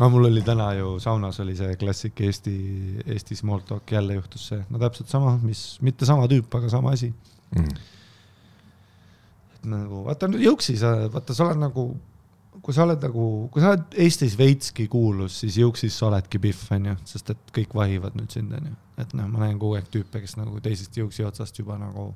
aga 0.02 0.10
mul 0.10 0.26
oli 0.32 0.42
täna 0.42 0.72
ju 0.74 0.96
saunas 1.04 1.40
oli 1.44 1.54
see 1.56 1.76
klassik 1.78 2.22
Eesti, 2.26 2.56
Eesti 3.06 3.36
small 3.38 3.62
talk, 3.68 3.92
jälle 3.92 4.18
juhtus 4.18 4.48
see, 4.50 4.62
no 4.70 4.80
täpselt 4.82 5.12
sama, 5.12 5.36
mis, 5.44 5.78
mitte 5.86 6.08
sama 6.10 6.26
tüüp, 6.32 6.50
aga 6.58 6.70
sama 6.74 6.96
asi. 6.98 7.12
mm.. 7.54 7.76
et 9.56 9.68
nagu 9.70 10.06
vaata 10.08 10.32
sa, 10.32 10.96
vaata, 11.14 11.38
sa 11.38 11.46
oled 11.46 11.62
nagu, 11.62 11.86
kui 12.62 12.76
sa 12.76 12.86
oled 12.86 13.02
nagu, 13.02 13.28
kui 13.54 13.64
sa 13.64 13.74
oled 13.74 13.96
Eestis 14.04 14.36
veitski 14.38 14.86
kuulus, 14.92 15.40
siis 15.42 15.58
Juksis 15.62 15.96
sa 15.98 16.08
oledki 16.12 16.40
Pihv, 16.42 16.62
onju, 16.78 16.96
sest 17.10 17.34
et 17.34 17.54
kõik 17.56 17.74
vahivad 17.78 18.18
nüüd 18.18 18.34
sind, 18.34 18.54
onju. 18.58 18.74
et 19.02 19.16
noh, 19.18 19.30
ma 19.32 19.46
näen 19.46 19.58
kogu 19.62 19.80
aeg 19.80 19.90
tüüpe, 19.94 20.22
kes 20.22 20.38
nagu 20.38 20.62
teisest 20.64 20.98
Juksi 20.98 21.26
otsast 21.26 21.58
juba 21.58 21.80
nagu 21.82 22.12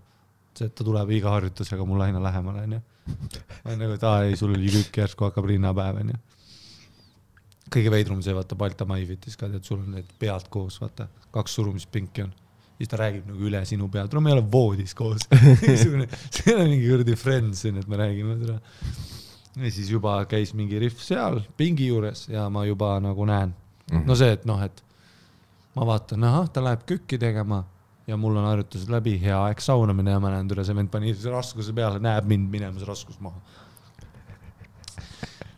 see, 0.56 0.70
et 0.70 0.76
ta 0.76 0.86
tuleb 0.86 1.12
iga 1.18 1.34
harjutusega 1.34 1.88
mulle 1.88 2.10
aina 2.10 2.22
lähemale, 2.24 2.66
onju. 2.68 2.82
ma 3.10 3.72
olen 3.72 3.84
nagu, 3.84 3.98
et 3.98 4.08
aa 4.08 4.24
ei, 4.28 4.38
sul 4.40 4.54
oli 4.54 4.72
kükk, 4.78 5.02
järsku 5.04 5.28
hakkab 5.28 5.50
rinnapäev, 5.50 6.00
onju. 6.04 6.22
kõige 7.74 7.94
veidrum 7.98 8.22
see, 8.26 8.38
vaata 8.38 8.58
Balta 8.60 8.88
Maivitis 8.90 9.38
ka, 9.40 9.50
tead, 9.50 9.66
sul 9.66 9.82
on 9.82 9.98
need 9.98 10.16
pead 10.22 10.50
koos, 10.54 10.78
vaata, 10.84 11.10
kaks 11.34 11.58
surumispinki 11.58 12.28
on. 12.28 12.34
siis 12.78 12.92
ta 12.92 13.02
räägib 13.02 13.28
nagu 13.32 13.50
üle 13.50 13.62
sinu 13.66 13.90
pea, 13.90 14.06
tule 14.12 14.22
me 14.22 14.34
ei 14.34 14.38
ole 14.38 14.46
voodis 14.52 14.94
koos. 14.94 15.26
see 15.64 16.54
ole 16.54 16.70
mingi 16.70 16.86
kuradi 16.86 17.18
friends 17.18 17.66
siin, 17.66 17.82
et 17.82 17.90
me 17.90 17.98
räägime 18.04 18.38
seda. 18.44 18.60
Ja 19.56 19.72
siis 19.72 19.90
juba 19.92 20.18
käis 20.30 20.54
mingi 20.54 20.80
rihv 20.80 21.00
seal 21.00 21.42
pingi 21.58 21.88
juures 21.88 22.28
ja 22.30 22.50
ma 22.50 22.66
juba 22.66 22.98
nagu 23.00 23.26
näen, 23.26 23.54
Mhm. 23.92 24.08
no 24.08 24.16
see, 24.18 24.32
et 24.34 24.46
noh, 24.50 24.62
et 24.66 24.82
ma 25.76 25.86
vaatan, 25.86 26.24
ahah, 26.24 26.50
ta 26.50 26.64
läheb 26.64 26.86
kükki 26.90 27.20
tegema 27.22 27.64
ja 28.08 28.18
mul 28.18 28.38
on 28.38 28.48
harjutused 28.50 28.90
läbi, 28.90 29.16
hea 29.22 29.38
aeg 29.48 29.62
saunamine 29.62 30.12
ja 30.16 30.20
ma 30.22 30.32
näen 30.34 30.50
üle, 30.50 30.66
see 30.66 30.76
vend 30.78 30.90
pani 30.94 31.14
raskuse 31.14 31.74
peale, 31.74 32.00
näeb 32.02 32.26
mind 32.30 32.50
minemas 32.52 32.86
raskus 32.88 33.20
maha. 33.22 33.38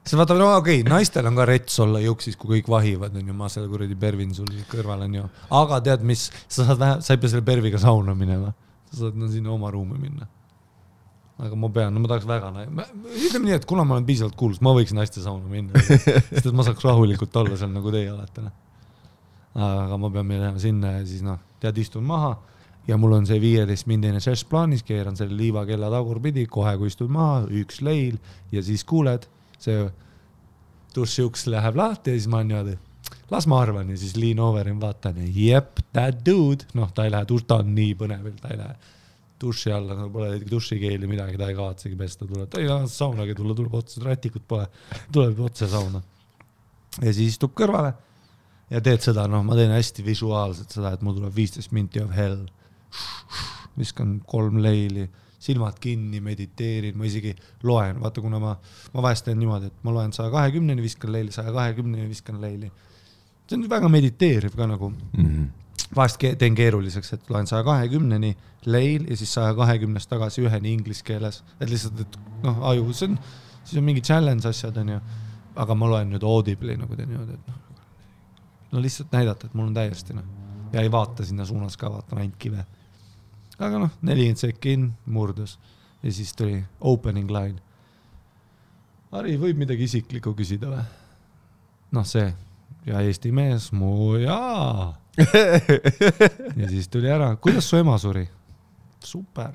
siis 0.04 0.16
vaata, 0.20 0.36
no 0.40 0.54
okei 0.58 0.82
okay,, 0.82 0.90
naistel 0.92 1.28
on 1.28 1.36
ka 1.36 1.46
rets 1.48 1.80
olla 1.84 2.00
juksis, 2.00 2.38
kui 2.40 2.58
kõik 2.58 2.70
vahivad, 2.72 3.16
onju, 3.20 3.34
ma 3.36 3.50
seal 3.52 3.68
kuradi 3.72 3.96
pervin 4.00 4.34
sul 4.36 4.48
kõrval 4.72 5.04
onju, 5.08 5.28
aga 5.62 5.82
tead, 5.90 6.06
mis, 6.08 6.30
sa 6.48 6.70
saad 6.70 7.04
sa 7.04 7.14
ei 7.14 7.20
pea 7.22 7.34
selle 7.34 7.44
perviga 7.48 7.80
sauna 7.82 8.16
minema, 8.16 8.54
sa 8.92 9.06
saad 9.06 9.20
no 9.20 9.28
sinna 9.32 9.52
oma 9.52 9.72
ruumi 9.72 10.00
minna. 10.00 10.28
Aga 11.38 11.58
ma 11.60 11.70
pean, 11.70 11.94
no 11.94 12.02
ma 12.02 12.10
tahaks 12.10 12.26
väga, 12.28 12.50
ütleme 13.14 13.46
nii, 13.46 13.58
et 13.60 13.66
kuna 13.70 13.86
ma 13.86 13.98
olen 13.98 14.06
piisavalt 14.08 14.38
kuulus, 14.40 14.62
ma 14.66 14.74
võiks 14.74 14.94
naiste 14.98 15.22
sauna 15.22 15.46
minna, 15.52 15.78
sest 15.86 16.48
et 16.48 16.56
ma 16.56 16.66
saaks 16.66 16.86
rahulikult 16.86 17.36
olla 17.44 17.60
seal 17.60 17.70
nagu 17.76 17.94
teie 17.94 18.10
olete, 18.10 18.46
noh. 18.48 18.56
aga 19.68 20.00
ma 20.02 20.10
pean 20.14 20.26
minema 20.30 20.62
sinna 20.62 20.98
ja 20.98 21.04
siis 21.06 21.22
noh, 21.26 21.38
tead, 21.62 21.78
istun 21.84 22.08
maha 22.10 22.34
ja 22.90 22.98
mul 22.98 23.20
on 23.20 23.30
see 23.30 23.38
viieteistmindine 23.44 24.22
žest 24.24 24.48
plaanis, 24.50 24.82
keeran 24.88 25.18
selle 25.20 25.38
liivakella 25.38 25.92
tagurpidi, 25.94 26.48
kohe 26.50 26.74
kui 26.80 26.90
istud 26.90 27.14
maha, 27.14 27.46
üks 27.62 27.84
leil 27.86 28.18
ja 28.54 28.66
siis 28.66 28.86
kuuled, 28.88 29.30
see 29.62 29.86
dušiuks 30.98 31.46
läheb 31.54 31.78
lahti 31.78 32.16
ja 32.16 32.18
siis 32.18 32.30
ma 32.32 32.42
olen 32.42 32.54
niimoodi, 32.54 32.78
las 33.30 33.46
ma 33.46 33.62
arvan 33.62 33.94
ja 33.94 34.02
siis 34.02 34.18
lean 34.18 34.42
over'in 34.42 34.82
vaatan, 34.82 35.22
jep, 35.38 35.84
that 35.94 36.26
dude, 36.26 36.66
noh, 36.74 36.90
ta 36.90 37.06
ei 37.06 37.14
lähe, 37.14 37.30
ta 37.46 37.62
on 37.62 37.76
nii 37.78 37.94
põnevil, 38.00 38.40
ta 38.42 38.56
ei 38.56 38.64
lähe 38.64 38.96
duši 39.42 39.72
alla, 39.72 39.94
no 39.96 40.10
pole 40.10 40.40
dušikeeli 40.50 41.08
midagi, 41.08 41.38
ta 41.38 41.48
ei 41.50 41.56
kavatsegi 41.56 41.96
pesta, 42.00 42.26
tuleb, 42.26 42.50
ta 42.50 42.60
ei 42.62 42.68
kavatse 42.68 42.96
saunagi 42.98 43.36
tulla, 43.38 43.54
tuleb 43.58 43.74
otse, 43.78 44.02
rätikut 44.04 44.48
pole, 44.48 44.68
tuleb 45.14 45.40
otse 45.46 45.68
sauna. 45.70 46.02
ja 47.02 47.14
siis 47.14 47.36
istub 47.36 47.54
kõrvale 47.58 47.94
ja 48.70 48.82
teed 48.82 49.02
seda, 49.06 49.28
noh, 49.32 49.44
ma 49.46 49.56
teen 49.56 49.72
hästi 49.72 50.04
visuaalselt 50.06 50.74
seda, 50.74 50.92
et 50.98 51.02
mul 51.06 51.14
tuleb 51.20 51.36
viisteist 51.36 51.72
minti 51.72 52.02
of 52.02 52.12
hell. 52.16 52.46
viskan 53.78 54.18
kolm 54.26 54.58
leili, 54.64 55.04
silmad 55.40 55.78
kinni, 55.80 56.18
mediteerin, 56.24 56.98
ma 56.98 57.06
isegi 57.06 57.34
loen, 57.68 58.00
vaata, 58.02 58.22
kuna 58.26 58.40
ma, 58.42 58.56
ma 58.94 59.04
vahest 59.06 59.28
teen 59.28 59.38
niimoodi, 59.40 59.70
et 59.70 59.84
ma 59.86 59.94
loen 59.94 60.14
saja 60.16 60.32
kahekümneni, 60.34 60.82
viskan 60.82 61.12
leili, 61.14 61.32
saja 61.36 61.54
kahekümneni 61.54 62.08
viskan 62.10 62.42
leili. 62.42 62.72
see 63.48 63.56
on 63.56 63.70
väga 63.70 63.88
mediteeriv 63.88 64.56
ka 64.60 64.66
nagu, 64.68 64.90
Mhm. 65.14 65.44
vahest 65.96 66.18
ke- 66.20 66.36
teen 66.36 66.56
keeruliseks, 66.56 67.14
et 67.14 67.30
loen 67.30 67.48
saja 67.48 67.64
kahekümneni 67.64 68.36
leil 68.68 69.06
ja 69.10 69.18
siis 69.18 69.32
saja 69.34 69.54
kahekümnest 69.58 70.10
tagasi 70.12 70.44
üheni 70.46 70.74
inglise 70.76 71.06
keeles, 71.08 71.42
et 71.60 71.70
lihtsalt, 71.72 72.02
et 72.04 72.18
noh, 72.44 72.60
aju, 72.72 72.90
see 72.94 73.12
on, 73.12 73.20
siis 73.64 73.80
on 73.80 73.88
mingi 73.88 74.04
challenge 74.04 74.48
asjad, 74.50 74.78
onju. 74.84 75.00
aga 75.58 75.76
ma 75.76 75.88
loen 75.90 76.12
nüüd 76.14 76.26
audibly 76.28 76.76
nagu 76.78 76.96
teen 76.96 77.10
niimoodi, 77.10 77.38
et 77.38 77.48
noh, 77.50 77.86
no 78.74 78.84
lihtsalt 78.84 79.16
näidata, 79.16 79.48
et 79.48 79.56
mul 79.58 79.70
on 79.70 79.78
täiesti 79.78 80.18
noh, 80.18 80.28
ja 80.74 80.84
ei 80.84 80.92
vaata 80.92 81.26
sinna 81.26 81.46
suunas 81.48 81.78
ka, 81.80 81.90
vaatan 81.92 82.22
ainult 82.22 82.38
kive. 82.42 82.66
aga 83.58 83.80
noh, 83.86 83.96
nelikümmend 84.02 84.44
sekki 84.44 84.76
in, 84.78 84.92
murdus 85.06 85.58
ja 86.04 86.14
siis 86.14 86.34
tuli 86.38 86.60
opening 86.80 87.32
line. 87.32 87.64
Harri, 89.12 89.38
võib 89.40 89.58
midagi 89.58 89.88
isiklikku 89.88 90.36
küsida 90.38 90.70
või? 90.72 90.84
noh, 91.96 92.06
see 92.06 92.28
ja 92.88 93.02
Eesti 93.02 93.32
mees, 93.36 93.72
mu 93.72 94.18
jaa 94.20 94.94
ja 96.60 96.70
siis 96.70 96.90
tuli 96.92 97.10
ära, 97.10 97.32
kuidas 97.42 97.70
su 97.70 97.80
ema 97.80 97.98
suri? 97.98 98.28
Super. 99.06 99.54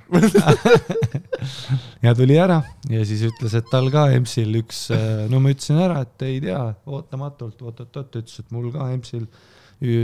ja 2.05 2.15
tuli 2.15 2.37
ära 2.39 2.61
ja 2.91 3.03
siis 3.09 3.25
ütles, 3.29 3.57
et 3.59 3.69
tal 3.71 3.91
ka 3.93 4.07
EMS-il 4.15 4.61
üks, 4.63 4.85
no 5.31 5.41
ma 5.43 5.53
ütlesin 5.55 5.81
ära, 5.83 6.03
et 6.07 6.27
ei 6.29 6.41
tea, 6.45 6.61
ootamatult, 6.87 7.61
oot-oot-oot, 7.63 8.21
ütles, 8.23 8.39
et 8.43 8.55
mul 8.55 8.71
ka 8.75 8.89
EMS-il 8.93 9.27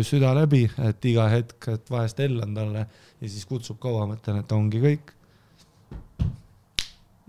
süda 0.06 0.34
läbi, 0.34 0.64
et 0.82 1.10
iga 1.10 1.28
hetk, 1.30 1.70
et 1.70 1.90
vahest 1.92 2.18
hellan 2.22 2.54
talle 2.56 2.84
ja 2.84 3.30
siis 3.30 3.46
kutsub 3.46 3.78
kaua, 3.82 4.08
mõtlen, 4.10 4.42
et 4.42 4.54
ongi 4.56 4.82
kõik. 4.82 5.14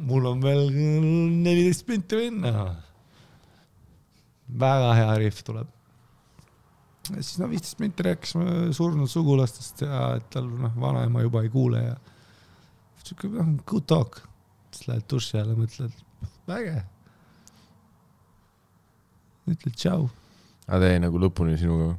mul 0.10 0.26
on 0.26 0.40
veel 0.42 0.70
neliteist 0.72 1.88
minti 1.88 2.16
minna. 2.16 2.70
väga 4.60 4.94
hea 4.96 5.18
rihv 5.20 5.44
tuleb 5.46 5.79
siis 7.18 7.40
no 7.42 7.50
viisteist 7.50 7.82
minti 7.82 8.06
rääkisime 8.06 8.74
surnud 8.76 9.10
sugulastest 9.10 9.84
ja 9.86 10.04
et 10.20 10.30
tal 10.34 10.50
noh, 10.50 10.76
vanaema 10.80 11.24
juba 11.26 11.44
ei 11.46 11.52
kuule 11.54 11.84
ja 11.84 11.96
siuke 13.04 13.32
noh, 13.34 13.54
good 13.68 13.88
talk. 13.90 14.22
siis 14.72 14.88
lähed 14.90 15.08
duši 15.10 15.40
alla, 15.40 15.56
mõtled, 15.58 15.96
väge. 16.48 16.76
ütled 19.50 19.76
tšau. 19.76 20.10
aga 20.68 20.84
ta 20.84 20.94
jäi 20.94 21.02
nagu 21.02 21.22
lõpuni 21.22 21.58
sinuga 21.58 21.90
või? 21.90 21.98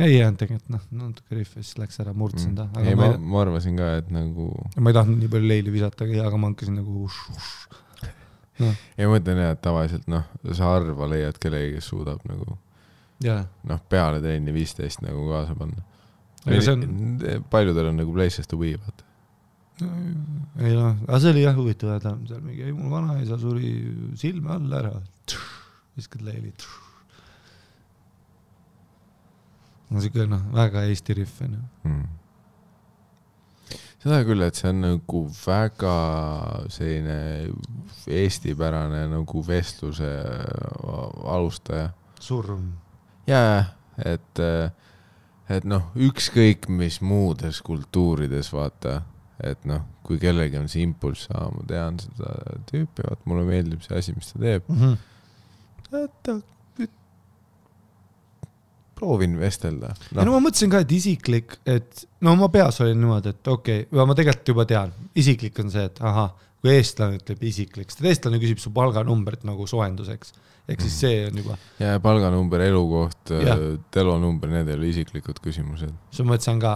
ei 0.00 0.16
jäänud 0.16 0.40
tegelikult 0.40 0.72
noh, 0.72 0.86
natuke 1.02 1.36
rihv 1.36 1.56
ja 1.56 1.64
siis 1.64 1.76
läks 1.80 2.00
ära, 2.02 2.14
murdsin 2.16 2.54
ta, 2.56 2.68
ei, 2.80 2.96
ma 2.96 3.12
ma,, 3.12 3.20
ma 3.34 3.44
arvasin 3.44 3.76
ka, 3.80 3.92
et 4.00 4.10
nagu, 4.14 4.50
ma, 4.76 4.92
ei 4.92 4.96
tahtnud 4.96 5.20
nii 5.20 5.32
palju 5.32 5.50
leili 5.50 5.74
visata, 5.74 6.08
aga 6.08 6.40
ma 6.40 6.52
hakkasin 6.52 6.80
nagu 6.80 7.06
ei 8.98 9.06
ma 9.06 9.14
mõtlen 9.14 9.44
jah, 9.44 9.54
et 9.56 9.62
tavaliselt 9.64 10.08
noh, 10.12 10.26
sa 10.52 10.74
harva 10.74 11.08
leiad 11.10 11.40
kellegi, 11.40 11.78
kes 11.78 11.92
suudab 11.92 12.24
nagu 12.28 12.56
noh, 13.20 13.80
peale 13.88 14.20
trenni 14.22 14.52
viisteist 14.54 15.02
nagu 15.04 15.26
kaasa 15.28 15.54
panna. 15.58 15.82
on, 16.72 16.84
paljudel 17.52 17.90
on 17.92 18.00
nagu 18.00 18.12
place 18.14 18.44
to 18.48 18.58
be, 18.60 18.72
vaata. 18.80 19.04
ei 20.60 20.76
noh, 20.76 20.94
aga 21.06 21.20
see 21.20 21.34
oli 21.34 21.44
jah 21.44 21.56
huvitav, 21.56 21.96
et 21.96 22.06
seal 22.28 22.44
mingi, 22.44 22.64
ei 22.68 22.76
mul 22.76 22.92
vanaisa 22.92 23.38
suri 23.40 23.72
silme 24.20 24.54
all 24.56 24.78
ära, 24.80 24.94
viskad 25.96 26.24
leili. 26.24 26.54
no 29.90 30.00
siuke 30.00 30.26
noh, 30.30 30.48
väga 30.56 30.86
Eesti 30.88 31.20
rihv 31.20 31.44
onju. 31.46 31.62
mm.. 31.84 32.04
seda 34.04 34.20
küll, 34.28 34.44
et 34.48 34.60
see 34.60 34.72
on 34.72 34.84
nagu 34.86 35.24
väga 35.44 35.96
selline 36.72 37.18
eestipärane 38.20 39.08
nagu 39.12 39.44
vestluse 39.44 40.14
alustaja. 41.36 41.90
surm. 42.20 42.70
jaa, 43.30 43.62
et, 44.04 44.42
et 45.50 45.66
noh, 45.68 45.88
ükskõik 46.08 46.68
mis 46.72 47.00
muudes 47.04 47.62
kultuurides 47.66 48.52
vaata, 48.54 49.00
et 49.46 49.64
noh, 49.68 49.86
kui 50.06 50.20
kellelgi 50.20 50.58
on 50.60 50.68
see 50.70 50.84
impulss, 50.84 51.30
ma 51.32 51.66
tean 51.68 52.00
seda 52.02 52.34
tüüpi, 52.70 53.06
vaat 53.06 53.26
mulle 53.30 53.46
meeldib 53.48 53.84
see 53.84 53.98
asi, 54.00 54.16
mis 54.16 54.32
ta 54.32 54.42
teeb, 54.42 54.70
et 56.00 56.16
ta 56.26 56.36
nüüd 56.80 56.96
proovin 59.00 59.38
vestelda 59.40 59.94
no.. 60.12 60.24
no 60.24 60.36
ma 60.36 60.42
mõtlesin 60.44 60.72
ka, 60.72 60.82
et 60.84 60.92
isiklik, 60.94 61.58
et 61.68 62.04
no 62.24 62.34
oma 62.36 62.50
peas 62.52 62.82
oli 62.84 62.96
niimoodi, 62.98 63.34
et 63.34 63.52
okei 63.54 63.86
okay,, 63.86 64.06
ma 64.06 64.16
tegelikult 64.18 64.54
juba 64.54 64.68
tean, 64.68 64.94
isiklik 65.18 65.58
on 65.62 65.72
see, 65.72 65.86
et 65.88 66.02
ahah, 66.04 66.34
kui 66.60 66.74
eestlane 66.76 67.16
ütleb 67.20 67.42
isiklik, 67.48 67.92
sest 67.92 68.04
eestlane 68.04 68.40
küsib 68.42 68.60
su 68.60 68.72
palganumbrit 68.76 69.46
nagu 69.48 69.66
soojenduseks. 69.68 70.34
ehk 70.70 70.82
siis 70.84 70.96
see 71.02 71.22
on 71.26 71.38
juba, 71.40 71.56
ja 71.80 72.00
palganumber, 72.04 72.60
elukoht 72.62 73.32
Jah., 73.32 73.62
telonumber, 73.90 74.48
need 74.52 74.68
ei 74.68 74.76
ole 74.78 74.90
isiklikud 74.92 75.40
küsimused. 75.42 75.92
siis 76.10 76.24
ma 76.24 76.34
mõtlesin 76.34 76.60
ka, 76.62 76.74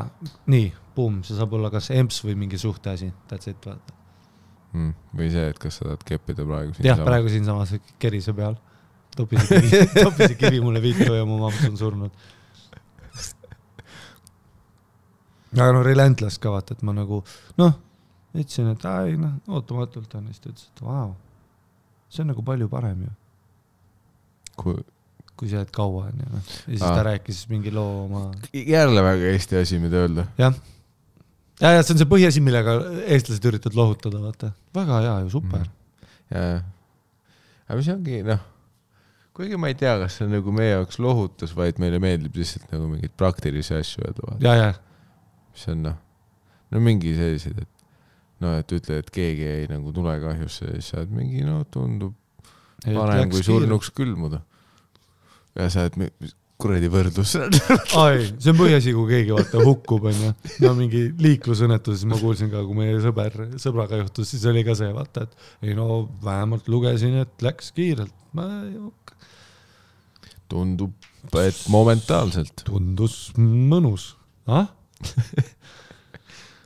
nii, 0.51 0.73
pumm, 0.97 1.21
see 1.27 1.37
saab 1.37 1.53
olla 1.59 1.71
kas 1.75 1.91
emps 1.95 2.23
või 2.25 2.35
mingi 2.45 2.59
suhteasi, 2.61 3.13
that's 3.31 3.51
it, 3.53 3.61
vaata. 3.67 4.01
Mm. 4.75 4.95
või 5.15 5.29
see, 5.31 5.47
et 5.53 5.59
kas 5.63 5.77
sa 5.79 5.85
tahad 5.87 6.03
keppida 6.09 6.43
praegu 6.49 6.73
jah, 6.83 6.99
praegu 7.07 7.29
siinsamas 7.31 7.77
kerise 8.03 8.33
peal. 8.35 8.57
topi 9.15 9.39
see 9.39 9.61
kivi, 9.63 9.79
topi 10.07 10.21
see 10.33 10.41
kivi 10.41 10.59
mulle 10.65 10.81
vittu 10.83 11.13
ja 11.15 11.25
mu 11.29 11.37
mamps 11.45 11.63
on 11.69 11.77
surnud. 11.79 12.13
aga 15.61 15.71
no 15.77 15.85
relentless 15.87 16.41
ka 16.43 16.51
vaata, 16.51 16.75
et 16.75 16.83
ma 16.83 16.97
nagu 16.97 17.21
noh, 17.61 17.73
ütlesin, 18.43 18.73
et 18.75 18.85
aa 18.91 19.05
ei 19.09 19.19
noh, 19.21 19.37
ootamatult 19.55 20.17
on, 20.19 20.27
siis 20.31 20.43
ta 20.43 20.51
ütles, 20.51 20.67
et 20.73 20.83
vau, 20.85 21.15
see 22.11 22.25
on 22.25 22.33
nagu 22.33 22.45
palju 22.47 22.69
parem 22.73 23.07
ju. 23.07 23.13
kui, 24.61 24.77
kui 25.39 25.51
sa 25.51 25.61
jääd 25.63 25.73
kaua 25.75 26.07
onju 26.09 26.29
noh. 26.31 26.45
ja 26.45 26.71
siis 26.71 26.85
Aa. 26.85 26.95
ta 26.99 27.03
rääkis 27.09 27.43
mingi 27.51 27.73
loo 27.75 28.05
oma. 28.05 28.25
jälle 28.55 29.03
väga 29.03 29.33
Eesti 29.33 29.59
asi, 29.63 29.79
mida 29.83 30.05
öelda. 30.05 30.27
jah, 30.39 30.57
ja, 31.61 31.75
ja 31.77 31.83
see 31.83 31.95
on 31.97 32.03
see 32.03 32.11
põhiasi, 32.11 32.43
millega 32.45 32.79
eestlased 33.05 33.51
üritavad 33.51 33.79
lohutada, 33.79 34.23
vaata. 34.23 34.53
väga 34.75 35.03
hea 35.07 35.19
ju, 35.25 35.31
super 35.39 35.63
mm.. 35.63 36.09
ja, 36.31 36.45
ja. 36.49 36.63
aga 37.69 37.79
mis 37.81 37.93
ongi 37.95 38.23
noh, 38.31 38.47
kuigi 39.35 39.59
ma 39.59 39.71
ei 39.73 39.79
tea, 39.79 39.97
kas 40.03 40.19
see 40.19 40.29
on 40.29 40.35
nagu 40.39 40.55
meie 40.55 40.75
jaoks 40.77 41.03
lohutus, 41.03 41.55
vaid 41.59 41.83
meile 41.83 42.03
meeldib 42.03 42.39
lihtsalt 42.39 42.71
nagu 42.75 42.89
mingeid 42.93 43.15
praktilisi 43.19 43.75
asju 43.79 44.07
öelda, 44.07 44.27
vaata. 44.31 44.43
ja, 44.47 44.57
ja, 44.59 44.75
mis 45.55 45.69
on 45.75 45.87
noh, 45.91 46.03
no 46.71 46.83
mingi 46.83 47.15
sellised, 47.19 47.59
et 47.59 47.74
no 48.43 48.55
et 48.59 48.73
ütle, 48.77 49.01
et 49.03 49.11
keegi 49.15 49.47
jäi 49.47 49.67
nagu 49.71 49.93
tulekahjusse 49.95 50.67
ja 50.67 50.79
siis 50.79 50.93
sa 50.93 51.03
oled 51.03 51.13
mingi 51.15 51.45
no 51.47 51.61
tundub 51.71 52.17
parem 52.85 53.31
kui. 53.33 53.45
surnuks 53.47 53.93
külmuda. 53.95 54.43
ja 55.55 55.69
sa 55.73 55.87
oled, 55.87 56.17
kuradi 56.61 56.89
võrdlus. 56.93 57.35
ai, 58.03 58.27
see 58.39 58.53
on 58.53 58.59
põhiasi, 58.59 58.95
kui 58.97 59.11
keegi 59.11 59.35
vaata 59.35 59.63
hukkub 59.65 60.09
onju. 60.11 60.33
no 60.65 60.75
mingi 60.79 61.07
liiklusõnnetuses 61.21 62.07
ma 62.11 62.19
kuulsin 62.21 62.53
ka, 62.53 62.63
kui 62.67 62.79
meie 62.79 63.01
sõber, 63.03 63.37
sõbraga 63.63 63.99
juhtus, 64.03 64.31
siis 64.33 64.47
oli 64.51 64.65
ka 64.67 64.77
see 64.79 64.91
vaata, 64.95 65.27
et 65.27 65.71
ei 65.71 65.79
no 65.79 66.05
vähemalt 66.25 66.71
lugesin, 66.71 67.19
et 67.25 67.45
läks 67.45 67.73
kiirelt. 67.77 68.15
ma 68.37 68.47
ei 68.69 68.77
hakka, 68.79 69.19
tundub, 70.53 71.11
et 71.41 71.65
momentaalselt. 71.73 72.67
tundus 72.69 73.19
mõnus, 73.39 74.13
ah? 74.47 74.71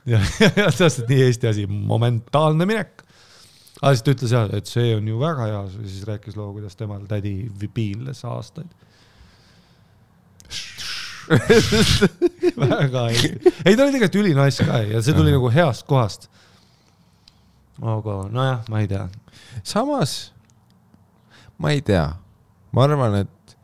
ja, 0.13 0.49
ja, 0.55 0.67
täpselt 0.71 1.09
nii 1.09 1.21
Eesti 1.27 1.49
asi, 1.51 1.65
momentaalne 1.67 2.67
minek. 2.69 3.03
aga 3.81 3.93
siis 3.93 4.05
ta 4.05 4.15
ütles 4.15 4.35
jah, 4.35 4.49
et 4.57 4.69
see 4.69 4.93
on 4.97 5.07
ju 5.07 5.19
väga 5.21 5.47
hea, 5.49 5.63
siis 5.79 6.05
rääkis 6.09 6.37
loo, 6.39 6.51
kuidas 6.55 6.75
temal 6.79 7.05
tädi 7.09 7.33
piinles 7.73 8.23
aastaid. 8.27 8.71
väga 12.57 13.05
hästi, 13.05 13.53
ei 13.65 13.75
ta 13.77 13.85
oli 13.85 13.93
tegelikult 13.93 14.15
ülinaiss 14.23 14.63
ka 14.65 14.81
ja 14.89 15.01
see 15.05 15.13
tuli 15.13 15.31
nagu 15.35 15.51
heast 15.53 15.85
kohast. 15.89 16.25
aga 17.79 18.23
nojah, 18.33 18.65
ma 18.69 18.81
ei 18.81 18.89
tea, 18.89 19.05
samas 19.63 20.17
ma 21.59 21.71
ei 21.75 21.81
tea, 21.83 22.07
ma 22.71 22.87
arvan, 22.87 23.19
et 23.19 23.55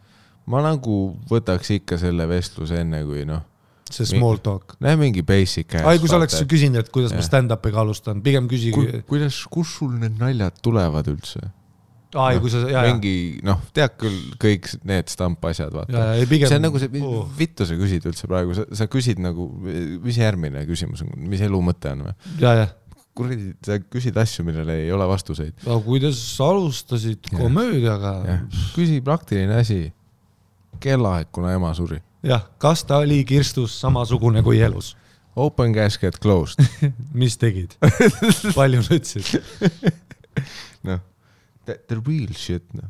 ma 0.51 0.61
nagu 0.65 1.15
võtaks 1.29 1.71
ikka 1.77 1.97
selle 1.99 2.27
vestluse 2.29 2.81
enne, 2.83 3.01
kui 3.07 3.23
noh, 3.27 3.41
see 3.91 4.07
small 4.09 4.39
talk. 4.41 4.77
näe 4.83 4.95
mingi 4.99 5.21
basic. 5.25 5.75
ai, 5.81 5.99
kui 6.01 6.09
sa 6.09 6.17
oleks 6.19 6.39
küsinud, 6.49 6.81
et 6.81 6.89
kuidas 6.93 7.13
ma 7.13 7.21
Jah. 7.21 7.29
stand-up'iga 7.29 7.83
alustan, 7.83 8.23
pigem 8.25 8.49
küsi, 8.51 8.73
kuidas, 9.05 9.43
kust 9.51 9.77
sul 9.79 9.93
need 10.01 10.17
naljad 10.21 10.57
tulevad 10.65 11.11
üldse? 11.11 11.43
ai, 12.15 12.39
kui 12.39 12.51
sa, 12.51 12.61
ja, 12.69 12.85
ja, 12.85 12.93
mingi 12.93 13.41
noh, 13.45 13.59
tead 13.75 13.97
küll 13.99 14.37
kõik 14.41 14.69
need 14.87 15.11
stampasjad, 15.11 15.73
ja, 15.73 15.81
vaata. 15.81 16.05
ja 16.21 16.29
pigem. 16.29 16.49
see 16.49 16.59
on 16.59 16.65
nagu 16.67 16.81
see 16.81 17.03
oh., 17.03 17.27
vittu 17.37 17.67
sa 17.67 17.77
küsid 17.79 18.07
üldse 18.09 18.29
praegu, 18.31 18.55
sa, 18.57 18.65
sa 18.77 18.87
küsid 18.91 19.19
nagu, 19.23 19.49
mis 20.05 20.19
järgmine 20.21 20.63
küsimus 20.69 21.03
on, 21.05 21.11
mis 21.29 21.43
elu 21.45 21.61
mõte 21.65 21.91
on 21.91 22.07
või? 22.07 22.15
ja, 22.41 22.55
ja, 22.61 22.69
kuradi, 23.15 23.51
sa 23.65 23.77
küsid 23.79 24.17
asju, 24.21 24.45
millele 24.47 24.79
ei 24.85 24.93
ole 24.95 25.07
vastuseid. 25.09 25.57
aga 25.65 25.77
kuidas 25.85 26.19
sa 26.35 26.49
alustasid 26.53 27.29
Jah. 27.31 27.39
komöödiaga? 27.41 28.15
jah, 28.29 28.43
küsi 28.77 29.01
praktiline 29.03 29.59
asi. 29.61 29.81
kellaaeg, 30.83 31.29
kuna 31.35 31.53
ema 31.55 31.71
suri. 31.75 32.01
jah, 32.25 32.45
kas 32.61 32.83
ta 32.87 32.99
oli 33.03 33.21
kirstus 33.27 33.75
samasugune 33.81 34.43
kui 34.45 34.61
elus? 34.63 34.93
Open 35.35 35.73
casket 35.75 36.17
closed. 36.23 36.61
mis 37.21 37.35
tegid? 37.37 37.75
palju 38.57 38.83
nutsid? 38.87 39.31
noh, 40.87 41.01
the, 41.67 41.79
real 41.99 42.31
shit 42.35 42.65
noh. 42.77 42.87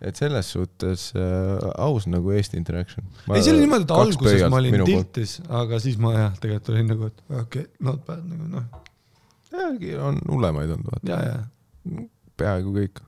et 0.00 0.16
selles 0.16 0.52
suhtes 0.54 1.10
äh, 1.16 1.70
aus 1.80 2.06
nagu 2.08 2.32
Eesti 2.36 2.60
Interaction. 2.60 3.04
ei, 3.28 3.42
see 3.42 3.54
oli 3.54 3.64
niimoodi, 3.64 3.88
et 3.88 3.96
alguses 3.96 4.46
ma 4.48 4.60
olin. 4.60 4.84
tiltis, 4.88 5.38
aga 5.48 5.80
siis 5.82 5.98
ma 6.00 6.14
jah, 6.16 6.38
tegelikult 6.40 6.74
olin 6.74 6.88
nagu, 6.94 7.10
et 7.10 7.20
okei 7.28 7.66
okay,, 7.66 7.68
not 7.84 8.04
bad 8.06 8.24
nagu 8.28 8.48
noh, 8.54 8.68
on 10.06 10.20
hullemaid 10.28 10.72
olnud, 10.76 10.88
vaata. 10.94 11.36
peaaegu 12.40 12.72
kõik. 12.76 13.02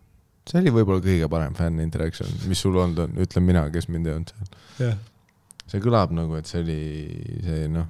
see 0.49 0.61
oli 0.61 0.75
võib-olla 0.75 1.05
kõige 1.05 1.31
parem 1.33 1.57
fänn 1.57 1.81
interaction, 1.85 2.29
mis 2.51 2.61
sul 2.61 2.77
olnud 2.77 3.07
on, 3.07 3.17
ütlen 3.25 3.49
mina, 3.49 3.65
kes 3.73 3.89
mind 3.93 4.09
ei 4.11 4.17
olnud 4.19 4.35
seal. 4.35 4.61
jah. 4.89 5.01
See 5.71 5.83
kõlab 5.83 6.15
nagu, 6.17 6.37
et 6.39 6.49
see 6.49 6.63
oli 6.63 6.79
see 7.45 7.67
noh, 7.73 7.89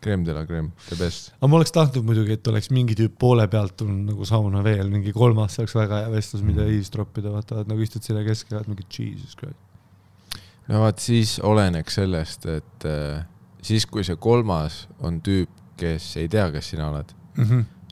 creme 0.00 0.24
de 0.24 0.34
la 0.34 0.44
creme, 0.46 0.70
the 0.88 0.96
best. 0.96 1.32
aga 1.38 1.50
ma 1.50 1.58
oleks 1.58 1.74
tahtnud 1.74 2.06
muidugi, 2.06 2.36
et 2.38 2.50
oleks 2.50 2.70
mingi 2.74 2.96
tüüp 2.98 3.16
poole 3.20 3.46
pealt 3.50 3.76
tulnud 3.80 4.12
nagu 4.12 4.28
sauna 4.28 4.62
veel, 4.66 4.90
mingi 4.92 5.14
kolmas, 5.14 5.56
see 5.56 5.64
oleks 5.64 5.74
väga 5.78 6.02
hea 6.04 6.12
vestlus, 6.12 6.44
mida 6.46 6.66
eavesdroppida, 6.66 7.32
vaata, 7.34 7.64
et 7.64 7.70
nagu 7.70 7.82
istud 7.84 8.06
selle 8.06 8.22
keskel, 8.26 8.60
mingi 8.70 8.86
jesus 8.94 9.34
christ. 9.38 10.38
no 10.68 10.84
vaat 10.84 11.02
siis 11.02 11.38
oleneks 11.44 11.98
sellest, 11.98 12.46
et 12.52 12.86
äh, 12.88 13.24
siis, 13.64 13.88
kui 13.90 14.06
see 14.06 14.18
kolmas 14.20 14.84
on 15.02 15.18
tüüp, 15.24 15.50
kes 15.78 16.14
ei 16.22 16.30
tea, 16.30 16.46
kes 16.54 16.72
sina 16.74 16.88
oled, 16.92 17.12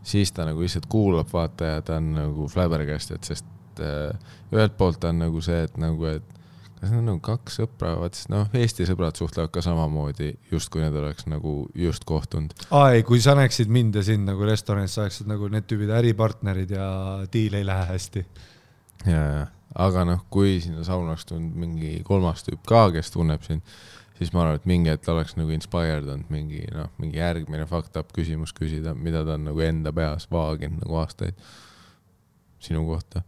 siis 0.06 0.32
ta 0.34 0.46
nagu 0.46 0.62
lihtsalt 0.62 0.86
kuulab, 0.90 1.28
vaata 1.32 1.76
ja 1.76 1.82
ta 1.86 1.98
on 2.00 2.14
nagu 2.14 2.46
flabbergasted, 2.50 3.26
sest 3.26 3.82
äh, 3.82 4.14
ühelt 4.54 4.78
poolt 4.78 5.04
on 5.10 5.24
nagu 5.26 5.42
see, 5.42 5.64
et 5.66 5.78
nagu, 5.80 6.06
et 6.06 6.35
kas 6.80 6.90
need 6.92 7.00
on 7.00 7.08
nagu 7.08 7.20
kaks 7.24 7.58
sõpra, 7.60 7.94
vaat 8.00 8.18
siis 8.18 8.28
noh, 8.32 8.50
Eesti 8.56 8.86
sõbrad 8.88 9.16
suhtlevad 9.18 9.52
ka 9.54 9.62
samamoodi, 9.64 10.32
justkui 10.52 10.82
need 10.84 10.96
oleks 11.00 11.28
nagu 11.30 11.54
just 11.76 12.04
kohtunud. 12.08 12.52
aa 12.76 12.92
ei, 12.96 13.04
kui 13.06 13.20
sa 13.24 13.36
näeksid 13.38 13.72
mind 13.72 13.96
ja 13.96 14.04
sind 14.06 14.28
nagu 14.28 14.44
restoranis, 14.48 14.96
sa 14.96 15.06
oleksid 15.06 15.30
nagu 15.30 15.48
need 15.52 15.68
tüübid 15.70 15.92
äripartnerid 15.96 16.74
ja 16.76 16.88
diil 17.32 17.56
ei 17.56 17.66
lähe 17.66 17.86
hästi. 17.92 18.24
ja, 19.06 19.22
ja, 19.22 19.44
aga 19.86 20.04
noh, 20.08 20.24
kui 20.30 20.58
sinna 20.64 20.84
sauna 20.86 21.14
oleks 21.14 21.28
tulnud 21.30 21.56
mingi 21.66 22.00
kolmas 22.06 22.44
tüüp 22.46 22.64
ka, 22.68 22.88
kes 22.94 23.12
tunneb 23.14 23.44
sind, 23.46 23.64
siis 24.18 24.32
ma 24.34 24.44
arvan, 24.44 24.60
et 24.60 24.68
mingi 24.68 24.92
hetk 24.92 25.08
oleks 25.12 25.36
nagu 25.40 25.52
inspired 25.56 26.08
olnud 26.08 26.32
mingi 26.32 26.64
noh, 26.74 26.90
mingi 27.00 27.20
järgmine 27.20 27.64
fucked 27.70 27.96
up 28.00 28.12
küsimus 28.16 28.52
küsida, 28.56 28.94
mida 28.94 29.24
ta 29.24 29.36
on 29.36 29.48
nagu 29.48 29.64
enda 29.64 29.92
peas 29.96 30.28
vaaginud 30.32 30.84
nagu 30.84 31.00
aastaid 31.00 31.40
sinu 32.66 32.84
kohta. 32.88 33.22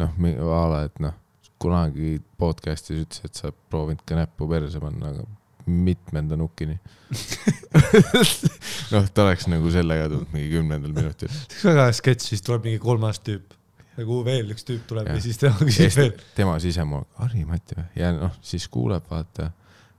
noh, 0.00 0.14
a 0.20 0.62
la, 0.70 0.84
et 0.88 1.02
noh, 1.02 1.16
kunagi 1.60 2.16
podcast'is 2.40 3.04
ütles, 3.04 3.26
et 3.26 3.36
sa 3.36 3.52
proovinud 3.52 4.02
ka 4.08 4.16
näppu 4.18 4.48
perse 4.50 4.80
panna, 4.82 5.12
aga 5.12 5.26
mitmenda 5.70 6.36
nukini. 6.36 6.78
noh, 8.92 9.08
ta 9.14 9.24
oleks 9.26 9.46
nagu 9.50 9.70
sellega 9.72 10.08
tulnud 10.10 10.34
mingi 10.34 10.50
kümnendal 10.54 10.94
minutil. 10.96 11.30
see 11.30 11.42
oleks 11.44 11.64
väga 11.68 11.86
hea 11.86 11.96
sketš, 12.00 12.28
siis 12.32 12.44
tuleb 12.46 12.66
mingi 12.68 12.80
kolmas 12.82 13.20
tüüp. 13.26 13.56
nagu 13.98 14.20
veel 14.24 14.52
üks 14.54 14.64
tüüp 14.66 14.86
tuleb 14.88 15.10
ja, 15.10 15.18
ja 15.18 15.24
siis 15.24 15.40
tema 15.40 15.58
küsib 15.60 15.94
veel. 15.96 16.12
tema 16.36 16.56
sisemool, 16.62 17.04
Harri-Mati 17.20 17.78
või, 17.78 17.86
ja 18.00 18.12
noh, 18.16 18.34
siis 18.46 18.66
kuuleb, 18.72 19.04
vaata, 19.10 19.50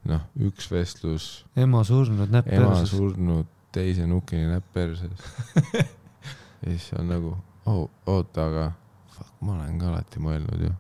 noh, 0.10 0.28
üks 0.50 0.70
vestlus, 0.72 1.32
ema 1.60 1.84
surnud, 1.88 2.32
näpp 2.34 2.50
ema 2.50 2.72
perses. 2.72 2.96
surnud, 2.96 3.50
teise 3.76 4.08
nukini 4.10 4.50
näpp 4.50 4.72
perses. 4.74 5.32
ja 6.62 6.72
siis 6.72 6.90
on 6.98 7.12
nagu, 7.12 7.36
oh, 7.70 7.84
oota, 8.10 8.48
aga 8.48 8.70
fuck, 9.14 9.36
ma 9.46 9.60
olen 9.60 9.78
ka 9.82 9.92
alati 9.92 10.24
mõelnud 10.24 10.66
ju, 10.68 10.74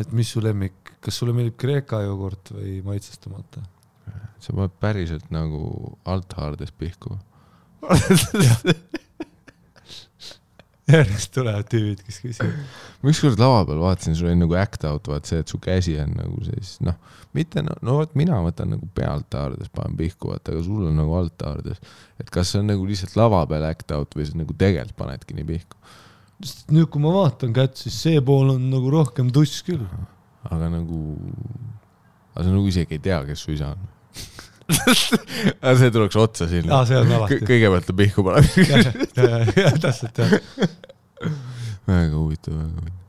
et 0.00 0.12
mis 0.16 0.30
su 0.34 0.42
lemmik, 0.42 0.96
kas 1.04 1.20
sulle 1.20 1.34
meeldib 1.36 1.56
Kreeka 1.60 2.02
jogurt 2.04 2.52
või 2.54 2.80
maitsestamata? 2.86 3.62
sa 4.44 4.52
paned 4.52 4.74
päriselt 4.76 5.30
nagu 5.32 5.94
althaardes 6.04 6.72
pihku. 6.76 7.14
järjest 10.88 11.32
tulevad 11.32 11.68
tüübid, 11.72 12.02
kes 12.04 12.18
küsivad. 12.20 12.56
ma 13.00 13.12
ükskord 13.12 13.40
lava 13.40 13.62
peal 13.68 13.80
vaatasin, 13.80 14.16
sul 14.18 14.28
oli 14.28 14.36
nagu 14.36 14.56
act 14.60 14.84
out, 14.88 15.08
vaat 15.08 15.28
see, 15.28 15.40
et 15.40 15.48
su 15.48 15.60
käsi 15.62 15.94
on 16.02 16.12
nagu 16.18 16.42
siis 16.44 16.74
noh, 16.84 16.98
mitte 17.36 17.62
no, 17.64 17.76
no 17.84 17.96
vot 18.02 18.12
mina 18.18 18.40
võtan 18.44 18.74
nagu 18.74 18.88
pealt 18.96 19.32
haardes, 19.36 19.70
panen 19.74 19.96
pihku, 20.00 20.34
vaata, 20.34 20.52
aga 20.52 20.64
sul 20.66 20.84
on 20.90 20.98
nagu 21.00 21.16
alt 21.16 21.46
haardes. 21.46 21.80
et 22.20 22.32
kas 22.32 22.52
see 22.52 22.60
on 22.60 22.68
nagu 22.72 22.84
lihtsalt 22.88 23.16
lava 23.20 23.40
peal 23.48 23.64
act 23.70 23.96
out 23.96 24.16
või 24.16 24.28
sa 24.28 24.36
nagu 24.40 24.56
tegelikult 24.60 24.98
panedki 25.00 25.38
nii 25.38 25.48
pihku, 25.54 25.80
sest 26.42 26.72
nüüd, 26.74 26.88
kui 26.92 27.02
ma 27.02 27.12
vaatan 27.14 27.54
kätt, 27.56 27.78
siis 27.80 27.96
see 28.06 28.22
pool 28.24 28.54
on 28.56 28.68
nagu 28.72 28.90
rohkem 28.92 29.30
tuss 29.34 29.62
küll. 29.66 29.84
aga 30.50 30.70
nagu, 30.72 31.02
aga 32.34 32.46
sa 32.46 32.50
nagu 32.50 32.66
isegi 32.70 32.98
ei 32.98 33.04
tea, 33.04 33.20
kes 33.28 33.44
su 33.46 33.54
isa 33.54 33.72
on. 33.74 33.92
aga 35.60 35.76
see 35.80 35.92
tuleks 35.92 36.18
otsa 36.20 36.48
sinna 36.48 36.78
aa, 36.78 36.88
see 36.88 36.96
on 36.96 37.14
alati. 37.18 37.40
kõigepealt 37.44 37.88
ta 37.88 37.96
pihku 37.96 38.24
paneb. 38.24 38.50
ja, 38.64 38.80
ja, 39.20 39.40
ja, 39.60 39.72
täpselt 39.76 40.20
jah. 40.22 40.36
väga 41.88 42.14
huvitav, 42.16 42.56
väga 42.56 42.70
huvitav. 42.72 43.00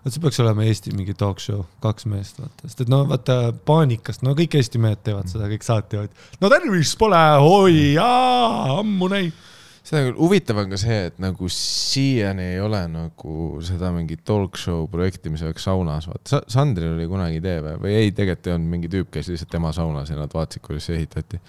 vot 0.00 0.16
see 0.16 0.24
peaks 0.24 0.40
olema 0.40 0.64
Eesti 0.64 0.94
mingi 0.96 1.14
talk 1.20 1.44
show, 1.44 1.66
kaks 1.84 2.08
meest, 2.08 2.40
vaata, 2.40 2.70
sest 2.70 2.86
et 2.86 2.92
no 2.92 3.02
vaata 3.10 3.38
paanikast, 3.68 4.24
no 4.24 4.32
kõik 4.38 4.56
Eesti 4.60 4.80
mehed 4.80 5.04
teevad 5.04 5.28
seda, 5.30 5.48
kõik 5.52 5.66
saatjad. 5.66 6.24
no 6.40 6.52
tervist 6.52 6.96
pole, 7.00 7.20
oi 7.44 7.94
jaa, 7.98 8.80
ammu 8.80 9.12
näinud. 9.12 9.46
Seda 9.90 10.04
küll, 10.06 10.18
huvitav 10.20 10.60
on 10.62 10.70
ka 10.70 10.78
see, 10.78 10.98
et 11.10 11.16
nagu 11.22 11.48
siiani 11.50 12.52
ei 12.54 12.60
ole 12.62 12.80
nagu 12.92 13.36
seda 13.66 13.90
mingit 13.94 14.22
talk 14.26 14.58
show 14.60 14.86
projekti, 14.90 15.32
mis 15.34 15.42
oleks 15.46 15.66
saunas, 15.66 16.06
vaata, 16.10 16.42
Sandril 16.50 16.94
oli 16.94 17.08
kunagi 17.10 17.40
idee 17.40 17.58
või, 17.64 17.74
või 17.84 17.96
ei, 17.98 18.12
tegelikult 18.14 18.46
ei 18.46 18.56
olnud 18.56 18.74
mingi 18.76 18.92
tüüp, 18.92 19.10
kes 19.16 19.32
lihtsalt 19.32 19.50
tema 19.52 19.74
saunas 19.76 20.12
ja 20.12 20.18
nad 20.20 20.34
vaatasid, 20.34 20.62
kuidas 20.66 20.86
see 20.88 21.00
ehitati. 21.00 21.42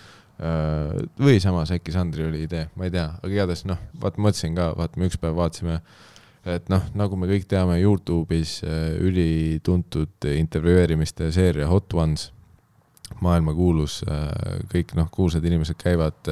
või 1.22 1.38
samas 1.43 1.69
äkki 1.76 1.93
Sandril 1.93 2.31
oli 2.31 2.47
idee, 2.47 2.65
ma 2.76 2.88
ei 2.88 2.95
tea, 2.95 3.05
aga 3.22 3.35
igatahes 3.35 3.68
noh, 3.69 3.81
vaata, 4.01 4.23
mõtlesin 4.26 4.57
ka, 4.57 4.72
vaata, 4.80 4.97
me 4.97 5.11
üks 5.11 5.22
päev 5.22 5.38
vaatasime 5.38 5.77
et 6.49 6.69
noh, 6.73 6.88
nagu 6.97 7.18
me 7.19 7.30
kõik 7.30 7.45
teame, 7.45 7.77
Youtube'is 7.84 8.57
äh, 8.65 8.95
ülituntud 9.05 10.26
intervjueerimiste 10.34 11.30
seeria 11.35 11.69
Hot 11.69 11.93
Ones, 11.93 12.31
maailmakuulus, 13.22 13.99
kõik 14.72 14.93
noh, 14.95 15.09
kuulsad 15.11 15.43
inimesed 15.45 15.76
käivad, 15.77 16.31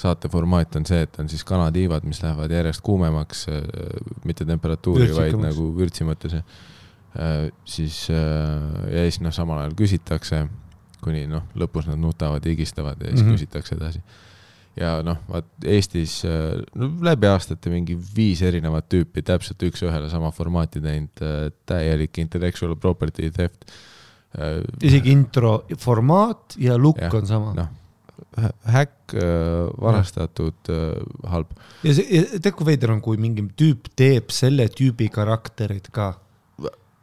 saate 0.00 0.30
formaat 0.32 0.78
on 0.80 0.86
see, 0.88 1.02
et 1.04 1.18
on 1.20 1.28
siis 1.30 1.44
kanatiivad, 1.48 2.06
mis 2.08 2.22
lähevad 2.24 2.52
järjest 2.54 2.82
kuumemaks, 2.86 3.44
mitte 4.24 4.46
temperatuuri, 4.48 5.10
vaid 5.16 5.36
nagu 5.42 5.70
vürtsi 5.76 6.06
mõttes. 6.08 6.40
siis 7.66 8.06
äh, 8.14 8.94
ja 8.94 9.04
siis 9.08 9.20
noh, 9.20 9.34
samal 9.34 9.64
ajal 9.64 9.76
küsitakse, 9.78 10.44
kuni 11.02 11.24
noh, 11.26 11.48
lõpus 11.58 11.88
nad 11.90 11.98
nutavad 11.98 12.44
ja 12.44 12.52
higistavad 12.52 13.00
ja 13.00 13.10
siis 13.10 13.22
mm. 13.22 13.26
-hmm. 13.26 13.38
küsitakse 13.38 13.74
edasi 13.74 14.02
ja 14.78 15.00
noh, 15.02 15.18
vaat 15.28 15.48
Eestis 15.66 16.20
äh, 16.24 16.60
no, 16.78 16.92
läbi 17.02 17.26
aastate 17.26 17.72
mingi 17.72 17.96
viis 18.16 18.42
erinevat 18.46 18.86
tüüpi 18.92 19.24
täpselt 19.26 19.62
üks-ühele 19.66 20.08
sama 20.10 20.30
formaati 20.30 20.80
teinud, 20.80 21.24
täielik 21.66 22.18
intellectual 22.18 22.76
property 22.76 23.30
theft. 23.30 23.66
isegi 24.82 25.10
intro 25.10 25.64
formaat 25.78 26.54
ja 26.62 26.78
lukk 26.78 27.14
on 27.14 27.26
sama 27.26 27.54
noh. 27.54 27.79
häkk, 28.70 29.14
varastatud, 29.80 30.70
halb. 31.32 31.52
ja 31.86 31.94
see, 31.96 32.24
tead 32.38 32.54
kui 32.56 32.68
veider 32.68 32.94
on, 32.94 33.02
kui 33.04 33.20
mingi 33.20 33.44
tüüp 33.58 33.90
teeb 33.98 34.34
selle 34.34 34.68
tüübi 34.72 35.10
karakterit 35.12 35.90
ka. 35.94 36.12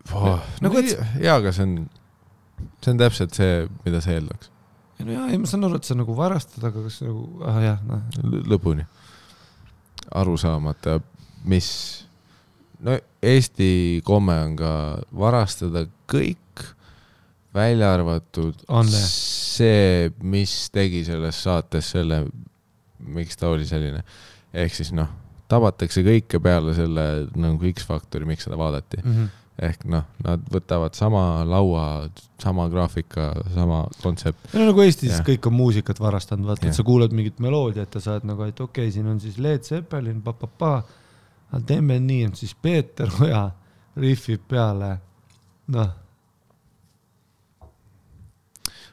Nagu 0.07 0.71
no, 0.71 0.79
et- 0.79 0.95
jaa, 1.19 1.35
aga 1.41 1.51
see 1.51 1.65
on, 1.67 1.73
see 2.79 2.93
on 2.93 3.01
täpselt 3.01 3.35
see, 3.35 3.65
mida 3.85 3.99
sa 4.03 4.15
eeldaks, 4.15 4.51
no 5.03 5.17
jaa, 5.17 5.27
ei 5.33 5.41
ma 5.41 5.49
saan 5.49 5.67
aru, 5.67 5.81
et 5.81 5.89
sa 5.89 5.97
nagu 5.99 6.15
varastad, 6.17 6.63
aga 6.63 6.85
kas 6.85 7.01
nagu, 7.03 7.27
ah 7.47 7.59
jah, 7.63 7.81
noh. 7.87 8.05
lõpuni. 8.47 8.87
aru 10.15 10.37
saamata, 10.39 11.01
mis, 11.51 11.69
no 12.79 12.95
Eesti 13.27 14.01
komme 14.07 14.37
on 14.45 14.55
ka 14.59 14.71
varastada 15.11 15.87
kõik, 16.07 16.63
välja 17.57 17.93
arvatud 17.97 18.63
Anne. 18.69 19.01
see, 19.57 20.11
mis 20.23 20.53
tegi 20.73 21.03
selles 21.07 21.39
saates 21.43 21.93
selle, 21.95 22.23
miks 23.13 23.39
ta 23.39 23.51
oli 23.53 23.67
selline. 23.69 24.03
ehk 24.53 24.75
siis 24.77 24.93
noh, 24.95 25.09
tabatakse 25.51 26.03
kõike 26.05 26.39
peale 26.43 26.75
selle 26.77 27.03
nagu 27.39 27.73
X-faktori, 27.73 28.27
miks 28.29 28.47
seda 28.47 28.59
vaadati. 28.59 29.01
ehk 29.57 29.87
noh, 29.89 30.03
nad 30.21 30.43
võtavad 30.53 30.93
sama 30.93 31.41
laua, 31.47 32.09
sama 32.41 32.67
graafika, 32.69 33.31
sama 33.55 33.85
kontsept. 34.03 34.51
no 34.53 34.67
nagu 34.69 34.83
Eestis 34.83 35.15
Jah. 35.15 35.25
kõik 35.25 35.47
on 35.49 35.57
muusikat 35.57 35.99
varastanud, 35.99 36.45
vaata, 36.51 36.67
et 36.69 36.77
sa 36.77 36.85
kuulad 36.85 37.15
mingit 37.15 37.39
meloodiat 37.41 37.97
ja 37.97 38.03
saad 38.03 38.27
nagu, 38.29 38.45
et 38.45 38.59
okei 38.59 38.85
okay,, 38.85 38.93
siin 38.93 39.07
on 39.09 39.19
siis 39.19 39.39
Led 39.41 39.65
Zeppelin, 39.65 40.21
pa-pa-pa, 40.21 40.73
aga 41.49 41.63
teeme 41.65 41.97
nii, 42.03 42.27
et 42.29 42.43
siis 42.43 42.53
Peeter 42.53 43.09
Oja 43.21 43.47
rihvib 43.97 44.45
peale, 44.49 44.91
noh, 45.73 45.89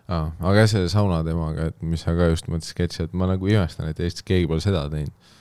aa, 0.09 0.33
aga 0.51 0.67
see 0.71 0.89
sauna 0.93 1.23
temaga, 1.27 1.71
et 1.73 1.87
mis 1.87 2.03
sa 2.05 2.15
ka 2.17 2.29
just 2.33 2.51
mõtlesid 2.51 2.75
sketši, 2.75 3.07
et 3.09 3.15
ma 3.17 3.29
nagu 3.31 3.49
imestan, 3.49 3.89
et 3.91 4.03
Eestis 4.05 4.27
keegi 4.27 4.51
pole 4.51 4.65
seda 4.65 4.87
teinud. 4.93 5.33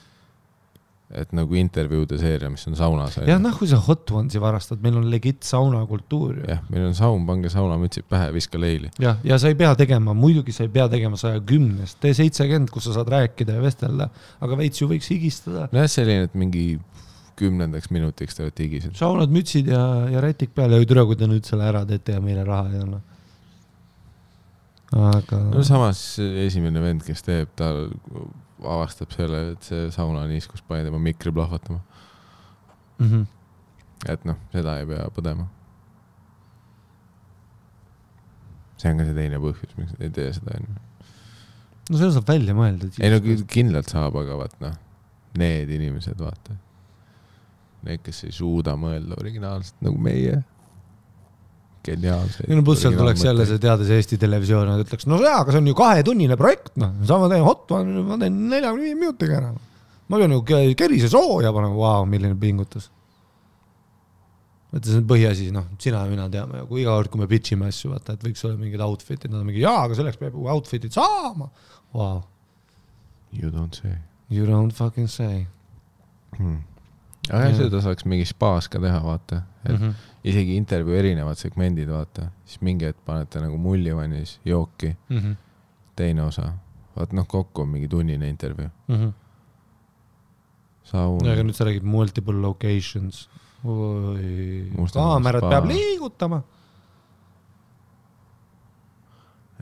et 1.14 1.30
nagu 1.38 1.53
intervjuude 1.53 2.18
seeria, 2.18 2.48
mis 2.49 2.64
on 2.65 2.73
saunas. 2.73 3.19
jah, 3.22 3.38
noh, 3.38 3.53
kui 3.53 3.68
sa 3.69 3.77
Hot 3.85 4.10
Ones'i 4.18 4.40
varastad, 4.41 4.80
meil 4.81 4.95
on 4.98 5.10
legit 5.11 5.44
saunakultuur 5.45 6.40
ju. 6.40 6.45
jah, 6.49 6.64
meil 6.73 6.88
on 6.88 6.95
saun, 6.98 7.27
pange 7.27 7.52
saunamütsid 7.53 8.07
pähe, 8.10 8.31
viska 8.34 8.57
leili. 8.57 8.90
jah, 9.03 9.19
ja 9.23 9.38
sa 9.38 9.52
ei 9.52 9.60
pea 9.60 9.76
tegema, 9.77 10.15
muidugi 10.18 10.56
sa 10.56 10.65
ei 10.65 10.72
pea 10.73 10.88
tegema 10.90 11.19
saja 11.19 11.44
kümnest, 11.44 11.99
tee 12.02 12.15
seitsekümmend, 12.18 12.72
kus 12.73 12.88
sa 12.88 12.98
saad 12.98 13.11
rääkida 13.14 13.60
ja 13.60 13.61
vestelda, 13.61 14.10
aga 14.41 14.57
veits 14.64 14.81
ju 14.81 14.90
võiks 14.90 15.11
higistada. 15.14 15.68
nojah, 15.76 15.91
selline, 15.91 16.31
et 16.31 16.40
mingi 16.40 16.65
kümnendaks 17.38 17.91
minutiks 17.94 18.38
te 18.38 18.45
olete 18.45 18.65
higised. 18.65 18.95
saunad, 18.98 19.31
mütsid 19.34 19.69
ja, 19.69 19.84
ja 20.10 20.22
rätik 20.23 20.53
peal 20.56 20.73
ja 20.73 20.81
türa, 20.88 21.06
kui 21.10 21.19
te 21.19 21.30
nüüd 21.30 21.45
selle 21.48 21.68
ära 21.69 21.84
teete 21.90 22.18
ja 22.18 22.23
meile 22.23 22.45
raha 22.48 22.72
ei 22.72 22.81
anna. 22.88 23.02
Aga 24.94 25.40
no 25.49 25.64
samas 25.65 26.02
esimene 26.20 26.82
vend, 26.84 27.03
kes 27.06 27.26
teeb, 27.26 27.52
ta 27.57 27.72
avastab 28.64 29.14
selle, 29.15 29.41
et 29.53 29.68
see 29.68 29.90
saunaniiskus 29.94 30.64
pani 30.68 30.86
tema 30.88 31.02
mikri 31.02 31.34
plahvatama. 31.34 31.82
mm. 32.99 33.10
-hmm. 33.10 33.26
et 34.14 34.26
noh, 34.26 34.40
seda 34.53 34.80
ei 34.80 34.86
pea 34.86 35.10
põdema. 35.15 35.48
see 38.78 38.91
on 38.91 38.98
ka 38.99 39.06
see 39.07 39.18
teine 39.18 39.40
põhjus, 39.40 39.78
miks 39.78 39.95
ei 39.99 40.10
tee 40.10 40.34
seda 40.34 40.57
onju. 40.60 40.76
no 41.90 41.98
seda 41.98 42.11
saab 42.18 42.28
välja 42.28 42.53
mõelda. 42.57 42.91
ei 42.99 43.14
no 43.14 43.45
kindlalt 43.48 43.90
saab, 43.90 44.15
aga 44.22 44.38
vaat 44.38 44.60
noh, 44.61 44.78
need 45.40 45.70
inimesed, 45.70 46.20
vaata. 46.20 46.60
Need, 47.84 47.99
kes 48.03 48.24
ei 48.24 48.32
suuda 48.32 48.78
mõelda 48.80 49.18
originaalselt 49.20 49.82
nagu 49.84 49.98
meie. 49.99 50.44
geniaalseid. 51.86 52.50
ei 52.50 52.58
no 52.58 52.64
pluss 52.66 52.82
seal 52.86 52.96
tuleks 52.98 53.24
jälle 53.26 53.46
see 53.50 53.60
teades 53.62 53.92
Eesti 53.94 54.18
Televisioon, 54.22 54.68
nad 54.72 54.82
ütleks, 54.86 55.08
no 55.10 55.20
jaa, 55.24 55.42
aga 55.44 55.54
see 55.56 55.62
on 55.64 55.70
ju 55.70 55.76
kahetunnine 55.78 56.38
projekt, 56.40 56.74
noh, 56.82 56.96
sama 57.10 57.30
teen 57.32 57.46
hot, 57.46 57.70
ma 58.08 58.18
teen 58.22 58.42
neljakümne 58.52 58.88
viie 58.90 58.98
minutiga 59.00 59.40
ära. 59.42 59.54
ma 60.10 60.20
pean 60.22 60.36
ju 60.36 60.42
ke- 60.48 60.76
kerise 60.80 61.10
sooja 61.12 61.54
panema, 61.56 61.76
vau, 61.78 62.06
milline 62.10 62.36
pingutus. 62.40 62.90
vaata, 64.74 64.86
see 64.90 65.00
on 65.04 65.08
põhiasi, 65.10 65.52
noh, 65.54 65.68
sina 65.80 66.04
ja 66.04 66.10
mina 66.12 66.28
teame 66.34 66.64
ju, 66.64 66.68
kui 66.72 66.82
iga 66.84 66.96
kord, 66.98 67.12
kui 67.14 67.22
me 67.22 67.28
pitch 67.30 67.54
ime 67.56 67.70
asju, 67.70 67.94
vaata, 67.94 68.18
et 68.18 68.24
võiks 68.26 68.44
olla 68.48 68.58
mingid 68.58 68.82
outfit'id, 68.82 69.30
nad 69.32 69.42
on 69.44 69.50
mingi 69.52 69.62
jaa, 69.64 69.84
aga 69.86 69.98
selleks 70.00 70.18
peab 70.22 70.34
ju 70.40 70.50
outfit'id 70.56 70.94
saama. 70.96 71.50
Vau, 71.94 72.22
You 73.34 73.50
don't 73.50 73.74
say 73.74 73.98
you 74.30 74.46
don't 74.46 74.70
fucking 74.72 75.08
say 75.10 75.48
hmm.. 76.38 76.58
Aga 77.30 77.45
jah, 77.48 77.56
seda 77.62 77.82
saaks 77.84 78.06
mingi 78.10 78.26
spaas 78.28 78.68
ka 78.72 78.82
teha, 78.84 79.00
vaata. 79.04 79.41
et 79.64 79.72
mm. 79.72 79.78
-hmm. 79.78 79.94
isegi 80.24 80.56
intervjuu 80.60 80.95
erinevad 81.00 81.40
segmendid, 81.40 81.90
vaata, 81.90 82.28
siis 82.45 82.62
mingi 82.62 82.86
hetk 82.86 83.00
panete 83.06 83.40
nagu 83.40 83.58
mullivannis 83.58 84.40
jooki, 84.45 84.95
Mm 85.10 85.18
-hmm. 85.18 85.36
teine 85.95 86.24
osa. 86.24 86.54
vaat 86.95 87.14
noh, 87.14 87.28
kokku 87.28 87.62
on 87.62 87.70
mingi 87.70 87.88
tunnine 87.88 88.30
intervjuu. 88.30 88.70
Mm 88.88 88.95
-hmm. 88.95 89.12
saun. 90.84 91.28
aga 91.28 91.44
nüüd 91.44 91.56
sa 91.56 91.66
räägid 91.66 91.84
multiple 91.84 92.41
locations. 92.41 93.30
kaamerat 94.94 95.41
spa. 95.41 95.50
peab 95.50 95.66
liigutama. 95.66 96.44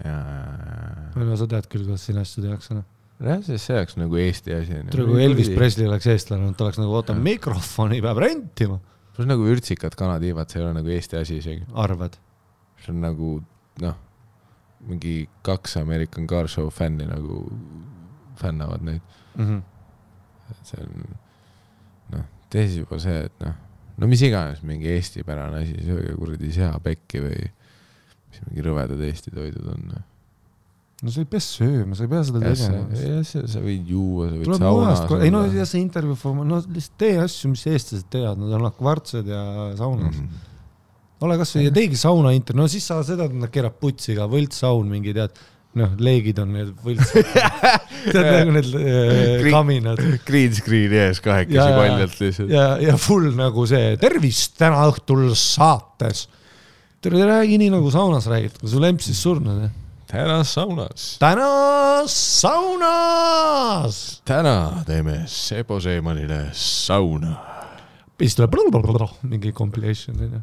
ja, 0.03 0.09
ja, 0.09 1.11
või 1.15 1.25
no 1.29 1.35
sa 1.37 1.47
tead 1.47 1.67
küll, 1.67 1.83
kuidas 1.85 2.05
siin 2.05 2.17
asju 2.17 2.43
tehakse, 2.43 2.73
noh. 2.73 2.83
ja. 3.21 3.35
jah, 3.35 3.43
see, 3.45 3.59
see 3.61 3.77
oleks 3.77 3.97
nagu 3.99 4.19
Eesti 4.21 4.55
asi. 4.57 4.81
tule, 4.91 5.07
kui 5.13 5.23
Elvis. 5.23 5.51
Presley 5.55 5.87
oleks 5.89 6.09
eestlane, 6.11 6.51
ta 6.57 6.67
oleks 6.67 6.81
nagu, 6.81 6.95
oota, 6.97 7.15
mikrofoni 7.17 8.01
peab 8.03 8.21
rentima. 8.21 8.79
pluss 9.15 9.29
nagu 9.29 9.45
vürtsikad 9.45 9.95
kanatiivad, 9.99 10.49
see 10.51 10.61
ei 10.61 10.67
ole 10.67 10.75
nagu 10.81 10.93
Eesti 10.93 11.19
asi 11.21 11.39
isegi. 11.41 11.65
arvad? 11.73 12.17
see 12.81 12.93
on 12.95 13.01
nagu 13.03 13.33
noh, 13.81 13.97
mingi 14.89 15.15
kaks 15.45 15.77
American 15.77 16.27
Car 16.27 16.49
Show 16.49 16.71
fänni 16.73 17.05
nagu 17.05 17.43
fännavad 18.41 18.85
neid. 18.85 19.01
Mhm. 19.35 19.59
see 20.67 20.81
on 20.83 21.03
noh, 22.11 22.25
teiseks 22.51 22.81
juba 22.81 22.99
see, 22.99 23.19
et 23.29 23.43
noh, 23.45 23.53
no 24.01 24.09
mis 24.09 24.21
iganes 24.25 24.63
mingi 24.67 24.89
eestipärane 24.95 25.61
asi, 25.63 25.77
sööge 25.85 26.15
kuradi 26.17 26.51
seapekki 26.55 27.21
või 27.23 27.51
mis 28.31 28.41
mingi 28.47 28.65
rõvedad 28.65 29.03
Eesti 29.05 29.33
toidud 29.35 29.69
on. 29.75 29.91
No 31.01 31.09
sa 31.09 31.23
ei 31.23 31.29
pea 31.29 31.41
sööma, 31.41 31.97
sa 31.97 32.05
ei 32.05 32.11
pea 32.11 32.21
seda 32.27 32.41
tegema. 32.43 33.21
sa, 33.25 33.61
võid 33.63 33.89
juua, 33.89 34.27
sa 34.29 34.37
võid 34.37 34.49
tuleb 34.49 34.61
saunas 34.61 35.15
ei 35.25 35.33
no 35.33 35.43
ja 35.49 35.65
see 35.69 35.81
intervjuu 35.81 36.17
formaat, 36.19 36.49
no 36.51 36.59
lihtsalt 36.61 36.99
tee 37.01 37.15
asju, 37.23 37.53
mis 37.55 37.65
eestlased 37.71 38.11
teevad, 38.13 38.41
nad 38.41 38.53
on 38.59 38.67
kvartsed 38.77 39.31
ja 39.31 39.41
saunas 39.79 40.13
mm. 40.13 40.27
mm.. 40.27 40.51
ole 41.25 41.39
kasvõi 41.41 41.65
ja 41.65 41.73
teegi 41.73 41.97
sauna 42.01 42.35
intervjuu, 42.37 42.61
no 42.61 42.69
siis 42.71 42.85
sa 42.85 42.99
seda, 43.07 43.25
et 43.29 43.41
nad 43.41 43.53
keerab 43.53 43.81
putsi 43.81 44.13
ka, 44.17 44.29
võltssaun 44.29 44.93
mingi 44.93 45.15
tead, 45.17 45.41
noh, 45.81 45.97
leegid 46.05 46.43
on 46.43 46.53
need 46.59 46.71
võlts, 46.85 47.15
tead 48.13 48.29
nagu 48.29 48.55
need 48.59 48.71
äh, 48.77 49.49
kaminad 49.49 50.05
Green 50.27 50.53
screen'i 50.53 51.01
ees 51.07 51.23
kahekesi 51.25 51.57
Ja, 51.57 51.65
ja, 51.65 51.73
ja. 51.73 51.81
paljalt 51.81 52.21
lihtsalt. 52.21 52.53
ja, 52.53 52.69
ja 52.91 52.97
full 53.01 53.33
nagu 53.41 53.65
see 53.69 53.97
tervist 54.01 54.59
täna 54.61 54.85
õhtul 54.91 55.31
saates. 55.33 56.27
tere, 57.01 57.25
räägi 57.25 57.57
nii 57.57 57.73
nagu 57.73 57.89
saunas 57.89 58.29
räägid, 58.29 58.61
kui 58.61 58.69
su 58.69 58.83
lemp 58.83 59.01
siis 59.01 59.17
surnud, 59.25 59.65
jah. 59.65 59.79
Täna 60.11 60.43
saunas. 60.43 61.17
täna 61.19 61.47
saunas. 62.07 63.97
täna 64.25 64.83
teeme 64.85 65.23
Sebo 65.25 65.79
Seemanile 65.79 66.49
sauna. 66.51 67.35
siis 68.19 68.35
tuleb 68.35 68.51
mingi 69.23 69.51
compilation 69.51 70.19
onju. 70.19 70.41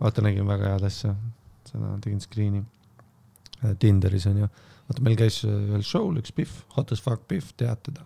vaata, 0.00 0.22
nägin 0.22 0.46
väga 0.46 0.74
head 0.74 0.84
asja, 0.84 1.14
seda 1.72 1.96
tegin 2.04 2.20
screen'i 2.20 2.62
äh, 3.64 3.76
Tinderis 3.78 4.26
onju. 4.26 4.48
vaata, 4.88 5.02
meil 5.02 5.16
käis 5.16 5.40
äh, 5.44 5.56
ühel 5.70 5.82
show'l 5.82 6.20
üks 6.20 6.36
Pihv, 6.36 6.52
hot 6.76 6.92
as 6.92 7.00
fuck 7.00 7.24
Pihv, 7.28 7.52
tead 7.56 7.80
teda? 7.88 8.04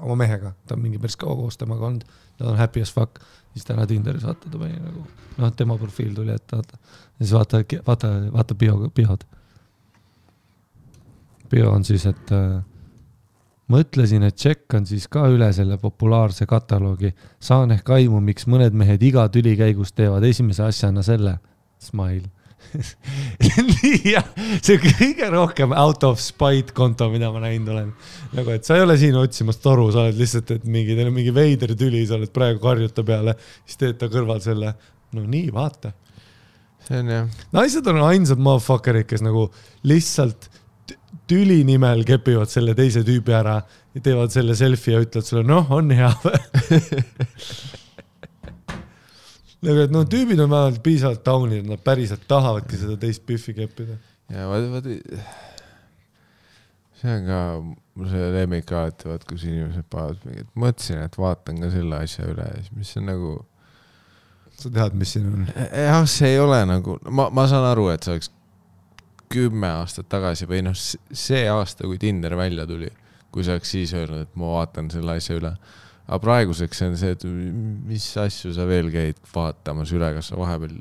Oma 0.00 0.16
mehega, 0.22 0.54
ta 0.66 0.76
on 0.76 0.84
mingi 0.84 1.00
päris 1.00 1.18
kaua 1.20 1.36
koos 1.38 1.58
temaga 1.60 1.86
olnud, 1.88 2.06
ta 2.38 2.48
on 2.50 2.58
happy 2.58 2.82
as 2.84 2.92
fuck, 2.94 3.20
siis 3.54 3.66
täna 3.68 3.86
Tinderis 3.86 4.24
vaata, 4.26 4.50
ta 4.50 4.58
pani 4.58 4.78
nagu, 4.78 5.04
noh, 5.38 5.52
tema 5.56 5.76
profiil 5.80 6.14
tuli 6.16 6.34
ette, 6.34 6.56
vaata. 6.56 6.80
ja 7.18 7.24
siis 7.24 7.36
vaata, 7.36 7.62
vaata, 7.86 8.10
vaata 8.32 8.56
bio, 8.58 8.90
biod. 8.96 9.26
bio 11.50 11.70
on 11.70 11.84
siis, 11.84 12.06
et 12.06 12.34
äh, 12.34 12.60
mõtlesin, 13.70 14.24
et 14.26 14.36
tšekkan 14.38 14.86
siis 14.86 15.06
ka 15.10 15.26
üle 15.30 15.50
selle 15.54 15.78
populaarse 15.78 16.46
kataloogi. 16.46 17.12
saan 17.40 17.70
ehk 17.76 17.90
aimu, 17.96 18.20
miks 18.20 18.46
mõned 18.46 18.74
mehed 18.74 19.02
iga 19.02 19.28
tüli 19.28 19.56
käigus 19.56 19.92
teevad 19.92 20.24
esimese 20.24 20.64
asjana 20.66 21.02
selle. 21.06 21.38
Smile. 21.80 22.28
nii 23.70 24.12
jah, 24.12 24.26
see 24.62 24.78
kõige 24.82 25.30
rohkem 25.32 25.74
out 25.76 26.04
of 26.06 26.20
spite 26.22 26.74
konto, 26.76 27.08
mida 27.12 27.30
ma 27.34 27.42
näinud 27.44 27.72
olen. 27.74 27.90
nagu, 28.36 28.54
et 28.54 28.66
sa 28.66 28.78
ei 28.78 28.84
ole 28.84 28.96
siin 29.00 29.18
otsimas 29.20 29.60
toru, 29.62 29.88
sa 29.94 30.04
oled 30.06 30.20
lihtsalt, 30.20 30.54
et 30.56 30.68
mingi, 30.68 30.94
teil 30.98 31.10
on 31.10 31.16
mingi 31.16 31.34
veider 31.34 31.74
tüli, 31.78 32.04
sa 32.08 32.18
oled 32.18 32.32
praegu 32.34 32.62
karjuta 32.62 33.04
peale, 33.06 33.36
siis 33.64 33.80
teed 33.80 33.98
ta 34.00 34.10
kõrval 34.12 34.42
selle. 34.44 34.74
no 35.16 35.26
nii, 35.26 35.50
vaata. 35.54 35.92
see 36.86 37.02
on 37.02 37.12
jah, 37.14 37.42
naised 37.56 37.90
on 37.90 38.00
ainsad 38.06 38.40
motherfucker'id, 38.42 39.08
kes 39.10 39.26
nagu 39.26 39.48
lihtsalt 39.88 40.50
tüli 41.30 41.60
nimel 41.66 42.02
kepivad 42.06 42.50
selle 42.50 42.74
teise 42.78 43.04
tüübi 43.06 43.34
ära 43.36 43.60
ja 43.94 44.02
teevad 44.02 44.32
selle 44.34 44.56
selfie 44.58 44.96
ja 44.96 45.02
ütlevad 45.04 45.26
sulle, 45.26 45.44
noh, 45.46 45.70
on 45.74 45.92
hea 45.94 46.10
või? 46.24 46.80
nagu, 49.66 49.84
et 49.84 49.92
no 49.94 50.04
tüübid 50.08 50.40
on 50.40 50.50
vähemalt 50.50 50.82
piisavalt 50.84 51.22
taunid, 51.26 51.68
nad 51.68 51.82
päriselt 51.84 52.26
tahavadki 52.30 52.80
seda 52.80 52.96
teist 53.00 53.24
pühvi 53.28 53.56
keppida. 53.62 53.98
ja 54.32 54.48
vaat, 54.50 54.68
vaat. 54.72 54.90
see 57.00 57.14
on 57.16 57.28
ka 57.28 57.40
mul 58.00 58.08
see 58.08 58.32
lemmik 58.34 58.72
alati, 58.72 59.08
vaat 59.10 59.24
kus 59.28 59.44
inimesed 59.48 59.86
panevad 59.92 60.26
mingi, 60.26 60.44
et 60.46 60.58
mõtlesin, 60.64 61.04
et 61.04 61.16
vaatan 61.20 61.60
ka 61.60 61.70
selle 61.74 62.02
asja 62.06 62.26
üle 62.30 62.46
ja 62.46 62.58
siis, 62.58 62.74
mis 62.76 62.92
on 63.00 63.08
nagu. 63.10 63.32
sa 64.60 64.72
tead, 64.72 64.96
mis 65.00 65.14
siin 65.16 65.28
on? 65.28 65.48
jah, 65.56 66.02
see 66.08 66.34
ei 66.34 66.40
ole 66.40 66.62
nagu, 66.68 66.96
ma, 67.10 67.28
ma 67.34 67.46
saan 67.50 67.66
aru, 67.68 67.88
et 67.92 68.06
see 68.06 68.16
oleks 68.16 68.32
kümme 69.30 69.68
aastat 69.80 70.08
tagasi 70.10 70.48
või 70.50 70.64
noh, 70.66 70.74
see 70.74 71.44
aasta, 71.50 71.86
kui 71.86 72.00
Tinder 72.02 72.34
välja 72.38 72.66
tuli, 72.66 72.90
kui 73.30 73.44
sa 73.46 73.54
oleks 73.56 73.76
siis 73.76 73.94
öelnud, 73.94 74.26
et 74.26 74.40
ma 74.40 74.56
vaatan 74.56 74.90
selle 74.90 75.14
asja 75.20 75.36
üle. 75.38 75.52
Aga 76.10 76.18
praeguseks 76.24 76.82
on 76.88 76.96
see, 76.98 77.14
et 77.14 77.24
mis 77.86 78.08
asju 78.18 78.50
sa 78.56 78.66
veel 78.66 78.90
käid 78.90 79.20
vaatamas 79.30 79.92
üle, 79.94 80.10
kas 80.16 80.32
sa 80.32 80.38
vahepeal 80.40 80.74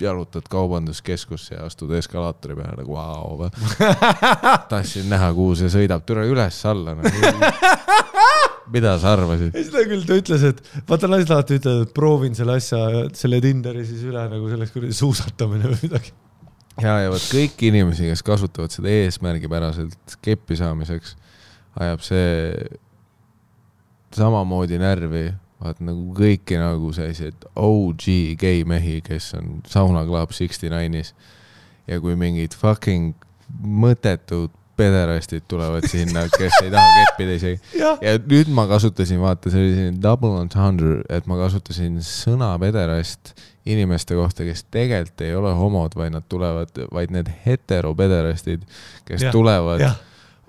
jalutad 0.00 0.44
kaubanduskeskusse 0.52 1.54
ja 1.54 1.64
astud 1.64 1.94
eskalaatori 1.96 2.56
peale 2.58 2.82
nagu 2.82 2.98
vau 2.98 3.38
või? 3.40 3.48
tahtsin 4.72 5.08
näha, 5.08 5.30
kuhu 5.36 5.56
see 5.56 5.72
sõidab, 5.72 6.04
tule 6.08 6.26
üles-alla 6.28 6.92
nagu.. 6.98 7.32
mida 8.74 8.96
sa 9.00 9.14
arvasid? 9.16 9.56
seda 9.56 9.86
küll 9.88 10.04
ta 10.04 10.20
ütles, 10.20 10.46
et 10.50 10.62
vaata 10.90 11.08
naised 11.08 11.32
alati 11.32 11.60
ütlevad, 11.62 11.88
et 11.88 11.96
proovin 11.96 12.36
selle 12.36 12.58
asja, 12.60 12.84
selle 13.16 13.40
Tinderi 13.44 13.86
siis 13.88 14.04
üle 14.04 14.28
nagu 14.32 14.52
selleks 14.52 14.76
kuradi 14.76 15.00
suusatamine 15.00 15.72
või 15.72 15.82
midagi. 15.86 16.12
ja, 16.84 16.98
ja 17.06 17.12
vot 17.14 17.30
kõiki 17.32 17.72
inimesi, 17.72 18.10
kes 18.12 18.24
kasutavad 18.26 18.76
seda 18.76 18.92
eesmärgipäraselt 18.92 20.18
keppi 20.20 20.60
saamiseks, 20.60 21.16
ajab 21.80 22.04
see 22.04 22.34
samamoodi 24.16 24.80
närvi, 24.80 25.26
vaat 25.62 25.80
nagu 25.84 26.10
kõiki 26.16 26.58
nagu 26.60 26.92
selliseid 26.96 27.46
OG 27.56 28.10
gei-mehi, 28.40 29.00
kes 29.06 29.32
on 29.38 29.60
Sauna 29.68 30.04
Club 30.08 30.34
Sixty 30.36 30.70
Nine'is 30.72 31.14
ja 31.88 32.00
kui 32.02 32.16
mingid 32.18 32.56
fucking 32.58 33.14
mõttetud 33.62 34.52
pederastid 34.76 35.46
tulevad 35.48 35.86
sinna, 35.88 36.26
kes 36.28 36.58
ei 36.62 36.70
taha 36.72 36.88
keppida 37.00 37.36
isegi. 37.38 37.60
ja 38.04 38.16
nüüd 38.20 38.50
ma 38.52 38.66
kasutasin, 38.68 39.20
vaata, 39.22 39.50
see 39.52 39.62
oli 39.62 39.74
selline 39.74 40.02
double 40.02 40.36
entendre, 40.42 40.98
et 41.12 41.28
ma 41.30 41.38
kasutasin 41.40 41.96
sõna 42.04 42.50
pederast 42.60 43.32
inimeste 43.66 44.18
kohta, 44.18 44.44
kes 44.46 44.66
tegelikult 44.74 45.24
ei 45.24 45.32
ole 45.38 45.54
homod, 45.56 45.96
vaid 45.98 46.12
nad 46.14 46.26
tulevad, 46.28 46.76
vaid 46.92 47.14
need 47.14 47.30
heteropederastid, 47.46 48.66
kes 49.08 49.26
ja, 49.26 49.32
tulevad 49.34 49.82
jah, 49.82 49.96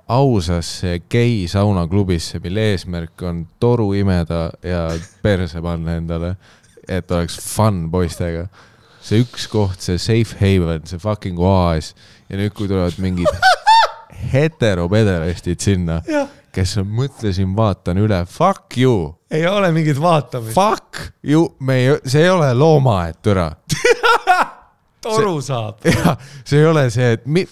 ausasse 0.07 1.01
gei 1.09 1.47
saunaklubisse, 1.51 2.39
mille 2.43 2.71
eesmärk 2.71 3.21
on 3.27 3.43
toru 3.59 3.91
imeda 3.93 4.49
ja 4.63 4.87
perse 5.21 5.61
panna 5.61 5.97
endale, 5.99 6.35
et 6.87 7.11
oleks 7.11 7.39
fun 7.43 7.87
poistega. 7.91 8.47
see 9.07 9.21
üks 9.23 9.45
koht, 9.47 9.79
see 9.79 9.95
safe 9.97 10.35
haven, 10.41 10.81
see 10.87 10.99
fucking 10.99 11.39
oaas. 11.39 11.93
Ja 12.27 12.35
nüüd, 12.35 12.51
kui 12.51 12.67
tulevad 12.67 12.97
mingid 12.99 13.29
heteropederastid 14.33 15.63
sinna, 15.63 16.01
kes 16.51 16.75
on, 16.81 16.89
mõtlesin, 16.91 17.53
vaatan 17.55 18.01
üle, 18.03 18.19
fuck 18.27 18.75
you, 18.79 19.13
ei 19.31 19.47
ole 19.47 19.71
mingit 19.75 20.01
vaatamist, 20.01 20.55
fuck 20.57 21.07
you, 21.23 21.45
me 21.59 21.79
ei, 21.83 21.95
see 22.03 22.25
ei 22.25 22.33
ole 22.35 22.51
loomaaed, 22.57 23.21
türa. 23.23 23.51
toru 25.03 25.37
saab. 25.43 25.85
jah, 25.87 26.17
see 26.47 26.61
ei 26.61 26.67
ole 26.69 26.87
see, 26.93 27.13
et 27.17 27.25
mi, 27.29 27.43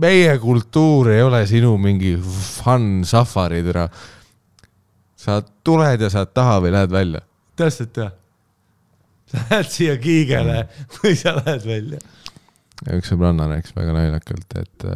meie 0.00 0.36
kultuur 0.42 1.12
ei 1.14 1.22
ole 1.24 1.42
sinu 1.48 1.74
mingi 1.80 2.14
fun 2.20 3.04
safari, 3.08 3.62
türa. 3.66 3.86
sa 5.26 5.40
tuled 5.66 6.00
ja 6.00 6.10
saad 6.12 6.32
taha 6.36 6.60
või 6.64 6.74
lähed 6.76 6.92
välja. 6.92 7.22
täpselt 7.56 8.02
jah. 8.02 8.12
sa 9.30 9.46
lähed 9.50 9.72
siia 9.72 9.96
kiigele 10.02 10.66
või 10.98 11.16
sa 11.18 11.36
lähed 11.40 11.66
välja. 11.66 12.02
üks 12.98 13.12
sõbranna 13.12 13.48
rääkis 13.50 13.76
väga 13.76 13.96
naljakalt, 13.96 14.60
et, 14.62 14.90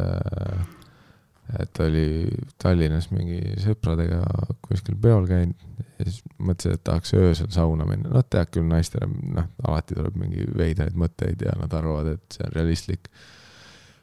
et 1.59 1.73
ta 1.75 1.87
oli 1.89 2.29
Tallinnas 2.61 3.09
mingi 3.11 3.41
sõpradega 3.61 4.21
kuskil 4.63 4.95
peol 5.01 5.27
käinud 5.29 5.67
ja 6.01 6.07
siis 6.07 6.21
mõtles, 6.41 6.77
et 6.77 6.83
tahaks 6.87 7.13
öösel 7.17 7.51
sauna 7.53 7.85
minna. 7.87 8.11
noh, 8.13 8.25
tead 8.29 8.49
küll, 8.53 8.67
naistele, 8.69 9.09
noh, 9.35 9.49
alati 9.67 9.97
tuleb 9.97 10.17
mingi 10.19 10.47
veidraid 10.57 10.97
mõtteid 10.97 11.45
ja 11.45 11.55
nad 11.59 11.73
arvavad, 11.77 12.15
et 12.15 12.37
see 12.37 12.47
on 12.47 12.55
realistlik. 12.55 13.11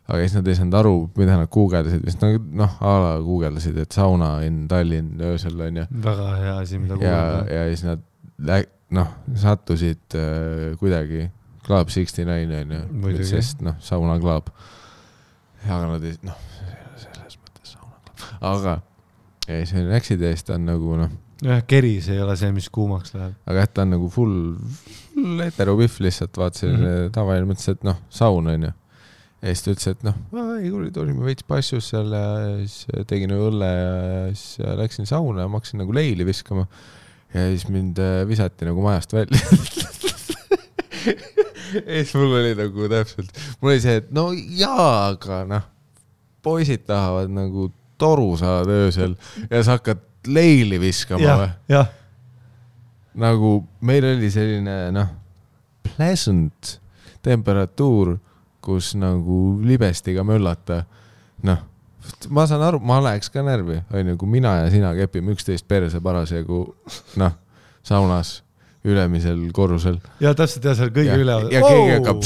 aga 0.08 0.20
siis 0.22 0.36
nad 0.38 0.48
ei 0.48 0.58
saanud 0.58 0.78
aru, 0.78 0.94
mida 1.18 1.36
nad 1.36 1.50
guugeldasid, 1.52 2.04
sest 2.08 2.24
nad 2.24 2.52
noh, 2.62 2.76
a 2.80 2.94
la 3.04 3.14
guugeldasid, 3.24 3.78
et 3.82 3.96
sauna 3.96 4.38
in 4.46 4.66
Tallinn 4.70 5.20
öösel 5.30 5.60
onju. 5.68 5.88
väga 6.08 6.28
hea 6.44 6.58
asi, 6.62 6.78
mida 6.82 7.00
kuulda. 7.00 7.42
ja 7.52 7.66
siis 7.72 7.84
nad 7.88 8.04
lä-, 8.38 8.64
noh, 8.94 9.12
sattusid 9.36 10.16
äh, 10.16 10.78
kuidagi 10.80 11.28
Club 11.68 11.90
Sixty 11.92 12.24
Nine 12.24 12.64
Muidugi. 12.90 13.22
onju, 13.22 13.24
sest 13.28 13.60
noh, 13.64 13.76
sauna 13.84 14.16
club. 14.22 14.48
aga 15.66 15.84
nad 15.90 16.04
ei, 16.06 16.14
noh, 16.24 16.38
selles 16.96 17.36
mõttes 17.42 17.74
sauna 17.74 17.98
club, 17.98 18.27
aga 18.40 18.80
siis 19.48 19.72
läksid 19.88 20.22
ja 20.22 20.34
siis 20.34 20.44
ta 20.44 20.56
on 20.58 20.66
nagu 20.68 20.96
noh, 20.98 21.12
jah, 21.44 21.62
keris 21.68 22.08
ei 22.12 22.20
ole 22.22 22.34
see, 22.38 22.50
mis 22.54 22.68
kuumaks 22.72 23.14
läheb. 23.14 23.36
aga 23.46 23.62
jah, 23.62 23.70
ta 23.70 23.84
on 23.84 23.94
nagu 23.94 24.10
full, 24.12 24.36
full 25.14 25.44
heteropihv 25.44 26.02
lihtsalt, 26.04 26.36
vaata 26.40 26.64
selline 26.64 26.84
mm 26.84 26.92
-hmm. 26.98 27.14
tavaline, 27.14 27.48
mõtles, 27.50 27.70
et 27.72 27.86
noh, 27.86 27.98
saun 28.10 28.50
onju. 28.54 28.72
ja 29.42 29.54
siis 29.54 29.62
ta 29.64 29.74
ütles, 29.74 29.88
et 29.94 30.02
noh, 30.06 30.16
ei 30.58 30.70
kuule, 30.74 30.90
olime 31.04 31.24
veits 31.28 31.46
passus 31.46 31.90
seal 31.92 32.12
ja 32.12 32.26
siis 32.64 32.86
tegin 33.06 33.34
õlle 33.36 33.70
ja 33.70 34.34
siis 34.34 34.66
läksin 34.82 35.06
sauna 35.06 35.46
ja 35.46 35.48
ma 35.48 35.60
hakkasin 35.62 35.78
nagu 35.84 35.94
leili 35.94 36.26
viskama. 36.26 36.66
ja 37.34 37.48
siis 37.52 37.68
mind 37.68 37.98
äh, 37.98 38.28
visati 38.28 38.64
nagu 38.64 38.82
majast 38.82 39.12
välja. 39.12 39.38
ja 41.86 42.02
siis 42.02 42.14
mul 42.14 42.34
oli 42.40 42.54
nagu 42.58 42.88
täpselt, 42.88 43.30
mul 43.60 43.76
oli 43.76 43.80
see, 43.80 43.96
et 44.02 44.10
no 44.10 44.32
jaa, 44.34 45.08
aga 45.12 45.44
noh, 45.46 45.68
poisid 46.42 46.86
tahavad 46.88 47.30
nagu 47.30 47.70
toru 47.98 48.36
saada 48.40 48.82
öösel 48.86 49.16
ja 49.50 49.62
sa 49.62 49.78
hakkad 49.78 50.04
leili 50.26 50.80
viskama 50.80 51.38
või 51.42 51.84
nagu 53.18 53.54
meil 53.80 54.06
oli 54.12 54.30
selline 54.30 54.76
noh, 54.94 55.10
pleasant 55.88 56.78
temperatuur, 57.24 58.16
kus 58.64 58.92
nagu 58.98 59.58
libestiga 59.64 60.24
möllata. 60.26 60.84
noh, 61.46 61.62
ma 62.34 62.46
saan 62.50 62.64
aru, 62.66 62.80
ma 62.82 62.98
läheks 63.02 63.30
ka 63.32 63.42
närvi, 63.46 63.80
onju, 63.94 64.16
kui 64.18 64.30
mina 64.38 64.56
ja 64.62 64.70
sina 64.72 64.92
kepime 64.96 65.34
üksteist 65.34 65.68
perse 65.68 66.00
parasjagu 66.02 66.62
noh, 67.20 67.34
saunas 67.86 68.38
ülemisel 68.86 69.40
korrusel. 69.54 69.98
ja 70.22 70.34
täpselt 70.38 70.64
ja 70.64 70.76
seal 70.78 70.94
kõige 70.94 71.14
ja, 71.14 71.18
üle. 71.18 71.40
ja 71.54 71.62
keegi 71.64 71.96
hakkab, 71.96 72.22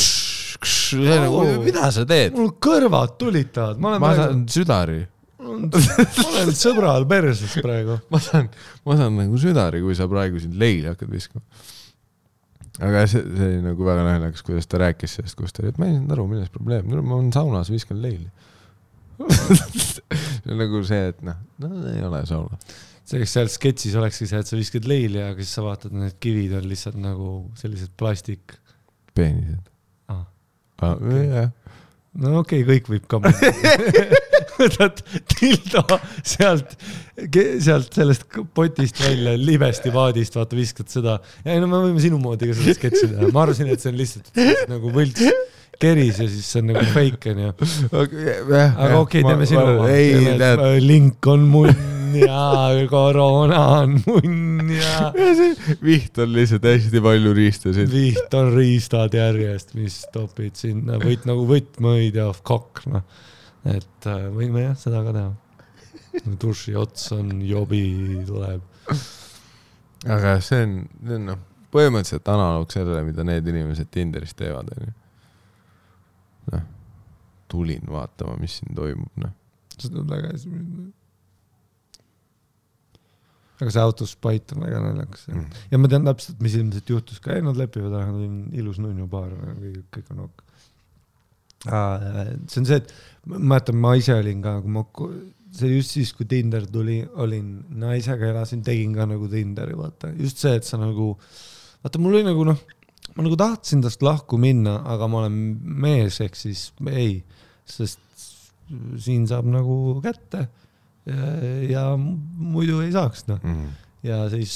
nagu, 1.24 1.46
mida 1.64 1.90
sa 1.94 2.06
teed? 2.08 2.36
mul 2.36 2.52
kõrvad 2.62 3.16
tulitavad, 3.20 3.80
ma 3.80 3.94
olen 3.94 4.04
ma 4.04 4.12
saan 4.18 4.44
südari, 4.52 5.00
ma 6.22 6.26
olen 6.30 6.52
sõbral 6.56 7.06
perses 7.10 7.54
praegu. 7.62 7.98
ma 8.12 8.20
saan, 8.22 8.50
ma 8.86 8.96
saan 8.98 9.16
nagu 9.18 9.40
südari, 9.40 9.82
kui 9.84 9.96
sa 9.98 10.08
praegu 10.10 10.40
siin 10.42 10.54
leili 10.60 10.88
hakkad 10.90 11.10
viskama. 11.12 11.44
aga 12.80 13.04
see, 13.10 13.24
see 13.24 13.48
oli 13.48 13.64
nagu 13.64 13.88
väga 13.88 14.06
naljakas, 14.06 14.44
kuidas 14.46 14.70
ta 14.70 14.80
rääkis 14.82 15.18
sellest, 15.18 15.38
kus 15.38 15.54
ta 15.54 15.64
oli, 15.64 15.72
et 15.74 15.82
ma 15.82 15.88
ei 15.88 15.96
saanud 15.96 16.14
aru, 16.16 16.28
milles 16.30 16.54
probleem, 16.54 16.88
ma 17.00 17.18
olen 17.18 17.32
saunas, 17.34 17.72
viskan 17.72 18.00
leili. 18.04 18.30
see 19.28 20.50
on 20.50 20.58
nagu 20.58 20.80
see, 20.88 21.12
et 21.12 21.20
noh, 21.26 21.38
no 21.62 21.74
ei 21.92 22.02
ole 22.06 22.24
sauna. 22.28 22.58
see, 23.04 23.20
kes 23.22 23.36
seal 23.36 23.52
sketšis 23.52 23.98
olekski 24.00 24.30
see, 24.30 24.40
et 24.42 24.50
sa 24.50 24.58
viskad 24.58 24.88
leili, 24.88 25.20
aga 25.22 25.38
siis 25.42 25.54
sa 25.58 25.66
vaatad, 25.66 25.94
need 25.94 26.16
kivid 26.22 26.56
on 26.58 26.68
lihtsalt 26.70 26.98
nagu 27.02 27.34
sellised 27.60 27.94
plastik. 28.00 28.56
peenised 29.14 29.68
Ah. 30.08 30.24
ah,. 30.82 30.96
jah, 30.98 31.50
no 32.18 32.38
okei 32.40 32.64
okay,, 32.64 32.80
kõik 32.80 32.92
võib 32.96 33.08
ka. 33.10 33.22
võtad 34.58 35.02
dildo 35.34 35.84
sealt, 36.24 36.76
sealt 37.62 37.96
sellest 37.96 38.26
potist 38.54 39.00
välja, 39.02 39.36
libestivaadist, 39.38 40.36
vaata, 40.38 40.58
viskad 40.58 40.92
seda. 40.92 41.18
ei 41.44 41.60
no 41.62 41.70
me 41.70 41.82
võime 41.86 42.02
sinu 42.02 42.20
moodi 42.22 42.50
ka 42.50 42.58
seda 42.58 42.76
sketši 42.78 43.08
teha, 43.14 43.32
ma 43.34 43.46
arvasin, 43.46 43.72
et 43.72 43.82
see 43.82 43.92
on 43.92 44.00
lihtsalt 44.00 44.70
nagu 44.72 44.92
võlts 44.94 45.32
keris 45.82 46.20
ja 46.20 46.28
siis 46.30 46.46
see 46.46 46.62
on 46.62 46.70
nagu 46.72 46.84
fake 46.94 47.32
onju. 47.32 47.50
aga 47.52 49.00
okei 49.00 49.22
okay,, 49.22 49.24
teeme 49.26 49.48
sinu 49.48 49.88
ei, 49.88 50.36
tead, 50.40 50.62
link 50.84 51.28
on 51.32 51.48
munn. 51.50 51.98
ja 52.12 52.68
koroona 52.90 53.60
on 53.80 53.96
munn 54.04 54.72
ja 54.76 55.10
viht 55.80 56.18
on 56.22 56.34
lihtsalt 56.36 56.68
hästi 56.68 57.02
palju 57.04 57.34
riistasid. 57.36 57.90
viht 57.92 58.36
on 58.36 58.52
riistad 58.56 59.16
järjest, 59.16 59.74
mis 59.78 60.02
topid 60.14 60.58
sinna, 60.60 61.00
võit 61.02 61.26
nagu 61.28 61.46
võtmeid 61.48 62.20
ja 62.20 62.28
kakk, 62.46 62.84
noh. 62.92 63.06
Et 63.68 64.10
äh, 64.10 64.26
võime 64.34 64.66
jah, 64.66 64.76
seda 64.78 65.02
ka 65.06 65.14
teha. 65.14 65.30
duši 66.42 66.74
ots 66.76 67.12
on 67.16 67.38
jobi, 67.46 67.84
tuleb. 68.28 68.64
aga 70.10 70.36
see 70.44 70.64
on, 70.66 70.76
see 71.06 71.18
on 71.18 71.28
noh, 71.30 71.44
põhimõtteliselt 71.72 72.28
analoog 72.28 72.72
sellele, 72.74 73.04
mida 73.06 73.24
need 73.26 73.46
inimesed 73.48 73.90
Tinderis 73.92 74.34
teevad, 74.38 74.72
onju. 74.76 74.94
noh, 76.52 76.66
tulin 77.52 77.86
vaatama, 77.88 78.36
mis 78.40 78.58
siin 78.60 78.74
toimub, 78.76 79.12
noh. 79.22 79.32
seda 79.76 80.02
on 80.02 80.10
väga 80.10 80.34
hästi. 80.34 80.64
aga 83.62 83.70
see 83.70 83.86
autospait 83.86 84.52
on 84.56 84.64
väga 84.66 84.82
naljakas 84.82 85.28
mm.. 85.30 85.58
ja 85.70 85.78
ma 85.78 85.90
tean 85.92 86.08
täpselt, 86.08 86.40
mis 86.42 86.58
ilmselt 86.58 86.88
juhtus 86.96 87.22
ka, 87.22 87.36
ei 87.36 87.44
nad 87.46 87.58
lepivad 87.58 87.94
ära, 87.94 88.10
nad 88.10 88.26
on 88.26 88.38
ilus 88.58 88.82
nunnu 88.82 89.06
paar, 89.10 89.30
kõik, 89.62 89.84
kõik 89.96 90.12
on 90.16 90.24
ok. 90.26 90.44
see 91.62 92.58
on 92.64 92.68
see, 92.68 92.80
et 92.82 92.94
ma 93.26 93.38
mäletan, 93.38 93.76
ma 93.78 93.94
ise 93.98 94.14
olin 94.18 94.42
ka, 94.44 94.56
kui 94.64 94.72
ma, 94.74 94.82
see 95.52 95.68
just 95.76 95.94
siis, 95.98 96.12
kui 96.16 96.26
Tinder 96.30 96.64
tuli, 96.66 97.00
olin 97.22 97.50
naisega, 97.82 98.30
elasin, 98.32 98.62
tegin 98.66 98.94
ka 98.96 99.04
nagu 99.10 99.28
Tinderi, 99.30 99.74
vaata, 99.78 100.10
just 100.18 100.40
see, 100.42 100.54
et 100.58 100.64
sa 100.68 100.78
nagu, 100.80 101.12
vaata, 101.84 102.00
mul 102.02 102.16
oli 102.18 102.24
nagu 102.26 102.46
noh, 102.48 102.62
ma 103.16 103.26
nagu 103.26 103.36
tahtsin 103.38 103.82
tast 103.84 104.02
lahku 104.02 104.38
minna, 104.40 104.78
aga 104.94 105.08
ma 105.12 105.20
olen 105.24 105.36
mees, 105.84 106.18
ehk 106.24 106.38
siis 106.38 106.70
ei, 106.90 107.18
sest 107.68 108.00
siin 109.04 109.26
saab 109.28 109.44
nagu 109.52 109.98
kätte 110.02 110.46
ja, 111.04 111.26
ja 111.68 111.82
muidu 111.98 112.80
ei 112.84 112.92
saaks 112.94 113.26
noh, 113.28 113.42
Mm. 113.44 113.68
ja 114.06 114.22
siis 114.32 114.54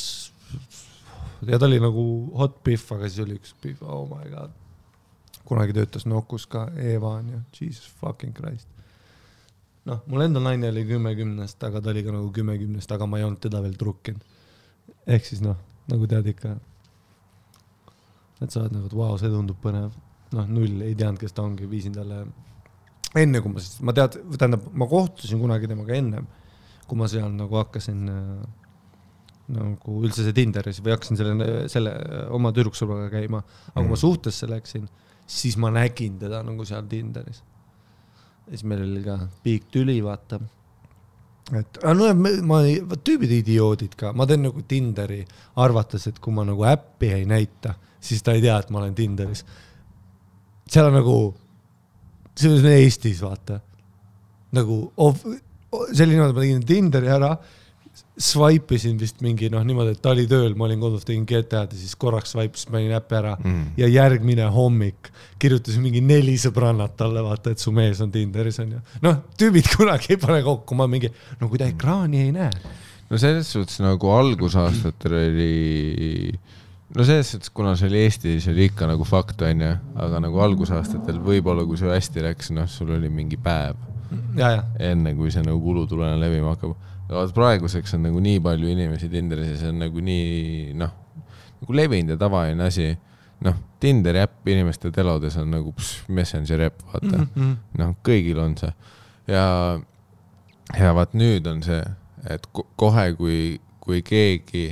ja 1.46 1.58
ta 1.60 1.66
oli 1.68 1.78
nagu 1.82 2.04
hot 2.38 2.62
pihv, 2.64 2.86
aga 2.96 3.10
siis 3.10 3.26
oli 3.26 3.36
üks 3.36 3.52
pihv, 3.60 3.82
oh 3.84 4.06
my 4.08 4.24
god. 4.32 4.54
Kunagi 5.46 5.74
töötas 5.76 6.06
Nokus 6.06 6.46
ka, 6.50 6.66
Eva 6.76 7.16
on 7.20 7.28
ju, 7.32 7.40
jesus 7.60 7.90
fucking 8.00 8.34
christ. 8.36 8.68
noh, 9.86 10.00
mul 10.10 10.24
endal 10.26 10.42
naine 10.42 10.70
oli 10.72 10.82
kümme 10.88 11.12
kümnest, 11.18 11.62
aga 11.62 11.80
ta 11.80 11.92
oli 11.92 12.02
ka 12.02 12.14
nagu 12.14 12.30
kümme 12.34 12.56
kümnest, 12.58 12.90
aga 12.92 13.06
ma 13.06 13.20
ei 13.20 13.26
olnud 13.26 13.40
teda 13.42 13.60
veel 13.62 13.76
trukkinud. 13.78 14.24
ehk 15.06 15.24
siis 15.28 15.42
noh, 15.44 15.56
nagu 15.90 16.06
tead 16.10 16.26
ikka. 16.34 16.56
et 18.42 18.50
sa 18.50 18.60
oled 18.64 18.74
nagu, 18.74 18.86
et 18.90 18.96
vau, 18.96 19.14
see 19.20 19.30
tundub 19.32 19.60
põnev. 19.62 19.94
noh, 20.36 20.50
null, 20.50 20.82
ei 20.82 20.94
teadnud, 20.98 21.20
kes 21.22 21.32
ta 21.32 21.44
ongi, 21.46 21.68
viisin 21.70 21.94
talle 21.94 22.24
enne 23.16 23.40
kui 23.40 23.52
ma 23.52 23.62
siis, 23.62 23.78
ma 23.86 23.94
tead, 23.96 24.18
tähendab, 24.36 24.66
ma 24.76 24.88
kohtusin 24.90 25.40
kunagi 25.40 25.68
temaga 25.70 25.94
ennem, 25.96 26.26
kui 26.86 26.98
ma 26.98 27.06
seal 27.08 27.30
nagu 27.32 27.56
hakkasin 27.62 28.02
äh, 28.12 28.64
nagu 29.54 30.00
üldse 30.02 30.24
see 30.26 30.34
Tinderis 30.34 30.80
või 30.82 30.96
hakkasin 30.96 31.18
selle, 31.20 31.46
selle 31.70 31.92
oma 32.34 32.50
tüdruksõbraga 32.54 33.06
käima, 33.12 33.44
aga 33.70 33.78
kui 33.78 33.92
ma 33.92 33.94
Mhm. 33.94 34.02
suhtesse 34.02 34.48
läksin, 34.50 34.88
siis 35.26 35.56
ma 35.58 35.70
nägin 35.74 36.18
teda 36.18 36.42
nagu 36.46 36.64
seal 36.64 36.86
Tinderis. 36.88 37.42
ja 38.46 38.52
siis 38.52 38.64
meil 38.64 38.82
oli 38.84 39.02
ka 39.04 39.18
piik 39.42 39.66
tüli, 39.72 39.98
vaata. 40.04 40.38
et, 41.58 41.80
no 41.82 42.12
ma, 42.14 42.30
ma, 42.42 42.60
tüübid 42.96 43.32
idioodid 43.40 43.96
ka, 43.98 44.12
ma 44.12 44.26
teen 44.26 44.46
nagu 44.46 44.62
Tinderi, 44.68 45.24
arvates, 45.62 46.06
et 46.06 46.20
kui 46.22 46.34
ma 46.34 46.46
nagu 46.46 46.64
äppi 46.66 47.12
ei 47.18 47.26
näita, 47.26 47.74
siis 48.00 48.22
ta 48.22 48.36
ei 48.36 48.44
tea, 48.44 48.58
et 48.58 48.70
ma 48.70 48.82
olen 48.82 48.94
Tinderis. 48.94 49.44
seal 50.70 50.90
on 50.90 50.98
nagu, 51.00 51.18
see 52.36 52.54
on 52.54 52.70
Eestis, 52.70 53.22
vaata. 53.22 53.60
nagu 54.56 54.80
of, 54.96 55.22
see 55.92 56.04
oli 56.06 56.14
niimoodi, 56.14 56.34
ma 56.34 56.40
tegin 56.40 56.66
Tinderi 56.66 57.10
ära, 57.12 57.36
swipe 58.16 58.76
isin 58.78 58.96
vist 59.00 59.20
mingi 59.24 59.50
noh, 59.52 59.60
niimoodi, 59.66 59.92
et 59.96 60.00
ta 60.00 60.14
oli 60.14 60.24
tööl, 60.28 60.54
ma 60.56 60.64
olin 60.64 60.80
kodus, 60.80 61.04
tegin 61.04 61.26
GTA-d 61.28 61.76
ja 61.76 61.80
siis 61.80 61.96
korraks 62.00 62.32
swipe 62.32 62.56
isin, 62.56 62.72
panin 62.72 62.94
äpi 62.96 63.18
ära 63.18 63.34
Mm. 63.36 63.64
ja 63.76 63.88
järgmine 63.88 64.46
hommik 64.52 65.10
kirjutasin 65.38 65.82
mingi 65.84 66.00
neli 66.00 66.36
sõbrannat 66.40 66.96
talle, 66.96 67.20
vaata, 67.22 67.52
et 67.52 67.60
su 67.60 67.72
mees 67.72 68.00
on 68.00 68.10
Tinderis 68.12 68.58
onju. 68.62 68.80
noh, 69.04 69.18
tüübid 69.38 69.68
kunagi 69.76 70.14
ei 70.14 70.20
pane 70.22 70.42
kokku, 70.42 70.74
ma 70.74 70.86
mingi, 70.90 71.10
no 71.40 71.48
kui 71.48 71.58
ta 71.60 71.68
ekraani 71.68 72.22
ei 72.24 72.32
näe. 72.32 72.50
no 73.10 73.18
selles 73.20 73.52
suhtes 73.52 73.80
nagu 73.84 74.10
algusaastatel 74.10 75.18
oli, 75.20 76.32
no 76.96 77.04
selles 77.04 77.34
suhtes, 77.34 77.50
kuna 77.52 77.76
see 77.76 77.90
oli 77.90 78.00
Eesti, 78.06 78.38
see 78.40 78.54
oli 78.54 78.70
ikka 78.70 78.88
nagu 78.88 79.04
fakt, 79.04 79.44
onju, 79.44 79.74
aga 80.06 80.20
nagu 80.24 80.40
algusaastatel 80.40 81.20
võib-olla, 81.20 81.66
kui 81.68 81.76
sul 81.76 81.92
hästi 81.92 82.24
läks, 82.30 82.50
noh, 82.56 82.66
sul 82.70 82.96
oli 82.96 83.12
mingi 83.12 83.36
päev 83.36 83.76
enne, 84.78 85.14
kui 85.18 85.30
see 85.34 85.42
nagu 85.44 85.60
kulutulena 85.60 86.16
levima 86.20 86.54
hakkab. 86.54 86.76
Aga 87.08 87.26
praeguseks 87.34 87.94
on 87.94 88.02
nagu 88.08 88.20
nii 88.22 88.40
palju 88.42 88.68
inimesi 88.72 89.08
Tinderis 89.12 89.52
ja 89.54 89.56
see 89.60 89.68
on 89.74 89.78
nagu 89.84 90.00
nii 90.02 90.72
noh, 90.78 90.94
nagu 91.60 91.76
levinud 91.78 92.14
ja 92.16 92.20
tavaline 92.20 92.64
asi. 92.66 92.96
noh, 93.44 93.54
Tinderi 93.80 94.22
äpp 94.24 94.48
inimeste 94.48 94.90
telodes 94.90 95.36
on 95.36 95.50
nagu 95.52 95.72
pss, 95.76 96.06
Messengeri 96.08 96.64
äpp, 96.70 96.80
vaata 96.92 97.18
mm. 97.18 97.28
Mhm. 97.36 97.52
noh, 97.82 97.94
kõigil 98.06 98.38
on 98.40 98.56
see 98.56 98.72
ja, 99.28 99.44
ja 100.78 100.94
vaat 100.96 101.12
nüüd 101.14 101.46
on 101.50 101.60
see, 101.62 101.82
et 102.32 102.46
ko- 102.56 102.64
kohe, 102.80 103.10
kui, 103.18 103.60
kui 103.80 104.00
keegi 104.02 104.70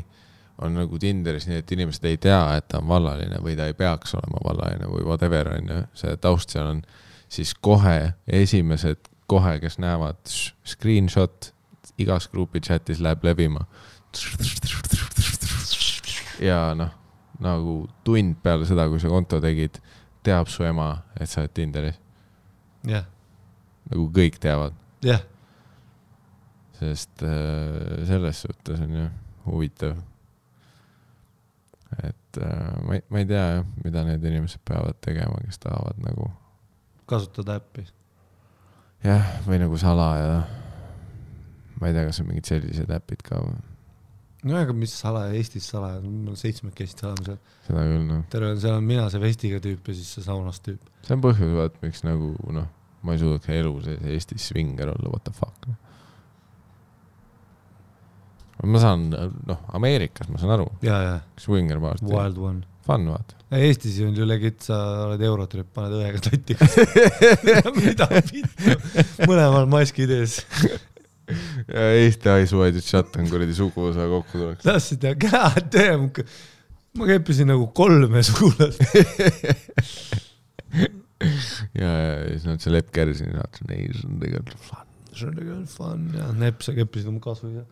on 0.64 0.74
nagu 0.78 0.98
Tinderis 0.98 1.44
nii, 1.50 1.60
et 1.60 1.72
inimesed 1.76 2.04
ei 2.08 2.16
tea, 2.16 2.40
et 2.56 2.68
ta 2.70 2.78
on 2.80 2.88
vallaline 2.88 3.36
või 3.44 3.56
ta 3.58 3.66
ei 3.68 3.74
peaks 3.76 4.14
olema 4.16 4.40
vallaline 4.44 4.88
või 4.88 5.04
whatever 5.04 5.52
on 5.58 5.68
ju, 5.74 5.80
see 5.98 6.16
taust 6.22 6.54
seal 6.54 6.70
on, 6.72 6.80
siis 7.28 7.52
kohe 7.60 8.14
esimesed 8.26 9.10
kohe, 9.26 9.58
kes 9.60 9.76
näevad 9.82 10.20
screenshot 10.68 11.50
igas 11.98 12.28
grupi 12.30 12.60
chatis 12.60 13.00
läheb 13.02 13.24
levima. 13.24 13.66
ja 16.40 16.74
noh, 16.78 16.90
nagu 17.42 17.76
tund 18.06 18.38
peale 18.42 18.66
seda, 18.68 18.86
kui 18.90 19.02
sa 19.02 19.10
konto 19.10 19.40
tegid, 19.42 19.80
teab 20.24 20.48
su 20.50 20.64
ema, 20.66 20.90
et 21.18 21.30
sa 21.30 21.42
oled 21.42 21.54
Tinderis, 21.54 21.98
jah, 22.88 23.06
nagu 23.90 24.08
kõik 24.14 24.38
teavad, 24.42 24.76
jah, 25.04 25.22
sest 26.78 27.24
äh, 27.26 28.02
selles 28.08 28.42
suhtes 28.46 28.82
on 28.84 28.98
ju 28.98 29.08
huvitav. 29.46 29.98
et 32.02 32.38
äh, 32.42 32.70
ma 32.82 32.96
ei, 32.96 33.04
ma 33.10 33.20
ei 33.22 33.28
tea 33.30 33.44
jah, 33.58 33.66
mida 33.84 34.02
need 34.06 34.24
inimesed 34.24 34.62
peavad 34.66 34.98
tegema, 35.04 35.38
kes 35.46 35.60
tahavad 35.62 36.00
nagu 36.02 36.30
kasutada 37.06 37.58
äppi. 37.60 37.86
jah, 39.04 39.40
või 39.46 39.60
nagu 39.62 39.78
salaja. 39.78 40.44
Ma 41.80 41.90
ei 41.90 41.96
tea, 41.96 42.08
kas 42.08 42.20
on 42.22 42.28
mingid 42.30 42.50
sellised 42.50 42.92
äpid 42.94 43.22
ka 43.26 43.40
või, 43.42 43.62
no 44.44 44.56
aga 44.60 44.74
mis 44.76 44.92
salaja, 45.00 45.32
Eestis 45.38 45.66
salaja, 45.72 46.00
me 46.04 46.34
seitsmekesti 46.38 47.06
oleme 47.08 47.26
seal. 47.28 47.38
seda 47.66 47.84
küll 47.88 48.04
noh. 48.08 48.24
terve 48.32 48.52
on, 48.52 48.60
seal 48.62 48.76
on 48.78 48.88
mina, 48.88 49.06
see 49.12 49.22
vestiga 49.22 49.60
tüüp 49.64 49.88
ja 49.88 49.96
siis 49.96 50.10
see 50.16 50.26
saunas 50.26 50.60
tüüp. 50.64 50.90
see 51.06 51.16
on 51.16 51.24
põhjus, 51.24 51.54
vaat 51.56 51.80
miks 51.84 52.04
nagu 52.06 52.34
noh, 52.54 52.68
ma 53.04 53.16
ei 53.16 53.22
suudaks 53.22 53.50
elu 53.54 53.72
sees 53.86 54.04
Eestis 54.16 54.50
svinger 54.50 54.92
olla, 54.92 55.14
what 55.14 55.24
the 55.24 55.34
fuck. 55.36 55.70
ma 58.64 58.80
saan, 58.80 59.08
noh, 59.48 59.64
Ameerikas 59.76 60.30
ma 60.32 60.40
saan 60.40 60.54
aru, 60.58 60.68
swinger 61.40 61.80
party, 61.80 62.08
wild 62.12 62.40
one. 62.40 62.64
fun 62.84 63.08
vaata. 63.08 63.40
Eestis 63.54 64.00
on 64.02 64.16
ju 64.16 64.26
legit, 64.26 64.64
sa 64.66 64.76
oled 65.06 65.22
Eurotrip, 65.22 65.68
paned 65.76 65.94
õega 65.94 66.18
tatti. 66.24 66.56
mida 67.78 68.08
vittu, 68.18 68.74
mõlemal 69.28 69.68
maskid 69.70 70.10
ees. 70.16 70.40
ja 71.74 71.84
Eesti 72.00 72.28
Eyes 72.28 72.52
Wide 72.56 72.82
Shut 72.84 73.16
on 73.20 73.30
kuradi 73.30 73.56
suguvõsa 73.56 74.08
kokku 74.10 74.38
tuleks. 74.38 74.64
tahtsid 74.66 75.04
teha, 75.04 75.16
god 75.24 75.70
damn, 75.72 76.10
ma 76.98 77.08
keppisin 77.08 77.50
nagu 77.50 77.68
kolme 77.76 78.22
sugulast. 78.26 78.82
ja, 81.80 81.90
ja 81.90 82.18
siis 82.28 82.44
nad 82.48 82.64
seal 82.64 82.80
Epp 82.80 82.92
Kärsini 82.94 83.36
saatsid, 83.36 83.70
ei, 83.74 83.88
see 83.94 84.10
on 84.10 84.18
tegelikult 84.22 84.68
fun. 84.68 84.90
see 85.14 85.30
oli 85.30 85.46
küll 85.46 85.64
fun 85.70 86.10
ja 86.18 86.28
nepp, 86.36 86.64
sa 86.66 86.74
keppisid 86.76 87.10
oma 87.10 87.22
kasu 87.24 87.50
ja. 87.54 87.64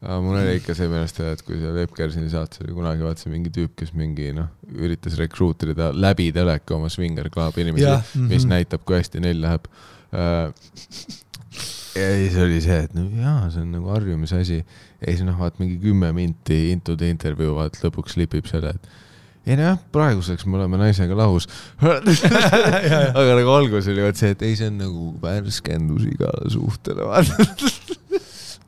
aga 0.00 0.18
mul 0.24 0.40
oli 0.40 0.56
ikka 0.58 0.74
see 0.76 0.88
meelest 0.90 1.20
hea, 1.22 1.36
et 1.36 1.44
kui 1.46 1.60
seal 1.60 1.78
Epp 1.84 1.94
Kärsini 1.96 2.32
saates 2.32 2.64
oli 2.64 2.74
kunagi 2.76 3.06
vaatasin 3.06 3.34
mingi 3.36 3.52
tüüp, 3.54 3.76
kes 3.78 3.94
mingi 3.96 4.32
noh, 4.36 4.50
üritas 4.74 5.16
rekruutida 5.20 5.92
läbi 5.94 6.30
teleka 6.34 6.76
oma 6.78 6.90
swinger 6.92 7.30
club'i 7.32 7.66
inimesi, 7.66 8.18
mis 8.26 8.44
mhm. 8.44 8.52
näitab, 8.56 8.84
kui 8.88 8.98
hästi 9.00 9.22
neil 9.24 9.42
läheb. 9.44 9.70
Ja 10.12 12.08
siis 12.16 12.38
oli 12.40 12.60
see, 12.64 12.78
et 12.86 12.96
no 12.96 13.06
jaa, 13.20 13.50
see 13.52 13.62
on 13.64 13.70
nagu 13.74 13.92
harjumise 13.92 14.40
asi. 14.40 14.58
ja 15.00 15.12
siis 15.12 15.22
noh, 15.26 15.38
vaat 15.38 15.60
mingi 15.62 15.78
kümme 15.82 16.12
minti 16.16 16.70
into 16.74 16.96
the 16.96 17.10
interview, 17.12 17.54
vaat 17.58 17.78
lõpuks 17.84 18.18
lipib 18.20 18.48
selle, 18.50 18.74
et 18.76 18.90
ei 19.48 19.56
nojah, 19.56 19.78
praeguseks 19.94 20.44
me 20.46 20.58
oleme 20.58 20.78
naisega 20.80 21.16
lahus. 21.16 21.48
aga 21.80 23.30
nagu 23.38 23.54
algus 23.56 23.88
oli 23.90 24.04
vaat 24.04 24.20
see, 24.20 24.34
et 24.36 24.44
ei, 24.46 24.58
see 24.58 24.68
on 24.70 24.78
nagu 24.82 25.08
värskendus 25.22 26.04
igale 26.10 26.52
suhtele, 26.52 27.08
vaata. 27.08 27.96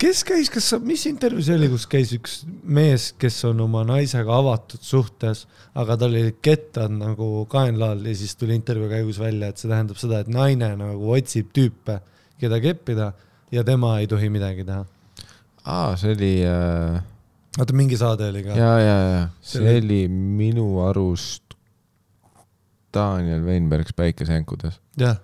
kes 0.03 0.23
käis, 0.27 0.49
kas 0.51 0.67
sa, 0.73 0.79
mis 0.83 1.05
intervjuu 1.07 1.45
see 1.47 1.57
oli, 1.59 1.69
kus 1.71 1.85
käis 1.91 2.11
üks 2.17 2.41
mees, 2.67 3.11
kes 3.21 3.37
on 3.49 3.61
oma 3.65 3.85
naisega 3.87 4.35
avatud 4.35 4.83
suhtes, 4.83 5.45
aga 5.79 5.97
tal 6.01 6.11
olid 6.11 6.41
kettad 6.45 6.91
nagu 6.97 7.45
kaenla 7.51 7.93
all 7.95 8.09
ja 8.11 8.15
siis 8.19 8.35
tuli 8.39 8.57
intervjuu 8.59 8.91
käigus 8.91 9.21
välja, 9.23 9.53
et 9.53 9.63
see 9.63 9.71
tähendab 9.71 10.01
seda, 10.01 10.23
et 10.25 10.33
naine 10.33 10.73
nagu 10.81 11.15
otsib 11.15 11.53
tüüpe, 11.55 12.01
keda 12.43 12.59
keppida, 12.65 13.13
ja 13.55 13.63
tema 13.67 13.95
ei 14.01 14.11
tohi 14.11 14.31
midagi 14.33 14.67
teha. 14.67 14.83
aa, 15.71 15.95
see 16.01 16.17
oli 16.17 16.33
äh,, 16.49 16.99
oota, 17.61 17.77
mingi 17.79 17.99
saade 18.01 18.27
oli 18.33 18.43
ka. 18.49 18.59
ja, 18.59 18.75
ja, 18.83 18.99
ja 19.15 19.25
see 19.39 19.61
Selle- 19.61 19.79
oli 19.85 20.03
minu 20.11 20.67
arust 20.89 21.55
Daniel 22.93 23.47
Weinbergs 23.47 23.95
Päikesejänkudes. 23.97 24.81
jah. 24.99 25.21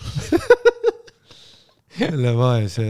selle 2.00 2.32
vaese 2.38 2.84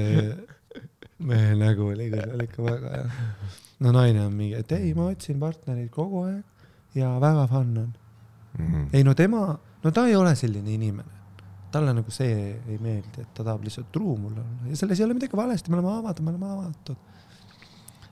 mehe 1.27 1.55
nägu 1.59 1.91
oli 1.93 2.09
küll, 2.13 2.43
ikka 2.45 2.65
väga 2.65 2.93
hea. 2.95 3.29
no 3.85 3.93
naine 3.97 4.25
on 4.27 4.35
mingi, 4.37 4.57
et 4.61 4.73
ei, 4.77 4.93
ma 4.97 5.11
otsin 5.13 5.41
partnerit 5.41 5.91
kogu 5.93 6.25
aeg 6.27 6.99
ja 6.99 7.13
väga 7.23 7.47
fun 7.51 7.73
on. 7.85 7.91
Mhm. 8.59 8.87
ei 8.93 9.05
no 9.07 9.15
tema, 9.15 9.45
no 9.85 9.93
ta 9.95 10.07
ei 10.09 10.17
ole 10.17 10.35
selline 10.37 10.73
inimene. 10.75 11.19
talle 11.71 11.93
nagu 11.95 12.11
see 12.11 12.33
ei 12.67 12.79
meeldi, 12.83 13.23
et 13.23 13.35
ta 13.35 13.45
tahab 13.45 13.63
lihtsalt 13.63 13.93
truu 13.95 14.17
mulle 14.19 14.41
olla 14.43 14.71
ja 14.73 14.77
selles 14.77 14.99
ei 14.99 15.05
ole 15.05 15.15
midagi 15.15 15.37
valesti, 15.39 15.71
me 15.71 15.79
oleme 15.79 15.93
avatud, 15.99 16.25
me 16.25 16.31
oleme 16.31 16.49
avatud. 16.51 16.97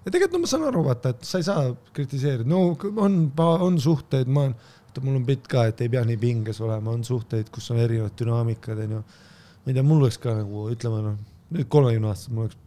ja 0.04 0.10
tegelikult 0.10 0.36
no 0.36 0.42
ma 0.44 0.50
saan 0.52 0.66
aru, 0.68 0.84
vaata, 0.86 1.14
et 1.14 1.24
sa 1.26 1.40
ei 1.40 1.46
saa 1.48 1.64
kritiseerida, 1.92 2.48
no 2.48 2.76
on, 3.02 3.18
on 3.38 3.80
suhteid, 3.80 4.30
ma 4.30 4.46
olen, 4.46 4.54
mul 5.02 5.18
on 5.18 5.26
bitt 5.26 5.46
ka, 5.50 5.64
et 5.70 5.80
ei 5.80 5.90
pea 5.90 6.04
nii 6.06 6.18
pinges 6.18 6.60
olema, 6.60 6.90
on 6.90 7.04
suhteid, 7.06 7.50
kus 7.54 7.68
on 7.70 7.82
erinevad 7.82 8.14
dünaamikad, 8.18 8.78
onju. 8.86 9.02
ma 9.02 9.70
ei 9.70 9.74
tea, 9.74 9.84
mul 9.86 10.06
oleks 10.06 10.18
ka 10.22 10.34
nagu 10.38 10.68
ütleme 10.72 11.02
noh, 11.04 11.18
nüüd 11.54 11.68
kolmekümne 11.70 12.10
aastaselt 12.12 12.34
mul 12.34 12.46
oleks 12.46 12.58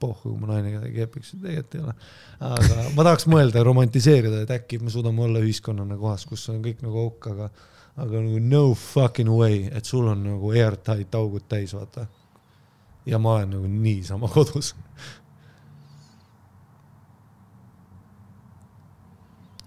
pohhu, 0.00 0.32
kui 0.32 0.40
ma 0.40 0.50
naine 0.52 0.74
kedagi 0.74 1.00
kepiks, 1.00 1.32
tegelikult 1.40 1.76
ei 1.76 1.82
ole. 1.84 1.94
aga 2.50 2.86
ma 2.96 3.06
tahaks 3.08 3.26
mõelda, 3.32 3.64
romantiseerida, 3.66 4.42
et 4.44 4.54
äkki 4.58 4.80
me 4.82 4.92
suudame 4.92 5.24
olla 5.26 5.42
ühiskonnana 5.44 5.98
kohas, 6.00 6.26
kus 6.28 6.46
on 6.52 6.62
kõik 6.64 6.82
nagu 6.84 7.06
ok, 7.06 7.28
aga, 7.34 7.50
aga 7.96 8.24
nagu 8.24 8.40
no 8.44 8.62
fucking 8.80 9.32
way, 9.32 9.66
et 9.72 9.88
sul 9.88 10.08
on 10.12 10.24
nagu 10.26 10.52
airtight 10.54 11.14
augud 11.18 11.46
täis, 11.48 11.74
vaata. 11.76 12.06
ja 13.06 13.20
ma 13.22 13.38
olen 13.38 13.56
nagu 13.56 13.70
niisama 13.70 14.28
kodus. 14.32 14.74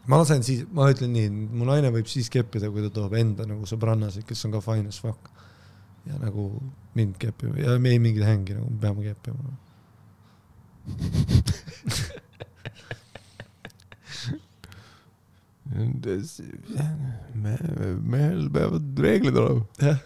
ma 0.09 0.17
lasen 0.17 0.43
siis, 0.45 0.65
ma 0.73 0.89
ütlen 0.89 1.13
nii, 1.13 1.29
mu 1.29 1.67
naine 1.69 1.91
võib 1.93 2.09
siis 2.09 2.31
keppida, 2.33 2.71
kui 2.73 2.85
ta 2.85 2.93
toob 2.93 3.13
enda 3.19 3.45
nagu 3.49 3.67
sõbrannasid, 3.69 4.25
kes 4.27 4.45
on 4.47 4.57
ka 4.57 4.61
fine 4.65 4.89
as 4.89 5.01
fuck. 5.01 5.29
ja 6.09 6.17
nagu 6.17 6.51
mind 6.97 7.17
keppima 7.21 7.59
ja 7.59 7.75
me 7.79 7.91
ei 7.93 7.99
mingit 8.01 8.23
hängi 8.25 8.55
nagu, 8.57 8.69
me 8.71 8.79
peame 8.81 9.03
keppima. 9.09 9.57
me, 17.33 17.57
mehel 18.01 18.47
peavad 18.53 19.01
reeglid 19.03 19.37
olema. 19.37 19.65
jah, 19.81 19.99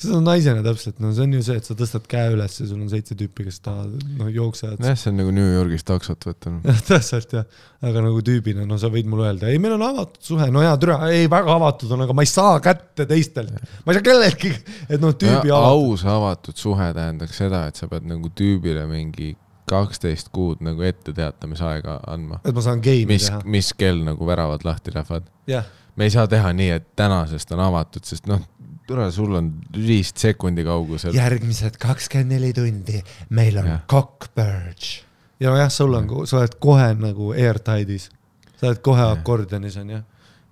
see 0.00 0.14
on 0.16 0.24
naisena 0.24 0.62
täpselt, 0.64 0.96
no 1.02 1.10
see 1.14 1.26
on 1.26 1.34
ju 1.36 1.42
see, 1.44 1.58
et 1.60 1.66
sa 1.68 1.76
tõstad 1.76 2.06
käe 2.10 2.30
üles 2.32 2.56
ja 2.62 2.68
sul 2.68 2.80
on 2.80 2.88
seitse 2.92 3.16
tüüpi, 3.18 3.44
kes 3.48 3.60
tahavad, 3.64 4.06
noh 4.18 4.30
jooksevad. 4.32 4.80
jah, 4.88 4.96
see 4.98 5.12
on 5.12 5.20
nagu 5.20 5.34
New 5.36 5.50
Yorgis 5.52 5.84
taksot 5.88 6.24
võtta. 6.30 6.54
jah, 6.64 6.80
täpselt 6.88 7.36
jah, 7.36 7.60
aga 7.90 8.06
nagu 8.06 8.22
tüübina, 8.24 8.64
no 8.68 8.80
sa 8.80 8.90
võid 8.92 9.10
mulle 9.10 9.28
öelda, 9.28 9.50
ei, 9.52 9.60
meil 9.62 9.76
on 9.76 9.84
avatud 9.90 10.24
suhe, 10.30 10.48
no 10.54 10.64
jaa, 10.64 10.78
türa, 10.80 10.98
ei 11.12 11.28
väga 11.32 11.58
avatud 11.58 11.92
on, 11.96 12.06
aga 12.06 12.16
ma 12.16 12.26
ei 12.26 12.32
saa 12.32 12.56
kätte 12.64 13.06
teistelt, 13.10 13.52
ma 13.84 13.92
ei 13.92 14.00
saa 14.00 14.08
kelleltki, 14.08 14.54
et 14.88 14.98
noh, 15.02 15.12
tüübi 15.12 15.52
avatud. 15.52 16.00
aus 16.00 16.08
avatud 16.16 16.64
suhe 16.64 16.90
tähendaks 16.96 17.44
seda, 17.44 17.66
et 17.68 17.80
sa 17.80 17.90
pead 17.90 18.08
nagu 18.08 18.32
tüübile 18.32 18.88
mingi 18.90 19.34
kaksteist 19.70 20.32
kuud 20.34 20.62
nagu 20.66 20.82
etteteatamisaega 20.86 22.00
andma. 22.10 22.40
et 22.44 22.54
ma 22.54 22.64
saan 22.64 22.82
game'i 22.84 23.18
teha,, 23.18 23.42
mis 23.44 23.72
kell 23.78 24.02
nagu 24.06 24.26
väravad 24.26 24.66
lahti 24.66 24.94
lähevad. 24.94 25.30
jah, 25.50 25.68
me 25.96 26.08
ei 26.08 26.14
saa 26.14 26.26
teha 26.30 26.52
nii, 26.56 26.70
et 26.80 26.88
tänasest 26.98 27.52
on 27.54 27.62
avatud, 27.66 28.04
sest 28.06 28.26
noh, 28.30 28.42
tule, 28.90 29.10
sul 29.14 29.34
on 29.38 29.52
viis 29.76 30.12
sekundi 30.16 30.64
kaugusel. 30.66 31.14
järgmised 31.14 31.78
kakskümmend 31.80 32.34
neli 32.34 32.52
tundi 32.56 33.02
meil 33.30 33.58
on 33.62 33.66
Jah. 33.66 33.82
cockpurge. 33.90 35.04
ja 35.40 35.50
nojah, 35.50 35.70
sul 35.70 35.94
on, 35.94 36.08
sa 36.26 36.40
oled 36.40 36.56
kohe 36.60 36.88
nagu 36.98 37.32
airtight'is, 37.32 38.10
sa 38.56 38.70
oled 38.70 38.82
kohe 38.84 39.04
Jah. 39.04 39.18
akordionis 39.18 39.76
onju. 39.80 40.00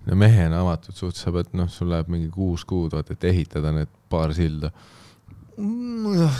no 0.05 0.15
mehena 0.15 0.61
avatud 0.63 0.95
suht, 0.95 1.19
sa 1.19 1.33
pead, 1.35 1.51
noh, 1.53 1.69
sul 1.69 1.91
läheb 1.91 2.07
mingi 2.11 2.29
kuus 2.33 2.65
kuud, 2.65 2.95
vaata, 2.95 3.17
et 3.17 3.27
ehitada 3.33 3.73
need 3.75 3.91
paar 4.09 4.33
silda. 4.33 4.71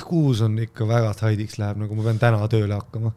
Kuus 0.07 0.41
on 0.41 0.59
ikka 0.63 0.87
väga 0.87 1.11
tide'iks 1.17 1.57
läheb, 1.59 1.81
nagu 1.81 1.97
ma 1.97 2.05
pean 2.07 2.21
täna 2.21 2.47
tööle 2.51 2.77
hakkama. 2.77 3.11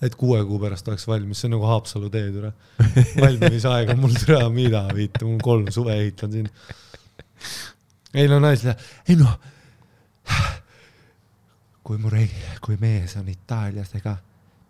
et 0.00 0.14
kuue 0.16 0.38
kuu 0.48 0.56
pärast 0.62 0.86
oleks 0.88 1.04
valmis, 1.04 1.42
see 1.42 1.48
on 1.50 1.58
nagu 1.58 1.66
Haapsalu 1.68 2.08
tee 2.10 2.30
türa. 2.32 2.52
valmimisaeg 3.22 3.90
on 3.92 3.98
mul 4.00 4.14
türa 4.16 4.46
mida 4.48 4.86
viita, 4.96 5.26
mul 5.28 5.42
kolm 5.44 5.68
suve 5.74 5.98
ehitan 6.00 6.32
siin. 6.32 6.48
ei 8.14 8.28
no 8.28 8.40
naisele, 8.40 8.76
ei 9.08 9.18
noh. 9.20 9.36
kui 11.84 11.98
mu 12.00 12.08
rei-, 12.12 12.56
kui 12.64 12.78
mees 12.80 13.16
on 13.20 13.28
Itaalias, 13.28 13.92
ega 13.98 14.16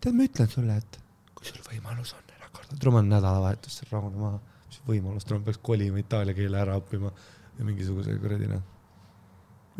tead, 0.01 0.17
ma 0.17 0.27
ütlen 0.27 0.51
sulle, 0.51 0.77
et 0.81 0.99
kui 1.37 1.47
sul 1.47 1.63
võimalus 1.69 2.11
on, 2.17 2.27
ära 2.35 2.51
karda, 2.51 2.75
tule 2.75 2.97
ma 2.97 3.05
nädalavahetusel 3.05 3.93
rahune 3.93 4.19
maha, 4.19 4.41
mis 4.67 4.83
võimalus, 4.89 5.27
tule 5.29 5.39
ma 5.39 5.47
peaks 5.47 5.63
kolima 5.63 6.01
itaalia 6.01 6.35
keele 6.35 6.59
ära 6.59 6.75
õppima 6.81 7.13
ja 7.55 7.67
mingisuguse 7.67 8.19
kuradi 8.19 8.51
noh 8.51 8.80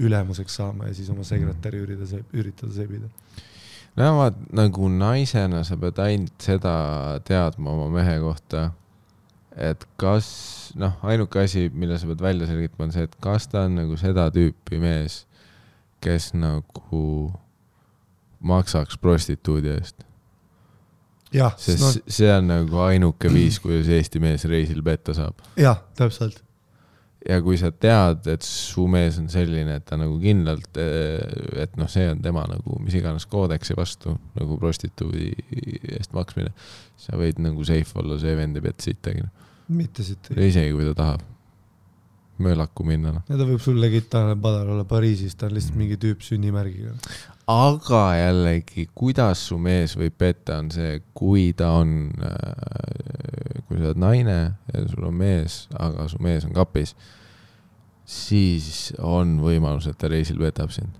ülemuseks 0.01 0.59
saama 0.59 0.89
ja 0.89 0.97
siis 0.97 1.09
oma 1.13 1.23
sekretäri 1.27 1.81
üritada, 1.85 2.21
üritada 2.33 2.73
sebida. 2.75 3.09
no 3.99 4.11
vaat 4.17 4.37
nagu 4.55 4.89
naisena 4.91 5.63
sa 5.67 5.77
pead 5.79 5.99
ainult 6.03 6.37
seda 6.43 6.75
teadma 7.27 7.75
oma 7.75 7.89
mehe 7.93 8.17
kohta, 8.23 8.69
et 9.55 9.85
kas 10.01 10.27
noh, 10.79 10.95
ainuke 11.03 11.43
asi, 11.43 11.67
mille 11.73 11.99
sa 11.99 12.09
pead 12.09 12.23
välja 12.23 12.47
selgitama, 12.49 12.87
on 12.87 12.95
see, 12.95 13.07
et 13.09 13.17
kas 13.23 13.49
ta 13.51 13.65
on 13.67 13.79
nagu 13.81 13.97
seda 13.99 14.29
tüüpi 14.33 14.79
mees, 14.81 15.25
kes 16.01 16.31
nagu 16.37 17.05
maksaks 18.41 18.97
prostituudi 18.97 19.69
eest, 19.75 20.05
jah, 21.35 21.53
sest 21.59 21.83
no. 21.83 21.91
see 22.07 22.31
on 22.33 22.47
nagu 22.49 22.79
ainuke 22.87 23.31
viis, 23.33 23.59
kuidas 23.61 23.91
Eesti 23.91 24.21
mees 24.23 24.47
reisil 24.49 24.81
petta 24.85 25.15
saab. 25.17 25.43
jah, 25.59 25.83
täpselt. 25.99 26.41
Ja 27.27 27.37
kui 27.43 27.57
sa 27.59 27.71
tead, 27.71 28.25
et 28.31 28.45
su 28.45 28.87
mees 28.91 29.19
on 29.21 29.27
selline, 29.31 29.77
et 29.79 29.85
ta 29.87 29.97
nagu 29.99 30.17
kindlalt, 30.21 30.77
et 30.77 31.75
noh, 31.79 31.89
see 31.91 32.07
on 32.11 32.21
tema 32.23 32.45
nagu 32.49 32.79
mis 32.81 32.95
iganes 32.97 33.27
koodeksi 33.29 33.77
vastu 33.77 34.15
nagu 34.37 34.57
prostituudi 34.61 35.29
eest 35.97 36.15
maksmine, 36.17 36.53
sa 37.01 37.19
võid 37.19 37.41
nagu 37.43 37.65
safe 37.67 37.99
olla, 38.01 38.17
see 38.21 38.33
vend 38.39 38.57
ei 38.57 38.65
pea 38.65 38.77
sittagi, 38.87 39.27
mitte 39.71 40.05
siit. 40.05 40.33
isegi 40.33 40.73
kui 40.75 40.89
ta 40.89 40.97
tahab 41.03 41.27
möölaku 42.41 42.85
minna, 42.87 43.15
noh. 43.15 43.25
ja 43.29 43.37
ta 43.37 43.45
võib 43.47 43.61
sul 43.63 43.79
legitaarne 43.81 44.37
padar 44.41 44.69
olla 44.71 44.85
Pariisis, 44.87 45.35
ta 45.35 45.47
on 45.47 45.55
lihtsalt 45.57 45.77
mingi 45.79 45.97
tüüp 46.01 46.23
sünnimärgiga. 46.25 46.95
aga 47.51 48.03
jällegi, 48.17 48.87
kuidas 48.95 49.43
su 49.49 49.57
mees 49.61 49.95
võib 49.99 50.15
petta, 50.17 50.61
on 50.61 50.71
see, 50.73 51.01
kui 51.17 51.51
ta 51.57 51.73
on, 51.81 52.11
kui 53.67 53.77
sa 53.77 53.91
oled 53.91 54.01
naine 54.01 54.39
ja 54.71 54.85
sul 54.91 55.09
on 55.09 55.19
mees, 55.21 55.65
aga 55.75 56.07
su 56.11 56.21
mees 56.23 56.47
on 56.47 56.55
kapis, 56.55 56.95
siis 58.07 58.91
on 58.97 59.39
võimalus, 59.43 59.87
et 59.89 59.99
ta 59.99 60.11
reisil 60.11 60.41
petab 60.41 60.73
sind. 60.75 60.97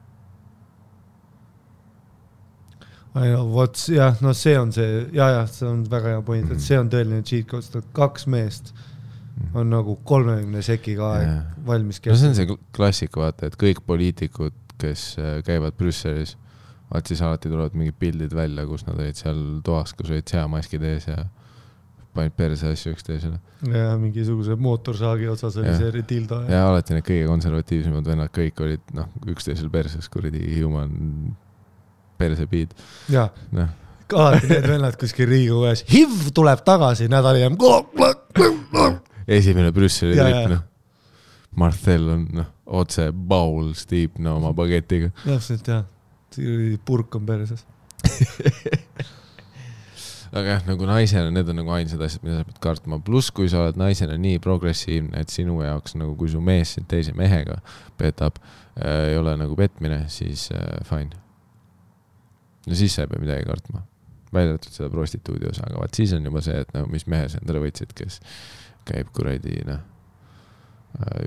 vot 3.12 3.76
jah, 3.92 4.16
no 4.24 4.32
see 4.32 4.56
on 4.56 4.70
see 4.72 5.02
ja, 5.12 5.26
ja 5.34 5.42
see 5.48 5.68
on 5.68 5.84
väga 5.92 6.14
hea 6.14 6.22
point, 6.24 6.52
et 6.52 6.64
see 6.64 6.78
on 6.80 6.88
tõeline 6.92 7.26
cheat 7.28 7.50
code, 7.52 7.84
kaks 7.92 8.28
meest 8.32 8.72
on 9.54 9.70
nagu 9.72 9.96
kolmekümne 10.08 10.62
sekiga 10.66 11.12
aeg 11.16 11.28
Jaa. 11.28 11.42
valmis 11.68 12.02
no 12.06 12.16
see 12.16 12.32
on 12.32 12.38
see 12.38 12.48
kl- 12.50 12.62
klassika, 12.76 13.22
vaata, 13.24 13.50
et 13.50 13.58
kõik 13.60 13.84
poliitikud, 13.88 14.56
kes 14.82 15.06
äh, 15.20 15.42
käivad 15.48 15.76
Brüsselis, 15.78 16.38
vaat 16.92 17.08
siis 17.08 17.22
alati 17.26 17.52
tulevad 17.52 17.76
mingid 17.78 17.98
pildid 18.00 18.34
välja, 18.36 18.66
kus 18.68 18.86
nad 18.88 19.00
olid 19.00 19.20
seal 19.20 19.42
toas, 19.66 19.94
kus 19.98 20.12
olid 20.12 20.28
seamaskid 20.32 20.84
ees 20.88 21.08
ja 21.12 21.26
panid 22.16 22.34
perse 22.36 22.72
asju 22.74 22.92
üksteisele. 22.96 23.38
ja 23.72 23.92
mingisuguse 24.00 24.56
mootorsaagi 24.60 25.30
otsas 25.32 25.56
oli 25.58 25.70
Jah. 25.70 25.78
see 25.80 26.04
dildo 26.10 26.42
ja 26.44 26.58
ja 26.58 26.64
alati 26.70 26.98
need 26.98 27.06
kõige 27.08 27.28
konservatiivsemad 27.30 28.10
vennad 28.12 28.34
kõik 28.36 28.60
olid 28.66 28.96
noh, 28.98 29.08
üksteisel 29.32 29.70
perses 29.72 30.10
kuradi 30.12 30.42
human 30.58 31.36
persepiid, 32.20 32.74
ja 33.10 33.30
noh. 33.56 33.72
alati 34.12 34.52
need 34.52 34.68
vennad 34.74 35.00
kuskil 35.00 35.30
Riigikogu 35.32 35.70
ees, 35.72 35.86
HIV 35.88 36.34
tuleb 36.36 36.66
tagasi 36.68 37.08
nädal 37.12 37.40
hiljem. 37.40 37.56
esimene 39.28 39.72
Brüsseli 39.76 40.18
ja. 40.18 40.48
noh. 40.50 40.68
Marcel 41.56 42.08
on 42.08 42.28
noh, 42.32 42.48
otse 42.80 43.10
bowls 43.12 43.84
tiib 43.90 44.16
no 44.24 44.38
oma 44.40 44.54
bagetiga. 44.56 45.12
täpselt 45.26 45.68
jah, 45.68 45.84
purk 46.88 47.18
on 47.20 47.26
perses. 47.28 47.66
aga 50.32 50.56
jah, 50.56 50.64
nagu 50.68 50.88
naisena, 50.88 51.32
need 51.34 51.50
on 51.52 51.60
nagu 51.60 51.74
ainsad 51.76 52.02
asjad, 52.06 52.24
mida 52.24 52.40
sa 52.40 52.48
pead 52.48 52.62
kartma, 52.64 53.02
pluss 53.04 53.34
kui 53.36 53.50
sa 53.52 53.66
oled 53.66 53.80
naisena 53.80 54.16
nii 54.20 54.40
progressiivne, 54.44 55.12
et 55.20 55.34
sinu 55.34 55.60
jaoks 55.66 55.98
nagu, 56.00 56.16
kui 56.20 56.32
su 56.32 56.40
mees 56.44 56.78
sind 56.78 56.88
teise 56.92 57.14
mehega 57.18 57.60
petab 58.00 58.40
äh,, 58.40 59.12
ei 59.12 59.20
ole 59.20 59.36
nagu 59.40 59.58
petmine, 59.60 60.06
siis 60.14 60.48
äh, 60.56 60.80
fine. 60.88 61.20
no 62.68 62.80
siis 62.80 62.96
sa 62.96 63.04
ei 63.04 63.12
pea 63.12 63.24
midagi 63.26 63.44
kartma, 63.50 63.84
välja 64.32 64.56
arvatud 64.56 64.80
seda 64.80 64.90
prostituudi 64.94 65.52
osa, 65.52 65.68
aga 65.68 65.84
vaat 65.84 66.00
siis 66.00 66.16
on 66.16 66.32
juba 66.32 66.44
see, 66.46 66.64
et 66.64 66.72
no 66.78 66.86
mis 66.92 67.08
mehe 67.12 67.28
sa 67.28 67.44
endale 67.44 67.66
võtsid, 67.66 67.92
kes 67.98 68.22
käib 68.88 69.12
kuradi 69.16 69.62
noh, 69.68 69.82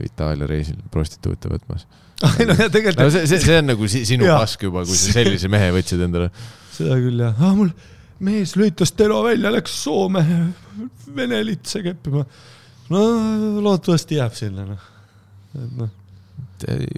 Itaalia 0.05 0.47
reisil 0.48 0.76
prostituute 0.93 1.48
võtmas. 1.48 1.86
ei 2.39 2.47
no 2.47 2.55
ja 2.55 2.68
no 2.68 2.72
tegelikult 2.72 3.12
see, 3.14 3.26
see, 3.31 3.40
see 3.43 3.56
on 3.59 3.70
nagu 3.72 3.89
si, 3.90 4.05
sinu 4.09 4.28
pask 4.28 4.66
juba, 4.68 4.85
kui 4.86 4.98
sa 4.98 5.16
sellise 5.16 5.51
mehe 5.52 5.72
võtsid 5.74 6.05
endale. 6.05 6.31
seda 6.74 6.98
küll 7.02 7.20
jah 7.24 7.40
ah,, 7.40 7.56
mul 7.59 7.72
mees 8.24 8.55
lülitas 8.56 8.94
telo 8.97 9.22
välja, 9.26 9.51
läks 9.52 9.74
Soome 9.85 10.22
vene 11.16 11.40
litse 11.47 11.82
keppima. 11.85 12.24
no 12.93 13.02
loodetavasti 13.64 14.20
jääb 14.20 14.39
sinna 14.39 14.68
noh, 14.68 14.89
et 15.59 15.76
noh, 15.81 15.93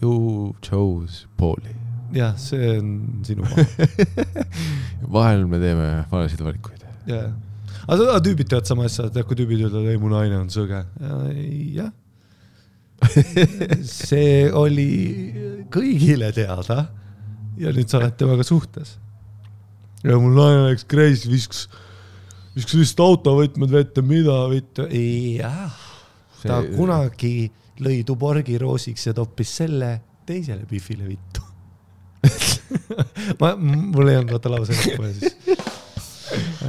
You 0.03 0.55
chose 0.63 1.27
pooli. 1.37 1.73
jah, 2.15 2.37
see 2.39 2.77
on 2.77 2.93
sinu 3.27 3.47
maa 3.51 3.65
vahel 5.17 5.47
me 5.51 5.59
teeme 5.63 5.89
valesid 6.13 6.45
valikuid. 6.45 6.85
jah, 7.09 7.33
aga 7.87 8.19
tüübid 8.25 8.51
teevad 8.51 8.69
sama 8.69 8.87
asja, 8.89 9.09
et 9.11 9.19
kui 9.27 9.39
tüübid 9.39 9.67
ütlevad, 9.67 9.89
ei 9.93 10.01
mu 10.01 10.11
naine 10.13 10.41
on 10.41 10.51
sõge, 10.53 10.83
jah. 11.77 11.93
see 13.85 14.47
oli 14.57 14.87
kõigile 15.73 16.31
teada 16.33 16.87
ja 17.61 17.73
nüüd 17.77 17.91
sa 17.91 18.01
oled 18.01 18.17
temaga 18.17 18.47
suhtes. 18.47 18.97
ja 20.05 20.17
mul 20.21 20.33
naine 20.37 20.71
läks 20.71 20.87
crazy, 20.89 21.29
viskas, 21.31 21.67
viskas 22.57 22.81
lihtsalt 22.81 23.05
autovõtmed 23.07 23.73
vette, 23.73 24.03
mida 24.03 24.39
vittu, 24.53 24.89
jah. 25.37 25.77
ta 26.43 26.63
kunagi 26.73 27.51
lõi 27.85 28.01
tuborgi 28.09 28.57
roosiks 28.61 29.11
ja 29.11 29.15
toppis 29.17 29.53
selle 29.61 29.91
teisele 30.27 30.67
Biffile 30.69 31.07
vittu. 31.07 31.43
ma, 33.41 33.53
mul 33.57 34.11
ei 34.11 34.19
olnud 34.19 34.33
vaata 34.35 34.51
lause 34.51 34.75
lõppu 34.75 35.07
ja 35.07 35.13
siis. 35.15 35.37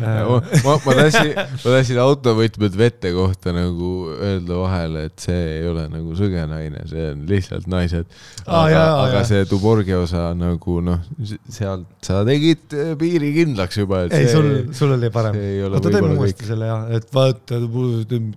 ma, 0.02 0.40
ma, 0.66 0.76
ma 0.86 0.96
tahtsin, 1.00 1.32
ma 1.36 1.74
tahtsin 1.74 2.00
autovõtmed 2.02 2.78
vette 2.78 3.12
kohta 3.16 3.54
nagu 3.56 3.92
öelda 4.14 4.60
vahele, 4.62 5.06
et 5.10 5.26
see 5.28 5.40
ei 5.58 5.68
ole 5.70 5.88
nagu 5.92 6.18
sõge 6.18 6.44
naine, 6.50 6.84
see 6.90 7.08
on 7.14 7.24
lihtsalt 7.30 7.70
naised. 7.72 8.10
Aga 8.46 8.66
jaa,, 8.74 8.88
aga 9.06 9.20
jaa. 9.20 9.28
see 9.32 9.48
Tuborgi 9.50 9.96
osa 9.98 10.30
nagu 10.38 10.80
noh, 10.86 11.02
sealt 11.50 11.88
sa 12.06 12.24
tegid 12.28 12.76
äh, 12.78 12.94
piiri 13.00 13.34
kindlaks 13.36 13.82
juba, 13.82 14.06
ei, 14.12 14.30
sul, 14.32 14.52
sul 14.78 14.96
oli 14.98 15.12
parem. 15.14 15.38
oota, 15.70 15.90
teeme 15.90 16.14
uuesti 16.16 16.48
selle 16.50 16.70
ja, 16.70 16.82
et 16.98 17.10
vaata, 17.14 17.62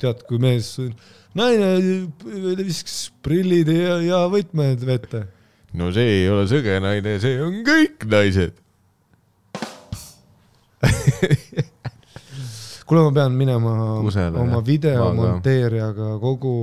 tead, 0.01 0.25
kui 0.29 0.41
mees, 0.43 0.73
naine 1.39 1.75
viskas 2.65 3.11
prillid 3.25 3.71
ja, 3.75 4.01
ja 4.05 4.25
võtmed 4.33 4.83
vette. 4.89 5.27
no 5.77 5.93
see 5.95 6.23
ei 6.23 6.27
ole 6.33 6.49
sõge 6.51 6.81
naine, 6.83 7.19
see 7.23 7.39
on 7.45 7.61
kõik 7.67 8.09
naised. 8.11 8.57
kuule, 12.91 13.05
ma 13.07 13.13
pean 13.15 13.37
minema 13.39 13.73
Kusele, 14.03 14.39
oma 14.41 14.61
videomonteerijaga 14.67 16.09
kogu 16.23 16.55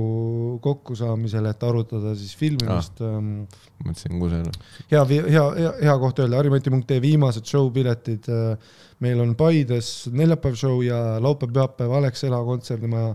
kokkusaamisele, 0.64 1.54
et 1.54 1.62
arutada 1.68 2.12
siis 2.18 2.34
filmimist 2.36 3.00
ah.. 3.06 3.16
mõtlesin 3.86 4.20
kusele. 4.20 4.52
hea, 4.90 5.04
hea, 5.14 5.46
hea, 5.62 5.72
hea 5.80 5.96
koht 6.02 6.20
öelda, 6.24 6.40
harimati.ee 6.42 7.00
viimased 7.04 7.48
show 7.48 7.70
piletid. 7.72 8.28
meil 9.00 9.20
on 9.22 9.34
Paides 9.38 10.08
neljapäev 10.12 10.58
show 10.58 10.82
ja 10.82 10.98
laupäev-pühapäev 11.22 11.92
Alexela 12.00 12.42
kontserdimaja. 12.44 13.14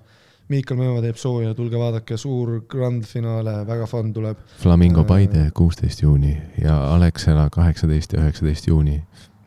Miikal 0.52 0.76
Meemaa 0.78 1.00
teeb 1.02 1.16
sooja, 1.16 1.54
tulge 1.56 1.80
vaadake, 1.80 2.18
suur 2.20 2.58
grand 2.70 3.06
finaale, 3.08 3.54
väga 3.68 3.86
fun 3.88 4.10
tuleb. 4.14 4.38
Flamingo 4.60 5.02
Äh. 5.02 5.08
Paide 5.08 5.52
kuusteist 5.56 6.02
juuni 6.04 6.36
ja 6.62 6.94
Alexela 6.94 7.50
kaheksateist 7.50 8.14
ja 8.14 8.20
üheksateist 8.20 8.68
juuni. 8.68 9.02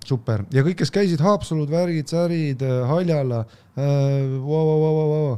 Super 0.06 0.46
ja 0.54 0.64
kõik, 0.66 0.78
kes 0.80 0.94
käisid, 0.94 1.22
Haapsalud, 1.24 1.70
värgid, 1.72 2.08
särid, 2.10 2.64
Haljala 2.90 3.44
äh,, 3.44 4.34
vau, 4.40 4.64
vau, 4.70 4.80
vau, 4.80 4.96
vau, 4.96 5.06
vau, 5.12 5.36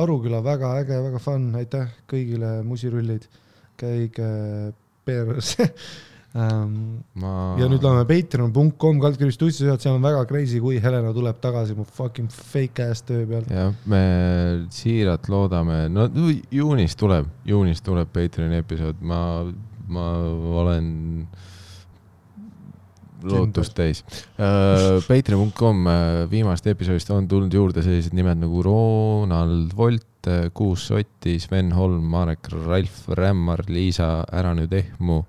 Aruküla, 0.00 0.40
väga 0.42 0.74
äge, 0.80 1.00
väga 1.04 1.18
fun, 1.22 1.50
aitäh 1.58 1.90
kõigile 2.10 2.60
musirullid, 2.66 3.26
käige 3.78 4.30
perse 5.06 5.66
ähm,. 6.40 7.02
ma. 7.20 7.34
ja 7.60 7.68
nüüd 7.70 7.84
loeme 7.84 8.06
patreon.com 8.08 9.02
kaldkriips 9.04 9.38
tussisööd, 9.40 9.82
seal 9.82 9.98
on 9.98 10.04
väga 10.04 10.24
crazy, 10.30 10.62
kui 10.64 10.80
Helena 10.82 11.12
tuleb 11.16 11.38
tagasi 11.44 11.76
mu 11.78 11.84
fucking 11.84 12.32
fake 12.32 12.88
ass 12.90 13.04
töö 13.06 13.26
pealt. 13.30 13.52
jah, 13.52 13.70
me 13.90 14.02
siiralt 14.74 15.28
loodame, 15.30 15.84
no 15.92 16.08
juunis 16.50 16.96
tuleb, 16.98 17.30
juunis 17.48 17.84
tuleb 17.86 18.10
Patreoni 18.16 18.62
episood, 18.64 19.04
ma, 19.04 19.20
ma 19.92 20.10
olen 20.64 20.90
lootust 23.26 23.74
täis 23.76 24.02
uh,. 24.38 25.00
Patreon.com 25.06 25.86
uh, 25.86 25.94
viimast 26.30 26.66
episoodist 26.70 27.12
on 27.14 27.28
tulnud 27.30 27.54
juurde 27.54 27.84
sellised 27.84 28.16
nimed 28.16 28.42
nagu 28.42 28.62
Ronald 28.66 29.74
Volt, 29.76 30.06
Kuus 30.52 30.84
Sotti, 30.90 31.38
Sven 31.40 31.72
Holm, 31.72 32.04
Marek 32.12 32.50
Ralf 32.52 33.06
Rämmar, 33.16 33.64
Liisa 33.72 34.20
Ära 34.28 34.52
nüüd 34.56 34.74
ehmu, 34.76 35.22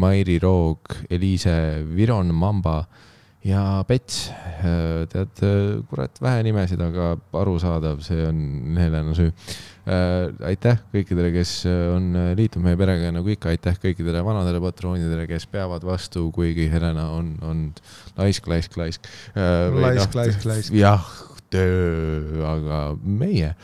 Mairi 0.00 0.36
Roog, 0.40 0.98
Eliise 1.12 1.54
Viron 1.96 2.32
Mamba 2.36 2.82
ja 3.44 3.84
Pets. 3.88 4.28
tead, 5.10 5.42
kurat, 5.88 6.18
vähe 6.20 6.42
nimesid, 6.44 6.80
aga 6.84 7.14
arusaadav, 7.40 8.02
see 8.04 8.26
on 8.28 8.40
Helena 8.76 9.14
süü. 9.16 9.30
aitäh 10.46 10.82
kõikidele, 10.92 11.30
kes 11.32 11.54
on 11.94 12.12
liitunud 12.36 12.68
meie 12.68 12.78
perega 12.78 13.08
ja 13.08 13.14
nagu 13.16 13.32
ikka, 13.32 13.54
aitäh 13.54 13.78
kõikidele 13.80 14.20
vanadele 14.26 14.60
patroonidele, 14.62 15.24
kes 15.30 15.48
peavad 15.50 15.86
vastu, 15.88 16.26
kuigi 16.36 16.68
Helena 16.70 17.08
on, 17.16 17.32
on 17.40 17.64
laisk, 18.20 18.46
laisk, 18.52 18.76
laisk. 18.76 19.08
laisk, 19.34 20.14
laisk, 20.20 20.44
laisk. 20.44 20.76
jah, 20.76 21.08
töö, 21.50 22.44
aga 22.46 22.82
meie. 23.02 23.54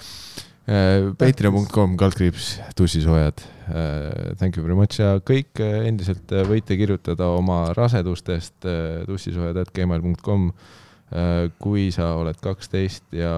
Patreon.com, 1.19 1.95
kaldkriips, 1.97 2.61
tussisoojad. 2.75 3.39
Thank 4.39 4.57
you 4.57 4.65
very 4.65 4.75
much 4.75 4.99
ja 4.99 5.13
kõik 5.23 5.61
äh, 5.63 5.85
endiselt 5.87 6.33
äh, 6.35 6.43
võite 6.47 6.75
kirjutada 6.79 7.29
oma 7.35 7.69
rasedustest 7.75 8.67
äh, 8.67 9.05
tussisoojad.gmail.com. 9.07 10.51
kui 11.63 11.85
sa 11.95 12.09
oled 12.19 12.41
kaksteist 12.43 13.13
ja 13.15 13.31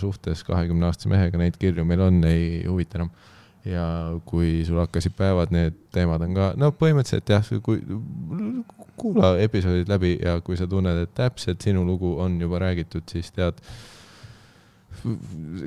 suhtes 0.00 0.40
kahekümne 0.48 0.86
aastase 0.88 1.10
mehega, 1.12 1.36
neid 1.36 1.58
kirju 1.60 1.84
meil 1.84 2.00
on, 2.00 2.22
ei 2.24 2.62
huvita 2.64 2.96
enam. 2.96 3.10
ja 3.68 3.84
kui 4.24 4.62
sul 4.64 4.80
hakkasid 4.80 5.12
päevad, 5.16 5.52
need 5.52 5.76
teemad 5.92 6.24
on 6.24 6.32
ka, 6.32 6.46
no 6.56 6.70
põhimõtteliselt 6.72 7.28
jah, 7.28 7.50
kui 7.64 7.82
kuula 8.96 9.34
episoodid 9.44 9.92
läbi 9.92 10.14
ja 10.16 10.38
kui 10.40 10.56
sa 10.56 10.64
tunned, 10.64 10.96
et 11.04 11.12
täpselt 11.12 11.60
sinu 11.60 11.84
lugu 11.84 12.16
on 12.24 12.40
juba 12.40 12.62
räägitud, 12.64 13.04
siis 13.12 13.28
tead, 13.36 13.60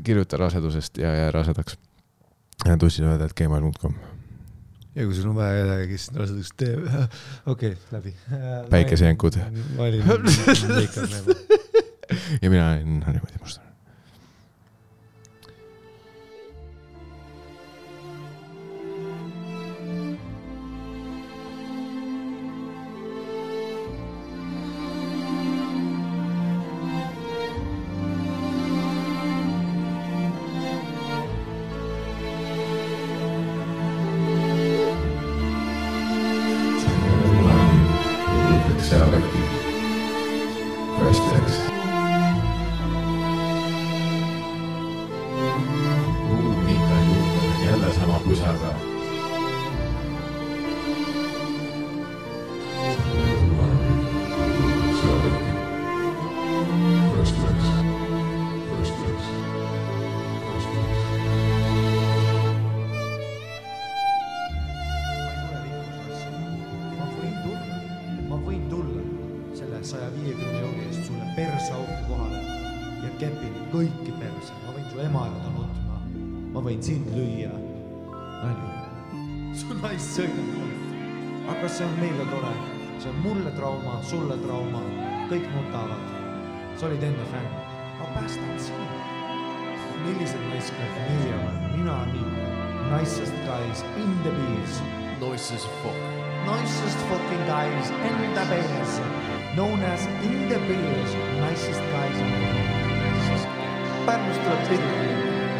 kirjuta 0.03 0.37
rasedusest 0.37 0.97
ja 0.97 1.15
jää 1.15 1.31
rasedaks. 1.31 1.77
tussisoojad.gmail.com. 2.79 3.93
ja 4.95 5.05
kui 5.05 5.15
sul 5.15 5.29
on 5.29 5.35
vaja 5.35 5.63
kedagi, 5.63 5.87
kes 5.91 6.09
rasedaks 6.15 6.51
teeb, 6.57 6.79
okei 7.53 7.71
okay,, 7.71 7.75
läbi. 7.91 8.15
Päikesejänkud.. 8.69 9.39
ma 9.77 9.83
olin 9.83 10.03
Miikal 10.75 11.07
Meemaa. 11.07 11.35
ja 12.41 12.49
mina 12.49 12.69
olen 12.69 13.03
Harri-Mati 13.03 13.39
Mustonen. 13.39 13.66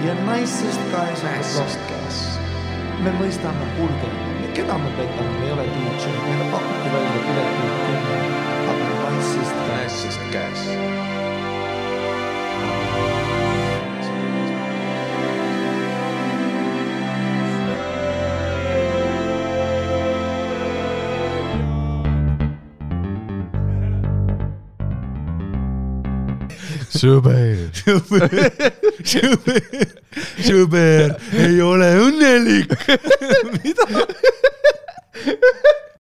Ja 0.06 0.14
nicest 0.14 0.82
guys 0.92 1.24
on 1.24 1.30
the 1.30 1.54
block. 1.54 1.70
me 3.04 3.12
mõistame, 3.20 3.66
kuulge, 3.78 4.10
keda 4.58 4.78
me 4.78 4.90
petame, 4.98 5.32
me 5.40 5.46
ei 5.46 5.52
ole 5.56 5.66
DJ, 5.74 6.14
meile 6.26 6.50
pakuti 6.52 6.94
välja 6.94 7.22
pileti 7.28 7.70
kümme, 7.86 8.18
aga 8.74 9.12
nicest 9.18 9.64
guys. 9.70 10.02
Nicest 10.06 10.67
guys. 27.02 27.82
sõber, 27.84 28.72
sõber, 29.04 29.92
sõber 30.42 31.16
ei 31.38 31.62
ole 31.62 31.90
õnnelik. 32.08 32.74
mida? 33.64 33.88